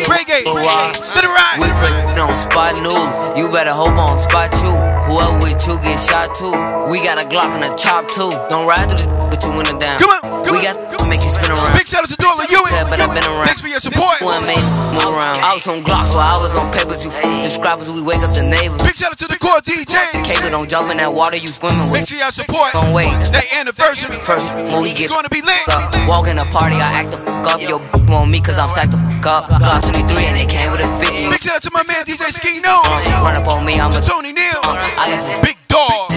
reggae. 0.09 0.45
Let 0.47 1.23
it 1.23 1.31
ride. 1.33 1.57
We 1.61 1.67
put 1.81 2.17
on 2.17 2.33
spot 2.33 2.73
news. 2.81 3.11
You 3.37 3.51
better 3.51 3.73
hope 3.73 3.93
on 3.97 4.17
spot 4.17 4.51
two. 4.55 4.73
Whoever 5.09 5.37
with 5.43 5.61
you 5.67 5.77
get 5.83 5.99
shot 5.99 6.33
too. 6.33 6.53
We 6.89 7.03
got 7.03 7.21
a 7.21 7.27
Glock 7.27 7.51
and 7.57 7.67
a 7.67 7.71
chop 7.77 8.07
too. 8.09 8.31
Don't 8.49 8.65
ride 8.65 8.87
through 8.89 9.05
this 9.05 9.09
but 9.29 9.43
you 9.43 9.51
win 9.51 9.67
it 9.67 9.79
down. 9.79 9.99
Come 9.99 10.11
on, 10.23 10.49
we 10.49 10.61
got 10.63 10.94
to 11.05 11.09
make 11.13 11.21
you 11.21 11.29
spin 11.29 11.53
around. 11.53 11.69
Big 11.77 11.85
shout 11.85 12.01
out 12.01 12.09
to 12.09 12.17
Dola 12.17 12.43
Ewing. 12.49 12.73
Yeah, 12.73 12.89
but 12.89 12.97
I've 12.97 13.13
been 13.13 13.25
around. 13.29 13.45
Thanks 13.45 13.61
for 13.61 13.69
your 13.69 13.79
support. 13.81 14.17
One 14.25 14.41
made 14.49 14.57
move 14.97 15.13
around. 15.13 15.45
I 15.45 15.53
was 15.53 15.65
on 15.69 15.85
Glocks 15.85 16.17
while 16.17 16.35
I 16.35 16.39
was 16.41 16.57
on 16.57 16.73
papers. 16.73 17.05
You 17.05 17.13
describers, 17.45 17.87
we 17.93 18.01
wake 18.01 18.21
up 18.25 18.33
the 18.33 18.45
neighbors. 18.49 18.81
Big 18.81 18.97
shout 18.97 19.13
out 19.13 19.19
to 19.21 19.29
the 19.29 19.37
core 19.37 19.61
DJ. 19.61 19.93
Cable 20.25 20.49
don't 20.49 20.65
jump 20.69 20.89
in 20.89 20.97
that 20.97 21.13
water 21.13 21.37
you 21.37 21.47
swimming 21.47 21.77
Make 21.93 22.01
with. 22.03 22.09
sure 22.09 22.19
y'all 22.19 22.33
support 22.33 22.73
Don't 22.73 22.91
wait. 22.97 23.09
that 23.31 23.45
anniversary. 23.61 24.17
First 24.25 24.49
move, 24.73 24.89
he 24.89 24.97
It's 24.97 25.05
get 25.05 25.09
gonna 25.13 25.29
be 25.29 25.45
lit. 25.45 25.65
up. 25.69 25.85
Walk 26.09 26.25
in 26.27 26.41
the 26.41 26.47
party, 26.49 26.75
I 26.81 27.05
act 27.05 27.11
the 27.13 27.19
fuck 27.21 27.53
up. 27.53 27.61
Yo, 27.61 27.77
on 28.09 28.31
me 28.31 28.41
cause 28.41 28.57
I'm 28.57 28.69
sack 28.73 28.89
the 28.89 28.97
fuck 28.97 29.25
up. 29.25 29.61
Glock 29.61 29.85
23 29.85 30.25
and 30.25 30.35
they 30.39 30.45
came 30.49 30.71
with 30.73 30.81
a 30.81 30.89
50. 30.97 31.14
Big 31.35 31.43
shout 31.43 31.59
out 31.59 31.67
to 31.67 31.71
my 31.75 31.83
man 31.83 31.99
DJ 32.07 32.31
Skino. 32.31 32.71
Run 33.19 33.35
up 33.35 33.43
on 33.51 33.67
me, 33.67 33.75
I'm 33.75 33.91
a 33.91 33.99
Tony 33.99 34.31
Neal. 34.31 34.63
I 34.63 35.03
got 35.03 35.19
some 35.19 35.35
Big 35.43 35.59
dog. 35.67 36.07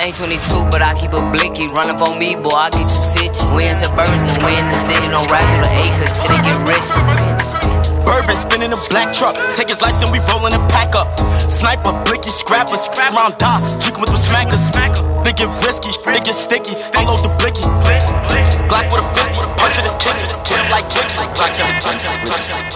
Ain't 0.00 0.16
22, 0.16 0.72
but 0.72 0.80
I 0.80 0.96
keep 0.96 1.12
a 1.12 1.20
blicky. 1.28 1.68
Run 1.76 1.92
up 1.92 2.00
on 2.00 2.16
me, 2.16 2.40
boy, 2.40 2.56
I 2.56 2.72
get 2.72 2.80
you 2.80 3.04
stitchy. 3.04 3.44
We 3.52 3.68
in 3.68 3.76
birds 3.92 4.16
and 4.16 4.40
we 4.40 4.56
in 4.56 4.64
the 4.72 4.80
city. 4.80 5.12
Don't 5.12 5.28
ride 5.28 5.44
through 5.52 5.60
the 5.60 5.72
acres, 5.76 6.24
it 6.32 6.40
get 6.40 6.56
risky. 6.64 6.96
Bourbon 8.08 8.32
spinning 8.32 8.72
a 8.72 8.80
black 8.88 9.12
truck. 9.12 9.36
Take 9.52 9.68
his 9.68 9.84
life, 9.84 9.92
then 10.00 10.08
we 10.08 10.24
rollin' 10.32 10.56
and 10.56 10.64
pack 10.72 10.96
up. 10.96 11.12
Sniper, 11.36 11.92
blicky, 12.08 12.32
scrappers. 12.32 12.88
Round 12.96 13.36
die, 13.36 13.60
tweaking 13.84 14.00
with 14.00 14.08
them 14.08 14.16
smackers. 14.16 14.72
They 15.20 15.36
get 15.36 15.52
risky, 15.68 15.92
they 16.00 16.24
get 16.24 16.32
sticky. 16.32 16.72
Unload 16.96 17.20
the 17.20 17.28
blicky. 17.44 17.60
Glock 18.72 18.88
with 18.88 19.04
a 19.04 19.08
50. 19.20 19.36
Punch 19.60 19.76
it 19.76 19.84
is 19.84 19.92
kicking. 20.00 20.32
Get 20.48 20.56
him 20.56 20.68
like 20.72 20.88
Kiki. 20.88 21.12
Glock 21.36 21.52
17. 21.52 21.76
All 22.24 22.40
these 22.40 22.48
you 22.48 22.64
fiending 22.64 22.75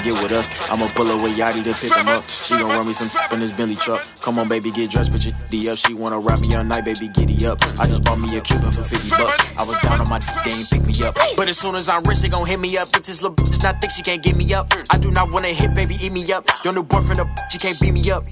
to 0.00 0.08
get 0.08 0.16
with 0.22 0.32
us. 0.32 0.48
I'ma 0.70 0.88
pull 0.96 1.08
away 1.08 1.30
Yachty 1.36 1.62
to 1.64 1.74
pick 1.76 1.92
him 1.92 2.08
up. 2.08 2.24
She 2.28 2.56
gon' 2.56 2.72
run 2.72 2.86
me 2.86 2.92
some 2.92 3.10
in 3.32 3.40
this 3.40 3.52
Bentley 3.52 3.76
truck. 3.76 4.00
Come 4.20 4.38
on, 4.38 4.48
baby, 4.48 4.70
get 4.70 4.90
dressed, 4.90 5.12
put 5.12 5.24
your 5.24 5.34
D 5.50 5.68
up. 5.68 5.76
She 5.76 5.94
wanna 5.94 6.18
rap 6.18 6.40
me 6.48 6.56
all 6.56 6.64
night, 6.64 6.84
baby, 6.84 7.08
giddy 7.12 7.36
up. 7.46 7.60
I 7.80 7.86
just 7.86 8.04
bought 8.04 8.20
me 8.20 8.32
a 8.36 8.40
Cuban 8.40 8.72
for 8.72 8.84
50 8.84 9.20
bucks. 9.20 9.56
I 9.56 9.62
was 9.68 9.76
down 9.84 10.00
on 10.00 10.08
my 10.08 10.18
they 10.44 10.56
ain't 10.56 10.68
pick 10.70 10.84
me 10.88 10.94
up. 11.04 11.14
But 11.36 11.48
as 11.48 11.58
soon 11.58 11.74
as 11.76 11.88
I'm 11.88 12.02
rich, 12.04 12.20
they 12.24 12.28
gon' 12.28 12.46
hit 12.46 12.60
me 12.60 12.76
up. 12.76 12.88
If 12.96 13.04
this 13.04 13.22
little 13.22 13.36
bitch 13.36 13.62
not 13.62 13.80
think 13.80 13.92
she 13.92 14.02
can't 14.02 14.22
get 14.22 14.36
me 14.36 14.48
up, 14.54 14.72
I 14.90 14.98
do 14.98 15.10
not 15.12 15.30
wanna 15.30 15.52
hit, 15.52 15.74
baby, 15.74 15.96
eat 16.00 16.12
me 16.12 16.24
up. 16.32 16.48
Your 16.64 16.74
new 16.74 16.84
boyfriend, 16.84 17.20
a 17.20 17.26
she 17.50 17.58
can't 17.58 17.78
beat 17.80 17.92
me 17.92 18.02
up. 18.10 18.24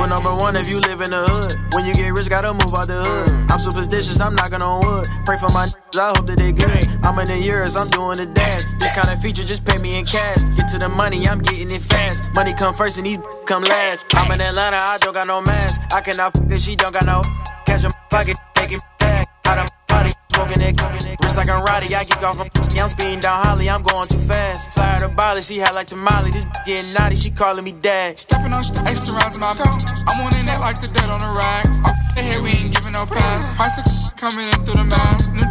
We're 0.00 0.08
number 0.08 0.32
one 0.32 0.56
if 0.56 0.64
you 0.72 0.80
live 0.88 1.04
in 1.04 1.12
the 1.12 1.28
hood. 1.28 1.60
When 1.76 1.84
you 1.84 1.92
get 1.92 2.08
rich, 2.16 2.32
gotta 2.32 2.56
move 2.56 2.72
out 2.72 2.88
the 2.88 3.04
hood. 3.04 3.28
Mm. 3.36 3.52
I'm 3.52 3.60
superstitious, 3.60 4.16
I'm 4.16 4.32
knocking 4.32 4.64
on 4.64 4.80
wood. 4.80 5.04
Pray 5.28 5.36
for 5.36 5.52
my 5.52 5.68
niggas, 5.68 6.00
I 6.00 6.16
hope 6.16 6.24
that 6.24 6.40
they 6.40 6.56
good. 6.56 6.80
I'm 7.04 7.20
in 7.20 7.28
the 7.28 7.36
years, 7.36 7.76
I'm 7.76 7.84
doing 7.92 8.16
the 8.16 8.24
dash. 8.24 8.64
This 8.80 8.96
kind 8.96 9.12
of 9.12 9.20
feature, 9.20 9.44
just 9.44 9.60
pay 9.68 9.76
me 9.84 10.00
in 10.00 10.08
cash. 10.08 10.40
Get 10.56 10.72
to 10.72 10.80
the 10.80 10.88
money, 10.88 11.28
I'm 11.28 11.36
getting 11.44 11.68
it 11.68 11.84
fast. 11.84 12.24
Money 12.32 12.56
come 12.56 12.72
first 12.72 12.96
and 12.96 13.04
these 13.04 13.20
come 13.44 13.60
last. 13.60 14.08
I'm 14.16 14.32
in 14.32 14.40
Atlanta, 14.40 14.80
I 14.80 14.96
don't 15.04 15.12
got 15.12 15.28
no 15.28 15.44
mask. 15.44 15.84
I 15.92 16.00
cannot 16.00 16.32
fuck 16.32 16.48
if 16.48 16.64
she 16.64 16.80
don't 16.80 16.96
got 16.96 17.04
no. 17.04 17.20
Cash 17.68 17.84
in 17.84 17.92
my 17.92 18.00
pocket, 18.08 18.40
make 18.56 18.72
it 18.72 18.80
back. 18.96 19.28
Out 19.52 19.60
of 19.60 19.68
party, 19.84 20.16
smoking 20.40 20.62
it. 20.64 21.20
Wrist 21.20 21.36
like 21.36 21.50
I'm 21.50 21.62
Roddy, 21.64 21.92
I 21.92 22.04
get 22.04 22.22
off 22.24 22.36
from. 22.36 22.48
I'm 22.80 22.88
speeding 22.88 23.20
down 23.20 23.44
Holly, 23.44 23.68
I'm 23.68 23.82
going 23.82 24.08
too 24.08 24.20
fast. 24.20 24.72
Fly 24.72 24.96
her 24.96 25.00
to 25.04 25.08
Bali, 25.12 25.42
she 25.42 25.58
had 25.58 25.74
like 25.76 25.86
tamale. 25.86 26.32
This 26.32 26.46
getting 26.64 26.88
naughty, 26.96 27.16
she 27.16 27.30
calling 27.30 27.64
me 27.64 27.72
dad. 27.72 28.18
Stepping 28.18 28.52
on 28.52 28.64
st- 28.64 28.86
extra 28.88 29.12
rounds 29.20 29.36
in 29.36 29.44
my 29.44 29.52
belt. 29.52 29.76
I'm 30.08 30.24
on 30.24 30.32
in 30.40 30.46
that 30.48 30.60
like 30.60 30.80
the 30.80 30.88
dead 30.88 31.08
on 31.12 31.20
the 31.20 31.32
rag. 31.36 31.68
Off 31.84 31.96
the 32.16 32.22
head, 32.24 32.40
we 32.40 32.56
ain't 32.56 32.72
giving 32.72 32.96
no 32.96 33.04
pass. 33.04 33.52
Price 33.52 33.76
of 33.76 33.84
coming 34.16 34.48
in 34.48 34.58
through 34.64 34.80
the 34.80 34.88
mask. 34.88 35.36
New 35.36 35.44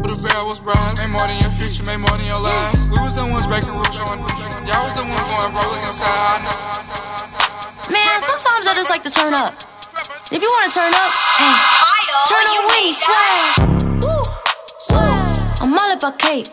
with 0.00 0.16
a 0.16 0.18
barrel 0.24 0.48
was 0.48 0.60
brass. 0.64 0.96
Made 0.96 1.12
more 1.12 1.28
than 1.28 1.36
your 1.44 1.52
future, 1.52 1.84
made 1.84 2.00
more 2.00 2.14
than 2.16 2.24
your 2.32 2.40
last. 2.40 2.88
We 2.88 2.96
was 3.04 3.20
the 3.20 3.28
ones 3.28 3.44
breaking 3.44 3.76
rules 3.76 3.92
on. 4.08 4.16
Y'all 4.64 4.80
was 4.88 4.96
the 4.96 5.04
ones 5.04 5.26
going 5.28 5.52
broke 5.52 5.68
looking 5.68 5.92
sad. 5.92 6.40
Man, 7.92 8.16
sometimes 8.24 8.64
I 8.64 8.72
just 8.72 8.88
like 8.88 9.04
to 9.04 9.12
turn 9.12 9.36
up. 9.36 9.52
If 10.32 10.40
you 10.40 10.48
wanna 10.56 10.72
turn 10.72 10.94
up, 10.94 11.12
hey, 11.36 11.52
turn 12.24 12.44
up 12.48 12.64
with 12.64 12.78
me, 12.80 12.92
swag. 12.94 14.29
I'm 14.92 15.76
all 15.76 15.92
about 15.92 16.18
cake, 16.18 16.46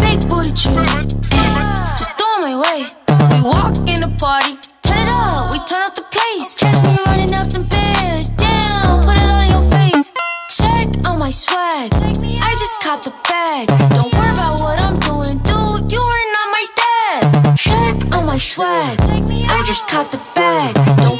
big 0.00 0.28
booty 0.28 0.50
tree. 0.50 1.06
Just 1.22 2.16
throw 2.18 2.38
my 2.42 2.54
way. 2.58 2.84
We 3.30 3.42
walk 3.42 3.76
in 3.86 4.00
the 4.00 4.12
party, 4.18 4.56
turn 4.82 5.04
it 5.04 5.10
up, 5.10 5.52
we 5.52 5.58
turn 5.60 5.82
up 5.82 5.94
the 5.94 6.02
place. 6.10 6.58
Catch 6.58 6.84
me 6.86 6.96
running 7.06 7.34
up 7.34 7.48
them 7.50 7.64
bands, 7.64 8.30
down, 8.30 9.02
put 9.04 9.16
it 9.16 9.22
in 9.22 9.50
your 9.50 9.62
face. 9.70 10.12
Check 10.50 11.06
on 11.08 11.18
my 11.18 11.30
swag, 11.30 11.92
I 11.94 12.56
just 12.58 12.80
copped 12.82 13.06
a 13.06 13.12
bag. 13.28 13.68
Don't 13.90 14.14
worry 14.16 14.30
about 14.32 14.60
what 14.60 14.82
I'm 14.82 14.98
doing, 14.98 15.38
dude. 15.38 15.92
You 15.92 16.00
are 16.00 16.28
not 16.34 16.48
my 16.56 16.66
dad. 16.82 17.56
Check 17.56 18.14
on 18.16 18.26
my 18.26 18.38
swag, 18.38 18.98
I 19.00 19.62
just 19.66 19.86
copped 19.86 20.14
a 20.14 20.20
bag. 20.34 20.74
Don't 21.02 21.17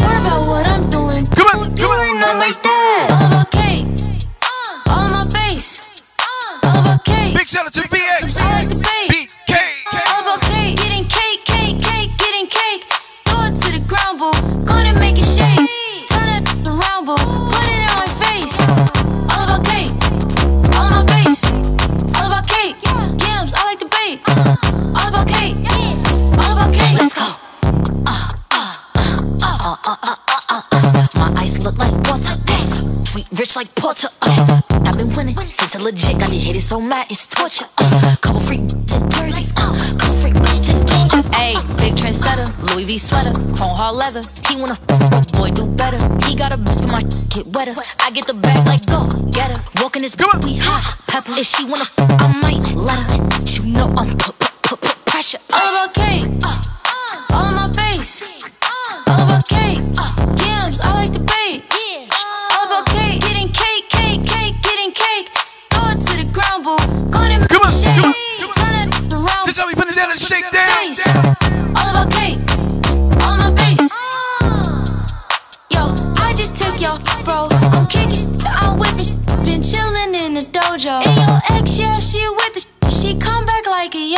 uh, 29.89 29.97
uh, 30.03 30.16
uh, 30.28 30.41
uh, 30.53 30.62
uh. 30.68 30.91
My 31.16 31.32
eyes 31.41 31.64
look 31.64 31.78
like 31.78 31.97
water. 32.05 32.36
Uh. 32.36 33.05
Sweet, 33.09 33.24
rich 33.41 33.57
like 33.57 33.72
Porter. 33.74 34.09
Uh. 34.20 34.61
I've 34.84 35.01
been 35.01 35.09
winning 35.16 35.32
since 35.36 35.74
a 35.76 35.80
legit. 35.80 36.20
Got 36.20 36.28
the 36.28 36.36
haters 36.36 36.68
so 36.68 36.80
mad, 36.80 37.07
it's 37.09 37.24
torture. 37.26 37.64
Uh. 37.80 38.16
Couple 38.20 38.41
freak 38.41 38.68
in 38.68 38.84
Jersey. 39.09 39.49
Uh. 39.57 39.72
Couple 39.97 40.20
freak 40.20 40.36
in 40.36 40.45
Georgia. 40.84 41.24
Ayy, 41.41 41.57
big 41.80 41.97
trendsetter. 41.97 42.45
Louis 42.68 42.84
V 42.84 42.99
sweater. 42.99 43.32
Chrome 43.57 43.72
Hearts 43.80 43.97
leather. 43.97 44.22
He 44.45 44.61
wanna 44.61 44.76
f, 44.76 44.84
but 45.09 45.24
boy, 45.41 45.57
do 45.57 45.64
better. 45.72 45.97
He 46.28 46.36
got 46.36 46.53
a 46.53 46.61
bitch, 46.61 46.84
my 46.93 47.01
get 47.32 47.49
wetter. 47.57 47.72
I 48.05 48.12
get 48.12 48.28
the 48.28 48.36
bag 48.36 48.61
like 48.68 48.84
go, 48.93 49.09
get 49.32 49.49
her. 49.49 49.61
Walking 49.80 50.05
this 50.05 50.12
bitch, 50.12 50.36
we 50.45 50.61
hot. 50.61 50.84
Pepper. 51.09 51.32
If 51.41 51.49
she 51.49 51.64
wanna 51.64 51.89
f, 51.89 51.97
I 52.20 52.28
might 52.45 52.61
let 52.76 53.01
her. 53.09 53.24
You 53.57 53.72
know 53.72 53.89
I'm 53.97 54.12
put, 54.20 54.36
put, 54.36 54.53
put, 54.68 54.80
put 54.84 54.97
pressure. 55.09 55.41
All 55.49 55.64
about 55.64 55.97
cake, 55.97 56.28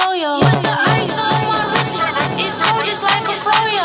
yo-yo. 0.01 0.41
With 0.41 0.63
the 0.65 0.75
ice 0.97 1.17
on 1.21 1.29
my 1.29 1.63
wrist, 1.77 2.01
it's 2.41 2.57
cold 2.57 2.85
just 2.89 3.05
like 3.05 3.25
a 3.29 3.37
froyo. 3.37 3.85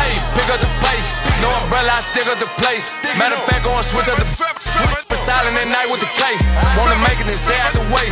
Hey, 0.00 0.16
pick 0.32 0.48
up 0.48 0.60
the 0.60 0.72
pace. 0.80 1.12
No 1.44 1.48
umbrella, 1.64 1.92
I 1.92 2.00
stick 2.00 2.26
up 2.26 2.38
the 2.40 2.50
place. 2.56 2.96
Matter 3.18 3.36
of 3.36 3.44
fact, 3.44 3.64
gonna 3.64 3.84
switch 3.84 4.08
up 4.08 4.16
the 4.16 4.28
switch 4.28 5.12
silent 5.22 5.54
at 5.54 5.68
night 5.70 5.88
with 5.92 6.00
the 6.02 6.10
K. 6.10 6.22
Wanna 6.80 6.98
make 7.04 7.18
it 7.20 7.28
and 7.28 7.36
stay 7.36 7.58
out 7.62 7.74
the 7.76 7.86
way. 7.92 8.06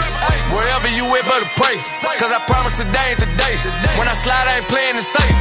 Wherever 0.55 0.89
you 0.93 1.09
with, 1.11 1.25
better 1.27 1.49
pray. 1.57 1.81
Cause 2.21 2.31
I 2.31 2.41
promise 2.47 2.77
today 2.77 3.15
ain't 3.15 3.20
slide, 4.21 4.53
I 4.53 4.61
ain't 4.61 4.69
playing 4.69 5.01
it 5.01 5.07
safe. 5.07 5.33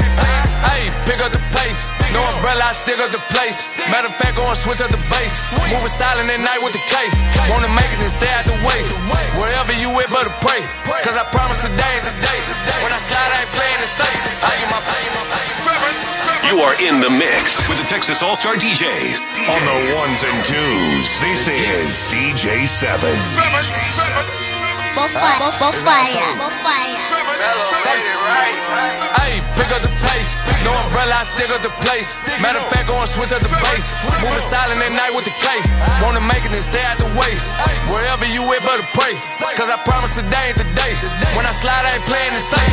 Hey, 0.64 0.88
pick 1.04 1.20
up 1.20 1.36
the 1.36 1.44
pace. 1.52 1.92
No 2.16 2.24
umbrella, 2.24 2.72
I 2.72 2.72
stick 2.72 2.96
up 3.04 3.12
the 3.12 3.20
place. 3.28 3.76
Matter 3.92 4.08
of 4.08 4.16
fact, 4.16 4.40
gonna 4.40 4.56
switch 4.56 4.80
up 4.80 4.88
the 4.88 5.04
base. 5.12 5.52
Moving 5.68 5.92
silent 5.92 6.32
at 6.32 6.40
night 6.40 6.64
with 6.64 6.72
the 6.72 6.84
K. 6.88 6.96
Wanna 7.52 7.68
make 7.76 7.92
it 7.92 8.00
and 8.00 8.08
stay 8.08 8.32
out 8.32 8.48
the 8.48 8.56
way. 8.64 8.80
Wherever 9.36 9.76
you 9.76 9.92
with, 9.92 10.08
better 10.08 10.32
pray. 10.40 10.64
Cause 11.04 11.20
I 11.20 11.28
promise 11.36 11.60
today 11.60 11.92
ain't 11.92 12.08
the 12.08 12.16
day. 12.24 12.40
When 12.80 12.88
I 12.96 12.96
slide, 12.96 13.20
I 13.20 13.44
ain't 13.44 13.52
playing 13.52 13.84
it 13.84 13.92
safe. 13.92 14.16
I 14.48 14.52
get 14.56 14.70
my 14.72 14.80
You 16.48 16.64
are 16.64 16.76
in 16.80 17.04
the 17.04 17.12
mix 17.12 17.60
with 17.68 17.84
the 17.84 17.88
Texas 17.92 18.24
All 18.24 18.40
Star 18.40 18.56
DJs. 18.56 19.20
On 19.52 19.62
the 19.68 19.80
ones 20.00 20.24
and 20.24 20.40
twos, 20.48 21.20
this 21.20 21.52
is 21.52 22.16
DJ 22.16 22.64
Seven. 22.64 23.20
Bofire, 25.00 25.40
bofire, 25.64 26.28
bofire. 26.36 27.00
Hey, 29.16 29.40
pick 29.56 29.72
up 29.72 29.80
the 29.80 29.94
pace. 30.04 30.36
No 30.68 30.76
umbrella, 30.76 31.16
I 31.16 31.24
stick 31.24 31.48
up 31.56 31.64
the 31.64 31.72
place. 31.88 32.20
Matter 32.44 32.60
of 32.60 32.68
fact, 32.68 32.92
gonna 32.92 33.08
switch 33.08 33.32
up 33.32 33.40
the 33.40 33.56
base. 33.64 33.96
Moving 34.20 34.44
silent 34.44 34.84
at 34.84 34.92
night 34.92 35.16
with 35.16 35.24
the 35.24 35.32
K. 35.40 35.48
Wanna 36.04 36.20
make 36.20 36.44
it 36.44 36.52
and 36.52 36.60
stay 36.60 36.84
out 36.84 37.00
the 37.00 37.08
way. 37.16 37.32
Wherever 37.88 38.28
you 38.28 38.44
with, 38.44 38.60
better 38.68 38.84
pray. 38.92 39.16
Cause 39.56 39.72
I 39.72 39.80
promise 39.88 40.20
today 40.20 40.52
ain't 40.52 40.60
the 40.60 40.68
day. 40.76 40.94
When 41.32 41.48
I 41.48 41.54
slide, 41.56 41.88
I 41.88 41.96
ain't 41.96 42.04
playing 42.04 42.36
it 42.36 42.44
safe. 42.44 42.68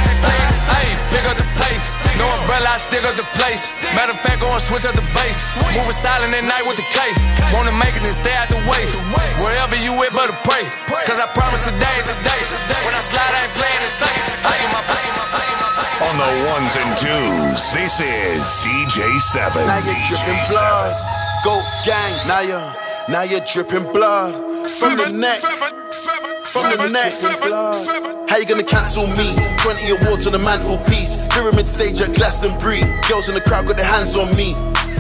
Hey, 0.66 0.91
pick 1.14 1.24
up 1.31 1.39
the 1.39 1.47
pace. 1.62 1.95
No 2.18 2.27
umbrella, 2.43 2.74
I 2.74 2.79
stick 2.83 3.07
up 3.07 3.14
the 3.14 3.27
place. 3.39 3.79
Matter 3.95 4.18
of 4.18 4.20
fact, 4.20 4.43
gonna 4.43 4.59
switch 4.59 4.83
up 4.83 4.99
the 4.99 5.07
base. 5.14 5.55
Moving 5.79 5.95
silent 5.95 6.35
at 6.35 6.43
night 6.43 6.66
with 6.66 6.74
the 6.74 6.87
K. 6.91 6.99
Wanna 7.55 7.70
make 7.70 7.95
it 7.95 8.03
and 8.03 8.11
stay 8.14 8.35
out 8.35 8.51
the 8.51 8.59
way. 8.66 8.83
Wherever 9.47 9.79
you 9.79 9.95
with, 9.95 10.11
better 10.11 10.35
pray. 10.43 10.66
Cause 11.07 11.22
I 11.22 11.31
promise 11.39 11.62
today 11.62 11.87
ain't 12.03 12.11
the 12.11 12.16
day. 12.23 12.41
When 12.87 12.95
I 12.95 13.03
slide, 13.03 13.33
I 13.33 13.41
ain't 13.43 13.55
playing 13.57 13.83
it 13.83 13.93
safe. 13.93 14.14
I 14.47 14.55
get 14.57 14.71
my, 14.71 14.81
I 14.81 14.99
get 15.03 15.14
my, 15.17 15.25
I 15.27 15.43
get 15.43 15.59
my. 15.61 15.67
On 16.07 16.14
the 16.21 16.31
ones 16.53 16.73
and 16.77 16.91
twos, 16.97 17.73
this 17.73 18.01
is 18.01 18.45
DJ 18.62 19.01
Seven. 19.19 19.67
Now 19.67 19.81
you're 19.83 20.03
dripping 20.07 20.43
blood. 20.53 20.93
Go 21.45 21.62
gang. 21.85 22.12
Now 22.29 22.41
you're, 22.41 22.71
now 23.09 23.23
you're 23.23 23.45
dripping 23.45 23.91
blood. 23.93 24.35
From 24.67 24.99
the 24.99 25.11
neck. 25.14 25.39
From 26.47 26.71
the 26.75 26.91
neck. 26.91 27.12
How 28.29 28.37
you 28.39 28.47
gonna 28.47 28.62
cancel 28.62 29.07
me? 29.17 29.35
20 29.62 30.03
awards 30.03 30.27
on 30.27 30.33
the 30.33 30.43
mantelpiece. 30.43 31.29
Pyramid 31.33 31.67
stage 31.67 32.01
at 32.01 32.14
Glastonbury. 32.14 32.81
Girls 33.09 33.29
in 33.29 33.35
the 33.35 33.41
crowd 33.41 33.67
got 33.67 33.77
their 33.77 33.87
hands 33.87 34.17
on 34.17 34.29
me. 34.37 34.55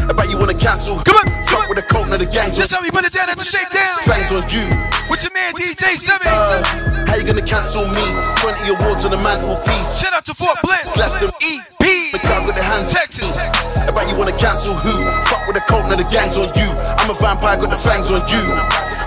I 0.04 0.12
bet 0.12 0.28
you 0.28 0.36
wanna 0.36 0.56
cancel. 0.56 1.00
Come 1.00 1.16
on, 1.24 1.28
fuck 1.48 1.66
with 1.72 1.80
the 1.80 1.86
coat, 1.88 2.12
now 2.12 2.20
the 2.20 2.28
gangs 2.28 2.60
This 2.60 2.70
how 2.70 2.84
we 2.84 2.92
put 2.92 3.08
it 3.08 3.12
down 3.16 3.32
at 3.32 3.40
the 3.40 3.48
shakedown. 3.48 3.96
Bangs 4.04 4.30
on 4.36 4.44
you. 4.52 4.64
With 5.08 5.24
your 5.24 5.32
man 5.32 5.56
DJ 5.56 5.96
Seven. 5.96 6.28
Uh, 6.28 7.08
how 7.08 7.16
you 7.16 7.24
gonna 7.24 7.44
cancel 7.44 7.88
me? 7.96 8.04
20 8.44 8.76
awards 8.76 9.08
on 9.08 9.12
the 9.16 9.20
mantelpiece. 9.24 10.02
Shout 10.02 10.12
out 10.12 10.24
to 10.28 10.34
Fort 10.34 10.60
Bliss. 10.60 10.92
Glaston 10.92 11.32
EP. 11.40 11.84
The 12.12 12.20
crowd 12.22 12.44
with 12.46 12.56
their 12.56 12.68
hands 12.68 12.92
Texas. 12.92 13.40
I 13.86 13.90
bet 13.90 14.08
you 14.08 14.16
wanna 14.16 14.36
cancel 14.36 14.74
who? 14.74 14.94
Fuck 15.30 15.46
with 15.46 15.56
the 15.56 15.64
coat, 15.64 15.88
now 15.88 15.96
the 15.96 16.08
gangs 16.08 16.36
on 16.36 16.52
you. 16.52 16.68
I'm 17.00 17.10
a 17.10 17.14
vampire, 17.14 17.56
got 17.56 17.70
the 17.70 17.80
fangs 17.80 18.10
on 18.10 18.22
you. 18.28 18.44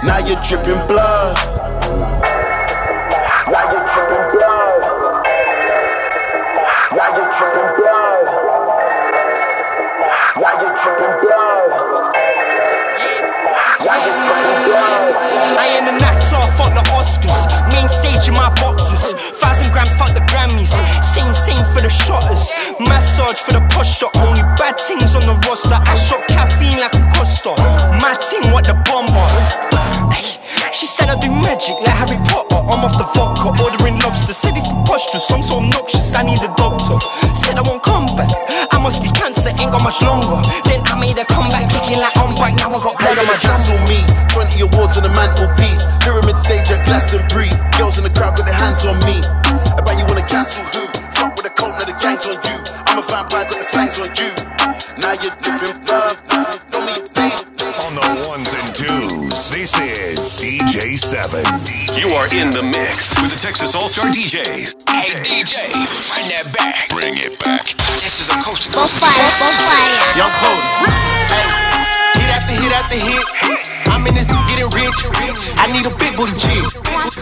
Now 0.03 0.19
you're 0.23 0.39
dripping 0.41 0.79
blood. 0.87 2.28
Stage 17.89 18.27
in 18.29 18.35
my 18.35 18.53
boxes. 18.61 19.13
Thousand 19.41 19.71
grams, 19.73 19.95
fuck 19.95 20.13
the 20.13 20.21
Grammys. 20.29 20.71
Same, 21.03 21.33
same 21.33 21.63
for 21.73 21.81
the 21.81 21.89
shotters. 21.89 22.53
Massage 22.79 23.41
for 23.41 23.53
the 23.53 23.63
posture. 23.73 24.11
Only 24.21 24.43
bad 24.55 24.79
things 24.79 25.15
on 25.15 25.25
the 25.25 25.35
roster. 25.47 25.75
I 25.75 25.95
shot 25.95 26.21
caffeine 26.27 26.79
like 26.79 26.93
a 26.93 27.03
Costa. 27.17 27.57
My 27.99 28.15
team, 28.21 28.51
what 28.53 28.65
the 28.65 28.77
bomber. 28.85 29.29
Ay, 30.13 30.23
She 30.71 30.85
said 30.85 31.09
I 31.09 31.17
do 31.17 31.33
magic 31.33 31.75
like 31.81 31.97
Harry 31.97 32.21
Potter. 32.29 32.61
I'm 32.69 32.85
off 32.85 32.93
the 32.93 33.07
vodka, 33.17 33.49
ordering 33.57 33.97
lobster. 34.05 34.33
Said 34.33 34.53
it's 34.53 34.69
preposterous, 34.69 35.25
I'm 35.33 35.41
so 35.41 35.57
obnoxious. 35.57 36.13
I 36.13 36.21
need 36.21 36.39
a 36.45 36.51
doctor. 36.53 37.01
Said 37.33 37.57
I 37.57 37.65
won't 37.65 37.81
come 37.81 38.05
back. 38.13 38.29
I 38.69 38.77
must 38.77 39.01
be 39.01 39.09
cancer, 39.11 39.49
ain't 39.49 39.73
got 39.73 39.81
much 39.81 39.99
longer. 40.05 40.37
Then 40.69 40.85
I 40.85 40.95
made 41.01 41.17
a 41.17 41.25
comeback, 41.25 41.65
kicking 41.73 41.97
like 41.97 42.13
I'm 42.15 42.37
back. 42.37 42.53
Now 42.61 42.69
I 42.69 42.79
got 42.79 42.95
blood 43.01 43.17
on 43.17 43.25
my 43.25 43.37
cancel 43.41 43.75
me? 43.89 43.99
20 44.29 44.69
awards 44.69 44.95
on 44.95 45.03
the 45.03 45.13
mantelpiece. 45.17 45.97
Pyramid 46.05 46.37
stage 46.37 46.69
at 46.69 46.85
Glastonbury. 46.85 47.49
Girls 47.81 47.97
in 47.97 48.05
the 48.05 48.13
crowd 48.13 48.37
got 48.37 48.45
their 48.45 48.55
hands 48.55 48.85
on 48.85 49.01
me. 49.09 49.17
I 49.73 49.81
bet 49.81 49.97
you 49.97 50.05
wanna 50.05 50.23
cancel 50.23 50.63
who? 50.77 50.85
Fuck 51.17 51.33
with 51.33 51.49
the 51.49 51.53
coat, 51.57 51.73
now 51.81 51.89
the 51.89 51.97
gangs 51.97 52.29
on 52.29 52.37
you. 52.37 52.55
I'm 52.85 53.01
a 53.01 53.03
vampire, 53.03 53.43
got 53.49 53.57
the 53.57 53.67
fangs 53.73 53.97
on 53.97 54.13
you. 54.13 54.31
Now 55.01 55.17
you're 55.17 55.33
dripping 55.41 55.81
blood. 55.81 56.15
Know 56.71 56.85
me, 56.85 56.93
babe. 57.17 57.58
On 57.85 57.95
the 57.95 58.27
ones 58.27 58.51
and 58.51 58.67
twos, 58.75 59.49
this 59.55 59.79
is 59.79 60.19
DJ 60.43 60.99
Seven. 60.99 61.45
You 61.95 62.11
are 62.11 62.27
in 62.35 62.51
the 62.51 62.59
mix 62.59 63.15
with 63.21 63.31
the 63.31 63.39
Texas 63.39 63.73
All 63.73 63.87
Star 63.87 64.11
DJs. 64.11 64.75
Hey 64.89 65.15
DJ, 65.23 65.71
bring 66.11 66.27
that 66.27 66.51
back. 66.51 66.89
Bring 66.91 67.15
it 67.15 67.39
back. 67.39 67.63
This 68.03 68.19
is 68.19 68.27
a 68.27 68.37
coast 68.43 68.67
to 68.67 68.69
coast 68.75 68.99
Bofire, 68.99 69.31
bofire. 69.39 70.19
Young 70.19 70.33
Cody. 70.43 70.91
Hey, 71.31 71.47
hit 72.19 72.29
after 72.35 72.55
hit 72.59 72.73
after 72.75 72.99
hit. 72.99 73.23
I'm 73.87 74.03
in 74.07 74.13
this 74.13 74.27
getting 74.27 74.67
rich. 74.75 74.99
I 75.55 75.71
need 75.71 75.87
a 75.87 75.93
big 75.95 76.19
booty 76.19 76.35
chick. 76.35 76.65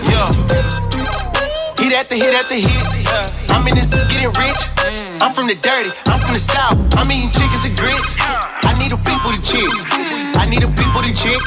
Yeah. 0.10 1.37
Hit 1.88 1.96
after 1.96 2.16
hit 2.16 2.36
after 2.36 2.56
hit. 2.56 3.48
I'm 3.48 3.66
in 3.66 3.76
this 3.76 3.88
getting 4.12 4.28
rich. 4.36 4.60
I'm 5.24 5.32
from 5.32 5.48
the 5.48 5.56
dirty. 5.56 5.88
I'm 6.12 6.20
from 6.20 6.34
the 6.36 6.40
south. 6.40 6.76
I'm 7.00 7.08
eating 7.10 7.32
chickens 7.32 7.64
and 7.64 7.78
grits. 7.80 8.20
I 8.20 8.76
need 8.76 8.92
a 8.92 9.00
big 9.00 9.16
booty 9.24 9.40
chick. 9.40 9.72
I 10.36 10.52
need 10.52 10.68
a 10.68 10.72
big 10.76 10.90
booty 10.92 11.16
chick. 11.16 11.40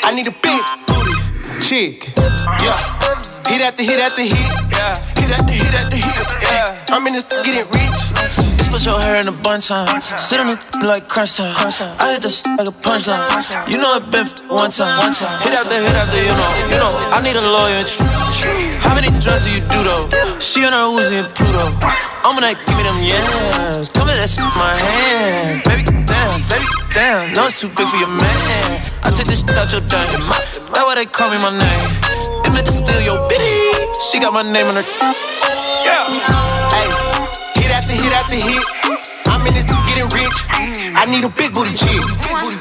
I 0.00 0.16
need 0.16 0.26
a 0.26 0.32
big 0.40 0.62
booty 0.88 1.60
chick. 1.60 2.16
Yeah. 2.64 3.43
Hit 3.48 3.60
after 3.62 3.82
hit 3.84 4.00
after 4.00 4.22
hit. 4.22 4.34
Yeah. 4.72 4.94
Hit 5.20 5.30
after 5.30 5.52
hit 5.54 5.74
after 5.74 5.96
hit. 5.96 6.26
Yeah. 6.42 6.92
I'm 6.94 7.06
in 7.06 7.14
this 7.14 7.26
getting 7.44 7.66
rich. 7.70 7.98
Just 8.58 8.70
put 8.70 8.82
your 8.84 8.98
hair 9.00 9.20
in 9.20 9.28
a 9.28 9.36
bun 9.44 9.60
time. 9.60 9.86
Sit 10.00 10.40
on 10.40 10.48
it 10.50 10.58
like 10.82 11.06
crunch 11.08 11.36
time. 11.38 11.54
I 12.00 12.16
hit 12.16 12.22
this 12.22 12.44
like 12.46 12.66
a 12.68 12.74
punchline. 12.84 13.22
You 13.70 13.78
know 13.78 13.94
it 14.00 14.04
been 14.10 14.26
f- 14.26 14.42
one 14.48 14.70
time. 14.70 14.96
Hit 15.44 15.54
after 15.54 15.76
hit 15.76 15.94
after, 15.96 16.18
you 16.18 16.34
know. 16.34 16.50
You 16.72 16.78
know, 16.80 16.92
I 17.14 17.20
need 17.22 17.36
a 17.36 17.44
lawyer. 17.44 17.84
How 18.82 18.94
many 18.96 19.08
drugs 19.22 19.44
do 19.46 19.50
you 19.54 19.62
do 19.70 19.80
though? 19.84 20.06
She 20.40 20.64
on 20.66 20.72
her 20.72 20.88
Uzi 20.90 21.20
and 21.22 21.30
Pluto. 21.36 21.70
I'm 22.24 22.34
gonna 22.34 22.56
give 22.56 22.76
me 22.76 22.82
them 22.84 22.98
yams. 23.04 23.90
Come 23.92 24.08
in 24.08 24.16
that 24.18 24.28
shit 24.30 24.42
in 24.42 24.52
my 24.56 24.72
hand. 24.72 25.62
Baby, 25.68 25.84
damn, 26.08 26.40
baby, 26.48 26.66
damn. 26.96 27.22
No, 27.36 27.46
it's 27.46 27.60
too 27.60 27.68
big 27.68 27.86
for 27.86 27.98
your 28.00 28.10
man. 28.10 28.80
I 29.04 29.12
take 29.12 29.28
this 29.28 29.40
shit 29.44 29.52
out 29.54 29.70
your 29.70 29.84
dime. 29.86 30.08
That's 30.10 30.58
why 30.72 30.94
they 30.96 31.06
call 31.06 31.30
me 31.30 31.38
my 31.38 31.52
name. 31.52 32.33
They 32.44 32.50
meant 32.52 32.68
to 32.68 32.72
steal 32.72 33.00
your 33.02 33.18
bitty. 33.28 33.72
She 33.98 34.20
got 34.20 34.36
my 34.36 34.44
name 34.44 34.68
on 34.68 34.76
her. 34.76 34.86
Yeah. 35.82 36.04
Hey, 36.70 36.88
hit 37.56 37.72
after 37.72 37.96
hit 37.96 38.12
after 38.12 38.36
hit. 38.36 38.64
I'm 39.32 39.40
in 39.48 39.52
this 39.56 39.64
getting 39.64 40.08
rich. 40.12 40.36
I 40.52 41.04
I 41.04 41.04
need 41.08 41.24
a 41.24 41.32
big 41.32 41.52
booty 41.56 41.72
chick. 41.72 42.04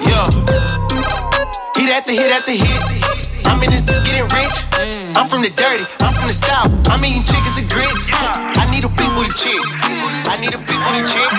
Yeah. 0.07 0.25
Hit 1.75 1.91
after 1.91 2.11
hit 2.15 2.31
after 2.31 2.55
hit. 2.55 2.81
I'm 3.45 3.61
in 3.61 3.69
this 3.71 3.83
getting 3.83 4.27
rich. 4.31 4.55
I'm 5.15 5.27
from 5.27 5.43
the 5.43 5.51
dirty. 5.51 5.83
I'm 6.01 6.13
from 6.15 6.27
the 6.27 6.33
south. 6.33 6.71
I'm 6.89 7.03
eating 7.03 7.23
chickens 7.23 7.59
and 7.59 7.69
grits. 7.69 8.07
I 8.11 8.65
need 8.71 8.83
a 8.83 8.89
big 8.89 9.11
booty 9.19 9.35
chick. 9.35 9.61
I 10.31 10.39
need 10.39 10.55
a 10.55 10.61
big 10.63 10.79
booty 10.79 11.03
chick. 11.05 11.29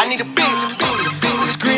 I 0.00 0.08
need 0.08 0.20
a 0.20 0.24
big 0.24 0.50
booty. 0.80 1.13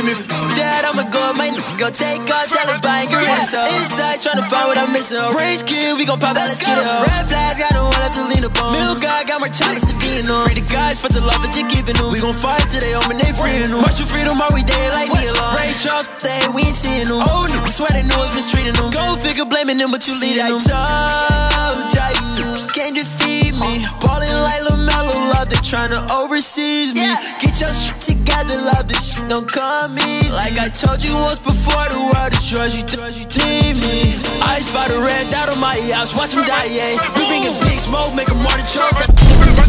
Screaming, 0.07 0.55
Dad, 0.55 0.87
I'ma 0.87 1.03
go 1.11 1.19
up, 1.19 1.35
my 1.35 1.51
niggas 1.51 1.83
gon' 1.83 1.91
take 1.91 2.23
tell 2.23 2.71
her 2.71 2.79
buying 2.79 3.11
gorillas. 3.11 3.51
Inside 3.51 4.23
tryna 4.23 4.47
find 4.47 4.71
what 4.71 4.79
I'm 4.79 4.95
missing. 4.95 5.19
Range 5.35 5.67
kid, 5.67 5.99
we 5.99 6.07
gon' 6.07 6.23
pop 6.23 6.39
out, 6.39 6.47
let's. 6.47 6.63
Red 6.63 7.27
flags, 7.27 7.59
got 7.59 7.75
no 7.75 7.91
one 7.91 7.99
left 7.99 8.15
to 8.15 8.23
lean 8.31 8.47
upon. 8.47 8.79
Milk 8.79 9.03
guy, 9.03 9.27
got 9.27 9.43
more 9.43 9.51
chocolates 9.51 9.91
to 9.91 9.99
be 9.99 10.23
in 10.23 10.31
on. 10.31 10.47
Free 10.47 10.63
the 10.63 10.67
guys 10.71 11.03
for 11.03 11.11
the 11.11 11.19
love 11.27 11.43
that 11.43 11.59
you're 11.59 11.67
giving 11.67 11.99
them. 11.99 12.15
We 12.15 12.23
gon' 12.23 12.39
fight 12.39 12.63
till 12.71 12.79
they 12.79 12.95
open 12.95 13.19
they 13.19 13.35
freedom. 13.35 13.83
March 13.83 13.99
for 13.99 14.07
freedom, 14.07 14.39
are 14.39 14.53
we 14.55 14.63
dead 14.63 14.95
like 14.95 15.11
me 15.11 15.27
alone? 15.27 15.59
Ray 15.59 15.75
Charles, 15.75 16.07
they 16.23 16.55
we 16.55 16.63
ain't 16.63 16.79
seeing 16.79 17.11
them. 17.11 17.19
Oh, 17.27 17.51
niggas 17.51 17.75
swear 17.75 17.91
they 17.91 18.07
know 18.07 18.23
us 18.23 18.31
mistreating 18.31 18.79
them. 18.79 18.95
Go 18.95 19.19
figure 19.19 19.43
blaming 19.43 19.83
them, 19.83 19.91
but 19.91 20.07
you 20.07 20.15
leading 20.23 20.47
them. 20.47 20.63
I 20.63 21.83
told 21.83 21.91
ya, 21.91 22.07
you 22.15 22.47
can't 22.71 22.95
defeat 22.95 23.59
me. 23.59 23.83
Uh-huh. 23.83 24.23
Ballin' 24.23 24.39
like 24.39 24.63
LaMelo 24.71 25.35
Love, 25.35 25.51
they 25.51 25.59
tryna 25.67 25.99
overseas 26.15 26.95
me. 26.95 27.03
Get 27.03 27.36
your 27.61 27.73
shit 27.73 28.01
together, 28.01 28.57
love 28.69 28.89
this 28.89 29.17
shit 29.17 29.29
don't 29.29 29.49
come 29.49 29.97
easy. 29.97 30.29
Like 30.31 30.59
I 30.61 30.69
told 30.69 31.01
you 31.03 31.17
once 31.17 31.41
before, 31.41 31.89
the 31.89 32.01
world 32.01 32.33
is 32.33 32.53
yours, 32.53 32.77
you 32.77 32.85
thought 32.85 33.17
you 33.17 33.27
need 33.45 33.77
me. 33.81 34.19
Ice 34.53 34.69
by 34.73 34.89
the 34.89 34.99
red 35.01 35.31
dot 35.31 35.49
on 35.49 35.61
my 35.61 35.77
house, 35.93 36.15
watch 36.15 36.37
them 36.37 36.45
die, 36.45 36.69
yeah. 36.69 37.01
We 37.17 37.25
bringin' 37.25 37.57
big 37.65 37.81
smoke, 37.81 38.13
make 38.15 38.29
more 38.37 38.53
than 38.53 38.67
choke. 38.67 39.66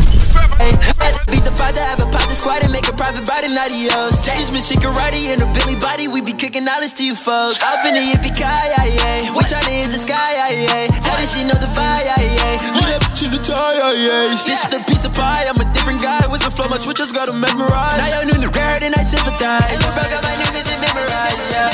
Hey, 0.57 0.73
had 1.01 1.15
beat 1.29 1.43
the 1.45 1.53
pot 1.53 1.73
to 1.75 1.83
have 1.83 2.01
a 2.01 2.07
pot 2.09 2.25
to 2.29 2.35
squad 2.35 2.63
and 2.63 2.71
make 2.73 2.87
a 2.89 2.95
private 2.95 3.25
body, 3.25 3.49
not 3.53 3.69
yours. 3.73 4.21
James 4.25 4.49
been 4.49 4.63
karate 4.81 5.33
in 5.33 5.41
a 5.41 5.47
Billy 5.53 5.75
body, 5.77 6.07
we 6.07 6.21
be 6.21 6.33
kicking 6.33 6.65
knowledge 6.65 6.93
to 6.97 7.03
you 7.05 7.15
folks. 7.15 7.61
Up 7.61 7.85
in 7.85 7.93
the 7.93 8.01
yippee 8.01 8.33
ki 8.33 8.43
yeah. 8.43 9.31
We 9.33 9.41
tryna 9.45 9.69
hit 9.69 9.93
the 9.93 9.99
sky, 10.01 10.17
yeah. 10.49 10.87
How 11.05 11.15
did 11.17 11.29
she 11.29 11.43
know 11.45 11.57
the 11.57 11.69
fire, 11.73 12.03
yeah? 12.03 12.57
Lit 12.73 13.01
up 13.01 13.13
to 13.21 13.25
the 13.29 13.39
tire, 13.41 13.93
yeah. 13.95 14.33
This 14.33 14.65
is 14.65 14.73
a 14.73 14.81
piece 14.85 15.05
of 15.05 15.13
pie, 15.13 15.45
I'm 15.45 15.57
a 15.61 15.65
different 15.73 16.01
guy. 16.01 16.25
With 16.29 16.41
the 16.43 16.51
flow, 16.51 16.67
my 16.69 16.77
switches 16.77 17.11
got 17.11 17.29
'em 17.29 17.39
mesmerized. 17.41 17.97
Now 17.97 18.07
y'all 18.13 18.25
knew 18.25 18.39
the 18.41 18.49
girl, 18.49 18.77
and 18.81 18.93
I 18.95 19.03
sympathize. 19.03 19.71
And 19.71 19.79
you 19.81 19.89
broke 19.93 20.13
up 20.13 20.23
my 20.23 20.35
niggas 20.41 20.67
and 20.73 20.81
memorize, 20.81 21.41
yeah. 21.53 21.69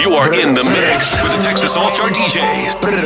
You 0.00 0.14
are 0.16 0.32
in 0.34 0.54
the 0.54 0.64
mix 0.64 1.12
with 1.22 1.32
the 1.36 1.42
Texas 1.44 1.76
All 1.76 1.88
Star 1.88 2.08
DJs. 2.10 2.74
Hey, 2.80 2.96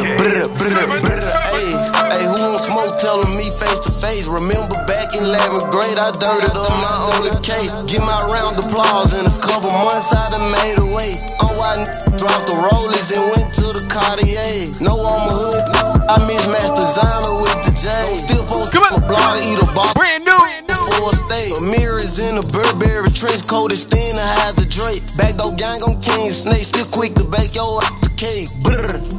hey, 1.94 2.24
who 2.24 2.32
won't 2.32 2.33
smoke? 2.64 2.96
Telling 2.96 3.32
me 3.36 3.52
face 3.52 3.84
to 3.84 3.92
face. 3.92 4.24
Remember 4.24 4.76
back 4.88 5.12
in 5.12 5.28
11th 5.28 5.68
grade, 5.68 5.98
I 6.00 6.08
dirted 6.16 6.56
up 6.56 6.72
my 6.80 6.96
only 7.16 7.34
case. 7.44 7.84
Get 7.84 8.00
my 8.00 8.20
round 8.32 8.56
of 8.56 8.64
applause 8.64 9.12
in 9.12 9.24
a 9.28 9.36
couple 9.44 9.68
months, 9.84 10.16
I 10.16 10.24
done 10.32 10.48
made 10.48 10.78
a 10.80 10.88
way. 10.88 11.12
Oh, 11.44 11.44
on 11.44 11.54
why 11.60 11.72
dropped 12.16 12.48
the 12.48 12.56
rollies 12.56 13.12
and 13.12 13.24
went 13.28 13.52
to 13.52 13.66
the 13.76 13.84
Cartier. 13.92 14.72
No, 14.80 14.96
I'm 14.96 15.28
a 15.28 15.34
hood. 15.34 15.62
I 16.08 16.16
mismatched 16.24 16.76
designer 16.76 17.36
with 17.44 17.58
the 17.68 17.72
J. 17.76 17.88
Still 18.16 18.44
post 18.48 18.72
my 18.74 18.90
blog, 19.04 19.36
eat 19.44 19.60
a 19.60 19.68
bar. 19.76 19.92
Brand 19.94 20.24
new. 20.24 20.42
A 21.04 21.12
state. 21.12 21.52
Mirrors 21.68 22.16
in 22.16 22.38
a 22.38 22.44
Burberry 22.48 23.10
trench 23.12 23.44
coat, 23.46 23.72
it's 23.72 23.84
thin 23.84 24.00
to 24.00 24.24
hide 24.40 24.56
the 24.56 24.64
Drake. 24.64 25.04
Back 25.20 25.36
though 25.36 25.52
gang 25.56 25.80
on 25.84 26.00
King 26.00 26.30
Snake, 26.32 26.64
still 26.64 26.88
quick 26.96 27.12
to 27.20 27.24
bake 27.28 27.52
your 27.52 27.82
ass 27.84 27.92
the 28.00 28.10
cake. 28.16 28.48
Brr. 28.64 29.13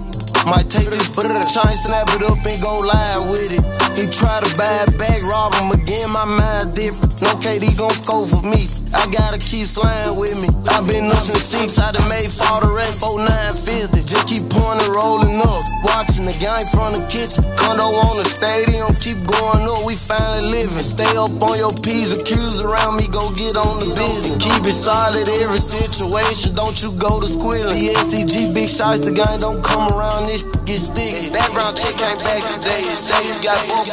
Might 0.45 0.69
take 0.69 0.85
this 0.85 1.09
and 1.17 1.73
snap 1.73 2.05
it 2.13 2.21
up 2.21 2.37
and 2.37 2.59
go 2.61 2.73
live 2.85 3.31
with 3.33 3.49
it. 3.49 3.65
He 3.95 4.05
try 4.11 4.43
to 4.43 4.49
buy 4.59 4.75
it 4.83 4.93
back, 4.99 5.17
rob 5.23 5.55
him 5.55 5.71
again, 5.71 6.11
my 6.11 6.27
mind 6.27 6.75
different. 6.75 7.15
No 7.23 7.31
KD 7.39 7.79
gon' 7.79 7.95
score 7.95 8.27
for 8.27 8.43
me. 8.43 8.59
I 8.91 9.07
gotta 9.07 9.39
keep 9.39 9.63
slaying 9.63 10.19
with 10.19 10.35
me. 10.43 10.51
i 10.75 10.83
been 10.83 11.07
up 11.07 11.23
since 11.23 11.79
I 11.79 11.95
done 11.95 12.03
made 12.11 12.27
fall 12.27 12.59
the 12.59 12.75
rest, 12.75 12.99
4950. 12.99 14.03
Just 14.03 14.25
keep 14.27 14.43
pouring 14.51 14.83
and 14.83 14.91
rolling 14.91 15.39
up. 15.39 15.63
Watching 15.87 16.27
the 16.27 16.35
gang 16.43 16.67
from 16.67 16.91
the 16.91 17.07
kitchen. 17.07 17.47
Condo 17.55 17.87
on 17.87 18.19
the 18.19 18.27
stadium, 18.27 18.91
keep 18.99 19.15
going 19.23 19.63
up, 19.63 19.81
we 19.87 19.95
finally 19.95 20.59
living. 20.67 20.83
Stay 20.83 21.07
up 21.15 21.31
on 21.39 21.55
your 21.55 21.71
P's, 21.79 22.19
accused 22.19 22.67
around 22.67 22.99
me, 22.99 23.07
go 23.15 23.23
get 23.39 23.55
on 23.55 23.79
the 23.79 23.87
business. 23.95 24.43
Keep 24.43 24.67
it 24.67 24.75
solid 24.75 25.23
every 25.39 25.61
situation, 25.61 26.51
don't 26.51 26.75
you 26.83 26.91
go 26.99 27.23
to 27.23 27.27
squilling. 27.31 27.79
The 27.79 27.95
SCG 27.95 28.51
big 28.51 28.67
shots, 28.67 29.07
the 29.07 29.15
gang 29.15 29.39
don't 29.39 29.63
come 29.63 29.87
around, 29.95 30.27
this 30.27 30.34
get 30.43 30.75
sticky. 30.75 31.31
Background 31.31 31.79
check 31.79 31.95
came 31.95 32.19
back 32.19 32.43
today, 32.43 32.81
it 32.83 32.99
say 32.99 33.19
you 33.23 33.35
got 33.39 33.55
both. 33.71 33.87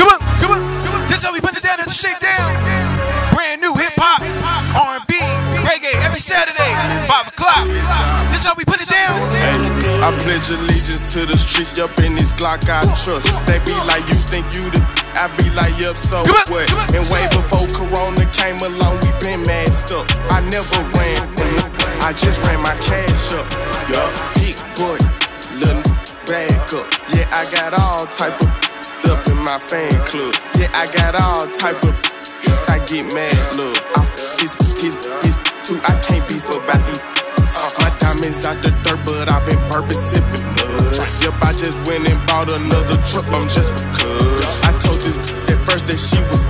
Come 0.00 0.08
on, 0.08 0.20
come 0.40 0.52
on, 0.56 0.60
come 0.64 0.94
on. 0.96 1.02
This 1.04 1.20
is 1.20 1.24
how 1.26 1.32
we 1.36 1.40
put 1.44 1.52
it 1.52 1.60
down. 1.60 1.76
It's 1.84 1.92
a 1.92 1.98
shakedown. 2.08 2.48
Brand 3.36 3.60
new 3.60 3.76
hip 3.76 3.92
hop, 4.00 4.24
R&B, 4.72 5.12
reggae 5.68 5.92
every 6.08 6.20
Saturday, 6.20 6.72
five 7.04 7.28
o'clock. 7.28 7.68
This 8.32 8.40
is 8.40 8.46
how 8.48 8.56
we 8.56 8.64
put 8.64 8.80
it 8.80 8.88
down. 8.88 9.20
I 10.00 10.12
pledge 10.24 10.48
allegiance 10.48 11.12
to 11.12 11.28
the 11.28 11.36
streets, 11.36 11.76
up 11.76 11.92
in 12.00 12.16
this 12.16 12.32
Glock 12.32 12.64
I 12.72 12.80
trust. 13.04 13.28
They 13.44 13.60
be 13.68 13.74
like, 13.84 14.04
you 14.08 14.16
think 14.16 14.48
you 14.56 14.64
the 14.72 14.80
I 15.16 15.28
be 15.40 15.48
like, 15.52 15.76
yup, 15.80 15.96
so 15.96 16.24
what? 16.24 16.64
And 16.92 17.04
way 17.12 17.24
before 17.32 17.68
Corona 17.76 18.24
came 18.32 18.60
along, 18.64 19.00
we 19.04 19.12
been 19.20 19.44
masked 19.44 19.92
up. 19.92 20.08
I 20.32 20.40
never 20.48 20.80
ran, 20.96 21.75
I 22.02 22.12
just 22.12 22.44
ran 22.46 22.60
my 22.62 22.74
cash 22.84 23.32
up. 23.32 23.46
Yup, 23.88 24.10
big 24.36 24.56
boy, 24.76 24.98
little 25.60 25.84
bag 26.26 26.52
up. 26.74 26.86
Yeah, 27.14 27.26
I 27.32 27.42
got 27.54 27.72
all 27.72 28.06
type 28.10 28.36
of 28.40 28.50
up 29.10 29.22
in 29.30 29.38
my 29.40 29.58
fan 29.58 29.92
club. 30.04 30.34
Yeah, 30.58 30.70
I 30.74 30.86
got 30.92 31.14
all 31.14 31.46
type 31.48 31.78
of. 31.86 31.94
I 32.68 32.78
get 32.86 33.06
mad, 33.14 33.36
look. 33.56 33.74
I, 33.96 34.04
his, 34.38 34.54
his, 34.78 34.94
his, 35.24 35.34
too. 35.64 35.78
I 35.86 35.94
can't 36.04 36.22
beef 36.28 36.46
about 36.46 36.82
these. 36.86 37.02
Uh, 37.46 37.62
my 37.78 37.90
diamonds 38.02 38.42
out 38.42 38.58
the 38.58 38.74
dirt, 38.82 38.98
but 39.06 39.30
I've 39.30 39.46
been 39.46 39.58
burping, 39.70 39.94
sipping 39.94 40.42
mud. 40.58 40.98
Yep, 41.22 41.38
I 41.42 41.54
just 41.54 41.78
went 41.86 42.02
and 42.10 42.18
bought 42.26 42.50
another 42.50 42.98
truck, 43.06 43.26
I'm 43.30 43.46
just 43.46 43.70
because. 43.70 44.66
I 44.66 44.74
told 44.82 44.98
this 45.06 45.14
at 45.46 45.58
first 45.62 45.86
that 45.86 45.98
she 45.98 46.18
was 46.26 46.42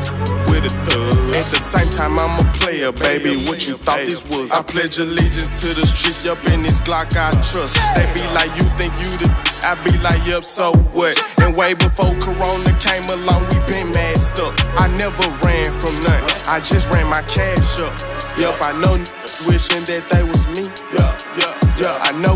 with 0.49 0.65
a 0.65 0.73
thug. 0.89 1.37
At 1.37 1.47
the 1.53 1.61
same 1.61 1.91
time, 2.01 2.17
I'm 2.17 2.41
a 2.41 2.46
player, 2.67 2.91
baby. 2.99 3.31
What 3.47 3.63
you 3.63 3.79
thought 3.79 4.03
this 4.03 4.27
was? 4.27 4.51
I 4.51 4.59
pledge 4.67 4.99
allegiance 4.99 5.63
to 5.63 5.71
the 5.71 5.87
streets, 5.87 6.27
yup, 6.27 6.43
in 6.51 6.67
this 6.67 6.83
Glock 6.83 7.15
I 7.15 7.31
trust. 7.47 7.79
They 7.95 8.07
be 8.11 8.27
like, 8.35 8.51
you 8.59 8.67
think 8.75 8.91
you 8.99 9.07
the. 9.23 9.31
I 9.63 9.79
be 9.87 9.95
like, 10.03 10.19
yup, 10.27 10.43
so 10.43 10.75
what? 10.91 11.15
And 11.39 11.55
way 11.55 11.79
before 11.79 12.11
Corona 12.19 12.73
came 12.83 13.07
along, 13.15 13.47
we 13.55 13.63
been 13.71 13.87
masked 13.95 14.43
up. 14.43 14.51
I 14.83 14.91
never 14.99 15.31
ran 15.47 15.71
from 15.79 15.95
nothing, 16.03 16.27
I 16.51 16.59
just 16.59 16.91
ran 16.91 17.07
my 17.07 17.23
cash 17.31 17.79
up. 17.87 17.95
Yup, 18.35 18.59
I 18.59 18.75
know 18.83 18.99
wishing 19.47 19.87
that 19.87 20.03
they 20.11 20.27
was 20.27 20.51
me. 20.51 20.67
Yeah, 20.91 21.15
yeah, 21.39 21.55
yeah. 21.79 21.95
I 22.03 22.11
know 22.19 22.35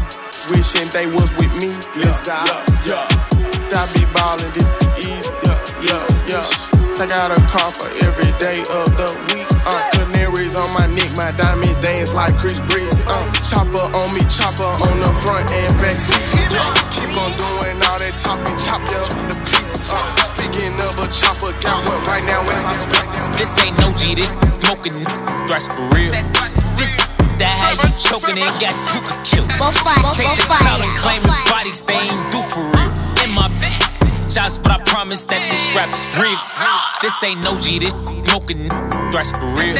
wishing 0.54 0.86
they 0.94 1.10
was 1.10 1.34
with 1.42 1.50
me. 1.58 1.74
Yeah, 1.98 2.14
yeah, 2.86 3.02
yeah. 3.02 3.74
I 3.74 3.86
be 3.94 4.02
ballin' 4.14 4.50
this 4.54 4.66
easy. 5.02 5.30
Yeah, 5.42 5.58
yeah, 5.82 6.38
yeah. 6.38 7.02
I 7.02 7.06
got 7.06 7.32
a 7.32 7.40
car 7.48 7.70
for 7.74 7.88
every 8.04 8.30
day 8.38 8.60
of 8.60 8.94
the 8.94 9.10
week. 9.32 9.39
Uh, 11.30 11.42
canaries 11.42 11.70
on 11.70 11.70
my 11.70 11.70
neck, 11.70 11.70
my 11.70 11.70
diamonds 11.70 11.76
dance 11.78 12.14
like 12.14 12.34
Chris 12.38 12.60
Breezy. 12.66 13.02
Uh, 13.06 13.14
chopper 13.46 13.86
on 13.86 14.08
me, 14.14 14.22
chopper 14.26 14.66
on 14.66 14.96
the 15.00 15.12
front 15.12 15.46
and 15.52 15.72
back 15.78 15.96
seat. 15.96 16.22
Yeah, 16.50 16.74
keep 16.90 17.12
on 17.14 17.30
doing 17.38 17.78
all 17.78 17.98
that 17.98 18.14
talking, 18.18 18.56
chop 18.58 18.82
yeah, 18.90 19.04
the 19.28 19.36
pieces. 19.46 19.90
Uh, 19.90 19.98
speaking 20.34 20.74
of 20.80 20.98
a 20.98 21.06
chopper, 21.08 21.52
got 21.62 21.78
one 21.86 22.02
right 22.06 22.24
now 22.26 22.42
as 22.50 22.64
I 22.64 22.74
speak. 22.74 23.06
This 23.38 23.52
ain't 23.62 23.76
no 23.78 23.92
G, 23.94 24.14
this 24.14 24.30
smoking 24.58 24.96
thrash 25.46 25.68
for 25.70 25.86
real. 25.94 26.12
This 26.76 26.92
that 27.38 27.54
how 27.62 27.72
you 27.72 27.90
choking 27.96 28.36
and 28.36 28.56
got 28.60 28.74
you 28.92 29.00
could 29.00 29.22
kill. 29.24 29.46
Chasing 30.16 30.50
clout 30.50 30.80
and 30.82 30.94
claiming 30.98 31.30
bodies 31.48 31.82
they 31.84 31.96
ain't 31.96 32.24
do 32.30 32.40
for 32.42 32.64
real. 32.74 32.92
In 33.24 33.30
my 33.32 33.48
shots, 34.28 34.58
but 34.58 34.72
I 34.72 34.78
promise 34.84 35.24
that 35.26 35.42
this 35.50 35.62
strap 35.68 35.90
is 35.90 36.10
real. 36.20 36.38
This 37.00 37.16
ain't 37.24 37.42
no 37.44 37.58
G, 37.58 37.78
this 37.78 37.94
smoking 38.28 38.68
thrash 39.10 39.32
for 39.32 39.48
real. 39.56 39.76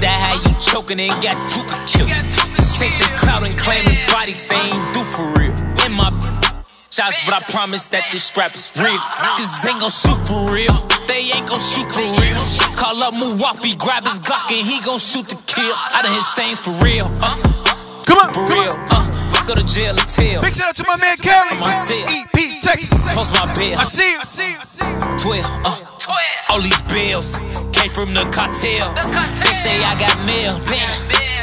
That 0.00 0.18
how 0.22 0.38
you 0.38 0.54
choking 0.62 1.00
and 1.00 1.10
got 1.18 1.34
you 1.50 1.62
could 1.66 1.82
kill. 1.86 2.06
Chasing 2.78 3.10
clout 3.18 3.42
and 3.42 3.56
claiming 3.58 3.98
bodies 4.14 4.46
they 4.46 4.54
ain't 4.54 4.86
do 4.94 5.02
for 5.02 5.26
real. 5.34 5.50
In 5.82 5.90
my 5.98 6.14
shots, 6.90 7.18
but 7.26 7.34
I 7.34 7.42
promise 7.50 7.86
that 7.90 8.06
this 8.14 8.22
strap 8.30 8.54
is 8.54 8.70
real. 8.78 8.98
This 9.34 9.66
ain't 9.66 9.82
gon' 9.82 9.90
shoot 9.90 10.18
for 10.22 10.46
real. 10.54 10.74
They 11.10 11.34
ain't 11.34 11.50
gon' 11.50 11.58
shoot 11.58 11.90
for 11.90 12.06
real. 12.22 12.38
Call 12.78 13.02
up 13.02 13.14
Muwafi, 13.14 13.74
grab 13.78 14.06
his 14.06 14.22
Glock, 14.22 14.46
and 14.54 14.62
he 14.62 14.78
gon' 14.86 15.02
shoot 15.02 15.26
to 15.30 15.36
kill. 15.50 15.74
I 15.74 16.02
done 16.06 16.14
hit 16.14 16.22
stains 16.22 16.62
for 16.62 16.74
real. 16.78 17.06
Uh, 17.18 17.34
come 18.06 18.22
on, 18.22 18.30
for 18.30 18.46
real. 18.54 18.74
Uh, 18.94 19.02
go 19.46 19.58
to 19.58 19.66
jail 19.66 19.98
and 19.98 20.06
tell. 20.06 20.38
Big 20.38 20.54
shout 20.54 20.70
out 20.70 20.76
to 20.78 20.86
my 20.86 20.98
man 21.02 21.18
Kelly. 21.18 21.58
My. 21.58 21.74
EP 22.06 22.38
Texas. 22.62 23.14
Post 23.14 23.34
my 23.34 23.46
bill. 23.58 23.78
I 23.78 23.82
see 23.82 24.14
you. 24.14 24.18
I 24.18 24.26
see 24.26 24.50
you. 24.54 24.58
I 24.58 24.66
see 24.66 24.86
you. 24.86 25.42
12, 25.42 25.66
uh. 25.66 25.84
All 26.50 26.62
these 26.62 26.82
bills 26.82 27.67
came 27.78 27.90
from 27.90 28.10
the 28.10 28.26
cartel. 28.34 28.90
They 29.38 29.54
say 29.54 29.78
I 29.78 29.94
got 29.94 30.18
mail. 30.26 30.50
Damn, 30.66 30.90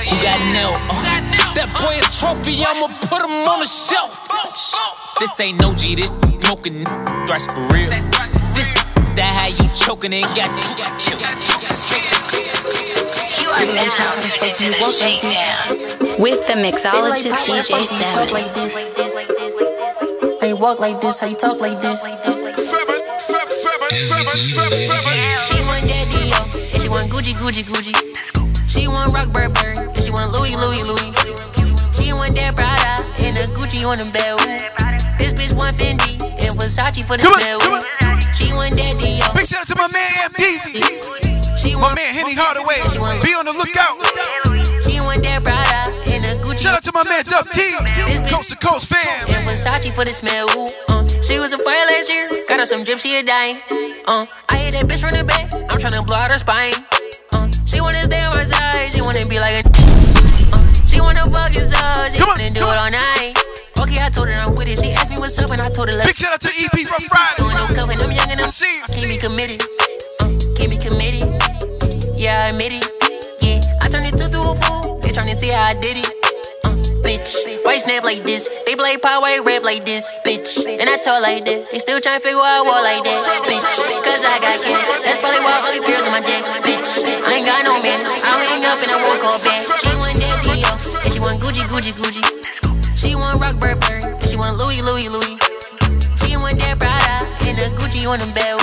who 0.03 0.15
got 0.19 0.39
nail? 0.51 0.75
Uh, 0.91 0.99
that 1.55 1.71
boy 1.79 1.95
a 1.95 2.03
trophy, 2.11 2.59
I'ma 2.59 2.91
put 3.07 3.23
him 3.23 3.47
on 3.47 3.63
the 3.63 3.69
shelf. 3.69 4.27
This 5.19 5.39
ain't 5.39 5.61
no 5.61 5.73
G, 5.73 5.95
this 5.95 6.11
smoking 6.43 6.83
thrash 7.23 7.47
for 7.47 7.63
real. 7.71 7.88
This 8.51 8.67
that 9.15 9.31
how 9.31 9.47
you 9.47 9.63
choking 9.79 10.11
and 10.11 10.27
got 10.36 10.51
two 10.59 10.75
got 10.75 10.91
killed. 10.99 11.23
You 13.39 13.47
are 13.55 13.63
now 13.71 13.88
tuned 14.19 14.43
into 14.43 14.75
the 14.75 14.83
shakedown 14.91 16.19
with 16.19 16.43
the 16.47 16.59
mixologist 16.59 17.47
DJ 17.47 17.71
Talk 17.71 17.88
Seven. 17.88 18.43
How 20.41 20.47
you 20.47 20.57
walk 20.57 20.79
like 20.79 20.99
this? 20.99 21.19
How 21.19 21.27
you 21.27 21.36
talk 21.36 21.61
like 21.61 21.79
this? 21.79 22.94
She 23.16 23.32
want 25.63 25.88
that 25.88 26.03
Dio, 26.11 26.36
and 26.51 26.82
she 26.82 26.89
want 26.89 27.07
Gucci, 27.09 27.32
Gucci, 27.39 27.63
Gucci. 27.63 27.95
She 28.68 28.88
want 28.88 29.16
rock 29.16 29.32
Burberry, 29.32 29.78
and 29.78 30.03
she 30.03 30.11
want 30.11 30.34
Louis, 30.36 30.55
Louis, 30.59 30.84
Louis. 30.84 31.16
She 31.95 32.11
want 32.11 32.36
that 32.36 32.59
Prada, 32.59 33.07
and 33.24 33.38
a 33.39 33.47
Gucci 33.55 33.88
on 33.88 33.97
the 33.97 34.07
belt. 34.11 34.43
This 35.18 35.32
bitch 35.32 35.55
want 35.55 35.78
Fendi, 35.78 36.20
and 36.43 36.53
Versace 36.59 37.07
for 37.07 37.16
the 37.16 37.24
smell. 37.24 37.59
She 38.36 38.51
want 38.51 38.76
that 38.76 38.99
Dio. 38.99 39.32
Big 39.32 39.47
shout 39.47 39.61
out 39.63 39.68
to 39.72 39.76
my 39.80 39.88
man 39.95 40.11
FDZ. 40.36 40.76
My 41.76 41.93
man 41.93 42.13
Henny 42.16 42.36
Hardaway. 42.36 42.84
Be 43.24 43.32
on 43.36 43.45
the 43.45 43.53
lookout. 43.55 43.95
She 44.84 44.99
want 44.99 45.24
that 45.24 45.43
Prada. 45.43 45.84
Shout 46.55 46.71
out 46.71 46.83
to 46.87 46.91
my 46.95 47.03
man 47.03 47.19
Dub 47.27 47.43
T. 47.51 47.59
Coast 48.31 48.47
to 48.47 48.57
coast 48.63 48.87
fam. 48.87 49.27
And 49.27 49.43
Versace 49.43 49.91
for 49.91 50.07
the 50.07 50.15
smell. 50.15 50.47
Ooh, 50.55 50.71
uh, 50.87 51.03
she 51.19 51.35
was 51.35 51.51
a 51.51 51.59
fire 51.59 51.85
last 51.91 52.07
year. 52.07 52.31
Got 52.47 52.63
her 52.63 52.65
some 52.65 52.87
she 52.87 53.19
a 53.19 53.23
dying. 53.23 53.59
Uh, 54.07 54.23
I 54.47 54.55
hit 54.63 54.79
that 54.79 54.87
bitch 54.87 55.03
from 55.03 55.11
the 55.11 55.27
back. 55.27 55.51
I'm 55.51 55.75
tryna 55.75 56.07
blow 56.07 56.15
out 56.15 56.31
her 56.31 56.39
spine. 56.39 56.79
Uh, 57.35 57.51
she 57.67 57.83
wanna 57.83 58.07
stay 58.07 58.23
on 58.23 58.31
my 58.31 58.47
side. 58.47 58.87
She 58.95 59.03
wanna 59.03 59.27
be 59.27 59.35
like 59.35 59.59
a. 59.59 59.63
Uh, 59.67 60.63
she 60.87 61.03
wanna 61.03 61.27
fuck 61.27 61.51
his 61.51 61.75
up. 61.75 62.07
She 62.15 62.23
wanna 62.23 62.47
do 62.55 62.63
it 62.63 62.77
all 62.79 62.87
night. 62.87 63.35
Okay, 63.83 63.99
I 63.99 64.07
told 64.07 64.31
her 64.31 64.39
I'm 64.39 64.55
with 64.55 64.71
it. 64.71 64.79
She 64.79 64.95
asked 64.95 65.11
me 65.11 65.19
what's 65.19 65.35
up, 65.43 65.51
and 65.51 65.59
I 65.59 65.67
told 65.75 65.91
her. 65.91 65.99
Big 66.07 66.15
shout 66.15 66.31
out 66.31 66.39
to 66.39 66.51
EP 66.55 66.71
Riders. 66.71 67.35
Doing 67.35 67.59
no 67.59 67.67
cover, 67.75 67.99
I'm 67.99 68.11
young 68.15 68.31
enough. 68.31 68.47
I'm 68.47 68.55
see 68.55 68.79
you. 68.79 68.87
Can't 68.95 69.11
be 69.11 69.19
committed. 69.19 69.59
Uh, 70.23 70.31
can't 70.55 70.71
be 70.71 70.79
committed. 70.79 71.27
Yeah, 72.15 72.47
I 72.47 72.55
admit 72.55 72.79
it. 72.79 72.87
Yeah, 73.43 73.59
I 73.83 73.91
turned 73.91 74.07
it 74.07 74.15
to 74.23 74.31
a 74.39 74.55
fool. 74.55 75.03
They 75.03 75.11
tryna 75.11 75.35
see 75.35 75.51
how 75.51 75.67
I 75.67 75.75
did 75.75 75.99
it. 75.99 76.24
Bitch, 77.26 77.65
why 77.65 77.73
snap 77.82 78.05
like 78.05 78.21
this? 78.21 78.45
They 78.69 78.78
play 78.78 79.01
power, 79.01 79.26
rap 79.41 79.65
like 79.65 79.82
this? 79.82 80.05
Bitch, 80.21 80.61
and 80.61 80.86
I 80.86 81.01
talk 81.01 81.26
like 81.26 81.41
this. 81.41 81.65
They 81.73 81.82
still 81.82 81.97
tryna 81.97 82.21
figure 82.21 82.38
out 82.38 82.69
walk 82.69 82.86
like 82.86 83.01
that. 83.01 83.17
Bitch, 83.49 83.65
cause 84.05 84.21
I 84.30 84.38
got 84.38 84.61
kids. 84.61 84.78
That's 85.01 85.26
probably 85.26 85.41
why 85.41 85.57
only 85.65 85.82
tears 85.82 86.05
in 86.05 86.13
my 86.13 86.21
dick. 86.21 86.45
Bitch, 86.61 86.86
I 87.26 87.41
ain't 87.41 87.49
got 87.49 87.65
no 87.65 87.82
man. 87.82 87.97
I 87.97 88.30
don't 88.30 88.45
hang 88.45 88.65
up 88.69 88.78
and 88.78 88.91
I 88.93 88.97
won't 89.01 89.17
call 89.26 89.34
back. 89.41 89.57
She 89.57 89.89
want 89.97 90.13
that 90.21 90.38
Dio, 90.45 90.69
and 90.69 91.09
she 91.09 91.17
want 91.17 91.41
Gucci, 91.41 91.65
Gucci, 91.65 91.97
Gucci. 91.97 92.21
She 92.93 93.17
want 93.17 93.41
rock 93.41 93.57
Burberry, 93.57 94.05
and 94.05 94.21
she 94.30 94.38
want 94.38 94.61
Louis, 94.61 94.86
Louis, 94.86 95.09
Louis. 95.09 95.34
She 96.21 96.38
want 96.38 96.61
that 96.61 96.78
Prada, 96.78 97.26
and 97.49 97.57
a 97.57 97.73
Gucci 97.73 98.05
on 98.05 98.21
the 98.21 98.30
belt. 98.38 98.61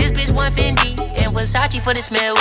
This 0.00 0.08
bitch 0.08 0.32
want 0.32 0.56
Fendi, 0.56 0.96
and 1.20 1.28
Versace 1.36 1.84
for 1.84 1.92
the 1.92 2.00
smell. 2.00 2.32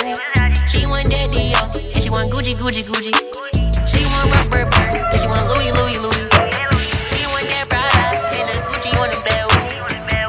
She 0.72 0.88
want 0.88 1.12
that 1.12 1.36
Dio, 1.36 1.68
and 1.84 2.00
she 2.00 2.08
want 2.08 2.32
Gucci, 2.32 2.56
Gucci, 2.56 2.88
Gucci. 2.88 3.12
She 3.84 4.08
want 4.08 4.32
rock 4.32 4.48
Burberry, 4.48 4.93
Louis, 5.74 5.98
Louis, 5.98 6.26
Louis. 6.30 6.90
She 7.10 7.26
want 7.34 7.48
that 7.50 7.66
Prada, 7.70 8.06
and 8.34 8.48
a 8.50 8.58
Gucci 8.70 8.92
on 8.98 9.10
the 9.10 9.20
belt. 9.26 9.52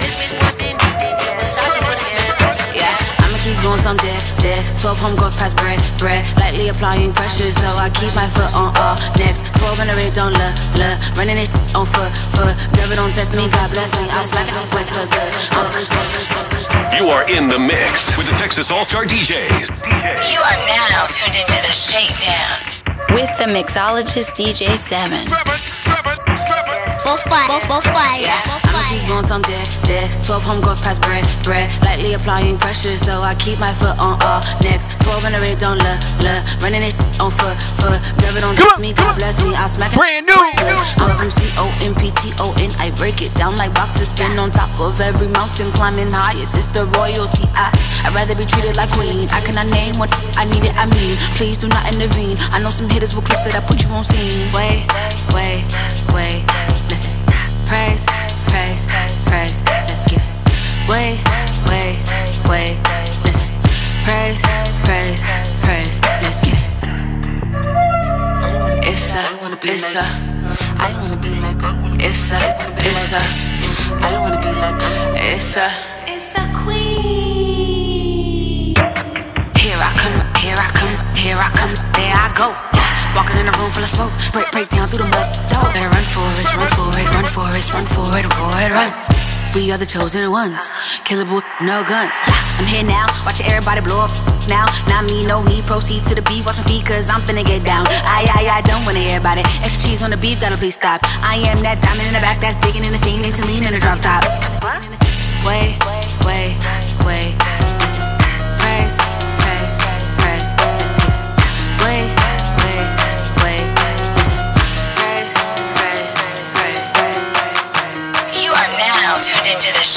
This 0.01 0.13
bitch 0.19 0.35
want 0.41 0.55
Fendi, 0.59 0.91
and 1.05 1.17
Versace 1.21 1.81
for 1.81 1.95
the 1.97 2.07
smell. 2.09 2.57
Yeah, 2.77 3.25
I'ma 3.25 3.39
keep 3.45 3.59
going 3.63 3.81
some 3.81 3.97
dead, 4.01 4.21
dead. 4.41 4.63
12 4.81 4.99
home 5.01 5.17
goes 5.17 5.35
past 5.37 5.57
bread, 5.57 5.81
bread. 5.99 6.23
Lightly 6.41 6.69
applying 6.69 7.13
pressure, 7.13 7.53
so 7.53 7.69
I 7.81 7.89
keep 7.93 8.13
my 8.17 8.29
foot 8.33 8.53
on 8.57 8.73
all 8.81 8.97
next. 9.21 9.45
12 9.61 9.81
in 9.85 9.87
the 9.93 9.97
red, 9.97 10.13
don't 10.17 10.33
look, 10.37 10.55
look. 10.81 10.97
Running 11.17 11.39
it 11.41 11.51
on 11.77 11.87
foot, 11.89 12.13
foot. 12.37 12.55
Devil 12.77 12.97
don't 12.97 13.15
test 13.15 13.37
me, 13.37 13.49
God 13.49 13.69
bless 13.73 13.93
me. 14.01 14.07
I'll 14.17 14.25
smack 14.27 14.49
it 14.49 14.57
up 14.57 14.69
quick 14.73 14.89
for 14.89 15.05
good. 15.09 15.33
Uh, 15.57 15.69
You 16.97 17.09
are 17.11 17.25
in 17.31 17.49
the 17.49 17.59
mix 17.59 18.17
with 18.17 18.29
the 18.29 18.37
Texas 18.41 18.71
All 18.71 18.85
Star 18.85 19.05
DJs. 19.05 19.71
You 20.33 20.41
are 20.41 20.59
now 20.69 21.05
tuned 21.09 21.37
into 21.37 21.59
the 21.65 21.73
shakedown 21.73 22.74
with 23.11 23.31
the 23.39 23.47
mixologist 23.51 24.35
DJ 24.37 24.75
Seven. 24.77 25.19
Bullfire, 27.05 27.61
bullfire, 27.67 28.31
I'ma 28.47 28.81
keep 28.89 29.09
going 29.09 29.27
some 29.27 29.43
dead, 29.43 29.67
dead. 29.85 30.09
12 30.23 30.45
home 30.45 30.61
goes 30.63 30.81
past 30.81 31.03
bread, 31.03 31.27
bread. 31.43 31.67
Lightly 31.85 32.15
applying 32.15 32.57
pressure, 32.59 32.97
so 32.97 33.21
I 33.21 33.35
keep 33.35 33.59
my 33.59 33.73
foot 33.75 33.99
on 33.99 34.17
all 34.23 34.41
next. 34.63 34.95
12 35.03 35.27
in 35.27 35.33
the 35.35 35.41
red, 35.41 35.59
don't 35.59 35.79
look, 35.79 36.01
look. 36.23 36.43
Running 36.63 36.83
it 36.87 36.95
on 37.19 37.31
foot, 37.35 37.59
foot. 37.83 37.99
Devil 38.23 38.41
don't 38.47 38.57
test 38.57 38.81
me, 38.81 38.95
God 38.95 39.19
bless 39.19 39.43
me. 39.43 39.55
I'll 39.59 39.69
smack 39.69 39.93
it. 39.93 39.99
Brand 39.99 40.27
new. 40.27 40.39
I'm 41.03 41.11
from 41.19 41.31
C 41.31 41.51
O 41.59 41.67
M 41.83 41.95
P 41.99 42.11
T 42.15 42.33
O 42.41 42.55
N. 42.63 42.71
I 42.79 42.95
break 42.95 43.21
it 43.21 43.35
down 43.35 43.57
like 43.57 43.75
boxes, 43.75 44.09
spin 44.09 44.39
on 44.39 44.51
top 44.51 44.71
of 44.81 45.01
every 45.01 45.29
mountain, 45.29 45.71
climbing 45.73 46.13
highest. 46.13 46.57
It's 46.57 46.71
the 46.71 46.87
royalty. 46.97 47.51
I 47.59 47.75
I'd 48.05 48.13
rather 48.13 48.37
be 48.37 48.45
treated 48.45 48.77
like 48.77 48.93
queen. 48.93 49.29
I 49.33 49.41
cannot 49.41 49.67
name 49.73 49.97
what 49.97 50.13
I 50.37 50.45
need 50.45 50.61
it. 50.61 50.77
I 50.77 50.85
mean, 50.93 51.17
please 51.41 51.57
do 51.57 51.69
not 51.69 51.89
intervene. 51.89 52.37
I 52.53 52.61
know 52.61 52.69
some 52.69 52.84
hitters 52.89 53.15
with 53.17 53.25
clips 53.25 53.45
that 53.45 53.55
I 53.57 53.61
put 53.61 53.83
you 53.83 53.91
on 53.97 54.05
scene. 54.05 54.49
Wait, 54.53 54.85
wait, 55.35 55.65
wait. 56.13 56.45
Listen, 56.91 57.13
praise, 57.67 58.07
praise, 58.51 58.87
praise. 59.27 59.63
Let's 59.89 60.05
get 60.11 60.21
it. 60.21 60.33
Wait, 60.89 61.19
wait, 61.71 61.97
wait. 62.49 62.77
Listen, 63.25 63.49
praise, 64.05 64.43
praise, 64.85 65.23
praise. 65.63 66.01
Let's 66.23 66.41
get 66.43 66.59
it. 66.59 66.69
It's 68.87 69.15
a, 69.15 69.23
it's 69.63 69.97
a. 69.97 70.05
I 70.79 70.93
wanna 71.01 71.17
be 71.17 71.31
like 71.41 71.63
I 71.63 71.73
It's 72.01 72.33
a, 72.33 72.39
it's 72.85 73.13
a. 73.13 73.21
I 74.03 74.19
wanna 74.21 74.41
be 74.43 74.53
like 74.61 74.77
It's 75.17 75.57
a, 75.57 75.71
It's 76.07 76.35
a 76.37 76.45
queen. 76.53 76.85
Here 79.57 79.79
I 79.79 79.93
come, 79.97 80.19
here 80.43 80.57
I 80.59 80.69
come, 80.75 80.95
here 81.17 81.37
I 81.39 81.51
come, 81.57 81.75
there 81.95 82.15
I 82.15 82.33
go. 82.37 82.74
In 83.45 83.53
a 83.53 83.61
room 83.61 83.69
full 83.77 83.85
of 83.85 83.93
smoke, 83.93 84.17
break, 84.33 84.49
break 84.57 84.69
down 84.73 84.89
through 84.89 85.05
the 85.05 85.11
mud. 85.13 85.29
Dog. 85.53 85.69
Better 85.77 85.93
run 85.93 86.07
for 86.09 86.25
it, 86.25 86.49
run 86.57 86.65
for 86.73 86.89
it, 86.97 87.05
run 87.13 87.29
for 87.29 87.45
it, 87.53 87.67
run 87.77 87.85
for 87.93 88.09
it, 88.17 88.25
boy, 88.41 88.73
run. 88.73 88.89
We 89.53 89.69
are 89.69 89.77
the 89.77 89.85
chosen 89.85 90.33
ones, 90.33 90.73
killable, 91.05 91.45
no 91.61 91.85
guns. 91.85 92.17
Yeah, 92.25 92.57
I'm 92.57 92.65
here 92.65 92.89
now, 92.89 93.05
watching 93.21 93.45
everybody 93.45 93.85
blow 93.85 94.09
up 94.09 94.13
now. 94.49 94.65
Not 94.89 95.05
me, 95.13 95.29
no 95.29 95.45
me, 95.45 95.61
proceed 95.69 96.09
to 96.09 96.17
the 96.17 96.25
beat, 96.25 96.41
watch 96.49 96.57
my 96.57 96.65
feet, 96.65 96.89
cause 96.89 97.13
I'm 97.13 97.21
finna 97.21 97.45
get 97.45 97.61
down. 97.69 97.85
I, 98.09 98.25
I, 98.33 98.49
I 98.49 98.61
don't 98.65 98.81
wanna 98.89 99.05
hear 99.05 99.21
about 99.21 99.37
it. 99.37 99.45
Extra 99.61 99.93
cheese 99.93 100.01
on 100.01 100.09
the 100.09 100.17
beef, 100.17 100.41
gotta 100.41 100.57
please 100.57 100.81
stop. 100.81 101.05
I 101.21 101.37
am 101.45 101.61
that 101.69 101.85
diamond 101.85 102.09
in 102.09 102.17
the 102.17 102.25
back 102.25 102.41
that's 102.41 102.57
digging 102.65 102.89
in 102.89 102.97
the 102.97 103.01
scene, 103.05 103.21
needs 103.21 103.37
to 103.37 103.45
lean 103.45 103.69
in 103.69 103.77
the 103.77 103.81
drop 103.85 104.01
top. 104.01 104.25
Wait, 105.45 105.77
wait, 106.25 106.57
wait, 107.05 107.37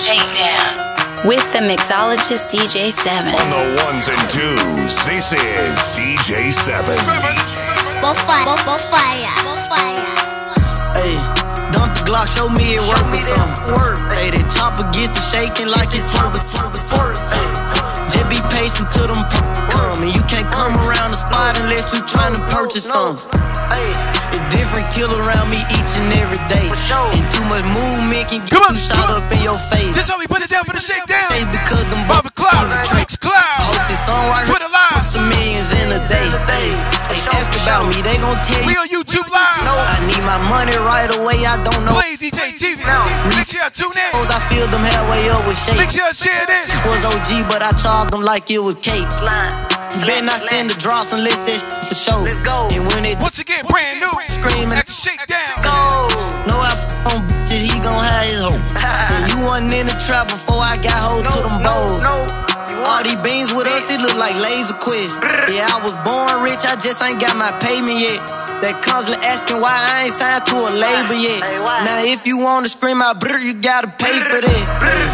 shakedown 0.08 1.28
with 1.28 1.44
the 1.52 1.60
mixologist 1.60 2.48
DJ 2.48 2.88
Seven. 2.88 3.28
On 3.28 3.50
the 3.52 3.64
ones 3.84 4.08
and 4.08 4.22
twos, 4.32 5.04
this 5.04 5.36
is 5.36 5.76
DJ 6.00 6.48
Seven. 6.56 6.96
Bullfire, 8.00 8.48
bullfire, 8.64 9.28
bullfire. 9.44 10.08
Hey, 10.96 11.20
dump 11.76 11.92
the 11.92 12.08
Glock, 12.08 12.32
show 12.32 12.48
me 12.48 12.80
it 12.80 12.84
work 12.88 13.04
or 13.12 13.20
something. 13.20 13.68
Hey, 14.16 14.32
that 14.32 14.48
chopper 14.48 14.88
get 14.96 15.12
to 15.12 15.20
shaking 15.28 15.68
like 15.68 15.92
it 15.92 16.08
twerk 16.08 16.32
or 16.32 16.44
twerk 16.56 16.72
twerk. 16.88 17.20
Hey, 17.28 17.48
just 18.08 18.28
be 18.32 18.40
patient 18.48 18.88
till 18.96 19.12
them 19.12 19.28
p- 19.28 19.44
come. 19.76 20.08
And 20.08 20.12
you 20.16 20.24
can't 20.32 20.48
come 20.56 20.72
around 20.88 21.12
the 21.12 21.20
spot 21.20 21.60
unless 21.60 21.92
you 21.92 22.00
trying 22.08 22.32
to 22.32 22.44
purchase 22.48 22.88
something. 22.88 23.20
A 23.76 24.40
different 24.48 24.88
kill 24.96 25.12
around 25.12 25.52
me 25.52 25.60
each 25.76 25.92
and 26.00 26.08
every 26.16 26.40
day. 26.48 26.72
And 27.12 27.26
too 27.32 27.44
much 27.52 27.68
movement 27.76 28.32
can 28.32 28.42
get 28.48 28.56
you 28.56 28.80
shot 28.80 29.12
up 29.12 29.28
in 29.32 29.44
your 29.44 29.60
face. 29.68 29.92
This 29.92 30.08
how 30.08 30.16
we 30.20 30.28
put 30.28 30.40
it 30.40 30.48
down 30.48 30.64
for 30.64 30.72
the 30.72 30.80
shakedown. 30.80 31.28
Hey, 31.36 31.44
because 31.52 31.84
them 31.92 32.04
Bobby 32.08 32.32
Cloud, 32.32 32.72
Mixcloud. 32.96 33.60
Hope 33.68 33.84
this 33.92 34.00
song 34.08 34.24
right 34.32 34.48
Twitter 34.48 34.72
live. 34.72 35.04
Put 35.04 35.20
some 35.20 35.28
millions 35.28 35.70
in 35.84 35.88
a 35.92 36.02
day. 36.08 36.28
They, 36.48 36.68
they 37.12 37.20
ask 37.36 37.52
about 37.60 37.92
me, 37.92 38.00
they 38.00 38.16
gon' 38.24 38.40
tell 38.48 38.62
you. 38.64 38.68
We 38.68 38.76
on 38.80 38.88
YouTube 38.88 39.28
live. 39.32 39.47
I 39.76 39.98
need 40.08 40.24
my 40.24 40.40
money 40.52 40.76
right 40.80 41.10
away, 41.20 41.44
I 41.44 41.60
don't 41.64 41.84
know. 41.84 41.94
Play 41.96 42.16
DJ 42.20 42.56
TV. 42.56 42.80
Make 43.28 43.48
sure 43.48 43.64
you 43.64 43.72
tune 43.74 43.92
in. 43.96 44.12
I 44.32 44.40
filled 44.52 44.72
them 44.72 44.84
halfway 44.84 45.28
up 45.32 45.44
with 45.48 45.58
shake. 45.60 45.78
Make 45.80 45.92
sure 45.92 46.06
you 46.08 46.14
share 46.16 46.46
this. 46.48 46.72
Was 46.88 47.04
OG, 47.04 47.48
but 47.52 47.62
I 47.64 47.72
charged 47.76 48.14
them 48.14 48.22
like 48.24 48.50
it 48.52 48.60
was 48.60 48.76
cake. 48.80 49.08
You 49.98 50.06
better 50.06 50.26
not 50.26 50.40
send 50.44 50.70
the 50.70 50.78
drops 50.80 51.12
unless 51.14 51.40
that 51.48 51.60
shit 51.60 51.84
for 51.90 51.96
show. 51.96 52.20
And 52.24 52.84
when 52.92 53.04
it 53.08 53.18
Once 53.20 53.40
again, 53.40 53.64
brand 53.66 54.00
new. 54.00 54.14
screaming, 54.30 54.78
At 54.78 54.86
the 54.86 54.94
shakedown. 54.94 55.64
no, 56.46 56.60
I 56.60 56.72
f- 56.76 57.16
on 57.16 57.24
bitches, 57.28 57.64
he 57.66 57.80
gon' 57.80 57.98
have 58.04 58.24
his 58.28 58.40
hoe. 58.44 58.60
And 59.18 59.24
you 59.32 59.40
wasn't 59.48 59.74
in 59.74 59.88
the 59.88 59.98
trap 59.98 60.28
before 60.28 60.60
I 60.62 60.76
got 60.84 61.00
hold 61.00 61.24
to 61.26 61.38
them 61.48 61.58
bowls. 61.64 62.04
All 62.88 63.04
these 63.04 63.20
beans 63.20 63.52
with 63.52 63.68
us, 63.68 63.92
it 63.92 64.00
look 64.00 64.16
like 64.16 64.32
laser 64.40 64.80
quest. 64.80 65.20
Yeah, 65.52 65.68
I 65.68 65.78
was 65.84 65.92
born 66.08 66.40
rich, 66.40 66.64
I 66.64 66.80
just 66.80 67.04
ain't 67.04 67.20
got 67.20 67.36
my 67.36 67.52
payment 67.60 68.00
yet. 68.00 68.16
That 68.64 68.80
constantly 68.80 69.20
asking 69.28 69.60
why 69.60 69.76
I 69.76 70.08
ain't 70.08 70.16
signed 70.16 70.48
to 70.48 70.56
a 70.56 70.72
label 70.72 71.20
yet. 71.20 71.44
Now 71.84 72.00
if 72.08 72.24
you 72.24 72.40
wanna 72.40 72.72
scream 72.72 73.04
out 73.04 73.20
brr, 73.20 73.44
you 73.44 73.60
gotta 73.60 73.92
pay 73.92 74.18
for 74.24 74.40
that. 74.40 74.64
Hey, 74.80 75.06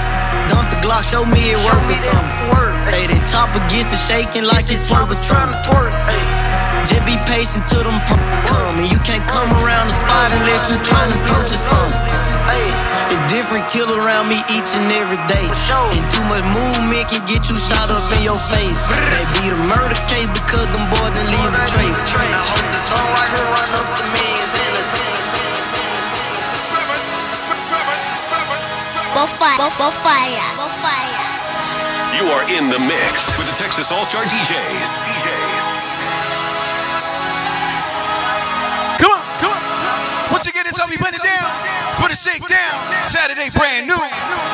dump 0.54 0.70
the 0.70 0.78
Glock, 0.86 1.02
show 1.02 1.26
me 1.26 1.52
it 1.52 1.60
work 1.66 1.82
or 1.82 1.98
something. 1.98 2.94
Hey, 2.94 3.10
that 3.10 3.26
chopper 3.26 3.60
get 3.74 3.90
to 3.90 3.98
shaking 3.98 4.45
like 4.45 4.70
it 4.70 4.80
twerk 4.86 5.10
or 5.10 5.18
something. 5.18 5.58
Just 6.86 7.04
be 7.10 7.18
patient 7.26 7.66
till 7.68 7.84
them 7.90 7.98
come. 8.06 8.78
And 8.78 8.86
you 8.86 9.02
can't 9.02 9.26
come 9.26 9.50
around 9.66 9.90
the 9.90 9.95
spot 9.98 10.30
unless 10.30 10.70
you 10.70 10.78
tryna 10.86 11.18
purchase 11.26 11.64
something. 11.74 12.82
A 13.14 13.19
different 13.30 13.69
kill 13.69 13.85
around 13.94 14.26
me 14.26 14.41
each 14.57 14.73
and 14.73 14.90
every 14.98 15.22
day. 15.30 15.45
And 15.45 16.06
too 16.10 16.26
much 16.26 16.41
movement 16.49 17.06
can 17.14 17.22
get 17.30 17.45
you 17.45 17.53
shot 17.61 17.94
up 17.94 18.02
in 18.18 18.26
your 18.26 18.41
face. 18.49 18.73
They 18.90 19.26
be 19.38 19.53
the 19.53 19.61
murder 19.69 19.94
case 20.10 20.26
because 20.34 20.65
them 20.73 20.81
boys 20.90 21.14
didn't 21.14 21.30
leave 21.30 21.53
a 21.53 21.61
trace. 21.61 21.99
I 22.10 22.41
hope 22.41 22.65
the 22.73 22.81
song 22.90 23.06
right 23.14 23.30
here 23.38 23.49
run 23.53 23.69
up 23.77 23.85
to 23.85 24.03
millions 24.18 24.53
and 24.57 24.73
a 24.73 24.84
Bofire, 29.14 29.61
bofire, 29.77 30.41
bofire. 30.57 31.44
You 32.18 32.26
are 32.34 32.49
in 32.49 32.69
the 32.73 32.80
mix 32.81 33.30
with 33.38 33.45
the 33.45 33.56
Texas 33.61 33.91
All 33.91 34.06
Star 34.06 34.23
DJs. 34.26 35.02
Brand 43.53 43.88
new. 43.88 44.52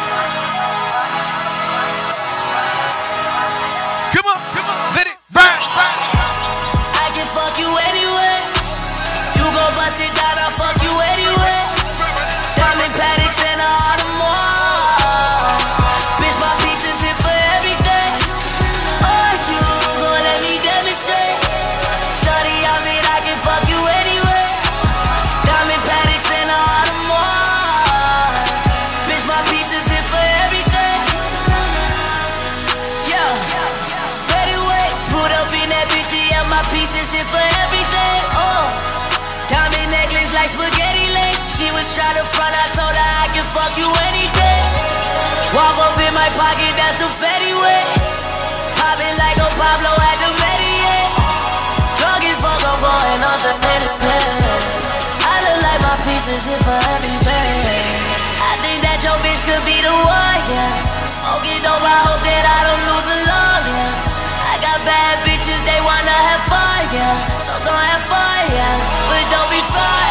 Hit 56.37 56.61
for 56.61 56.77
everything. 56.93 57.89
I 58.37 58.53
think 58.61 58.85
that 58.85 59.01
your 59.01 59.17
bitch 59.25 59.41
could 59.49 59.65
be 59.65 59.81
the 59.81 59.89
one, 59.89 60.41
yeah. 60.53 60.69
Smoking 61.09 61.57
dope, 61.65 61.81
I 61.81 61.97
hope 62.05 62.21
that 62.21 62.45
I 62.45 62.59
don't 62.69 62.83
lose 62.93 63.07
a 63.09 63.17
lung, 63.25 63.63
yeah. 63.65 64.53
I 64.53 64.53
got 64.61 64.77
bad 64.85 65.25
bitches, 65.25 65.57
they 65.65 65.81
wanna 65.81 66.17
have 66.29 66.43
fun, 66.45 66.81
yeah. 66.93 67.17
So 67.41 67.53
gon' 67.65 67.73
have 67.73 68.03
fun, 68.05 68.41
yeah. 68.53 68.77
But 69.09 69.25
don't 69.25 69.49
be 69.49 69.61
fun, 69.73 70.09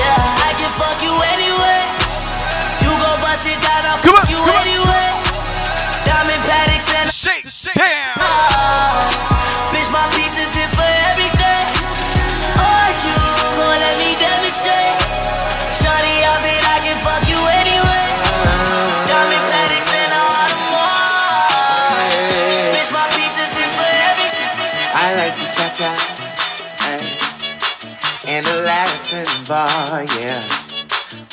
yeah. 0.00 0.48
I 0.48 0.56
can 0.56 0.72
fuck 0.72 0.96
you 1.04 1.15
like 25.80 25.98
to 25.98 26.16
cha 26.16 26.26
cha 26.78 27.26
in 28.28 28.44
a 28.44 28.56
Latin 28.64 29.26
bar, 29.46 30.02
yeah. 30.02 30.40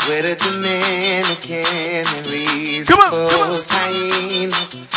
With 0.07 0.27
a 0.27 0.35
Dominican 0.35 1.63
and 1.87 2.27
reasonable 2.27 3.55
kind. 3.67 4.51
Yeah. 4.51 4.92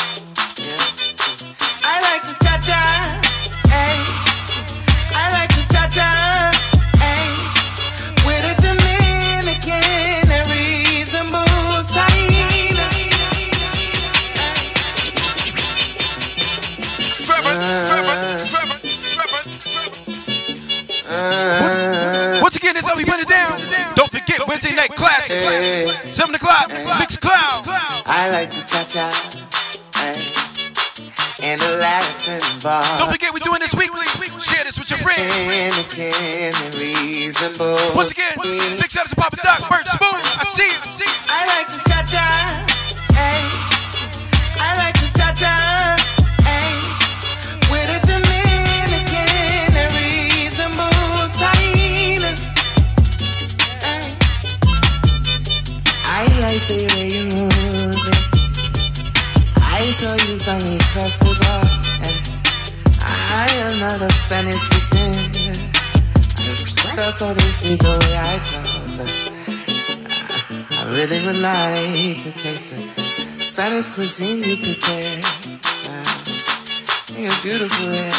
Once 22.43 22.56
again, 22.56 22.76
it's 22.76 22.88
how 22.88 22.97
we 22.97 23.05
put 23.05 23.20
it 23.20 23.28
down. 23.28 23.59
Don't 23.97 24.10
forget 24.10 24.40
Wednesday 24.47 24.74
night 24.76 24.93
classics. 24.94 25.47
Seven 26.12 26.34
o'clock. 26.34 26.70
Mixcloud. 27.01 27.66
I 28.06 28.30
like 28.30 28.51
to 28.51 28.60
cha 28.66 28.84
cha, 28.84 29.09
ay. 29.97 30.14
In 31.44 31.60
a 31.60 31.72
Latin 31.78 32.40
bar. 32.64 32.82
Don't 32.98 33.12
forget 33.12 33.30
we're 33.32 33.44
doing 33.44 33.60
this 33.60 33.74
weekly. 33.76 34.06
Share 34.40 34.64
this 34.64 34.78
with 34.78 34.88
your 34.90 34.98
friends. 34.98 35.30
Dominican 35.30 36.10
and 36.48 36.74
reasonable. 36.80 37.76
Once 37.94 38.10
again, 38.10 38.34
big 38.80 38.90
shout 38.90 39.05
out 39.05 39.12
to 39.12 39.16
Papa 39.16 39.36
Doc, 39.44 39.60
Bert 39.68 39.86
Spoon. 39.86 40.16
I 40.16 40.44
see 40.56 40.72
you. 40.72 41.10
I 41.28 41.44
like 41.47 41.68
to 41.70 41.85
across 60.47 61.18
the 61.18 61.35
bar, 61.43 61.66
and 62.06 62.23
I 63.02 63.51
am 63.66 63.81
not 63.82 63.98
of 64.01 64.12
Spanish 64.12 64.68
descent. 64.70 65.35
I 66.94 67.10
saw 67.10 67.35
this 67.35 67.59
the 67.66 67.74
way 67.82 68.14
I 68.14 68.39
talk, 68.47 68.70
but 68.94 69.10
I 70.70 70.86
really 70.94 71.18
would 71.27 71.43
like 71.43 72.23
to 72.23 72.31
taste 72.31 72.78
the 72.78 73.43
Spanish 73.43 73.89
cuisine 73.89 74.44
you 74.44 74.56
prepare. 74.62 75.18
Uh, 75.90 76.06
you're 77.18 77.43
beautiful, 77.43 77.90
yeah. 77.90 78.14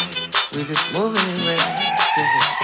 We 0.52 0.68
just 0.68 0.84
moving 1.00 1.24
in 1.32 1.48
ways. 1.48 2.57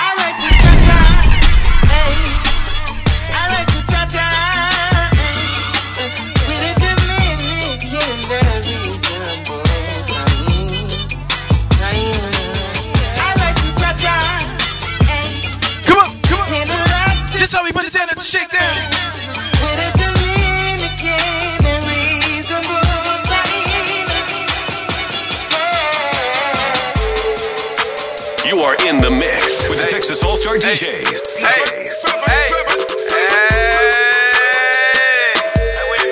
In 28.94 29.02
the 29.02 29.10
mix 29.10 29.66
with 29.70 29.82
the 29.82 29.90
Texas 29.90 30.22
All 30.22 30.38
Star 30.38 30.54
DJs. 30.62 31.02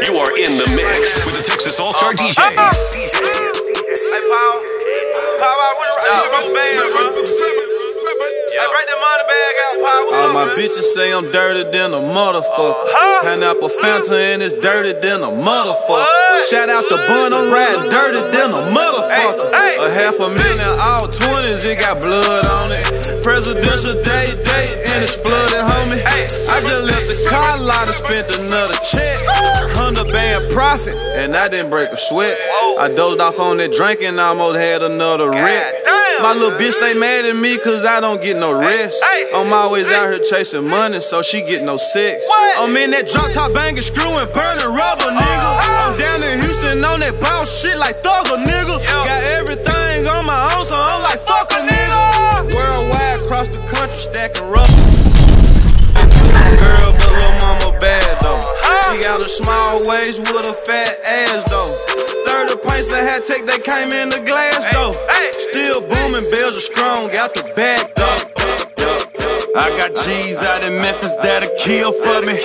You 0.02 0.18
are 0.18 0.34
in 0.34 0.58
the 0.58 0.66
mix 0.74 1.22
with 1.26 1.38
the 1.38 1.46
Texas 1.46 1.80
All 1.80 1.94
Star 1.94 2.12
DJs. 2.14 2.40
Uh-huh. 2.42 2.58
Uh-huh. 2.58 2.74
Hey, 3.86 4.24
Paul. 4.34 4.56
Paul, 5.38 5.58
I 5.62 5.72
would've 5.78 5.98
right 6.02 6.42
the 6.42 6.54
band, 6.58 6.90
bro. 6.90 7.22
Hey, 7.22 8.66
break 8.66 8.88
money 8.98 9.26
bag 9.30 9.56
out, 9.62 9.76
Paul. 9.78 10.02
What's 10.06 10.18
All 10.18 10.34
my 10.34 10.46
bitches 10.58 10.88
say 10.98 11.14
I'm 11.14 11.30
dirty 11.32 11.64
than 11.70 11.94
a 11.94 12.02
motherfucker. 12.02 12.82
Uh-huh. 12.82 13.22
Pineapple 13.22 13.70
Fanta 13.70 14.18
and 14.34 14.42
it's 14.42 14.54
dirty 14.58 14.94
than 15.06 15.22
a 15.22 15.30
motherfucker. 15.30 16.50
Shout 16.50 16.70
out 16.70 16.86
to 16.90 16.98
Bun, 17.06 17.34
I'm 17.34 17.54
riding 17.54 17.94
dirty 17.94 18.22
than 18.34 18.50
a 18.58 18.62
motherfucker. 18.74 19.11
A 19.82 19.90
half 19.90 20.20
a 20.20 20.30
million, 20.30 20.72
all 20.86 21.10
20s, 21.10 21.66
it 21.66 21.80
got 21.80 22.00
blood 22.06 22.14
on 22.22 22.68
it. 22.70 23.24
Presidential 23.26 23.98
day, 24.06 24.30
day, 24.46 24.68
and 24.94 25.02
it's 25.02 25.18
flooded, 25.18 25.58
homie. 25.58 25.98
I 26.06 26.62
just 26.62 26.86
left 26.86 27.10
the 27.10 27.18
car 27.26 27.58
lot 27.58 27.90
and 27.90 27.96
spent 27.98 28.30
another 28.30 28.78
check. 28.86 29.81
Profit, 30.54 30.96
and 31.16 31.36
I 31.36 31.48
didn't 31.48 31.70
break 31.70 31.90
a 31.90 31.98
sweat. 31.98 32.38
I 32.80 32.92
dozed 32.94 33.22
off 33.22 33.40
on 33.40 33.58
that 33.58 33.72
drink 33.72 34.02
and 34.02 34.20
almost 34.20 34.60
had 34.60 34.84
another 34.84 35.32
rip. 35.32 35.64
My 36.22 36.36
little 36.36 36.54
bitch, 36.60 36.76
they 36.84 36.94
mad 37.00 37.26
at 37.26 37.40
me 37.40 37.58
cause 37.64 37.86
I 37.86 38.00
don't 38.04 38.22
get 38.22 38.38
no 38.38 38.52
rest. 38.52 39.02
I'm 39.34 39.54
always 39.54 39.90
out 39.92 40.12
here 40.12 40.20
chasing 40.22 40.68
money, 40.68 41.00
so 41.00 41.22
she 41.24 41.42
get 41.42 41.64
no 41.64 41.78
sex. 41.78 42.28
I'm 42.60 42.76
in 42.76 42.92
that 42.92 43.08
drop 43.08 43.32
top 43.32 43.56
banging, 43.56 43.82
screwing, 43.82 44.28
burning 44.36 44.70
rubber, 44.70 45.10
nigga. 45.16 45.50
I'm 45.88 45.96
down 45.98 46.20
in 46.22 46.36
Houston 46.36 46.84
on 46.84 47.00
that 47.00 47.16
boss 47.24 47.48
shit 47.48 47.80
like 47.80 48.04
thugger, 48.04 48.38
nigga. 48.38 48.76
Got 49.08 49.24
everything 49.40 50.06
on 50.12 50.28
my 50.28 50.42
own, 50.58 50.66
so 50.68 50.76
I'm 50.76 51.02
like, 51.02 51.24
fuck 51.24 51.48
a 51.58 51.61
small 59.32 59.88
waist 59.88 60.20
with 60.20 60.44
a 60.44 60.54
fat 60.68 60.94
ass 61.08 61.48
though. 61.48 61.72
30 62.28 62.68
pints 62.68 62.92
of 62.92 63.00
hat 63.00 63.24
take, 63.24 63.46
they 63.48 63.60
came 63.64 63.90
in 63.96 64.10
the 64.10 64.20
glass 64.28 64.68
though. 64.76 64.92
Still 65.32 65.80
booming, 65.82 66.28
bells 66.32 66.58
are 66.58 66.68
strong, 66.68 67.10
out 67.16 67.34
the 67.34 67.48
back 67.56 67.96
though. 67.96 69.11
I 69.52 69.68
got 69.76 69.92
G's 69.92 70.40
out 70.48 70.64
in 70.64 70.80
Memphis 70.80 71.16
that'll 71.20 71.52
kill 71.60 71.92
for 71.92 72.24
me. 72.24 72.40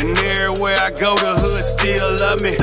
And 0.00 0.16
everywhere 0.16 0.76
I 0.80 0.88
go, 0.88 1.12
the 1.20 1.36
hood 1.36 1.64
still 1.68 2.08
love 2.16 2.40
me. 2.40 2.56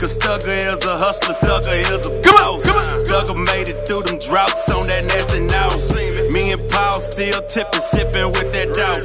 Cause 0.00 0.16
Thugger 0.16 0.56
is 0.56 0.88
a 0.88 0.96
hustler, 0.96 1.36
Thugger 1.44 1.76
is 1.76 2.08
a 2.08 2.14
boss. 2.24 2.64
Thugger 3.04 3.36
made 3.36 3.68
it 3.68 3.84
through 3.84 4.08
them 4.08 4.16
droughts 4.24 4.72
on 4.72 4.88
that 4.88 5.04
nasty 5.12 5.44
nose. 5.52 6.32
Me 6.32 6.52
and 6.56 6.64
Paul 6.72 7.00
still 7.00 7.44
tipping, 7.44 7.84
sipping 7.84 8.32
with 8.32 8.56
that 8.56 8.72
dough. 8.72 8.96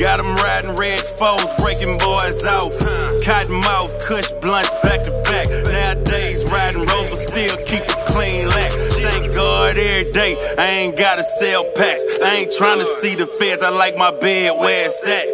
Got 0.00 0.24
them 0.24 0.32
riding 0.40 0.72
red 0.80 1.04
foes, 1.20 1.52
breaking 1.60 2.00
boys 2.00 2.40
off. 2.48 2.72
Cotton 3.20 3.60
mouth, 3.60 3.92
kush 4.00 4.32
blunts 4.40 4.72
back 4.80 5.04
to 5.04 5.12
back. 5.28 5.44
Nowadays, 5.80 6.44
riding 6.52 6.84
rover 6.84 7.16
still 7.16 7.56
keep 7.64 7.80
a 7.80 7.96
clean 8.12 8.48
lack. 8.52 8.72
Thank 9.00 9.32
God 9.32 9.76
every 9.78 10.12
day 10.12 10.36
I 10.58 10.84
ain't 10.84 10.96
gotta 10.96 11.24
sell 11.24 11.64
packs. 11.74 12.04
I 12.22 12.44
ain't 12.44 12.52
trying 12.52 12.80
to 12.80 12.84
see 12.84 13.14
the 13.14 13.26
feds, 13.26 13.62
I 13.62 13.70
like 13.70 13.96
my 13.96 14.10
bed 14.10 14.60
where 14.60 14.86
it's 14.86 15.00
at. 15.08 15.24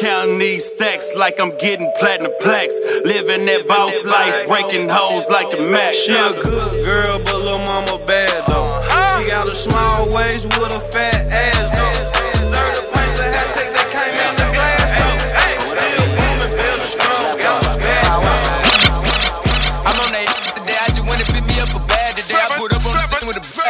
Counting 0.00 0.38
these 0.38 0.64
stacks 0.64 1.14
like 1.14 1.38
I'm 1.38 1.52
getting 1.58 1.92
platinum 2.00 2.32
plaques. 2.40 2.80
Living 3.04 3.44
that 3.44 3.68
boss 3.68 4.04
life, 4.04 4.48
breaking 4.48 4.88
hoes 4.88 5.28
like 5.28 5.50
the 5.50 5.60
Mac. 5.68 5.92
She 5.92 6.16
a 6.16 6.32
good 6.40 6.72
girl, 6.86 7.18
but 7.28 7.38
little 7.44 7.58
mama 7.68 8.00
bad 8.06 8.48
though. 8.48 8.72
She 9.12 9.28
got 9.28 9.46
a 9.46 9.54
small 9.54 10.08
waist 10.16 10.46
with 10.56 10.72
a 10.72 10.80
fat 10.88 11.20
ass 11.28 11.68
though. 11.76 12.01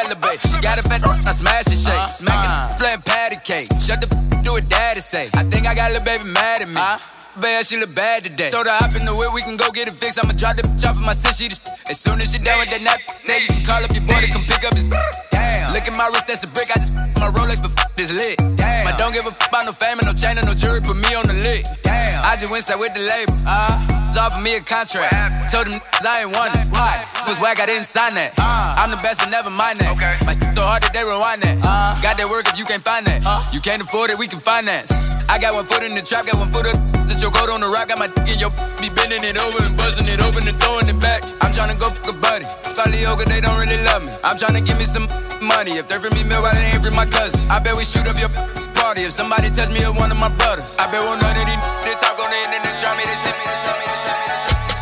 Elevate. 0.05 0.41
Got 0.63 0.79
a 0.79 0.83
fat, 0.83 1.03
I 1.05 1.33
smash 1.33 1.67
and 1.69 1.79
shake. 1.79 2.09
Smacking, 2.09 2.77
playing 2.79 3.03
uh-uh. 3.03 3.13
patty 3.13 3.37
cake. 3.45 3.69
Shut 3.81 4.01
the 4.01 4.09
f, 4.09 4.43
do 4.43 4.53
what 4.53 4.69
daddy 4.69 5.01
say. 5.01 5.29
I 5.35 5.43
think 5.45 5.67
I 5.67 5.75
got 5.75 5.91
a 5.91 5.99
little 5.99 6.05
baby 6.05 6.25
mad 6.33 6.63
at 6.63 6.69
me. 6.69 6.77
Uh-huh. 6.77 6.99
Babe, 7.33 7.65
she 7.65 7.81
look 7.81 7.95
bad 7.97 8.29
today. 8.29 8.53
Told 8.53 8.69
her 8.69 8.77
hop 8.77 8.93
in 8.93 9.09
the 9.09 9.17
whip, 9.17 9.33
we 9.33 9.41
can 9.41 9.57
go 9.57 9.73
get 9.73 9.89
it 9.89 9.97
fixed. 9.97 10.21
I'ma 10.21 10.37
drop 10.37 10.61
the 10.61 10.69
bitch 10.69 10.85
off 10.85 11.01
of 11.01 11.05
my 11.09 11.17
sis. 11.17 11.41
She 11.41 11.49
just, 11.49 11.65
as 11.89 11.97
soon 11.97 12.21
as 12.21 12.29
she 12.29 12.37
done 12.37 12.61
with 12.61 12.69
that 12.69 12.85
nap, 12.85 13.01
then 13.25 13.41
you 13.41 13.49
can 13.49 13.65
call 13.65 13.81
up 13.81 13.89
your 13.89 14.05
boy 14.05 14.21
to 14.21 14.29
come 14.29 14.45
pick 14.45 14.61
up 14.69 14.77
his. 14.77 14.85
Damn. 15.33 15.73
Look 15.73 15.89
at 15.89 15.97
my 15.97 16.13
wrist, 16.13 16.29
that's 16.29 16.45
a 16.45 16.51
brick. 16.53 16.69
I 16.69 16.77
just 16.77 16.93
my 16.93 17.33
Rolex, 17.33 17.65
but 17.65 17.73
f 17.73 17.89
this 17.97 18.13
lit. 18.13 18.37
Damn. 18.61 18.85
I 18.85 18.93
don't 19.01 19.17
give 19.17 19.25
a 19.25 19.33
f 19.33 19.49
about 19.49 19.65
no 19.65 19.73
fame 19.73 19.97
and 19.97 20.05
no 20.05 20.13
chain 20.13 20.37
and 20.37 20.45
no 20.45 20.53
jewelry. 20.53 20.85
Put 20.85 21.01
me 21.01 21.09
on 21.17 21.25
the 21.25 21.33
lit. 21.33 21.65
Damn. 21.81 22.21
I 22.21 22.37
just 22.37 22.53
went 22.53 22.69
side 22.69 22.77
with 22.77 22.93
the 22.93 23.01
label. 23.01 23.33
Uh, 23.49 23.81
offered 24.21 24.45
me 24.45 24.55
a 24.55 24.63
contract. 24.63 25.17
Told 25.49 25.73
them 25.73 25.81
I 26.05 26.29
ain't 26.29 26.37
want 26.37 26.53
it. 26.53 26.69
Why? 26.69 27.01
Was 27.25 27.41
whack, 27.41 27.59
I 27.59 27.67
didn't 27.67 27.89
sign 27.89 28.13
that. 28.15 28.37
I'm 28.77 28.93
the 28.93 29.01
best, 29.01 29.25
but 29.25 29.33
never 29.33 29.49
mind 29.49 29.81
that. 29.81 29.97
Okay. 29.97 30.15
My 30.29 30.37
shit 30.37 30.53
so 30.53 30.63
hard 30.63 30.85
that 30.85 30.93
they 30.93 31.01
rewind 31.01 31.41
that. 31.49 31.57
Uh. 31.65 31.97
Got 32.05 32.21
that 32.21 32.29
work 32.29 32.45
if 32.53 32.61
you 32.61 32.69
can't 32.69 32.85
find 32.85 33.09
that. 33.09 33.25
You 33.57 33.61
can't 33.65 33.81
afford 33.81 34.13
it, 34.13 34.21
we 34.21 34.29
can 34.29 34.39
finance. 34.39 34.93
I 35.33 35.41
got 35.41 35.57
one 35.57 35.65
foot 35.65 35.83
in 35.83 35.97
the 35.97 36.05
trap, 36.05 36.29
got 36.29 36.37
one 36.37 36.53
foot 36.53 36.69
up. 36.69 36.77
The 37.09 37.19
choke 37.23 37.39
out 37.39 37.55
on 37.55 37.63
the 37.63 37.71
rock, 37.71 37.87
got 37.87 38.03
my 38.03 38.11
dick 38.11 38.35
in 38.35 38.43
your 38.43 38.51
be 38.83 38.91
bending 38.99 39.23
it 39.23 39.39
over 39.39 39.63
and 39.63 39.79
buzzing 39.79 40.11
it 40.11 40.19
open 40.27 40.43
and 40.43 40.59
throwing 40.59 40.91
it 40.91 40.99
back. 40.99 41.23
I'm 41.39 41.55
tryna 41.55 41.79
go 41.79 41.87
fuck 41.95 42.11
a 42.11 42.15
buddy. 42.19 42.43
Folly 42.75 43.07
yoga, 43.07 43.23
they 43.31 43.39
don't 43.39 43.55
really 43.63 43.79
love 43.87 44.03
me. 44.03 44.11
I'm 44.27 44.35
tryna 44.35 44.67
give 44.67 44.75
me 44.75 44.83
some 44.83 45.07
money. 45.39 45.79
If 45.79 45.87
they're 45.87 46.03
for 46.03 46.11
me, 46.19 46.27
meal, 46.27 46.43
why 46.43 46.51
they 46.51 46.75
ain't 46.75 46.83
for 46.83 46.91
my 46.99 47.07
cousin? 47.07 47.39
I 47.47 47.63
bet 47.63 47.79
we 47.79 47.87
shoot 47.87 48.11
up 48.11 48.19
your 48.19 48.33
party. 48.75 49.07
If 49.07 49.15
somebody 49.15 49.55
touch 49.55 49.71
me 49.71 49.87
or 49.87 49.95
one 49.95 50.11
of 50.11 50.19
my 50.19 50.35
brothers, 50.35 50.67
I 50.83 50.91
bet 50.91 50.99
one 51.07 51.23
none 51.23 51.39
of 51.39 51.47
these 51.47 51.63
they 51.87 51.95
talk 52.03 52.19
on 52.19 52.27
the 52.27 52.39
internet, 52.43 52.75
try 52.83 52.91
me, 52.99 53.07
send 53.07 53.39
me, 53.39 53.47
they 53.47 53.59
send 53.71 53.77
me, 53.79 53.87
they 53.87 53.99
send 54.03 54.19
me. 54.19 54.75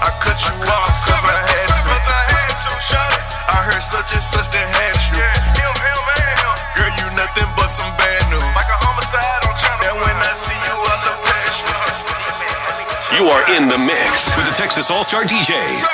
I 0.00 0.08
cut 0.16 0.38
you 0.48 0.56
off 0.72 0.96
cause 0.96 1.28
I 1.28 1.36
had 1.44 1.68
to. 1.76 1.92
I 3.52 3.58
heard 3.68 3.84
such 3.84 4.16
and 4.16 4.24
such 4.24 4.48
that 4.48 4.64
had 4.64 4.95
You 13.16 13.24
are 13.32 13.48
in 13.56 13.64
the 13.72 13.78
mix 13.80 14.28
with 14.36 14.44
the 14.44 14.52
Texas 14.60 14.90
All 14.90 15.02
Star 15.02 15.24
DJs. 15.24 15.88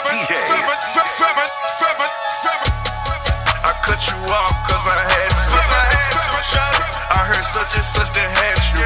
I 3.62 3.70
cut 3.86 4.02
you 4.10 4.18
off 4.26 4.50
cause 4.66 4.82
I 4.90 4.98
had 5.06 5.30
to. 5.30 5.62
I 7.14 7.22
heard 7.30 7.46
such 7.46 7.78
and 7.78 7.86
such 7.86 8.10
that 8.18 8.26
had 8.26 8.58
you. 8.74 8.81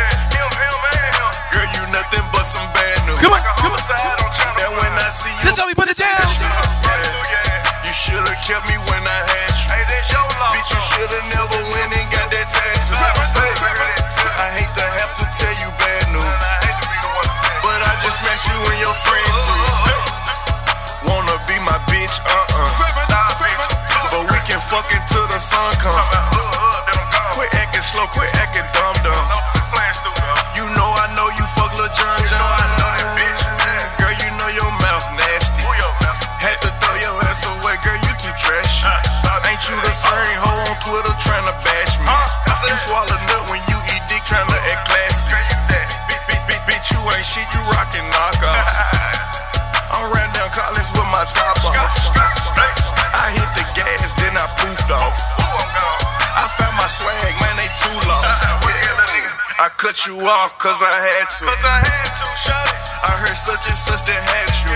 Cut 60.26 60.34
you 60.34 60.34
off 60.42 60.58
cause 60.58 60.82
I 60.82 60.98
had 61.06 61.30
to. 61.38 61.46
I 61.46 63.14
heard 63.22 63.38
such 63.38 63.70
and 63.70 63.78
such 63.78 64.02
that 64.10 64.18
had 64.18 64.50
you. 64.66 64.74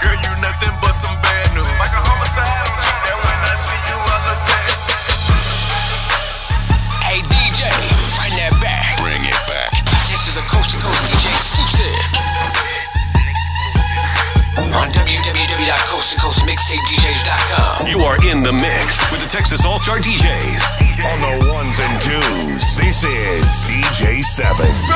Girl, 0.00 0.16
you 0.16 0.32
nothing 0.40 0.72
but 0.80 0.96
some 0.96 1.12
bad 1.20 1.52
news. 1.52 1.68
And 1.68 1.76
when 1.76 1.92
I 3.44 3.52
see 3.60 3.76
you, 3.76 4.00
I 4.00 4.16
look 4.24 4.40
past 4.40 4.88
Hey 7.04 7.20
DJ, 7.28 7.68
bring 8.16 8.32
that 8.40 8.56
back. 8.64 8.96
Bring 9.04 9.20
it 9.20 9.36
back. 9.52 9.68
This 10.08 10.32
is 10.32 10.40
a 10.40 10.44
coast 10.48 10.72
to 10.72 10.80
coast 10.80 11.04
DJ 11.04 11.28
exclusive. 11.36 11.92
On 14.80 14.88
www.coasttocoastmixtapedjs.com. 14.88 17.84
You 17.88 17.98
are 18.06 18.16
in 18.24 18.38
the 18.40 18.52
mix 18.52 19.10
with 19.12 19.20
the 19.20 19.28
Texas 19.28 19.66
All 19.66 19.78
Star 19.78 19.98
DJs. 19.98 20.79
On 21.00 21.18
the 21.18 21.32
ones 21.50 21.80
and 21.80 21.96
twos, 22.02 22.76
this 22.76 23.04
is 23.08 23.46
DJ 23.64 24.22
Seven. 24.22 24.68
Throw 24.68 24.92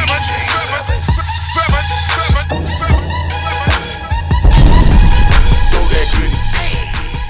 that 5.97 6.21
goodie. 6.21 6.45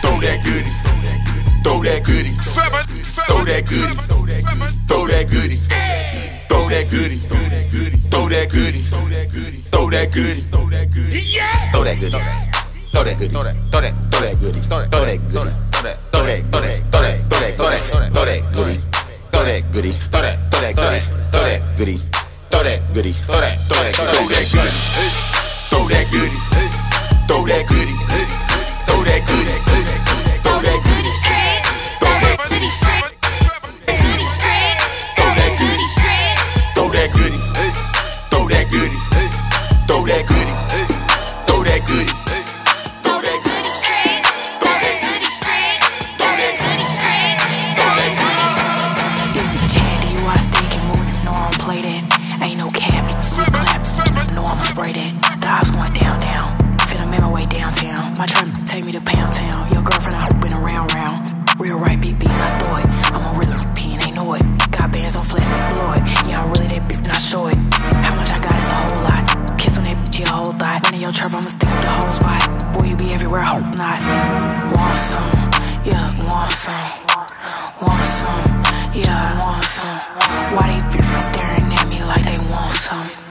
Throw 0.03 0.19
that 0.19 0.43
goodie. 0.43 0.43
Throw 0.43 0.43
that 0.43 0.43
goodie. 0.43 0.73
Throw 1.63 1.83
that 1.83 2.03
goodie. 2.03 2.35
Throw 3.23 3.45
that 3.45 3.63
goodie. 3.63 4.01
Throw 4.89 5.07
that 5.07 5.31
goodie. 5.31 5.61
Throw 6.49 6.69
that 6.69 6.91
goodie. 6.91 7.19
Throw 8.11 8.29
that 8.29 8.51
goodie. 8.51 8.81
Throw 8.91 9.09
that 9.09 9.31
goodie. 9.31 9.61
Throw 9.71 9.89
that 9.89 10.11
goodie. 10.11 10.43
Throw 10.51 10.65
that 10.65 10.91
goodie. 10.91 11.21
Throw 12.91 13.05
that. 13.05 13.19
Throw 13.31 13.43
that. 13.43 13.55
Throw 13.71 13.71
that 13.71 13.71
goodie. 13.71 13.71
Throw 13.71 13.83
that. 13.83 13.95
Throw 14.11 14.21
that 14.21 14.35
goodie. 14.41 14.61
Throw 14.61 14.79
that. 14.81 14.91
Throw 14.91 15.05
that. 15.05 16.43
Throw 16.51 16.61
that. 16.65 16.83
Throw 16.91 17.03
that. 17.03 17.21
Throw 17.31 17.41
that. 17.41 17.55
Throw 17.55 17.71
that. 17.71 18.05
Throw 18.13 18.25
that 18.25 18.64
throw 19.45 19.53
that 19.53 19.73
goody, 19.73 19.91
throw 19.93 20.23
that, 20.23 20.41
throw 20.49 20.61
that, 20.65 20.73
throw 20.73 20.89
that, 20.89 21.05
throw 21.29 21.45
that 21.45 21.61
goody, 21.77 21.97
throw 22.49 22.65
that 22.65 22.81
goody, 22.97 23.13
throw 23.13 23.41
that, 23.45 23.61
throw 23.69 23.77
that, 23.77 23.93
throw 23.93 24.25
that 24.25 24.49
goody, 24.49 24.73
throw 25.69 25.85
that 25.85 26.09
goody, 26.09 26.33
throw 27.29 27.45
that 27.45 27.69
goody, 27.69 27.93
throw 28.89 29.05
that 29.05 29.21
goody, 29.29 29.53
throw 30.49 30.65
that 30.65 30.81
goody 30.81 31.13
throw 32.01 32.17
that 32.25 32.41
goody 32.49 32.73
straight, 32.73 33.13
throw 33.13 33.69
that 33.69 33.93
goody 34.01 34.33
straight, 34.33 34.65
throw 36.73 36.89
that 36.89 37.13
goody, 37.13 37.37
throw 38.33 38.49
that 38.49 38.65
goody, 38.73 38.97
throw 39.85 40.09
that 40.09 40.25
goody, 40.25 40.57
throw 41.45 41.61
that 41.69 41.85
goody. 41.85 42.34
Pound 58.15 59.35
town, 59.35 59.69
your 59.73 59.83
girlfriend 59.83 60.15
I 60.15 60.23
hope 60.31 60.41
been 60.41 60.55
around 60.55 60.95
round. 60.95 61.29
Real 61.59 61.77
right 61.77 61.99
BBs, 61.99 62.39
I 62.41 62.47
thought 62.63 62.81
it. 62.81 62.89
I'm 63.11 63.27
a 63.27 63.33
real 63.35 63.59
P 63.75 63.99
they 63.99 64.15
know 64.15 64.33
it. 64.35 64.43
Got 64.71 64.95
bands 64.95 65.17
on 65.19 65.27
flex, 65.27 65.45
Lord. 65.77 65.99
Yeah, 66.25 66.39
I'm 66.39 66.49
really 66.55 66.71
that 66.73 66.87
bitch 66.87 67.11
I 67.11 67.19
show 67.19 67.51
it. 67.51 67.59
How 68.07 68.15
much 68.15 68.31
I 68.31 68.39
got 68.39 68.55
is 68.55 68.71
a 68.71 68.79
whole 68.87 69.03
lot. 69.03 69.59
Kiss 69.59 69.79
on 69.79 69.85
that 69.91 69.99
bitch, 69.99 70.23
your 70.23 70.31
whole 70.31 70.55
thought. 70.55 70.87
When 70.87 70.95
in 70.95 71.01
your 71.03 71.11
trap, 71.11 71.35
I'ma 71.35 71.51
stick 71.51 71.69
up 71.69 71.83
the 71.83 71.91
whole 71.91 72.15
spot. 72.15 72.43
Boy, 72.79 72.95
you 72.95 72.97
be 72.97 73.13
everywhere, 73.13 73.43
hope 73.43 73.75
not. 73.75 73.99
Want 74.73 74.95
some, 74.95 75.51
yeah, 75.83 76.07
want 76.31 76.55
some. 76.55 76.87
Want 77.83 78.05
some, 78.07 78.47
yeah, 78.95 79.27
I 79.27 79.43
want 79.43 79.65
some. 79.67 80.01
Why 80.55 80.71
they 80.71 80.81
bitches 80.87 81.35
staring 81.35 81.67
at 81.67 81.87
me 81.91 81.99
like 82.07 82.23
they 82.23 82.39
want 82.47 82.71
some? 82.71 83.24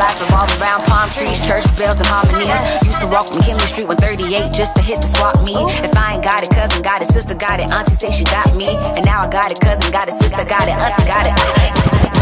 Life 0.00 0.16
revolved 0.16 0.56
around 0.56 0.80
palm 0.88 1.06
trees, 1.12 1.36
church 1.44 1.68
bells, 1.76 2.00
and 2.00 2.08
harmonies. 2.08 2.48
Used 2.80 3.04
to 3.04 3.08
walk 3.12 3.28
McKinley 3.36 3.68
Street 3.68 3.84
138 3.84 4.48
just 4.56 4.72
to 4.80 4.82
hit 4.82 4.96
the 4.96 5.06
swap 5.06 5.36
meet. 5.44 5.60
If 5.84 5.92
I 5.92 6.16
ain't 6.16 6.24
got 6.24 6.40
it, 6.40 6.48
cousin 6.48 6.80
got 6.80 7.04
it, 7.04 7.12
sister 7.12 7.36
got 7.36 7.60
it, 7.60 7.68
auntie 7.68 8.00
say 8.00 8.08
she 8.08 8.24
got 8.24 8.48
me. 8.56 8.72
And 8.96 9.04
now 9.04 9.20
I 9.20 9.28
got 9.28 9.52
it, 9.52 9.60
cousin 9.60 9.92
got 9.92 10.08
it, 10.08 10.16
sister 10.16 10.42
got 10.48 10.64
it, 10.64 10.74
auntie 10.80 11.04
got 11.04 11.28
it. 11.28 11.59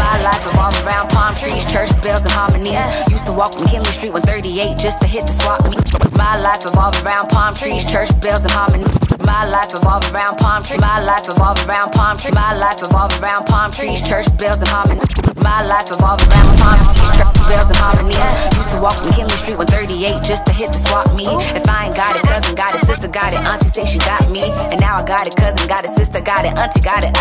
My 0.09 0.17
life 0.25 0.41
revolved 0.41 0.81
around 0.89 1.13
palm 1.13 1.37
trees, 1.37 1.61
church 1.69 1.93
bells, 2.01 2.25
and 2.25 2.33
harmonies. 2.33 2.73
Uh, 2.73 3.13
used 3.13 3.29
to 3.29 3.33
walk 3.33 3.53
McKinley 3.61 3.93
Street 3.93 4.09
138 4.09 4.73
just 4.81 4.97
to 5.01 5.07
hit 5.07 5.21
the 5.21 5.35
swap 5.37 5.61
meet. 5.69 5.85
My 6.17 6.33
life 6.41 6.65
revolved 6.65 6.97
around 7.05 7.29
palm 7.29 7.53
trees, 7.53 7.85
church 7.85 8.09
bells, 8.17 8.41
and 8.41 8.49
harmonies. 8.49 8.89
My 9.29 9.45
life 9.45 9.69
revolved 9.69 10.09
around 10.09 10.41
palm 10.41 10.65
trees. 10.65 10.81
My 10.81 10.97
life 11.05 11.29
revolved 11.29 11.61
around 11.69 11.93
palm 11.93 12.17
trees. 12.17 12.33
My 12.33 12.57
life 12.57 12.81
revolved 12.81 13.21
around 13.21 13.45
palm 13.53 13.69
trees, 13.69 14.01
church 14.01 14.25
bells, 14.41 14.57
and 14.65 14.73
harmony. 14.73 14.97
My 15.45 15.61
life 15.69 15.85
revolved 15.93 16.25
around 16.25 16.57
palm 16.57 16.77
trees, 16.89 17.13
church 17.13 17.37
bells, 17.45 17.69
and 17.69 17.77
harmony. 17.77 18.17
Uh, 18.17 18.49
used 18.57 18.73
to 18.73 18.81
walk 18.81 18.97
McKinley 19.05 19.37
Street 19.45 19.61
138 19.61 20.25
just 20.25 20.41
to 20.49 20.53
hit 20.57 20.73
the 20.73 20.81
swap 20.81 21.05
meet. 21.13 21.29
If 21.53 21.69
I 21.69 21.85
ain't 21.85 21.93
got 21.93 22.17
it, 22.17 22.25
cousin 22.25 22.57
got 22.57 22.73
it, 22.73 22.81
sister 22.81 23.13
got 23.13 23.29
it, 23.29 23.45
auntie 23.45 23.69
say 23.69 23.85
she 23.85 24.01
got 24.01 24.25
me. 24.33 24.41
And 24.73 24.81
now 24.81 24.97
I 24.97 25.05
got 25.05 25.29
it, 25.29 25.37
cousin 25.37 25.69
got 25.69 25.85
it, 25.85 25.93
sister 25.93 26.17
got 26.25 26.49
it, 26.49 26.57
auntie 26.57 26.81
got 26.81 27.05
it. 27.05 27.13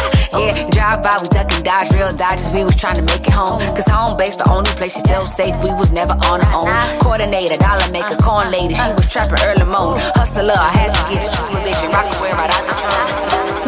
Dodge, 1.78 1.94
real 1.94 2.10
dodges. 2.16 2.54
We 2.54 2.64
was 2.64 2.74
trying 2.74 2.96
to 2.96 3.02
make 3.02 3.22
it 3.26 3.34
home. 3.34 3.58
Cause 3.60 3.86
home 3.88 4.16
base, 4.16 4.36
the 4.36 4.48
only 4.50 4.70
place 4.74 4.96
you 4.96 5.04
feel 5.06 5.24
safe. 5.24 5.54
We 5.62 5.70
was 5.78 5.92
never 5.92 6.14
on 6.26 6.42
our 6.42 6.66
own. 6.66 6.70
Coordinator, 7.00 7.54
dollar 7.58 7.86
maker, 7.92 8.16
corn 8.18 8.50
lady. 8.50 8.74
She 8.74 8.90
was 8.94 9.06
trapping 9.06 9.38
early 9.46 9.66
morning. 9.66 10.02
Hustler, 10.18 10.58
I 10.58 10.70
had 10.74 10.90
to 10.94 11.02
get 11.06 11.22
it. 11.22 11.30
Religion, 11.54 11.90
rock 11.94 12.08
away 12.18 12.34
right 12.34 12.50
out 12.50 12.64
the 12.66 12.74
drum. 12.74 13.06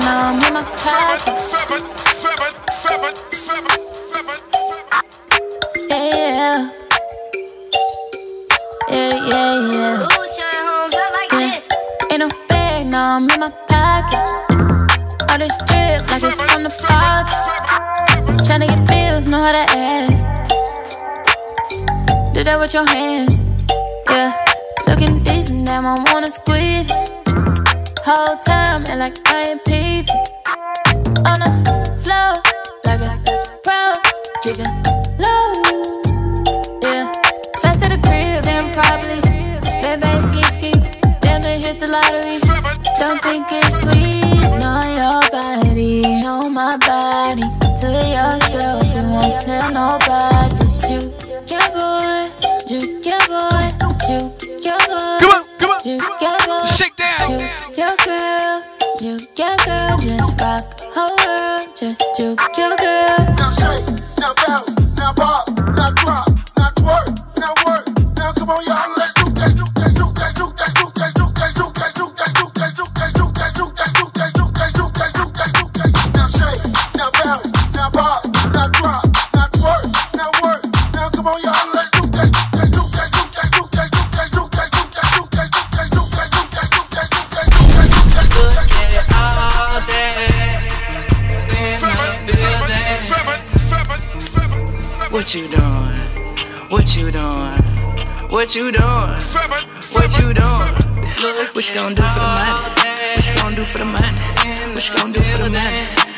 Now 0.02 0.34
I'm 0.34 0.42
in 0.42 0.54
my 0.54 0.62
pocket. 0.64 1.38
Seven, 1.38 1.80
seven, 2.02 2.50
seven, 2.70 3.14
seven, 3.30 3.78
seven. 3.94 4.38
Yeah, 5.88 6.70
yeah, 8.90 9.14
yeah, 9.26 9.30
yeah. 9.30 10.06
yeah. 11.32 11.58
Ain't 12.10 12.18
no 12.18 12.28
bag, 12.48 12.86
now 12.86 13.16
I'm 13.16 13.30
in 13.30 13.40
my 13.40 13.50
pocket. 13.68 14.59
This 15.40 15.56
drip 15.56 16.04
like 16.06 16.22
it's 16.22 16.52
from 16.52 16.64
the 16.64 16.68
faucet. 16.68 17.64
Tryna 18.44 18.66
get 18.66 18.86
bills, 18.86 19.26
know 19.26 19.38
how 19.42 19.52
to 19.52 19.64
ask. 19.74 20.22
Do 22.34 22.44
that 22.44 22.58
with 22.60 22.74
your 22.74 22.86
hands, 22.86 23.46
yeah. 24.10 24.36
Looking 24.86 25.22
decent, 25.22 25.64
damn, 25.64 25.86
I 25.86 25.96
wanna 26.12 26.30
squeeze. 26.30 26.88
Whole 28.04 28.36
time, 28.36 28.84
and 28.90 29.00
like 29.00 29.16
I 29.28 29.52
ain't 29.52 29.64
peeping. 29.64 30.14
On 31.24 31.40
the 31.40 31.50
floor, 32.04 32.36
like 32.84 33.00
a 33.00 33.16
pro, 33.64 33.94
dripping 34.42 34.89
my 46.70 46.76
body. 46.86 47.42
To 47.82 47.88
yourself, 47.90 48.84
you 48.94 49.02
won't 49.10 49.34
tell 49.42 49.72
nobody. 49.72 50.54
Just 50.54 50.86
you, 50.90 51.00
your 51.50 51.66
boy, 51.74 52.30
you, 52.70 52.80
your 53.02 53.22
boy, 53.26 53.66
you, 54.06 54.20
your 54.62 54.78
boy. 54.86 55.18
Come 55.18 55.34
on, 55.34 55.44
come 55.58 55.70
on, 55.70 55.80
you, 55.84 55.98
your 56.22 56.38
boy. 56.46 56.62
Shake 56.66 56.94
down. 56.94 57.30
You, 57.30 57.38
your 57.74 57.96
girl, 58.06 58.62
you, 59.00 59.18
your 59.34 59.56
girl. 59.66 59.98
Just 59.98 60.40
rock 60.40 60.62
whole 60.94 61.16
world, 61.26 61.74
just 61.74 62.02
you, 62.18 62.36
your 62.54 62.76
girl. 62.78 63.18
Now 63.34 63.50
shake, 63.50 63.90
now 64.20 64.30
bounce, 64.46 64.70
now 64.94 65.12
pop, 65.16 65.50
now 65.74 65.90
drop, 65.98 66.28
now 66.54 66.70
twerk, 66.78 67.10
now 67.40 67.54
work. 67.66 67.86
Now 68.16 68.30
come 68.32 68.50
on, 68.50 68.62
y'all, 68.66 68.94
now 81.42 81.72
let's 81.72 81.90
do, 81.92 82.02
Seven, 91.66 92.28
seven, 92.28 92.70
seven, 92.96 93.38
seven, 93.56 94.20
seven, 94.20 94.82
seven. 94.82 95.12
What 95.12 95.34
you 95.34 95.42
doing? 95.42 95.96
What 96.68 96.96
you 96.96 97.10
doing? 97.10 97.56
What 98.28 98.54
you 98.54 98.72
doing? 98.72 99.16
What 99.92 100.18
you 100.18 100.34
doing? 100.34 100.74
What 101.54 101.68
you 101.68 101.74
gonna 101.74 101.94
do 101.94 102.02
for 102.02 102.20
the 102.20 102.26
money? 102.36 102.80
What 103.16 103.26
you 103.26 103.34
gonna 103.40 103.56
do 103.56 103.64
for 103.64 103.78
the 103.78 103.84
money? 103.84 104.06
What 104.74 104.88
you 104.88 104.94
gonna 104.94 105.12
do 105.12 105.20
for 105.20 105.38
the 105.38 105.50
money? 105.50 106.09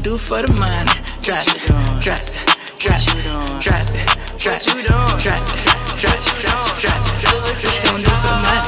Gonna 0.00 0.16
do 0.16 0.16
for 0.16 0.40
the 0.40 0.48
money? 0.56 0.96
Drop 1.20 1.44
it, 1.44 1.60
drop 2.00 2.16
it, 2.16 2.40
drop 2.80 3.04
it, 3.04 3.20
drop 3.60 3.84
it, 3.84 4.08
drop 4.40 4.64
it, 4.64 4.80
drop 4.80 4.96
it, 5.20 5.20
drop 5.20 5.44
it, 5.44 6.00
drop 6.00 6.16
it, 6.24 6.40
drop 6.40 6.96
it. 6.96 7.44
What 7.44 7.60
you 7.60 7.84
gonna 7.84 8.00
do 8.00 8.08
for 8.08 8.24
the 8.24 8.32
money? 8.40 8.64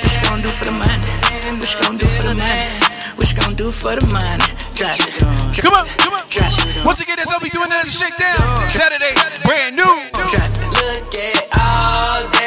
What 0.00 0.08
you 0.08 0.20
gonna 0.24 0.40
do 0.40 0.48
for 0.48 0.64
the 0.64 0.72
money? 0.80 0.96
What 1.60 1.68
you 1.68 1.76
gonna 1.84 2.00
do 2.00 2.08
for 2.08 2.24
the 2.24 2.32
money? 2.32 2.64
What 3.12 3.28
you 3.28 3.36
gonna 3.36 3.60
do 3.60 3.68
for 3.68 3.92
the 3.92 4.06
money? 4.08 4.48
Drop 4.72 4.96
it, 4.96 5.20
Come 5.60 5.76
on, 5.76 5.84
come 6.00 6.16
on. 6.16 6.24
drop 6.32 6.48
it, 6.48 6.80
Once 6.80 7.04
again, 7.04 7.20
that's 7.20 7.28
how 7.28 7.44
we 7.44 7.52
doing 7.52 7.68
that 7.68 7.84
shakedown. 7.84 8.40
Saturday, 8.64 9.12
brand 9.44 9.76
new. 9.76 9.94
drop 10.16 10.48
it. 10.48 10.64
Look 10.80 11.12
at 11.12 11.44
all 11.60 12.39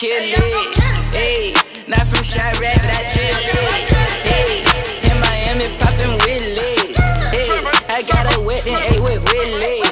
kill 0.00 0.16
it. 0.16 0.72
Hey, 1.12 1.52
not 1.84 2.00
from 2.08 2.24
Chiraq, 2.24 2.56
but 2.56 2.88
I 2.88 3.04
chill 3.12 3.36
it. 3.36 3.92
Hey, 4.24 4.64
in 5.04 5.16
Miami 5.20 5.68
poppin' 5.76 6.16
Willis. 6.24 6.96
Hey, 6.96 7.52
I 7.92 8.00
got 8.08 8.24
her 8.32 8.40
wet 8.48 8.64
and 8.64 8.80
ate 8.80 9.04
with 9.04 9.20
Willis. 9.28 9.84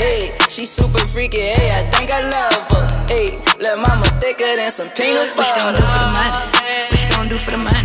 Hey, 0.00 0.32
she 0.48 0.64
super 0.64 1.04
freaky. 1.04 1.44
Hey, 1.44 1.76
I 1.76 1.84
think 1.92 2.08
I 2.08 2.24
love 2.24 2.72
her. 2.72 2.88
Hey, 3.12 3.36
little 3.60 3.84
mama 3.84 4.08
thicker 4.24 4.48
than 4.48 4.72
some 4.72 4.88
peanut 4.96 5.28
butter. 5.36 5.76
What 5.76 5.76
you 5.76 5.76
gonna 5.76 5.76
do 5.76 5.76
for 5.76 5.92
the 5.92 6.08
money? 6.08 6.40
What 6.88 7.04
you 7.04 7.08
gonna 7.12 7.28
do 7.28 7.36
for 7.36 7.52
the 7.52 7.60
money? 7.60 7.84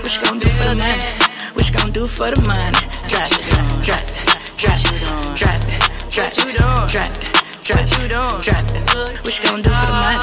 What 0.00 0.08
you 0.08 0.20
gonna 0.24 0.40
do 0.40 0.48
for 0.48 0.64
the 0.72 0.76
money? 0.80 1.04
What 1.52 1.68
you 1.68 1.72
gonna 1.76 1.92
do 1.92 2.08
for 2.08 2.32
the 2.32 2.40
money? 2.48 2.80
Drop 3.12 3.28
it, 3.28 3.44
drop 3.44 3.68
it, 3.68 4.24
drop 4.56 4.80
it, 4.88 5.04
drop 5.36 5.60
it, 5.68 5.84
drop 6.08 6.32
it, 6.32 6.56
drop 6.88 7.12
it, 7.12 7.49
drop 7.70 7.86
it. 7.86 9.22
What 9.22 9.30
you 9.30 9.42
gonna 9.46 9.62
do 9.62 9.70
for 9.70 9.86
the 9.86 9.94
money? 9.94 10.18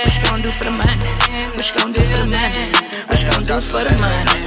What 0.00 0.12
you 0.16 0.22
gonna 0.24 0.42
do 0.42 0.50
for 0.50 0.64
the 0.64 0.70
money? 0.70 0.96
What 1.56 1.64
you 1.66 1.74
gonna 1.76 1.92
do 1.92 2.00
for 2.00 2.18
the 2.18 2.26
money? 2.26 2.72
What 3.06 3.20
you 3.20 3.26
gonna 3.28 3.44
do 3.44 3.60
for 3.60 3.84
the 3.84 3.94
money? 4.00 4.46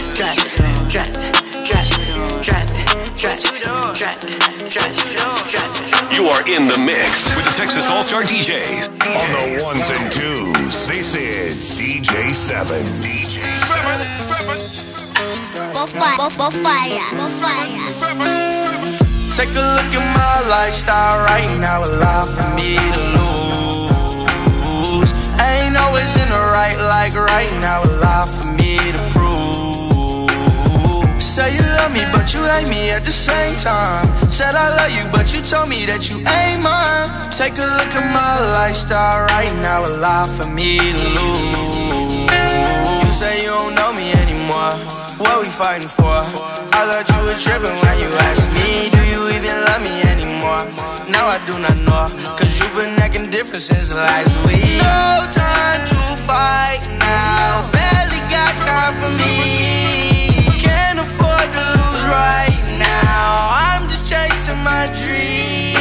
You 6.10 6.26
are 6.26 6.44
in 6.50 6.64
the 6.66 6.78
mix 6.80 7.36
with 7.36 7.46
the 7.46 7.54
Texas 7.56 7.92
All 7.92 8.04
Star 8.04 8.22
DJs. 8.24 8.90
On 9.06 9.30
the 9.36 9.64
ones 9.64 9.90
and 9.92 10.12
twos, 10.12 10.88
this 10.88 11.16
is 11.18 11.78
DJ 11.78 12.30
7. 12.30 12.84
DJ 13.00 13.44
Seven, 13.54 14.18
seven, 14.18 14.60
Bofire, 15.74 16.18
bofire, 16.18 17.02
bofire. 17.18 18.79
Take 19.40 19.56
a 19.56 19.64
look 19.64 19.96
at 19.96 20.04
my 20.20 20.52
lifestyle 20.52 21.24
right 21.24 21.48
now, 21.64 21.80
a 21.80 21.88
lot 22.04 22.28
for 22.28 22.52
me 22.60 22.76
to 22.76 23.04
lose. 23.16 24.20
Ain't 25.40 25.80
always 25.80 26.12
in 26.20 26.28
the 26.28 26.44
right, 26.60 26.76
like 26.76 27.16
right 27.16 27.48
now, 27.64 27.80
a 27.80 28.04
lot 28.04 28.28
for 28.28 28.52
me 28.60 28.76
to 28.92 29.00
prove. 29.16 30.28
Say 31.24 31.56
you 31.56 31.64
love 31.80 31.96
me, 31.96 32.04
but 32.12 32.36
you 32.36 32.44
hate 32.52 32.68
me 32.68 32.92
at 32.92 33.08
the 33.08 33.16
same 33.16 33.56
time. 33.64 34.04
Said 34.28 34.60
I 34.60 34.76
love 34.76 34.92
you, 34.92 35.08
but 35.08 35.32
you 35.32 35.40
told 35.40 35.72
me 35.72 35.88
that 35.88 36.12
you 36.12 36.20
ain't 36.20 36.60
mine. 36.60 37.08
Take 37.32 37.56
a 37.64 37.68
look 37.80 37.96
at 37.96 38.12
my 38.12 38.36
lifestyle 38.60 39.24
right 39.40 39.56
now, 39.64 39.88
a 39.88 39.94
lot 40.04 40.28
for 40.28 40.52
me 40.52 40.84
to 41.00 41.08
lose. 41.16 42.28
You 42.28 43.12
say 43.16 43.40
you 43.40 43.56
don't 43.56 43.72
know 43.72 43.96
me 43.96 44.12
anymore. 44.20 44.76
What 45.16 45.40
we 45.40 45.48
fighting 45.48 45.88
for? 45.88 46.20
I 46.76 46.84
thought 46.92 47.08
you 47.08 47.24
were 47.24 47.40
tripping 47.40 47.72
when 47.72 47.96
you 48.04 48.12
asked 48.28 48.52
me, 48.52 48.99
anymore? 50.66 51.08
Now 51.10 51.28
I 51.28 51.38
do 51.48 51.60
not 51.60 51.78
know, 51.88 52.06
cause 52.36 52.60
you've 52.60 52.76
been 52.76 52.96
acting 53.00 53.30
different 53.32 53.64
since 53.64 53.96
last 53.96 54.36
week. 54.48 54.80
No 54.80 55.20
time 55.34 55.82
to 55.88 56.00
fight 56.28 56.84
now, 57.00 57.66
barely 57.72 58.22
got 58.32 58.52
time 58.68 58.94
for 59.00 59.12
me. 59.20 60.60
Can't 60.60 61.00
afford 61.00 61.48
to 61.48 61.64
lose 61.76 62.04
right 62.12 62.60
now, 62.80 63.28
I'm 63.74 63.88
just 63.88 64.06
chasing 64.12 64.62
my 64.64 64.86
dream. 64.96 65.76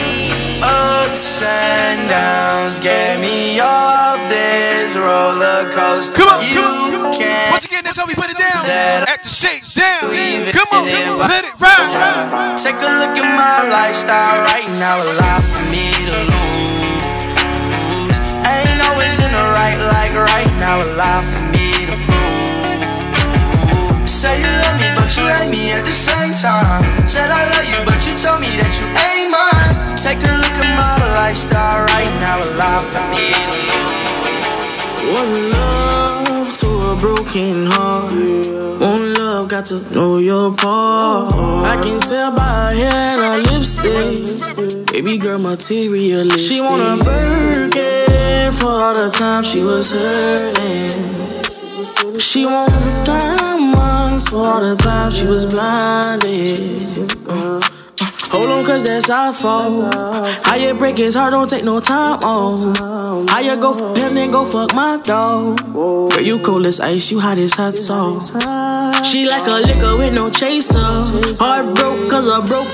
Ups 0.62 1.42
and 1.42 2.08
downs, 2.08 2.80
get 2.80 3.20
me 3.20 3.60
off 3.60 4.18
this 4.28 4.96
roller 4.96 5.70
coaster. 5.70 6.14
Come 6.16 6.28
on, 6.28 6.44
you 6.46 6.62
come 6.92 7.06
on. 7.06 7.14
can't. 7.14 7.50
Once 7.52 7.66
again, 7.66 7.66
that's 7.66 7.66
how 7.66 7.67
we 8.08 8.14
put 8.16 8.32
it 8.32 8.40
down. 8.40 8.64
At 9.04 9.20
the 9.20 9.28
shake 9.28 9.60
down. 9.76 10.08
Come 10.56 10.80
on, 10.80 10.88
if 10.88 10.96
come 10.96 11.20
I- 11.20 11.28
on. 11.28 11.28
Let 11.28 11.44
it 11.44 11.52
ride, 11.60 11.92
ride, 11.92 12.32
ride. 12.32 12.56
Take 12.56 12.80
a 12.80 12.90
look 13.04 13.12
at 13.12 13.28
my 13.36 13.68
lifestyle 13.68 14.40
right 14.48 14.68
now, 14.80 14.96
a 14.96 15.12
lot 15.20 15.44
for 15.44 15.60
me 15.68 15.92
to 16.08 16.16
lose. 16.24 17.28
Ain't 18.48 18.80
always 18.88 19.12
in 19.20 19.28
the 19.36 19.44
right, 19.60 19.76
like 19.92 20.16
right 20.16 20.48
now, 20.56 20.80
a 20.80 20.88
lot 20.96 21.20
for 21.20 21.44
me 21.52 21.68
to 21.84 21.96
prove. 22.08 22.48
Say 24.08 24.40
you 24.40 24.48
love 24.64 24.80
me, 24.80 24.88
but 24.96 25.12
you 25.12 25.28
hate 25.28 25.52
me 25.52 25.76
at 25.76 25.84
the 25.84 25.92
same 25.92 26.32
time. 26.40 26.80
Said 27.04 27.28
I 27.28 27.44
love 27.60 27.68
you, 27.68 27.78
but 27.84 28.00
you 28.08 28.16
told 28.16 28.40
me 28.40 28.48
that 28.56 28.72
you 28.80 28.88
ain't 28.88 29.28
mine. 29.28 29.76
Take 30.00 30.24
a 30.24 30.32
look 30.32 30.56
at 30.56 30.70
my 30.80 30.96
lifestyle 31.20 31.84
right 31.92 32.12
now, 32.24 32.40
a 32.40 32.48
lot 32.56 32.80
for 32.82 33.04
me 33.12 33.47
broken 37.38 37.66
heart. 37.66 38.12
One 38.80 39.14
love 39.14 39.48
got 39.48 39.66
to 39.66 39.80
know 39.94 40.18
your 40.18 40.54
part. 40.54 41.32
I 41.34 41.80
can 41.82 42.00
tell 42.00 42.34
by 42.34 42.42
her 42.42 42.74
hair 42.74 43.38
and 43.38 43.50
lipstick. 43.50 44.86
Baby 44.92 45.18
girl 45.18 45.38
materialistic. 45.38 46.56
She 46.56 46.60
want 46.60 46.82
a 46.82 47.04
Birkin 47.04 48.52
for 48.52 48.66
all 48.66 48.94
the 48.94 49.10
time 49.10 49.44
she 49.44 49.62
was 49.62 49.92
hurting. 49.92 50.98
She 52.18 52.44
want 52.44 52.72
diamonds 53.04 54.28
for 54.28 54.38
all 54.38 54.60
the 54.60 54.76
time 54.82 55.12
she 55.12 55.26
was 55.26 55.46
blinded. 55.46 56.60
Uh, 57.28 57.77
Hold 58.30 58.50
on, 58.50 58.64
cause 58.64 58.84
that's 58.84 59.10
our 59.10 59.32
fault. 59.32 59.94
How 60.44 60.56
you 60.56 60.74
break 60.74 60.98
his 60.98 61.14
heart, 61.14 61.32
don't 61.32 61.48
take 61.48 61.64
no 61.64 61.80
time 61.80 62.18
off. 62.24 62.78
How 63.28 63.40
you 63.40 63.56
go 63.60 63.72
for 63.72 63.88
him, 63.88 64.14
then 64.14 64.30
go 64.30 64.44
fuck 64.44 64.74
my 64.74 65.00
dog. 65.02 65.60
Girl, 65.72 66.20
you 66.20 66.38
cold 66.40 66.66
as 66.66 66.80
ice, 66.80 67.10
you 67.10 67.20
hot 67.20 67.38
as 67.38 67.54
hot 67.54 67.74
sauce. 67.74 68.30
She 69.08 69.28
like 69.28 69.46
a 69.46 69.60
liquor 69.66 69.96
with 69.98 70.14
no 70.14 70.30
chaser. 70.30 70.78
Heart 70.78 71.74
broke, 71.76 72.10
cause 72.10 72.26
a 72.28 72.40
broke 72.46 72.68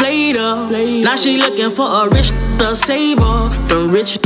played 0.00 0.36
her. 0.36 0.70
Now 1.02 1.16
she 1.16 1.36
looking 1.36 1.70
for 1.70 1.86
a 1.86 2.08
rich 2.08 2.30
to 2.58 2.74
save 2.76 3.18
her. 3.18 3.48
The 3.68 3.88
rich, 3.92 4.18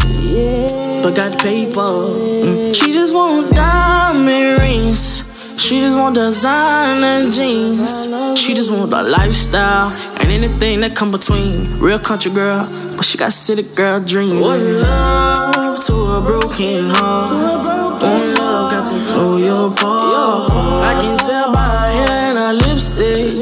but 1.02 1.14
got 1.16 1.38
paper. 1.40 1.80
Mm. 1.80 2.74
She 2.74 2.92
just 2.92 3.14
want 3.14 3.54
diamond 3.54 4.60
rings. 4.60 5.33
She 5.64 5.80
just 5.80 5.96
want 5.96 6.14
designer 6.14 7.30
jeans. 7.30 8.04
She 8.38 8.52
just 8.52 8.70
want 8.70 8.90
the 8.90 9.02
lifestyle 9.02 9.96
and 10.20 10.28
anything 10.30 10.80
that 10.80 10.94
come 10.94 11.10
between. 11.10 11.80
Real 11.80 11.98
country 11.98 12.30
girl, 12.32 12.68
but 12.98 13.06
she 13.06 13.16
got 13.16 13.32
city 13.32 13.62
girl 13.74 13.98
dreams. 13.98 14.44
One 14.44 14.80
love 14.82 15.82
to 15.86 15.96
a 15.96 16.20
broken 16.20 16.90
heart. 16.92 17.30
One 17.32 18.34
love 18.36 18.72
got 18.72 18.84
to 18.88 18.96
know 19.08 19.38
your 19.38 19.72
part. 19.72 20.52
I 20.84 21.00
can 21.00 21.16
tell 21.16 21.50
by 21.54 21.64
her 21.64 21.96
hair 21.96 22.28
and 22.28 22.38
her 22.38 22.52
lipstick. 22.68 23.32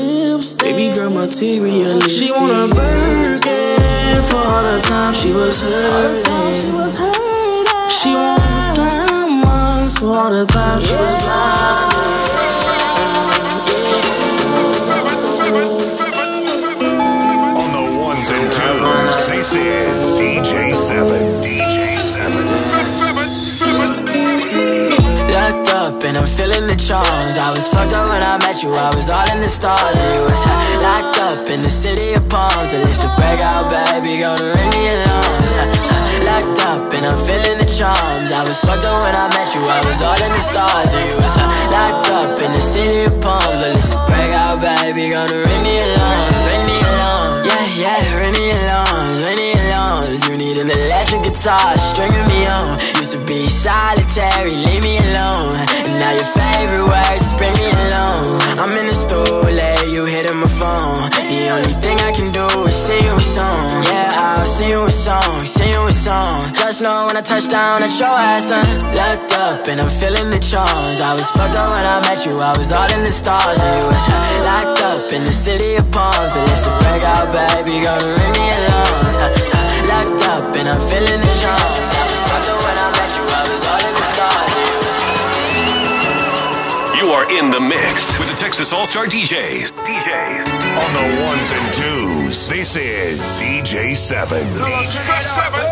Baby 0.62 0.94
girl 0.94 1.10
materialistic. 1.10 2.08
She 2.08 2.30
want 2.30 2.52
a 2.54 2.68
Birkin 2.70 4.22
for 4.30 4.36
all 4.38 4.62
the 4.62 4.78
time 4.80 5.12
she 5.12 5.32
was 5.32 5.60
hurting. 5.60 6.54
She 7.90 8.14
want 8.14 9.11
all 10.00 10.30
the 10.30 10.46
time 10.46 10.80
she 10.80 10.94
was 10.94 11.12
On 17.60 17.68
the 17.74 17.84
ones 18.00 18.30
and 18.30 18.48
twos, 18.52 19.26
this 19.26 19.54
is 19.54 20.16
DJ 20.16 20.72
7. 20.72 21.42
DJ 21.42 21.98
7. 21.98 22.32
Locked 25.34 25.68
up 25.74 26.04
and 26.04 26.16
I'm 26.16 26.26
feeling 26.26 26.66
the 26.68 26.76
charms. 26.78 27.36
I 27.36 27.50
was 27.50 27.68
fucked 27.68 27.92
up 27.92 28.08
when 28.08 28.22
I 28.22 28.38
met 28.38 28.62
you. 28.62 28.72
I 28.72 28.94
was 28.94 29.10
all 29.10 29.28
in 29.34 29.40
the 29.42 29.48
stars 29.48 29.98
and 29.98 30.14
you 30.14 30.24
was 30.24 30.46
locked 30.82 31.18
up 31.20 31.50
in 31.50 31.62
the 31.62 31.70
city 31.70 32.14
of 32.14 32.28
palms. 32.28 32.72
And 32.72 32.82
it's 32.82 33.04
a 33.04 33.08
breakout, 33.18 33.68
baby, 33.68 34.20
gonna 34.22 34.42
ring 34.42 34.70
the 34.70 34.88
alarms. 34.94 35.91
Locked 36.42 36.66
up 36.66 36.90
and 36.90 37.06
I'm 37.06 37.14
feeling 37.14 37.58
the 37.62 37.68
charms. 37.70 38.34
I 38.34 38.42
was 38.42 38.58
fucked 38.66 38.82
up 38.82 38.98
when 38.98 39.14
I 39.14 39.30
met 39.30 39.46
you. 39.54 39.62
I 39.62 39.78
was 39.86 40.02
all 40.02 40.18
in 40.18 40.32
the 40.34 40.42
stars 40.42 40.90
and 40.90 41.06
you 41.06 41.14
was 41.22 41.38
locked 41.70 42.10
up 42.10 42.34
in 42.42 42.50
the 42.50 42.58
city 42.58 43.06
of 43.06 43.14
palms. 43.22 43.62
And 43.62 43.78
it's 43.78 43.94
a 43.94 43.98
breakout, 44.10 44.58
baby, 44.58 45.14
gonna 45.14 45.38
ring 45.38 45.62
the 45.62 45.76
alarms. 45.86 46.42
Ring 46.50 46.64
the 46.66 46.78
alarms. 46.82 47.46
Yeah, 47.46 47.66
yeah, 47.78 48.18
ring 48.18 48.34
the 48.34 48.48
alarms. 48.58 49.22
Ring 49.22 49.38
the 49.38 49.50
alarms. 49.70 50.20
You 50.26 50.34
need 50.34 50.58
an 50.58 50.66
electric 50.66 51.30
guitar 51.30 51.78
stringing 51.78 52.26
me 52.26 52.42
on. 52.50 52.74
Used 52.98 53.14
to 53.14 53.22
be 53.22 53.46
solitary, 53.46 54.58
leave 54.58 54.82
me 54.82 54.98
alone. 54.98 55.41
Sing 64.52 64.68
you 64.68 64.84
a 64.84 64.90
song, 64.90 65.40
sing 65.48 65.72
you 65.72 65.80
a 65.88 65.92
song. 65.92 66.44
Just 66.52 66.82
know 66.84 67.08
when 67.08 67.16
I 67.16 67.24
touch 67.24 67.48
down 67.48 67.82
at 67.82 67.92
your 67.96 68.12
ass 68.12 68.52
done. 68.52 68.68
Locked 68.92 69.32
up 69.32 69.64
and 69.68 69.80
I'm 69.80 69.88
feeling 69.88 70.28
the 70.28 70.38
charms. 70.44 71.00
I 71.00 71.16
was 71.16 71.32
fucked 71.32 71.56
up 71.56 71.72
when 71.72 71.86
I 71.88 72.04
met 72.04 72.20
you, 72.28 72.36
I 72.36 72.52
was 72.60 72.70
all 72.70 72.90
in 72.92 73.00
the 73.00 73.10
stars. 73.10 73.56
And 73.56 73.72
you 73.80 73.86
was 73.88 74.04
locked 74.48 74.84
up 74.84 75.08
in 75.16 75.24
the 75.24 75.32
city 75.32 75.80
of 75.80 75.88
palms. 75.88 76.36
And 76.36 76.44
it's 76.52 76.68
a 76.68 76.72
breakout, 76.84 77.32
baby, 77.32 77.80
gonna 77.80 78.04
ring 78.04 78.34
the 78.36 78.46
alarms. 78.52 79.16
Locked 79.88 80.20
up 80.28 80.44
and 80.60 80.68
I'm 80.68 80.82
feeling 80.84 81.20
the 81.24 81.32
charms. 81.32 81.76
I 81.80 82.02
was 82.12 82.22
fucked 82.28 82.48
up 82.52 82.60
when 82.60 82.76
I 82.76 82.81
in 87.38 87.50
the 87.50 87.60
mix 87.60 88.12
with 88.18 88.28
the 88.28 88.36
Texas 88.36 88.72
All 88.72 88.84
Star 88.84 89.06
DJs. 89.06 89.72
DJs. 89.72 90.44
On 90.76 90.92
the 90.92 91.06
ones 91.24 91.52
and 91.52 91.72
twos, 91.72 92.48
this 92.48 92.76
is 92.76 93.20
DJ 93.40 93.96
7. 93.96 94.38
DJ 94.60 95.20
7. 95.20 95.62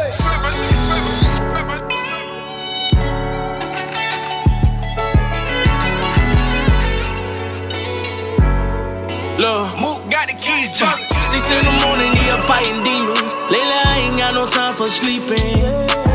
Look, 9.39 9.81
Mook 9.81 10.11
got 10.11 10.29
the 10.29 10.35
keys, 10.37 10.79
jump. 10.79 10.97
Six 10.97 11.51
in 11.51 11.65
the 11.65 11.73
morning, 11.85 12.13
he 12.13 12.31
up 12.31 12.41
fighting 12.41 12.83
demons. 12.85 13.35
Lately, 13.51 13.61
I 13.61 14.01
ain't 14.05 14.19
got 14.19 14.35
no 14.35 14.47
time 14.47 14.75
for 14.75 14.89
sleeping. 14.89 16.10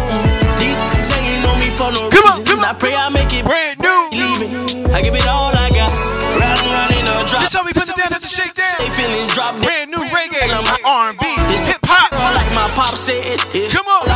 These 1.76 1.84
saying 1.84 1.92
know 1.92 2.08
me 2.08 2.16
for 2.16 2.24
no 2.24 2.40
reason. 2.40 2.64
I 2.64 2.72
pray 2.80 2.96
I 2.96 3.12
make 3.12 3.36
it 3.36 3.44
brand 3.44 3.84
new. 3.84 4.00
Leaving. 4.16 4.48
I 4.96 5.04
give 5.04 5.12
it 5.12 5.28
all 5.28 5.52
I 5.52 5.68
got. 5.76 5.92
Riding 6.40 6.72
around 6.72 6.96
in 6.96 7.04
a 7.04 7.20
drop. 7.28 7.44
This 7.44 7.52
how 7.52 7.68
we 7.68 7.76
put 7.76 7.84
it 7.84 8.00
down 8.00 8.16
at 8.16 8.24
the 8.24 8.32
shakedown. 8.32 8.80
They 8.80 8.88
feelings 8.96 9.36
drop. 9.36 9.60
Brand 9.60 9.92
new 9.92 10.00
reggae, 10.08 10.48
R&B, 10.88 11.20
hip 11.68 11.84
hop. 11.84 12.16
Like 12.16 12.48
my 12.56 12.72
pop 12.72 12.96
said. 12.96 13.44
Come 13.76 13.92
on, 13.92 14.08
at 14.08 14.08
the 14.08 14.08
shakedown. 14.08 14.15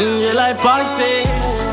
Yeah, 0.00 0.32
like 0.34 0.58
Park 0.58 0.88
said, 0.88 1.24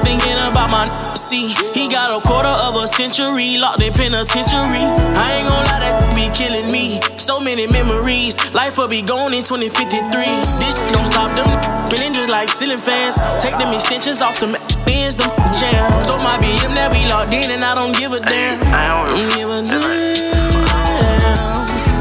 thinking 0.04 0.38
about 0.48 0.70
my 0.72 0.88
see. 1.16 1.52
He 1.74 1.88
got 1.88 2.12
a 2.12 2.20
quarter 2.24 2.52
of 2.68 2.76
a 2.76 2.88
century 2.88 3.58
locked 3.58 3.82
in 3.84 3.92
penitentiary. 3.94 4.84
I 4.84 5.28
ain't 5.40 5.48
gon' 5.48 5.66
lie, 5.68 5.84
that 5.84 5.96
be 6.16 6.32
killing 6.32 6.72
me. 6.72 7.00
So 7.18 7.40
many 7.40 7.68
memories, 7.68 8.40
life 8.54 8.78
will 8.78 8.88
be 8.88 9.02
gone 9.02 9.34
in 9.34 9.44
2053. 9.44 10.08
This 10.08 10.76
don't 10.96 11.04
stop 11.04 11.32
them 11.36 11.48
spinning 11.84 12.14
just 12.14 12.30
like 12.30 12.50
ceiling 12.50 12.80
fans. 12.80 13.20
Take 13.44 13.58
them 13.60 13.74
extensions 13.74 14.22
off 14.22 14.40
them 14.40 14.56
bends, 14.88 15.16
them 15.20 15.32
jam. 15.52 15.84
So 16.08 16.18
my 16.18 16.40
BM 16.40 16.72
that 16.80 16.92
we 16.96 17.04
locked 17.12 17.36
in, 17.36 17.52
and 17.52 17.64
I 17.64 17.76
don't 17.76 17.92
give 17.96 18.14
a 18.14 18.20
damn. 18.24 18.64
I 18.72 18.96
don't 18.96 19.36
give 19.36 19.50
a 19.52 19.62
damn. 19.68 20.48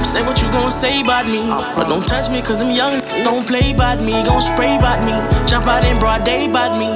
Say 0.07 0.23
what 0.23 0.41
you 0.41 0.49
gon' 0.55 0.71
say 0.71 1.03
about 1.03 1.27
me, 1.27 1.43
but 1.75 1.89
don't 1.91 2.07
touch 2.07 2.31
me 2.31 2.41
cause 2.41 2.63
I'm 2.63 2.71
young. 2.71 3.03
Don't 3.25 3.47
play 3.47 3.73
about 3.73 4.03
me, 4.03 4.25
gon' 4.25 4.43
spray 4.43 4.77
about 4.77 5.01
me. 5.05 5.13
Jump 5.47 5.67
out 5.67 5.85
in 5.85 5.99
broad 5.99 6.25
day 6.25 6.47
about 6.47 6.79
me. 6.79 6.89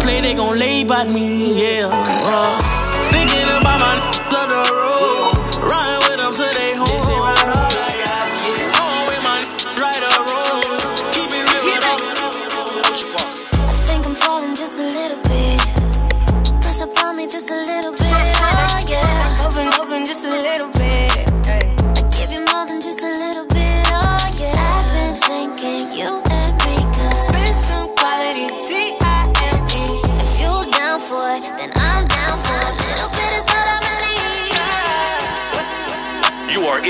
Play, 0.00 0.20
they 0.20 0.34
gon' 0.34 0.58
lay 0.58 0.82
about 0.82 1.08
me, 1.08 1.60
yeah. 1.60 1.88
Uh, 1.92 3.09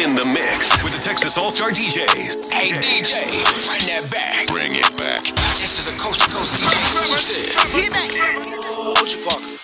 Texas 0.00 1.36
All 1.36 1.50
Star 1.50 1.68
DJs. 1.68 2.48
Hey 2.54 2.72
DJ, 2.72 3.20
bring 3.68 3.84
that 3.92 4.08
back. 4.10 4.48
Bring 4.48 4.72
it 4.72 4.96
back. 4.96 5.20
This 5.60 5.76
is 5.76 5.92
a 5.92 5.96
coast 6.00 6.24
to 6.24 6.30
coast 6.32 6.56
DJ 6.56 6.72
exclusive. 6.72 7.52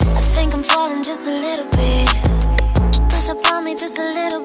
I 0.04 0.20
think 0.36 0.52
I'm 0.52 0.62
falling 0.62 1.02
just 1.02 1.26
a 1.26 1.32
little 1.32 1.64
bit. 1.72 2.12
Push 3.08 3.30
up 3.30 3.40
on 3.56 3.64
me 3.64 3.72
just 3.72 3.98
a 3.98 4.04
little 4.04 4.35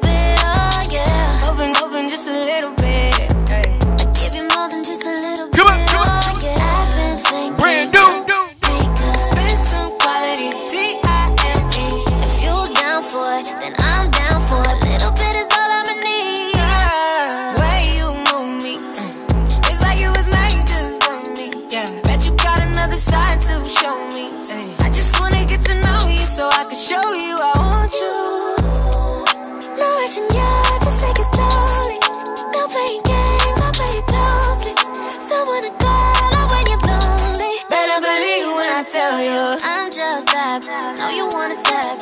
tell 38.92 39.24
you. 39.24 39.56
I'm 39.64 39.90
just 39.90 40.28
that. 40.36 40.68
Know 41.00 41.10
you 41.16 41.24
wanna 41.32 41.56
tap. 41.56 41.96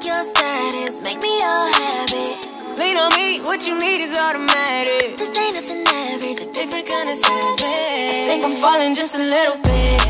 Your 0.00 0.22
status 0.24 1.04
make 1.04 1.20
me 1.20 1.36
your 1.36 1.64
habit. 1.76 2.80
Lean 2.80 2.96
on 2.96 3.12
me, 3.12 3.44
what 3.44 3.66
you 3.68 3.76
need 3.76 4.00
is 4.00 4.16
automatic. 4.16 5.20
This 5.20 5.28
ain't 5.36 5.52
nothing 5.52 5.84
average. 5.84 6.40
A 6.40 6.46
Different 6.48 6.88
kind 6.88 7.08
of 7.12 7.16
savage. 7.16 8.24
Think 8.24 8.44
I'm 8.44 8.56
falling 8.56 8.94
just 8.94 9.16
a 9.16 9.22
little 9.22 9.60
bit. 9.68 10.00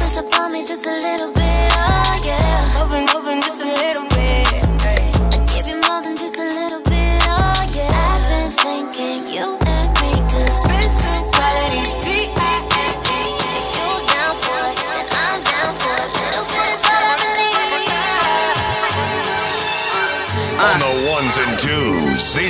Push 0.00 0.16
up 0.18 0.32
on 0.40 0.52
me 0.52 0.60
just 0.64 0.86
a 0.86 0.90
little 0.90 1.32
bit. 1.34 1.39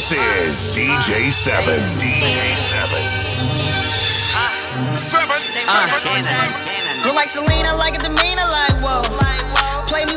This 0.00 0.16
is 0.16 0.80
DJ 0.80 1.28
Seven. 1.28 1.76
DJ 2.00 2.56
Seven. 2.56 3.04
Look 7.04 7.12
ah, 7.12 7.20
like 7.20 7.28
Selena, 7.28 7.76
like 7.76 8.00
a 8.00 8.08
demeanor, 8.08 8.48
like 8.48 8.80
whoa. 8.80 9.04
Play 9.04 9.36
me 9.36 9.44
once, 9.52 9.92
play 9.92 10.04
me 10.08 10.16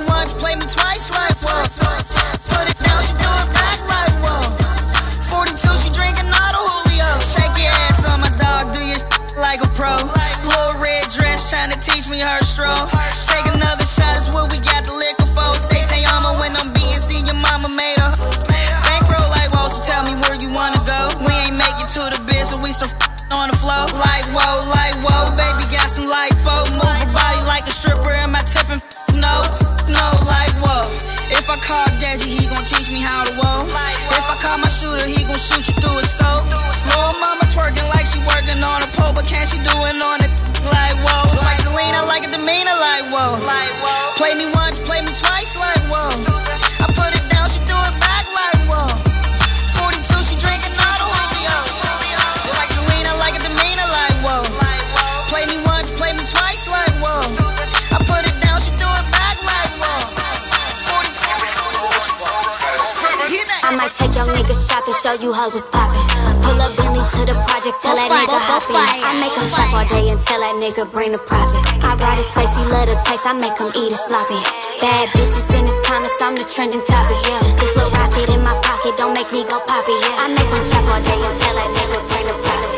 I 73.73 73.81
eat 73.81 73.89
it 73.89 73.97
sloppy. 74.05 74.37
Bad 74.77 75.09
bitches 75.17 75.49
in 75.57 75.65
his 75.65 75.79
comments, 75.81 76.21
I'm 76.21 76.37
the 76.37 76.45
trending 76.45 76.85
topic, 76.85 77.17
yeah. 77.25 77.41
This 77.57 77.73
little 77.73 77.89
rocket 77.97 78.29
in 78.29 78.45
my 78.45 78.53
pocket, 78.61 78.93
don't 78.97 79.17
make 79.17 79.31
me 79.33 79.41
go 79.49 79.57
poppy, 79.65 79.97
yeah. 79.97 80.21
I 80.21 80.29
make 80.29 80.45
him 80.45 80.61
trap 80.61 80.85
all 80.93 81.01
day 81.01 81.17
tell 81.17 81.57
that 81.57 81.69
nigga 81.73 81.97
bring 82.05 82.29
the 82.29 82.37
profits. 82.37 82.69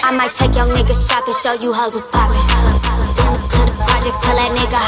I 0.00 0.08
I 0.08 0.16
might 0.16 0.32
take 0.32 0.56
your 0.56 0.64
nigga 0.72 0.96
shopping, 0.96 1.36
show 1.44 1.52
you 1.60 1.74
hoes 1.76 1.92
was 1.92 2.08
poppin'. 2.08 2.93
Nigga. 4.64 4.80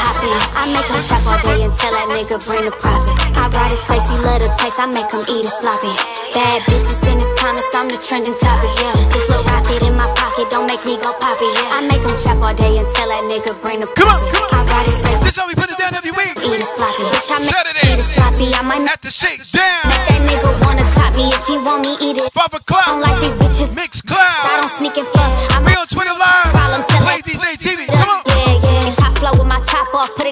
I 0.57 0.63
make 0.73 0.89
him 0.89 1.01
trap 1.05 1.21
all 1.29 1.39
day 1.45 1.59
and 1.61 1.73
tell 1.77 1.93
that 1.93 2.07
nigga 2.13 2.37
bring 2.45 2.63
the 2.65 2.73
profit. 2.81 3.13
I 3.37 3.45
ride 3.53 3.71
his 3.71 3.81
face, 3.85 4.05
he 4.09 4.17
love 4.25 4.41
the 4.41 4.49
taste, 4.57 4.79
I 4.81 4.85
make 4.89 5.09
him 5.09 5.23
eat 5.29 5.45
it 5.45 5.53
sloppy. 5.61 5.93
Bad 6.33 6.65
bitches 6.69 7.01
in 7.05 7.17
his 7.21 7.33
comments, 7.37 7.73
I'm 7.73 7.87
the 7.89 7.99
trending 8.01 8.37
topic, 8.37 8.73
yeah. 8.81 8.93
This 9.13 9.25
little 9.29 9.45
rocket 9.45 9.81
in 9.85 9.93
my 9.93 10.09
pocket, 10.17 10.49
don't 10.49 10.65
make 10.65 10.81
me 10.85 10.97
go 10.97 11.13
poppy, 11.21 11.49
yeah. 11.61 11.77
I 11.77 11.85
make 11.85 12.01
him 12.01 12.15
trap 12.17 12.41
all 12.41 12.55
day 12.57 12.73
and 12.77 12.87
tell 12.97 13.09
that 13.09 13.23
nigga 13.29 13.53
bring 13.61 13.79
the 13.81 13.89
profits. 13.93 14.33
I 14.53 14.59
ride 14.65 14.87
his 14.89 14.97
face. 15.05 15.21
This 15.21 15.37
how 15.37 15.45
we 15.45 15.53
put 15.53 15.69
it 15.69 15.77
down 15.77 15.93
every 15.93 16.13
week. 16.13 16.33
Eat 16.41 16.61
it 16.61 16.69
sloppy. 16.77 17.05
Bitch, 17.13 17.29
I 17.29 17.37
make 17.37 17.53
Saturday. 17.53 17.85
eat 17.93 18.01
it 18.01 18.09
sloppy. 18.17 18.47
I 18.57 18.61
might 18.65 18.85
At 18.87 19.01
the 19.01 19.11
shake 19.11 19.43
down. 19.51 19.83
Make 19.91 20.05
that 20.07 20.21
nigga 20.25 20.49
wanna 20.63 20.85
top 20.95 21.11
me 21.19 21.27
if 21.27 21.43
he 21.45 21.59
want 21.59 21.83
me 21.83 21.93
eat 21.99 22.17
it. 22.17 22.31
Five 22.31 22.53
o'clock. 22.55 22.87
don't 22.87 23.01
like 23.03 23.19
these 23.19 23.36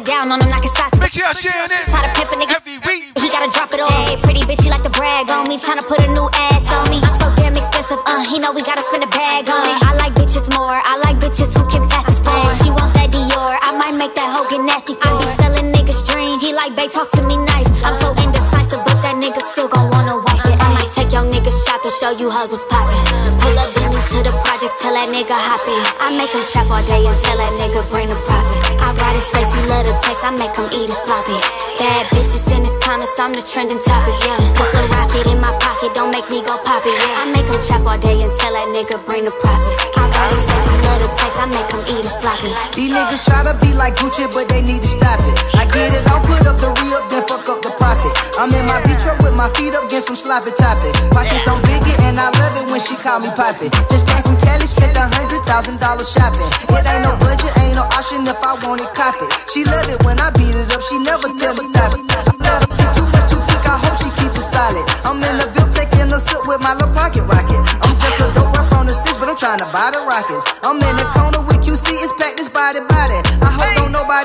down 0.05 0.29
on 0.29 0.37
him, 0.39 0.49
knock 0.53 0.61
his 0.61 0.71
socks. 0.77 0.95
Make 1.01 1.11
sure 1.11 1.25
y'all 1.25 1.33
sharing 1.33 1.67
this 1.67 1.89
Try 1.89 2.05
to 2.05 2.11
pimp 2.13 2.29
a 2.29 2.37
nigga. 2.37 2.55
every 2.61 2.77
week. 2.85 3.09
He 3.17 3.27
gotta 3.33 3.49
drop 3.49 3.73
it 3.73 3.81
all. 3.81 3.89
Hey, 4.05 4.15
pretty 4.21 4.45
bitch, 4.45 4.61
he 4.61 4.69
like 4.69 4.85
to 4.85 4.93
brag 4.93 5.27
on 5.33 5.49
me. 5.49 5.57
Tryna 5.57 5.81
put 5.89 5.97
a 5.97 6.07
new 6.13 6.29
ass 6.37 6.63
on 6.69 6.85
me. 6.93 7.01
I'm 7.01 7.17
so 7.17 7.27
damn 7.41 7.57
expensive, 7.57 7.99
uh. 8.05 8.21
He 8.29 8.37
know 8.37 8.53
we 8.53 8.61
gotta 8.61 8.85
spend 8.85 9.01
a 9.01 9.09
bag 9.09 9.49
on 9.49 9.61
it. 9.65 9.77
I 9.81 9.97
like 9.97 10.13
bitches 10.13 10.45
more. 10.53 10.77
I 10.77 10.93
like 11.01 11.17
bitches 11.17 11.57
who 11.57 11.65
can 11.65 11.89
pass 11.89 12.05
the 12.05 12.21
phone. 12.21 12.53
She 12.61 12.69
want 12.69 12.93
that 12.93 13.09
Dior. 13.09 13.57
I 13.65 13.73
might 13.81 13.97
make 13.97 14.13
that 14.13 14.29
hoe 14.29 14.45
get 14.45 14.61
nasty 14.61 14.93
for 14.93 15.09
I 15.09 15.17
be 15.17 15.27
selling 15.41 15.67
niggas 15.73 16.05
dream. 16.05 16.37
He 16.37 16.53
like, 16.53 16.77
babe, 16.77 16.93
talk 16.93 17.09
to 17.17 17.21
me 17.25 17.41
nice. 17.41 17.67
I'm 17.81 17.97
so 17.97 18.13
indecisive, 18.21 18.85
but 18.85 19.01
that 19.01 19.17
nigga 19.17 19.41
still 19.57 19.67
gon' 19.67 19.89
wanna 19.89 20.21
wipe 20.21 20.45
it. 20.45 20.57
I 20.61 20.67
might 20.77 20.91
take 20.93 21.09
your 21.09 21.25
nigga 21.25 21.49
shopping, 21.49 21.93
show 21.97 22.13
you 22.13 22.29
hoes 22.29 22.53
was 22.53 22.61
poppin'. 22.69 23.01
Pull 23.41 23.57
up 23.57 23.69
Bentley 23.73 24.01
to 24.13 24.17
the 24.29 24.33
project, 24.45 24.77
tell 24.77 24.93
that 24.93 25.09
nigga 25.09 25.33
hop 25.33 25.65
in. 25.65 25.81
I 25.97 26.13
make 26.13 26.29
him 26.29 26.45
trap 26.45 26.69
all 26.69 26.83
day 26.85 27.01
and 27.01 27.17
tell 27.25 27.37
that 27.41 27.53
nigga 27.57 27.81
bring 27.89 28.09
the 28.13 28.19
profits. 28.29 28.74
Face, 29.33 29.51
he 29.55 29.61
love 29.71 29.85
the 29.87 29.93
taste, 30.05 30.21
I 30.21 30.31
make 30.35 30.53
him 30.53 30.67
eat 30.75 30.89
it 30.89 30.99
sloppy. 31.07 31.37
Bad 31.79 32.05
bitches 32.13 32.45
in 32.53 32.61
his 32.61 32.77
comments, 32.83 33.17
I'm 33.17 33.33
the 33.33 33.41
trending 33.41 33.81
topic, 33.81 34.15
yeah. 34.25 34.37
This 34.37 34.53
little 34.53 34.85
rocket 34.93 35.25
in 35.31 35.39
my 35.41 35.53
pocket, 35.61 35.93
don't 35.97 36.11
make 36.11 36.27
me 36.29 36.45
go 36.45 36.57
poppy, 36.61 36.93
yeah. 36.93 37.21
I 37.21 37.31
make 37.33 37.49
him 37.49 37.59
trap 37.65 37.85
all 37.89 37.97
day 37.97 38.15
tell 38.45 38.53
that 38.53 38.67
nigga 38.69 39.01
bring 39.09 39.25
the 39.25 39.33
profit 39.41 39.73
I 39.97 40.05
ride 40.05 40.31
his 40.31 40.45
the 40.45 41.09
I 41.35 41.45
make 41.51 41.67
him 41.67 41.83
eat 41.91 42.05
it 42.05 42.15
sloppy. 42.21 42.49
These 42.77 42.93
niggas 42.93 43.25
try 43.25 43.43
to 43.43 43.53
be 43.59 43.73
like 43.75 43.97
Gucci, 43.99 44.25
but 44.31 44.47
they 44.47 44.61
need 44.61 44.81
to 44.81 44.87
stop 44.87 45.19
it. 45.19 45.35
I 45.59 45.67
get 45.67 45.91
it, 45.93 46.05
I'll 46.07 46.23
put 46.23 46.45
up 46.47 46.57
the 46.57 46.71
re-up, 46.71 47.05
then 47.11 47.24
I'm 48.35 48.51
in 48.51 48.67
my 48.67 48.83
beach 48.83 48.99
truck 48.99 49.15
with 49.23 49.31
my 49.31 49.47
feet 49.55 49.71
up, 49.79 49.87
get 49.87 50.03
some 50.03 50.19
sloppy 50.19 50.51
topping. 50.59 50.91
Pockets 51.15 51.47
on 51.47 51.63
biggie, 51.63 51.95
and 52.03 52.19
I 52.19 52.27
love 52.35 52.55
it 52.59 52.67
when 52.67 52.83
she 52.83 52.99
call 52.99 53.23
me 53.23 53.31
poppin'. 53.31 53.71
Just 53.87 54.11
came 54.11 54.19
from 54.27 54.35
Cali, 54.43 54.67
spent 54.67 54.91
a 54.91 55.07
hundred 55.07 55.39
thousand 55.47 55.79
dollars 55.79 56.11
shopping. 56.11 56.51
It 56.67 56.83
ain't 56.83 57.07
no 57.07 57.15
budget, 57.23 57.55
ain't 57.63 57.79
no 57.79 57.87
option 57.95 58.27
if 58.27 58.35
I 58.43 58.59
want 58.59 58.83
it, 58.83 58.91
cop 58.91 59.15
it. 59.23 59.31
She 59.47 59.63
love 59.63 59.87
it 59.87 60.03
when 60.03 60.19
I 60.19 60.35
beat 60.35 60.51
it 60.51 60.67
up, 60.67 60.83
she 60.83 60.99
never 61.07 61.31
tell 61.31 61.55
me 61.55 61.63
stop 61.71 61.95
it. 61.95 62.03
Love 62.43 62.63
see 62.75 62.89
two 62.91 63.07
plus 63.07 63.25
two 63.31 63.39
feet, 63.39 63.63
I 63.63 63.75
hope 63.79 63.95
she 64.03 64.11
keep 64.19 64.33
it 64.35 64.43
solid. 64.43 64.83
I'm 65.07 65.15
in 65.23 65.35
the 65.39 65.47
VIP 65.55 65.71
taking 65.71 66.11
a 66.11 66.19
sip 66.19 66.43
with 66.43 66.59
my 66.59 66.75
little 66.75 66.91
pocket 66.91 67.23
rocket. 67.23 67.63
I'm 67.87 67.95
just 67.95 68.19
a 68.19 68.27
dope 68.35 68.51
rap 68.51 68.67
on 68.75 68.83
the 68.83 68.95
six, 68.95 69.15
but 69.15 69.31
I'm 69.31 69.39
trying 69.39 69.63
to 69.63 69.69
buy 69.71 69.95
the 69.95 70.03
rockets. 70.03 70.59
I'm 70.67 70.75
in 70.75 70.95
the 70.99 71.07
corner 71.15 71.39
with 71.47 71.63
QC, 71.63 71.87
it's 72.03 72.11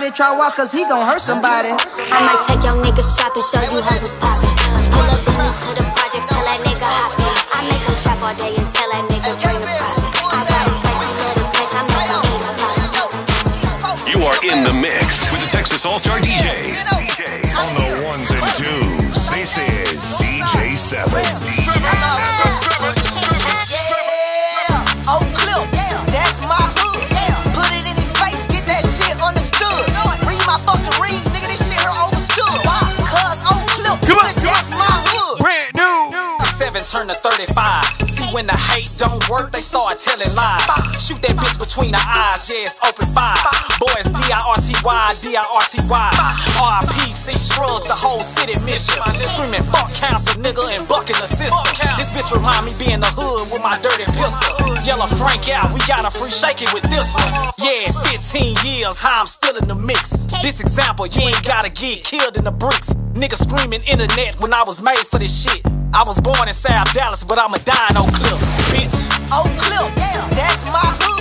somebody 0.01 0.17
try 0.17 0.33
walk, 0.33 0.57
cause 0.57 0.73
he 0.73 0.83
gon' 0.89 1.05
hurt 1.05 1.21
somebody. 1.21 1.69
I 1.69 2.21
might 2.25 2.41
take 2.49 2.65
your 2.65 2.73
nigga 2.81 3.05
shopping, 3.05 3.45
show 3.45 3.61
you 3.69 3.85
how 3.85 4.01
it's 4.01 4.17
poppin'. 4.17 4.49
In. 8.41 8.65
The 14.01 14.25
are 14.25 14.41
in 14.45 14.65
the 14.65 14.73
mix 14.81 15.21
with 15.31 15.41
the 15.45 15.51
Texas 15.57 15.85
All-Star 15.85 16.19
DJs. 16.19 16.87
On 17.61 17.69
the 17.75 18.01
ones 18.07 18.33
and 18.33 18.45
twos, 18.57 19.29
this 19.31 19.59
is 19.59 20.17
DJ7. 20.17 21.13
DJ7. 21.45 23.20
Start 39.71 39.95
telling 40.03 40.35
lies. 40.35 40.67
Shoot 40.99 41.23
that 41.23 41.39
bitch 41.39 41.55
between 41.55 41.95
the 41.95 42.03
eyes, 42.03 42.51
yeah, 42.51 42.67
it's 42.67 42.83
open 42.83 43.07
five. 43.15 43.39
Boys, 43.79 44.11
D-I-R-T-Y, 44.11 45.07
D-I-R-T-Y. 45.23 46.11
R-I-P-C 46.59 47.39
shrugs 47.39 47.87
the 47.87 47.95
whole 47.95 48.19
city 48.19 48.59
mission. 48.67 48.99
Screaming 49.23 49.63
fuck 49.71 49.95
council, 49.95 50.43
nigga, 50.43 50.59
and 50.75 50.83
bucking 50.91 51.15
the 51.23 51.31
system. 51.31 51.63
This 51.95 52.11
bitch 52.19 52.35
remind 52.35 52.67
me 52.67 52.75
being 52.83 52.99
hood 52.99 53.10
with 53.61 53.69
my 53.69 53.77
dirty 53.85 54.05
pistol. 54.17 54.49
Yellow 54.89 55.07
Frank 55.07 55.45
out, 55.53 55.69
we 55.73 55.81
got 55.85 56.05
a 56.05 56.11
free 56.11 56.33
shake 56.33 56.65
it 56.65 56.73
with 56.73 56.85
this 56.89 57.13
one. 57.13 57.29
Yeah, 57.61 57.85
15 58.09 58.57
years, 58.65 59.01
how 59.01 59.21
I'm 59.21 59.27
still 59.27 59.57
in 59.57 59.69
the 59.69 59.77
mix. 59.77 60.25
This 60.41 60.61
example, 60.61 61.07
you 61.07 61.29
ain't 61.29 61.45
gotta 61.45 61.69
get 61.69 62.05
killed 62.05 62.37
in 62.37 62.45
the 62.45 62.53
bricks. 62.53 62.95
Niggas 63.13 63.45
screaming 63.45 63.81
internet 63.85 64.41
when 64.41 64.53
I 64.53 64.65
was 64.65 64.83
made 64.83 65.05
for 65.05 65.19
this 65.19 65.45
shit. 65.45 65.61
I 65.93 66.05
was 66.05 66.19
born 66.21 66.49
in 66.49 66.55
South 66.55 66.93
Dallas, 66.95 67.25
but 67.25 67.39
I'm 67.39 67.53
a 67.53 67.59
dying 67.61 67.97
Oak 68.01 68.13
Cliff, 68.15 68.41
bitch. 68.73 68.97
Oh, 69.33 69.45
clip, 69.61 69.93
that's 70.33 70.65
my 70.73 70.81
hood. 70.81 71.20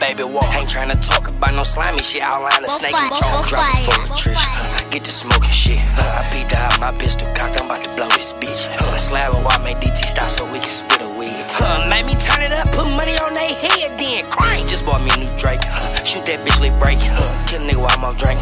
Baby 0.00 0.24
walk. 0.24 0.48
Ain't 0.56 0.66
tryna 0.66 0.96
talk 0.96 1.28
about 1.28 1.52
no 1.54 1.62
slimy 1.62 2.00
shit. 2.00 2.24
Outline 2.24 2.64
the 2.64 2.72
snake 2.72 2.96
and 2.96 3.12
choke. 3.12 3.46
Drop 3.46 3.68
it 3.76 3.84
for 3.84 4.00
a 4.00 4.08
trish. 4.16 4.44
Get 4.90 5.04
the 5.04 5.12
smoking 5.12 5.52
shit. 5.52 5.78
Huh, 5.94 6.18
I 6.18 6.22
peed 6.32 6.48
out 6.56 6.80
my 6.80 6.90
pistol 6.96 7.28
cock. 7.36 7.52
I'm 7.60 7.68
about 7.68 7.84
to 7.84 7.92
blow 7.94 8.08
this 8.16 8.32
bitch. 8.32 8.66
Huh, 8.66 8.96
slab 8.96 9.36
it 9.36 9.44
while 9.44 9.54
I 9.54 9.62
make 9.62 9.78
DT 9.78 10.00
stop 10.08 10.32
so 10.32 10.48
we 10.50 10.58
can 10.58 10.72
spit 10.72 11.04
a 11.04 11.10
wig. 11.14 11.30
Huh, 11.52 11.86
made 11.92 12.08
me 12.08 12.16
turn 12.16 12.40
it 12.40 12.50
up, 12.50 12.72
put 12.72 12.88
money 12.96 13.14
on 13.20 13.36
they 13.36 13.52
head, 13.60 13.94
then 14.00 14.24
crank. 14.32 14.64
Just 14.66 14.88
bought 14.88 15.04
me 15.04 15.12
a 15.12 15.20
new 15.20 15.30
Drake. 15.36 15.62
Huh, 15.62 15.92
shoot 16.02 16.24
that 16.26 16.40
bitch, 16.42 16.58
let 16.64 16.72
break. 16.80 16.98
Huh, 17.04 17.36
kill 17.46 17.62
a 17.80 17.82
while 17.82 17.96
I'm 17.96 18.04
off 18.04 18.16
drink. 18.16 18.38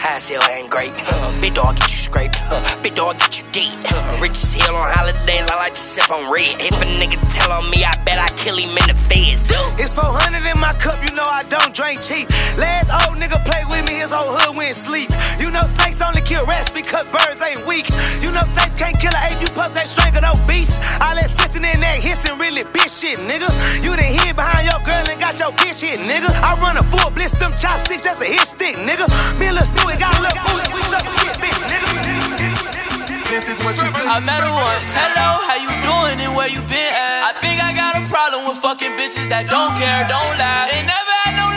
High 0.00 0.20
as 0.20 0.28
hell 0.28 0.44
ain't 0.52 0.68
great. 0.68 0.92
Big 1.40 1.54
dog 1.56 1.76
get 1.76 1.88
you 1.88 2.00
scraped. 2.04 2.36
Big 2.84 2.94
dog 2.94 3.18
get 3.18 3.40
you 3.40 3.44
deep. 3.50 3.72
Rich 4.20 4.36
as 4.36 4.52
hell 4.60 4.76
on 4.76 4.88
holidays. 4.92 5.48
I 5.48 5.56
like 5.56 5.72
to 5.72 5.80
sip 5.80 6.10
on 6.12 6.28
red. 6.28 6.52
If 6.60 6.76
a 6.76 6.86
nigga 7.00 7.16
tell 7.32 7.50
on 7.52 7.68
me, 7.72 7.84
I 7.84 7.96
bet 8.04 8.20
I 8.20 8.28
kill 8.36 8.56
him 8.56 8.76
in 8.76 8.86
the 8.92 8.96
face. 8.96 9.42
It's 9.80 9.96
400 9.96 10.44
in 10.44 10.58
my 10.60 10.72
cup, 10.76 11.00
you 11.00 11.16
know 11.16 11.24
I 11.24 11.42
don't 11.48 11.72
drink 11.72 12.04
cheap. 12.04 12.28
Last 12.60 12.92
old 12.92 13.16
nigga 13.16 13.40
play 13.48 13.64
with 13.72 13.88
me, 13.88 14.04
his 14.04 14.12
whole 14.12 14.36
hood 14.36 14.58
went 14.60 14.76
sleep. 14.76 15.08
You 15.40 15.48
know 15.48 15.64
snakes 15.64 16.04
only 16.04 16.20
kill 16.20 16.44
rats 16.44 16.68
because 16.68 17.08
birds 17.08 17.40
ain't 17.40 17.64
weak. 17.64 17.88
You 18.20 18.30
know 18.30 18.44
snakes 18.52 18.76
can't 18.76 18.96
kill 19.00 19.14
an 19.16 19.32
ape, 19.32 19.40
you 19.40 19.48
puff 19.56 19.72
that 19.72 19.88
string 19.88 20.12
of 20.12 20.22
no 20.22 20.36
beast. 20.44 20.78
All 21.00 21.16
that 21.16 21.30
sissing 21.32 21.64
in 21.64 21.80
that 21.80 21.98
hissing 21.98 22.36
really 22.36 22.62
bitch 22.76 22.92
shit, 22.92 23.16
nigga. 23.24 23.48
You 23.80 23.96
done 23.96 24.04
hid 24.04 24.36
behind 24.36 24.68
your 24.68 24.80
girl 24.84 25.02
and 25.08 25.18
got 25.18 25.40
your 25.40 25.54
bitch 25.56 25.80
hit, 25.80 25.98
nigga. 26.04 26.28
I 26.44 26.58
run 26.60 26.76
a 26.76 26.84
full 26.84 27.08
blitz, 27.10 27.38
them 27.40 27.56
chopsticks, 27.56 28.04
that's 28.04 28.20
a 28.20 28.28
hit 28.28 28.44
stick, 28.44 28.76
nigga. 28.86 29.06
Me 29.38 29.46
and 29.46 29.56
Lil 29.56 29.66
Stewie 29.66 29.98
got 29.98 30.12
a 30.18 30.20
little 30.22 30.42
booty, 30.46 30.66
we 30.74 30.82
suck 30.82 31.06
shit, 31.06 31.34
bitch, 31.38 31.62
nigga. 31.70 31.86
I 33.32 34.20
met 34.20 34.44
her 34.44 34.52
once. 34.52 34.92
Hello, 34.92 35.40
how 35.48 35.56
you 35.56 35.72
doing 35.80 36.20
and 36.20 36.36
where 36.36 36.48
you 36.52 36.60
been 36.68 36.92
at? 36.92 37.32
I 37.32 37.32
think 37.40 37.64
I 37.64 37.72
got 37.72 37.96
a 37.96 38.04
problem 38.12 38.44
with 38.48 38.58
fucking 38.58 38.92
bitches 39.00 39.28
that 39.32 39.48
don't 39.48 39.72
care, 39.80 40.04
don't 40.04 40.36
lie. 40.36 40.68
They 40.68 40.84
never 40.84 41.14
had 41.24 41.34
no 41.40 41.51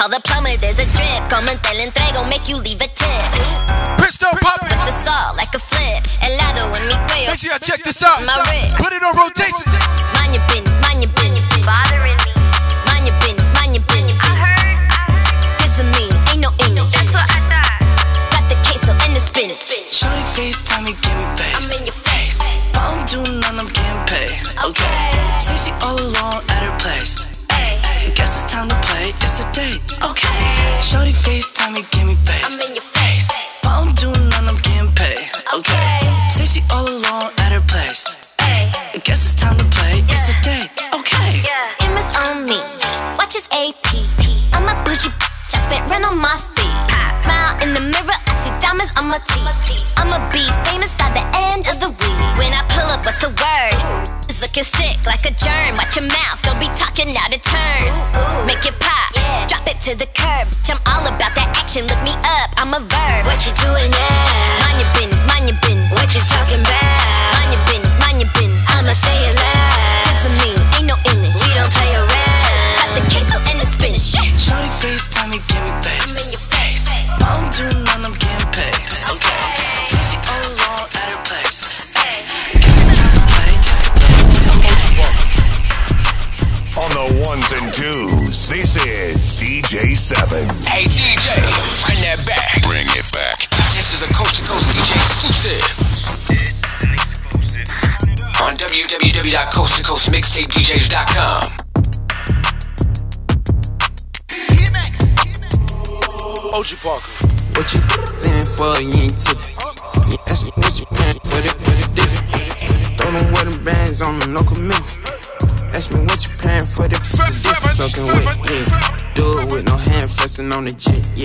call 0.00 0.08
the 0.08 0.20
plumber. 0.24 0.56
There's 0.56 0.78
a 0.78 0.89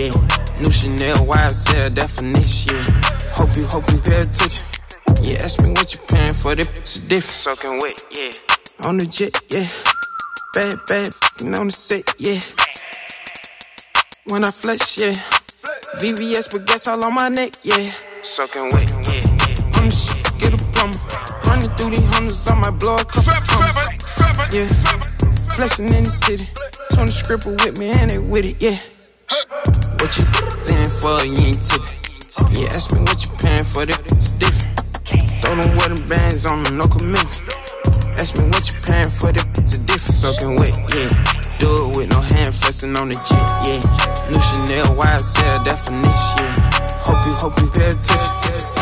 yeah. 0.05 0.61
New 0.61 0.71
Chanel 0.71 1.17
YSL 1.25 1.93
definition, 1.93 2.77
yeah. 2.77 3.33
Hope 3.33 3.55
you, 3.57 3.65
hope 3.65 3.89
you 3.91 3.99
pay 4.05 4.21
attention. 4.21 4.65
Yeah, 5.25 5.41
ask 5.41 5.61
me 5.63 5.71
what 5.73 5.89
you 5.93 5.99
paying 6.07 6.33
for 6.33 6.55
the 6.55 6.67
it's 6.77 6.99
different. 6.99 7.57
Soaking 7.57 7.79
wet, 7.81 7.97
yeah. 8.13 8.87
On 8.87 8.97
the 8.97 9.05
jet, 9.09 9.33
yeah. 9.49 9.65
Bad, 10.53 10.77
bad, 10.87 11.09
f***ing 11.09 11.53
on 11.55 11.67
the 11.67 11.75
set, 11.75 12.05
yeah. 12.21 12.39
When 14.31 14.43
I 14.43 14.51
flex, 14.51 14.97
yeah. 14.97 15.13
VVS 15.99 16.53
baguettes 16.53 16.87
all 16.87 17.03
on 17.03 17.13
my 17.13 17.29
neck, 17.29 17.51
yeah. 17.63 17.89
Soaking 18.21 18.69
wet, 18.71 18.89
yeah. 19.09 19.25
I'm 19.75 19.89
the 19.89 19.95
shit, 19.95 20.21
get 20.39 20.53
a 20.53 20.59
plumber. 20.71 21.01
Running 21.49 21.71
through 21.75 21.91
these 21.91 22.09
hundreds, 22.13 22.47
I 22.47 22.55
might 22.55 22.77
blow 22.79 22.95
a 22.95 23.05
couple 23.05 23.33
commas. 23.43 24.53
Yeah. 24.53 24.69
Flexing 25.55 25.89
in 25.89 26.03
the 26.03 26.11
city. 26.11 26.47
Tony 26.95 27.11
scribble 27.11 27.55
with 27.59 27.79
me 27.79 27.91
and 27.91 28.11
they 28.11 28.19
with 28.19 28.45
it, 28.45 28.61
yeah. 28.61 28.94
What 29.27 30.13
you 30.17 30.25
in 30.69 30.89
for? 31.01 31.25
You 31.25 31.49
ain't 31.49 31.57
tipping. 31.57 31.97
Yeah, 32.53 32.69
ask 32.77 32.93
me 32.93 33.01
what 33.01 33.17
you 33.25 33.33
paying 33.41 33.65
for 33.65 33.81
that. 33.85 33.97
It's 34.13 34.29
different. 34.37 34.77
Throw 35.41 35.55
them 35.57 35.75
wedding 35.77 36.05
bands 36.07 36.45
on 36.45 36.61
them, 36.63 36.77
no 36.77 36.85
commitment. 36.85 37.25
Ask 38.21 38.37
me 38.37 38.45
what 38.53 38.61
you 38.69 38.77
paying 38.85 39.09
for 39.09 39.33
that. 39.33 39.47
It's 39.57 39.81
different. 39.81 40.13
Soaking 40.13 40.55
wet, 40.61 40.77
yeah. 40.93 41.09
Do 41.57 41.89
it 41.89 41.97
with 41.97 42.09
no 42.13 42.21
hand 42.21 42.53
flexing 42.53 42.93
on 42.97 43.09
the 43.09 43.17
jet, 43.17 43.49
yeah. 43.65 43.81
New 44.29 44.37
Chanel 44.37 44.93
YSL 44.93 45.65
definition, 45.65 46.45
yeah. 46.45 46.85
Hope 47.01 47.25
you, 47.25 47.33
hope 47.33 47.57
you 47.57 47.69
pay 47.73 47.89
attention. 47.89 48.74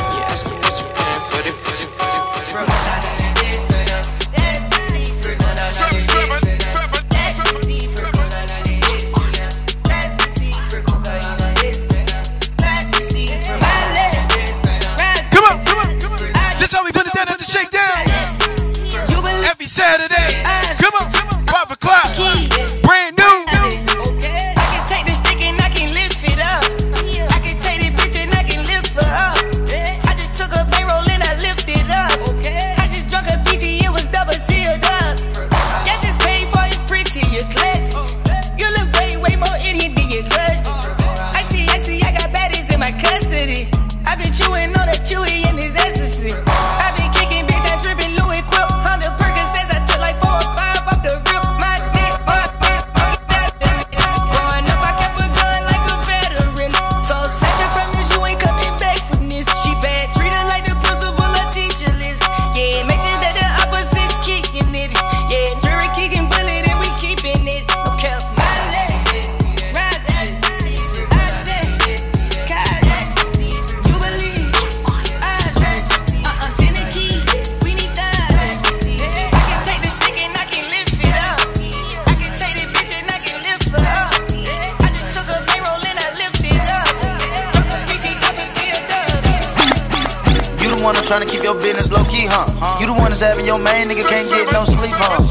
To 91.13 91.29
keep 91.29 91.45
your 91.45 91.53
business 91.61 91.93
low 91.93 92.01
key, 92.09 92.25
huh? 92.25 92.49
You 92.81 92.89
the 92.89 92.97
one 92.97 93.13
that's 93.13 93.21
having 93.21 93.45
your 93.45 93.61
main 93.61 93.85
nigga 93.85 94.01
can't 94.01 94.25
get 94.33 94.49
no 94.49 94.65
sleep, 94.65 94.97
huh? 94.97 95.21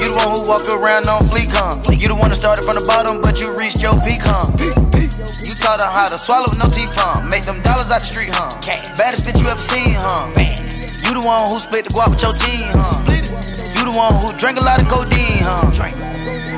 You 0.00 0.06
the 0.06 0.16
one 0.22 0.38
who 0.38 0.46
walk 0.46 0.64
around 0.70 1.10
on 1.10 1.18
fleek, 1.28 1.50
huh? 1.50 1.76
You 1.98 2.08
the 2.08 2.16
one 2.16 2.30
that 2.30 2.38
started 2.38 2.62
from 2.62 2.78
the 2.78 2.86
bottom, 2.86 3.18
but 3.18 3.42
you 3.42 3.50
reached 3.58 3.82
your 3.82 3.92
peak, 4.06 4.22
huh? 4.22 4.46
You 4.54 5.52
taught 5.60 5.82
her 5.82 5.90
how 5.90 6.08
to 6.08 6.16
swallow 6.16 6.46
no 6.56 6.70
teeth, 6.70 6.94
huh? 6.94 7.20
Make 7.26 7.42
them 7.42 7.58
dollars 7.66 7.90
out 7.90 8.00
the 8.00 8.08
street, 8.08 8.30
huh? 8.32 8.48
Baddest 8.94 9.26
bitch 9.26 9.42
you 9.42 9.50
ever 9.50 9.58
seen, 9.58 9.98
huh? 9.98 10.30
You 11.04 11.18
the 11.18 11.26
one 11.26 11.42
who 11.52 11.58
split 11.58 11.84
the 11.84 11.92
guap 11.92 12.14
with 12.14 12.22
your 12.22 12.32
team, 12.32 12.64
huh? 12.78 13.04
You 13.74 13.82
the 13.84 13.92
one 13.98 14.14
who 14.14 14.30
drank 14.38 14.56
a 14.56 14.64
lot 14.64 14.78
of 14.78 14.86
codeine, 14.88 15.42
huh? 15.42 15.74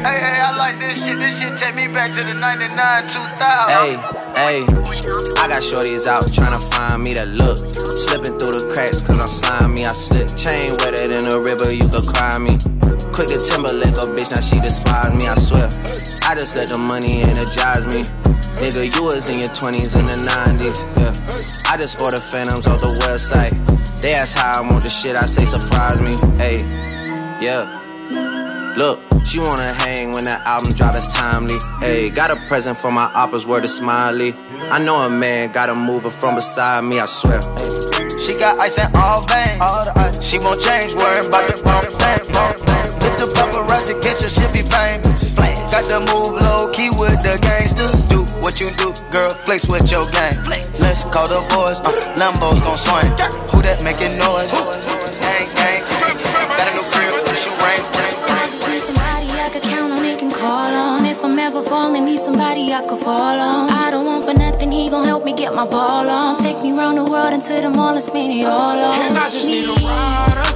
Hey, 0.07 0.23
hey, 0.23 0.39
I 0.45 0.55
like 0.61 0.77
this 0.79 1.03
shit. 1.03 1.19
This 1.19 1.41
shit 1.41 1.57
take 1.57 1.75
me 1.75 1.89
back 1.91 2.13
to 2.15 2.23
the 2.23 2.37
99, 2.37 2.69
2000. 3.11 3.17
Hey, 3.75 3.97
hey, 4.39 4.61
I 5.41 5.49
got 5.49 5.65
shorties 5.65 6.05
out 6.05 6.29
tryna 6.29 6.61
find 6.61 7.01
me 7.01 7.17
that 7.17 7.33
look. 7.33 7.57
Slipping 7.57 8.37
through 8.37 8.61
the 8.61 8.65
cracks 8.69 9.01
cause 9.01 9.17
I'm 9.17 9.31
slimy, 9.31 9.89
I 9.89 9.97
slip. 9.97 10.29
Chain 10.37 10.77
wetter 10.85 11.09
than 11.09 11.33
a 11.33 11.41
river, 11.41 11.73
you 11.73 11.89
could 11.89 12.05
cry 12.05 12.37
me. 12.37 12.53
Quick 13.17 13.33
to 13.33 13.39
Timberlake, 13.41 13.97
a 13.97 14.05
bitch, 14.13 14.35
now 14.35 14.45
she 14.45 14.61
despise 14.61 15.17
me, 15.17 15.25
I 15.25 15.37
swear. 15.41 15.69
I 16.29 16.37
just 16.37 16.59
let 16.59 16.69
the 16.69 16.77
money 16.77 17.25
energize 17.25 17.89
me. 17.89 18.05
Nigga, 18.61 18.85
you 18.85 19.03
was 19.05 19.33
in 19.33 19.41
your 19.41 19.53
20s 19.57 19.97
and 19.97 20.05
the 20.05 20.19
90s, 20.27 20.85
yeah. 21.01 21.13
I 21.73 21.81
just 21.81 22.01
order 22.01 22.21
phantoms 22.21 22.67
off 22.69 22.81
the 22.81 22.93
website. 23.09 23.57
They 24.03 24.13
ask 24.13 24.37
how 24.37 24.61
I 24.61 24.69
want 24.69 24.83
the 24.83 24.93
shit, 24.93 25.17
I 25.17 25.25
say 25.25 25.49
surprise 25.49 25.97
me, 26.05 26.13
hey, 26.37 26.61
yeah. 27.41 27.65
Look, 28.77 29.06
she 29.27 29.43
wanna 29.43 29.67
hang 29.83 30.15
when 30.15 30.23
that 30.23 30.47
album 30.47 30.71
drop, 30.71 30.95
it's 30.95 31.11
timely. 31.11 31.59
Hey, 31.83 32.15
got 32.15 32.31
a 32.31 32.39
present 32.47 32.79
for 32.79 32.95
my 32.95 33.11
oppas, 33.11 33.43
word 33.43 33.67
of 33.67 33.71
smiley. 33.71 34.39
I 34.71 34.79
know 34.79 35.03
a 35.03 35.11
man 35.11 35.51
gotta 35.51 35.75
move 35.75 36.07
her 36.07 36.15
from 36.15 36.39
beside 36.39 36.87
me, 36.87 37.03
I 37.03 37.11
swear. 37.11 37.43
She 38.23 38.39
got 38.39 38.63
ice 38.63 38.79
in 38.79 38.87
all 38.95 39.27
veins. 39.27 40.23
She 40.23 40.39
won't 40.39 40.63
change, 40.63 40.95
worrying 40.95 41.27
about 41.27 41.43
the 41.51 41.59
bump 41.59 41.91
thing. 41.91 42.23
If 43.03 43.19
the 43.19 43.27
paparazzi 43.35 43.99
catch 43.99 44.23
her, 44.23 44.31
she'll 44.31 44.53
be 44.55 44.63
famous. 44.63 45.35
Got 45.75 45.91
to 45.91 45.99
move 46.15 46.39
low 46.39 46.71
key 46.71 46.95
with 46.95 47.19
the 47.27 47.35
gangsters. 47.43 48.07
Do 48.07 48.23
what 48.39 48.63
you 48.63 48.71
do, 48.79 48.95
girl, 49.11 49.35
flex 49.43 49.67
with 49.67 49.91
your 49.91 50.07
gang. 50.15 50.39
Let's 50.79 51.03
call 51.03 51.27
the 51.27 51.43
boys, 51.51 51.83
uh, 51.83 52.15
Lambos 52.15 52.63
gon' 52.63 52.79
swing. 52.79 53.11
Who 53.51 53.59
that 53.67 53.83
making 53.83 54.15
noise? 54.23 54.55
Gang, 55.19 55.51
gang, 55.51 55.83
gang. 55.83 56.15
got 56.55 56.71
a 56.71 56.73
new 56.79 56.87
crib, 56.95 57.11
you 57.27 57.55
rain, 57.67 57.83
Somebody 58.67 58.83
I 58.83 58.96
could 59.61 59.71
count 59.71 59.93
on, 59.93 60.03
they 60.03 60.17
can 60.17 60.31
call 60.31 60.73
on. 60.75 61.05
If 61.05 61.25
I'm 61.25 61.39
ever 61.39 61.63
falling, 61.63 62.05
need 62.05 62.19
somebody 62.21 62.73
I 62.73 62.87
could 62.87 62.99
fall 62.99 63.39
on. 63.41 63.71
I 63.71 63.91
don't 63.91 64.05
want 64.05 64.25
for 64.25 64.35
nothing, 64.35 64.71
he 64.73 64.91
gon' 64.91 65.05
help 65.05 65.25
me 65.25 65.35
get 65.35 65.55
my 65.55 65.67
ball 65.67 66.09
on. 66.09 66.37
Take 66.37 66.63
me 66.63 66.73
round 66.73 66.99
the 66.99 67.05
world 67.05 67.33
into 67.33 67.55
the 67.61 67.71
mall 67.71 67.95
and 67.95 68.03
spend 68.03 68.33
it 68.33 68.45
all 68.45 68.77
on. 68.77 68.95
And 69.07 69.17
I 69.17 69.27
just 69.31 69.47
need 69.49 69.65
a 69.65 69.75
rider. 69.87 70.49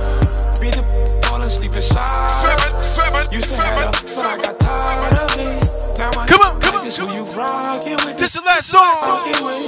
Be 0.60 0.68
the 0.76 0.84
fall 1.24 1.40
and 1.40 1.50
sleep 1.50 1.74
inside. 1.74 2.28
Seven, 2.28 2.80
seven, 2.80 3.24
you 3.32 3.40
to 3.40 3.62
have 3.62 3.78
a, 3.78 3.92
but 3.92 4.26
I 4.26 4.36
got 4.36 4.60
tired 4.60 5.16
of 5.16 5.32
it. 5.38 5.64
Now 5.98 6.10
I 6.16 6.26
Come 6.26 6.42
on, 6.44 6.60
come 6.60 6.76
on. 6.76 6.84
This 6.84 6.98
is 6.98 7.04
who 7.04 7.08
you 7.16 7.24
rockin' 7.36 7.96
with. 8.04 8.18
This 8.18 8.34
is 8.34 8.40
the 8.40 8.46
last 8.46 8.68
song. 8.68 8.84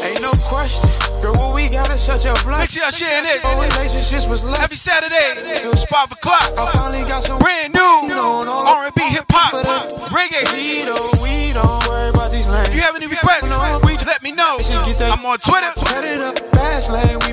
Ain't 0.04 0.20
no 0.20 0.32
question. 0.50 0.81
Girl, 1.22 1.38
what 1.38 1.54
we 1.54 1.70
gotta 1.70 1.94
shut 1.94 2.26
your 2.26 2.34
block. 2.42 2.66
Make 2.66 2.74
sure 2.74 2.82
y'all 2.82 2.90
sharing 2.90 3.22
this. 3.22 3.46
All 3.46 3.62
relationships 3.62 4.26
was 4.26 4.42
left. 4.42 4.66
Every 4.66 4.74
Saturday, 4.74 5.38
it 5.62 5.70
was 5.70 5.86
5 5.86 6.10
o'clock. 6.18 6.50
I 6.58 6.66
finally 6.74 7.06
got 7.06 7.22
some 7.22 7.38
brand 7.38 7.70
new 7.70 7.94
R&B, 8.42 8.98
hip 9.14 9.30
hop, 9.30 9.54
reggae. 10.10 10.42
We 10.50 10.82
don't, 10.82 11.14
we 11.22 11.54
don't 11.54 11.78
worry 11.86 12.10
about 12.10 12.34
these 12.34 12.50
lanes. 12.50 12.74
If 12.74 12.74
you 12.74 12.82
have 12.82 12.98
any 12.98 13.06
requests, 13.06 13.46
let 14.02 14.18
me 14.26 14.34
know. 14.34 14.58
I'm 14.58 15.22
on 15.22 15.38
Twitter, 15.38 15.70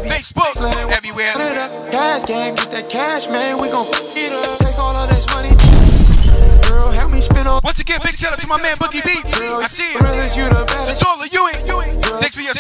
Facebook, 0.06 0.54
everywhere. 0.94 1.34
Cash 1.90 2.30
game, 2.30 2.54
get 2.54 2.70
that 2.70 2.86
cash, 2.94 3.26
man. 3.34 3.58
We 3.58 3.74
gon' 3.74 3.90
eat 4.14 4.30
up. 4.30 4.54
Take 4.62 4.78
all 4.78 4.94
of 5.02 5.10
this 5.10 5.26
money. 5.34 5.58
Girl, 6.70 6.94
help 6.94 7.10
me 7.10 7.22
spin 7.26 7.50
on. 7.50 7.60
Once 7.66 7.82
again, 7.82 7.98
big 8.06 8.14
shout 8.14 8.34
out 8.34 8.40
to 8.40 8.46
my 8.46 8.62
man 8.62 8.78
Boogie 8.78 9.02
Beats. 9.02 9.34
I 9.42 9.66
see 9.66 9.98
it. 9.98 10.00
Brothers, 10.00 10.38
you 10.38 10.46
the 10.46 10.62
best. 10.70 10.94
It's 10.94 11.02
all 11.02 11.18
of 11.18 11.26
you 11.34 11.42
ain't. 11.50 11.59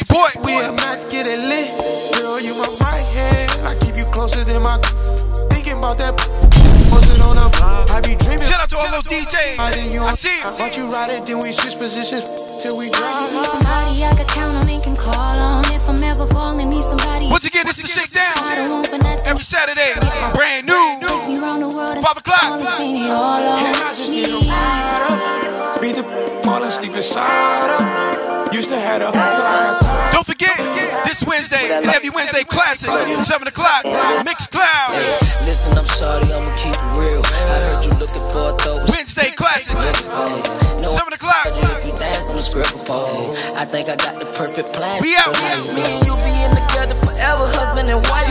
Boy, 0.09 0.31
we 0.41 0.57
a 0.57 0.73
match, 0.73 1.05
get 1.13 1.29
it 1.29 1.37
lit. 1.37 1.69
Girl, 2.17 2.41
you 2.41 2.57
my 2.57 2.65
right 2.65 3.09
hand. 3.13 3.69
I 3.69 3.77
keep 3.77 3.93
you 3.93 4.09
closer 4.09 4.41
than 4.41 4.65
my. 4.65 4.81
Thinking 5.53 5.77
about 5.77 6.01
that. 6.01 6.17
Posted 6.89 7.21
on 7.21 7.37
a 7.37 7.45
block. 7.53 7.93
I 7.93 8.01
be 8.01 8.17
dreaming. 8.17 8.41
Shout 8.41 8.57
out 8.57 8.73
to 8.73 8.77
all 8.81 8.89
those 8.89 9.05
DJs. 9.05 9.61
I, 9.61 9.85
you 9.93 10.01
I 10.01 10.17
see 10.17 10.41
I 10.41 10.49
you 10.73 10.89
ride 10.89 11.13
it, 11.13 11.29
then 11.29 11.37
we 11.37 11.53
switch 11.53 11.77
positions 11.77 12.33
till 12.57 12.73
we 12.73 12.89
drop. 12.89 13.05
Somebody 13.05 14.01
I 14.01 14.09
can 14.17 14.25
count 14.33 14.57
on 14.57 14.65
and 14.65 14.81
can 14.81 14.97
call 14.97 15.37
on 15.45 15.61
if 15.69 15.85
I'm 15.85 16.01
ever 16.01 16.25
falling. 16.25 16.73
Need 16.73 16.89
somebody. 16.89 17.29
Once 17.29 17.45
again, 17.45 17.69
it's 17.69 17.77
the 17.77 17.85
shakedown. 17.85 18.33
Every 19.29 19.45
Saturday, 19.45 19.93
brand 20.33 20.65
new. 20.65 21.05
Five 22.01 22.17
o'clock. 22.17 22.57
Be 25.77 25.93
the 25.93 26.01
inside 26.97 27.69
her. 27.69 28.19
Used 28.51 28.69
to 28.69 28.75
a 28.75 29.11
whole 29.13 29.88
this 31.19 31.27
Wednesday 31.27 31.75
and 31.75 31.85
every 31.91 32.09
Wednesday 32.09 32.43
classics, 32.47 33.27
7 33.27 33.47
o'clock, 33.47 33.83
Mixcloud. 34.23 34.89
Listen, 35.43 35.75
I'm 35.75 35.83
sorry, 35.83 36.23
I'ma 36.23 36.51
keep 36.55 36.71
it 36.71 36.91
real. 36.95 37.19
I 37.19 37.59
heard 37.59 37.83
you 37.83 37.91
looking 37.99 38.23
for 38.31 38.39
a 38.39 38.53
throw. 38.55 38.79
Wednesday 38.87 39.31
classics, 39.35 39.83
7 39.83 41.11
o'clock. 41.11 41.47
If 41.51 41.83
you 41.83 41.93
dance 41.99 42.29
on 42.31 42.39
the 42.39 42.43
script 42.43 42.71
pole, 42.87 43.27
I 43.59 43.65
think 43.67 43.91
I 43.91 43.99
got 43.99 44.15
the 44.15 44.31
perfect 44.31 44.71
plan. 44.79 45.03
We 45.03 45.11
out. 45.19 45.35
Me 45.35 45.83
and 45.83 46.07
you 46.07 46.15
being 46.23 46.55
together 46.55 46.69
forever, 46.69 46.78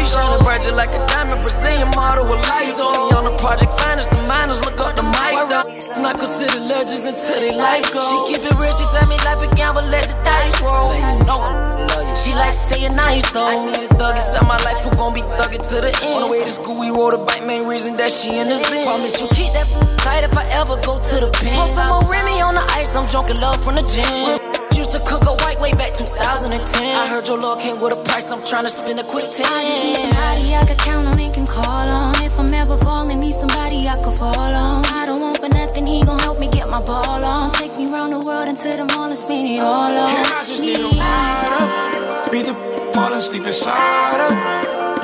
shining 0.08 0.40
bright 0.40 0.64
just 0.64 0.76
like 0.76 0.92
a 0.96 1.00
diamond, 1.12 1.40
Brazilian 1.44 1.90
model 1.92 2.24
with 2.24 2.40
light. 2.40 2.72
She 2.72 2.80
told 2.80 2.96
me 2.96 3.12
on 3.12 3.24
the 3.28 3.34
project 3.36 3.72
finest, 3.76 4.10
the 4.10 4.24
miners 4.24 4.64
look 4.64 4.80
up 4.80 4.96
the 4.96 5.04
mic. 5.04 5.36
It's 5.76 6.00
not 6.00 6.16
considered 6.16 6.64
legends 6.64 7.04
until 7.04 7.38
they 7.40 7.52
life 7.52 7.84
goes. 7.92 8.08
She 8.08 8.16
keep 8.32 8.40
it 8.40 8.56
real, 8.56 8.72
she 8.72 8.86
tell 8.88 9.06
me 9.12 9.20
life 9.28 9.40
a 9.44 9.48
gamble, 9.52 9.84
let 9.92 10.08
the 10.08 10.16
dice 10.24 10.64
roll. 10.64 10.96
No 11.28 11.36
one 11.44 11.56
love 11.92 12.08
you. 12.08 12.16
She 12.16 12.32
like 12.34 12.56
to 12.56 12.58
say 12.58 12.80
it 12.88 12.94
nice 12.96 13.28
though. 13.30 13.44
I 13.44 13.60
need 13.68 13.84
a 13.84 13.90
thug 13.94 14.16
inside 14.16 14.48
my 14.48 14.58
life 14.64 14.80
who 14.80 14.90
gon' 14.96 15.12
be 15.12 15.22
thugging 15.36 15.60
to 15.60 15.76
the 15.84 15.92
end. 15.92 16.16
On 16.16 16.20
the 16.24 16.30
way 16.32 16.40
to 16.40 16.50
school, 16.50 16.80
we 16.80 16.88
rode 16.88 17.14
a 17.14 17.20
bike, 17.28 17.44
main 17.44 17.68
reason 17.68 17.96
that 18.00 18.10
she 18.10 18.32
in 18.32 18.48
this 18.48 18.64
bed. 18.64 18.88
Promise 18.88 19.20
you 19.20 19.28
keep 19.36 19.50
that 19.52 19.68
tight 20.00 20.24
if 20.24 20.32
I 20.32 20.44
ever 20.56 20.80
go 20.80 20.96
to 20.96 21.14
the 21.20 21.28
pen. 21.44 21.52
Pour 21.52 21.68
some 21.68 21.88
more 21.88 22.04
Remy 22.08 22.40
on 22.40 22.56
the 22.56 22.64
ice, 22.80 22.96
I'm 22.96 23.04
drunken 23.12 23.36
love 23.44 23.60
from 23.60 23.76
the 23.76 23.84
gym. 23.84 24.47
Used 24.78 24.94
to 24.94 25.02
cook 25.02 25.26
a 25.26 25.34
white 25.42 25.58
way 25.58 25.74
back 25.74 25.90
2010. 25.90 26.54
I 26.54 27.10
heard 27.10 27.26
your 27.26 27.34
love 27.34 27.58
came 27.58 27.82
with 27.82 27.98
a 27.98 28.00
price, 28.06 28.30
I'm 28.30 28.38
tryna 28.38 28.70
spend 28.70 29.02
a 29.02 29.06
quick 29.10 29.26
10. 29.26 29.42
I 29.42 29.66
need 29.66 29.98
Somebody 29.98 30.54
I 30.54 30.62
could 30.70 30.78
count 30.86 31.06
on 31.10 31.18
and 31.18 31.34
can 31.34 31.46
call 31.50 31.88
on. 31.98 32.14
If 32.22 32.38
I'm 32.38 32.54
ever 32.54 32.78
falling, 32.78 33.18
need 33.18 33.34
somebody 33.34 33.82
I 33.90 33.98
could 34.06 34.14
fall 34.14 34.38
on. 34.38 34.86
I 34.94 35.02
don't 35.04 35.20
want 35.20 35.42
for 35.42 35.50
nothing, 35.50 35.84
he 35.84 36.06
gon' 36.06 36.20
help 36.20 36.38
me 36.38 36.46
get 36.46 36.70
my 36.70 36.78
ball 36.86 37.24
on. 37.26 37.50
Take 37.50 37.74
me 37.74 37.90
round 37.90 38.14
the 38.14 38.22
world 38.22 38.46
until 38.46 38.70
the 38.70 38.86
mall 38.94 39.10
and 39.10 39.18
spend 39.18 39.50
it 39.50 39.58
all 39.58 39.90
on. 39.90 40.14
And 40.14 40.26
I 40.30 40.46
just 40.46 40.62
need 40.62 40.78
a 40.78 40.86
ride 40.94 41.58
up. 41.58 42.30
Beat 42.30 42.46
the 42.46 42.77
fall 42.98 43.12
asleep 43.14 43.46
inside 43.46 44.18
her. 44.18 44.34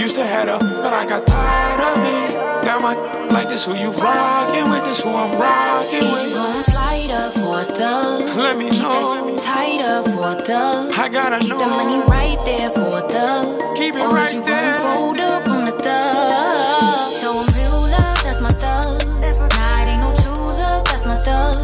Used 0.03 0.17
to 0.17 0.25
head 0.25 0.49
her, 0.49 0.59
but 0.59 0.93
I 0.93 1.07
got 1.07 1.27
tired 1.27 1.81
of 1.91 1.99
it. 2.03 2.67
Now 2.67 2.79
my 2.81 2.95
like 3.31 3.49
this 3.49 3.65
who 3.67 3.75
you 3.75 3.91
rockin' 4.03 4.71
with, 4.71 4.85
this 4.85 5.03
who 5.03 5.11
I'm 5.11 5.31
rockin' 5.39 6.07
with. 6.11 6.27
You 6.27 6.35
gon' 6.35 6.59
slide 6.71 7.11
up 7.23 7.33
for 7.39 7.61
them. 7.79 8.39
Let 8.39 8.57
me 8.59 8.71
Keep 8.71 8.83
know. 8.83 9.39
Tighter 9.39 10.03
for 10.11 10.35
them. 10.43 10.91
I 10.99 11.09
gotta 11.09 11.39
Keep 11.39 11.51
know. 11.51 11.59
Keep 11.59 11.67
the 11.67 11.79
money 11.79 12.01
right 12.11 12.41
there 12.45 12.71
for 12.71 12.99
them. 13.15 13.43
Keep 13.79 13.95
it 13.95 14.03
or 14.03 14.11
right 14.11 14.35
you 14.35 14.43
there. 14.43 14.75
Fold 14.75 15.21
up 15.21 15.47
on 15.49 15.65
the 15.67 15.75
thug. 15.87 17.11
Show 17.19 17.35
real 17.55 17.79
love, 17.95 18.19
that's 18.27 18.41
my 18.43 18.55
thug. 18.63 18.99
Nah, 19.55 19.83
it 19.83 19.89
ain't 19.95 20.03
no 20.03 20.11
choose 20.11 20.59
up, 20.67 20.83
that's 20.85 21.07
my 21.07 21.19
thug. 21.19 21.55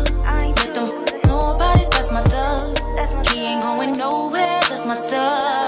Let 0.63 0.75
them 0.75 0.89
know 1.27 1.55
about 1.55 1.79
it, 1.83 1.91
that's 1.91 2.13
my 2.13 2.23
thug. 2.23 3.27
He 3.27 3.47
ain't 3.47 3.63
going 3.63 3.93
nowhere, 3.99 4.61
that's 4.71 4.87
my 4.87 4.95
thug. 4.95 5.60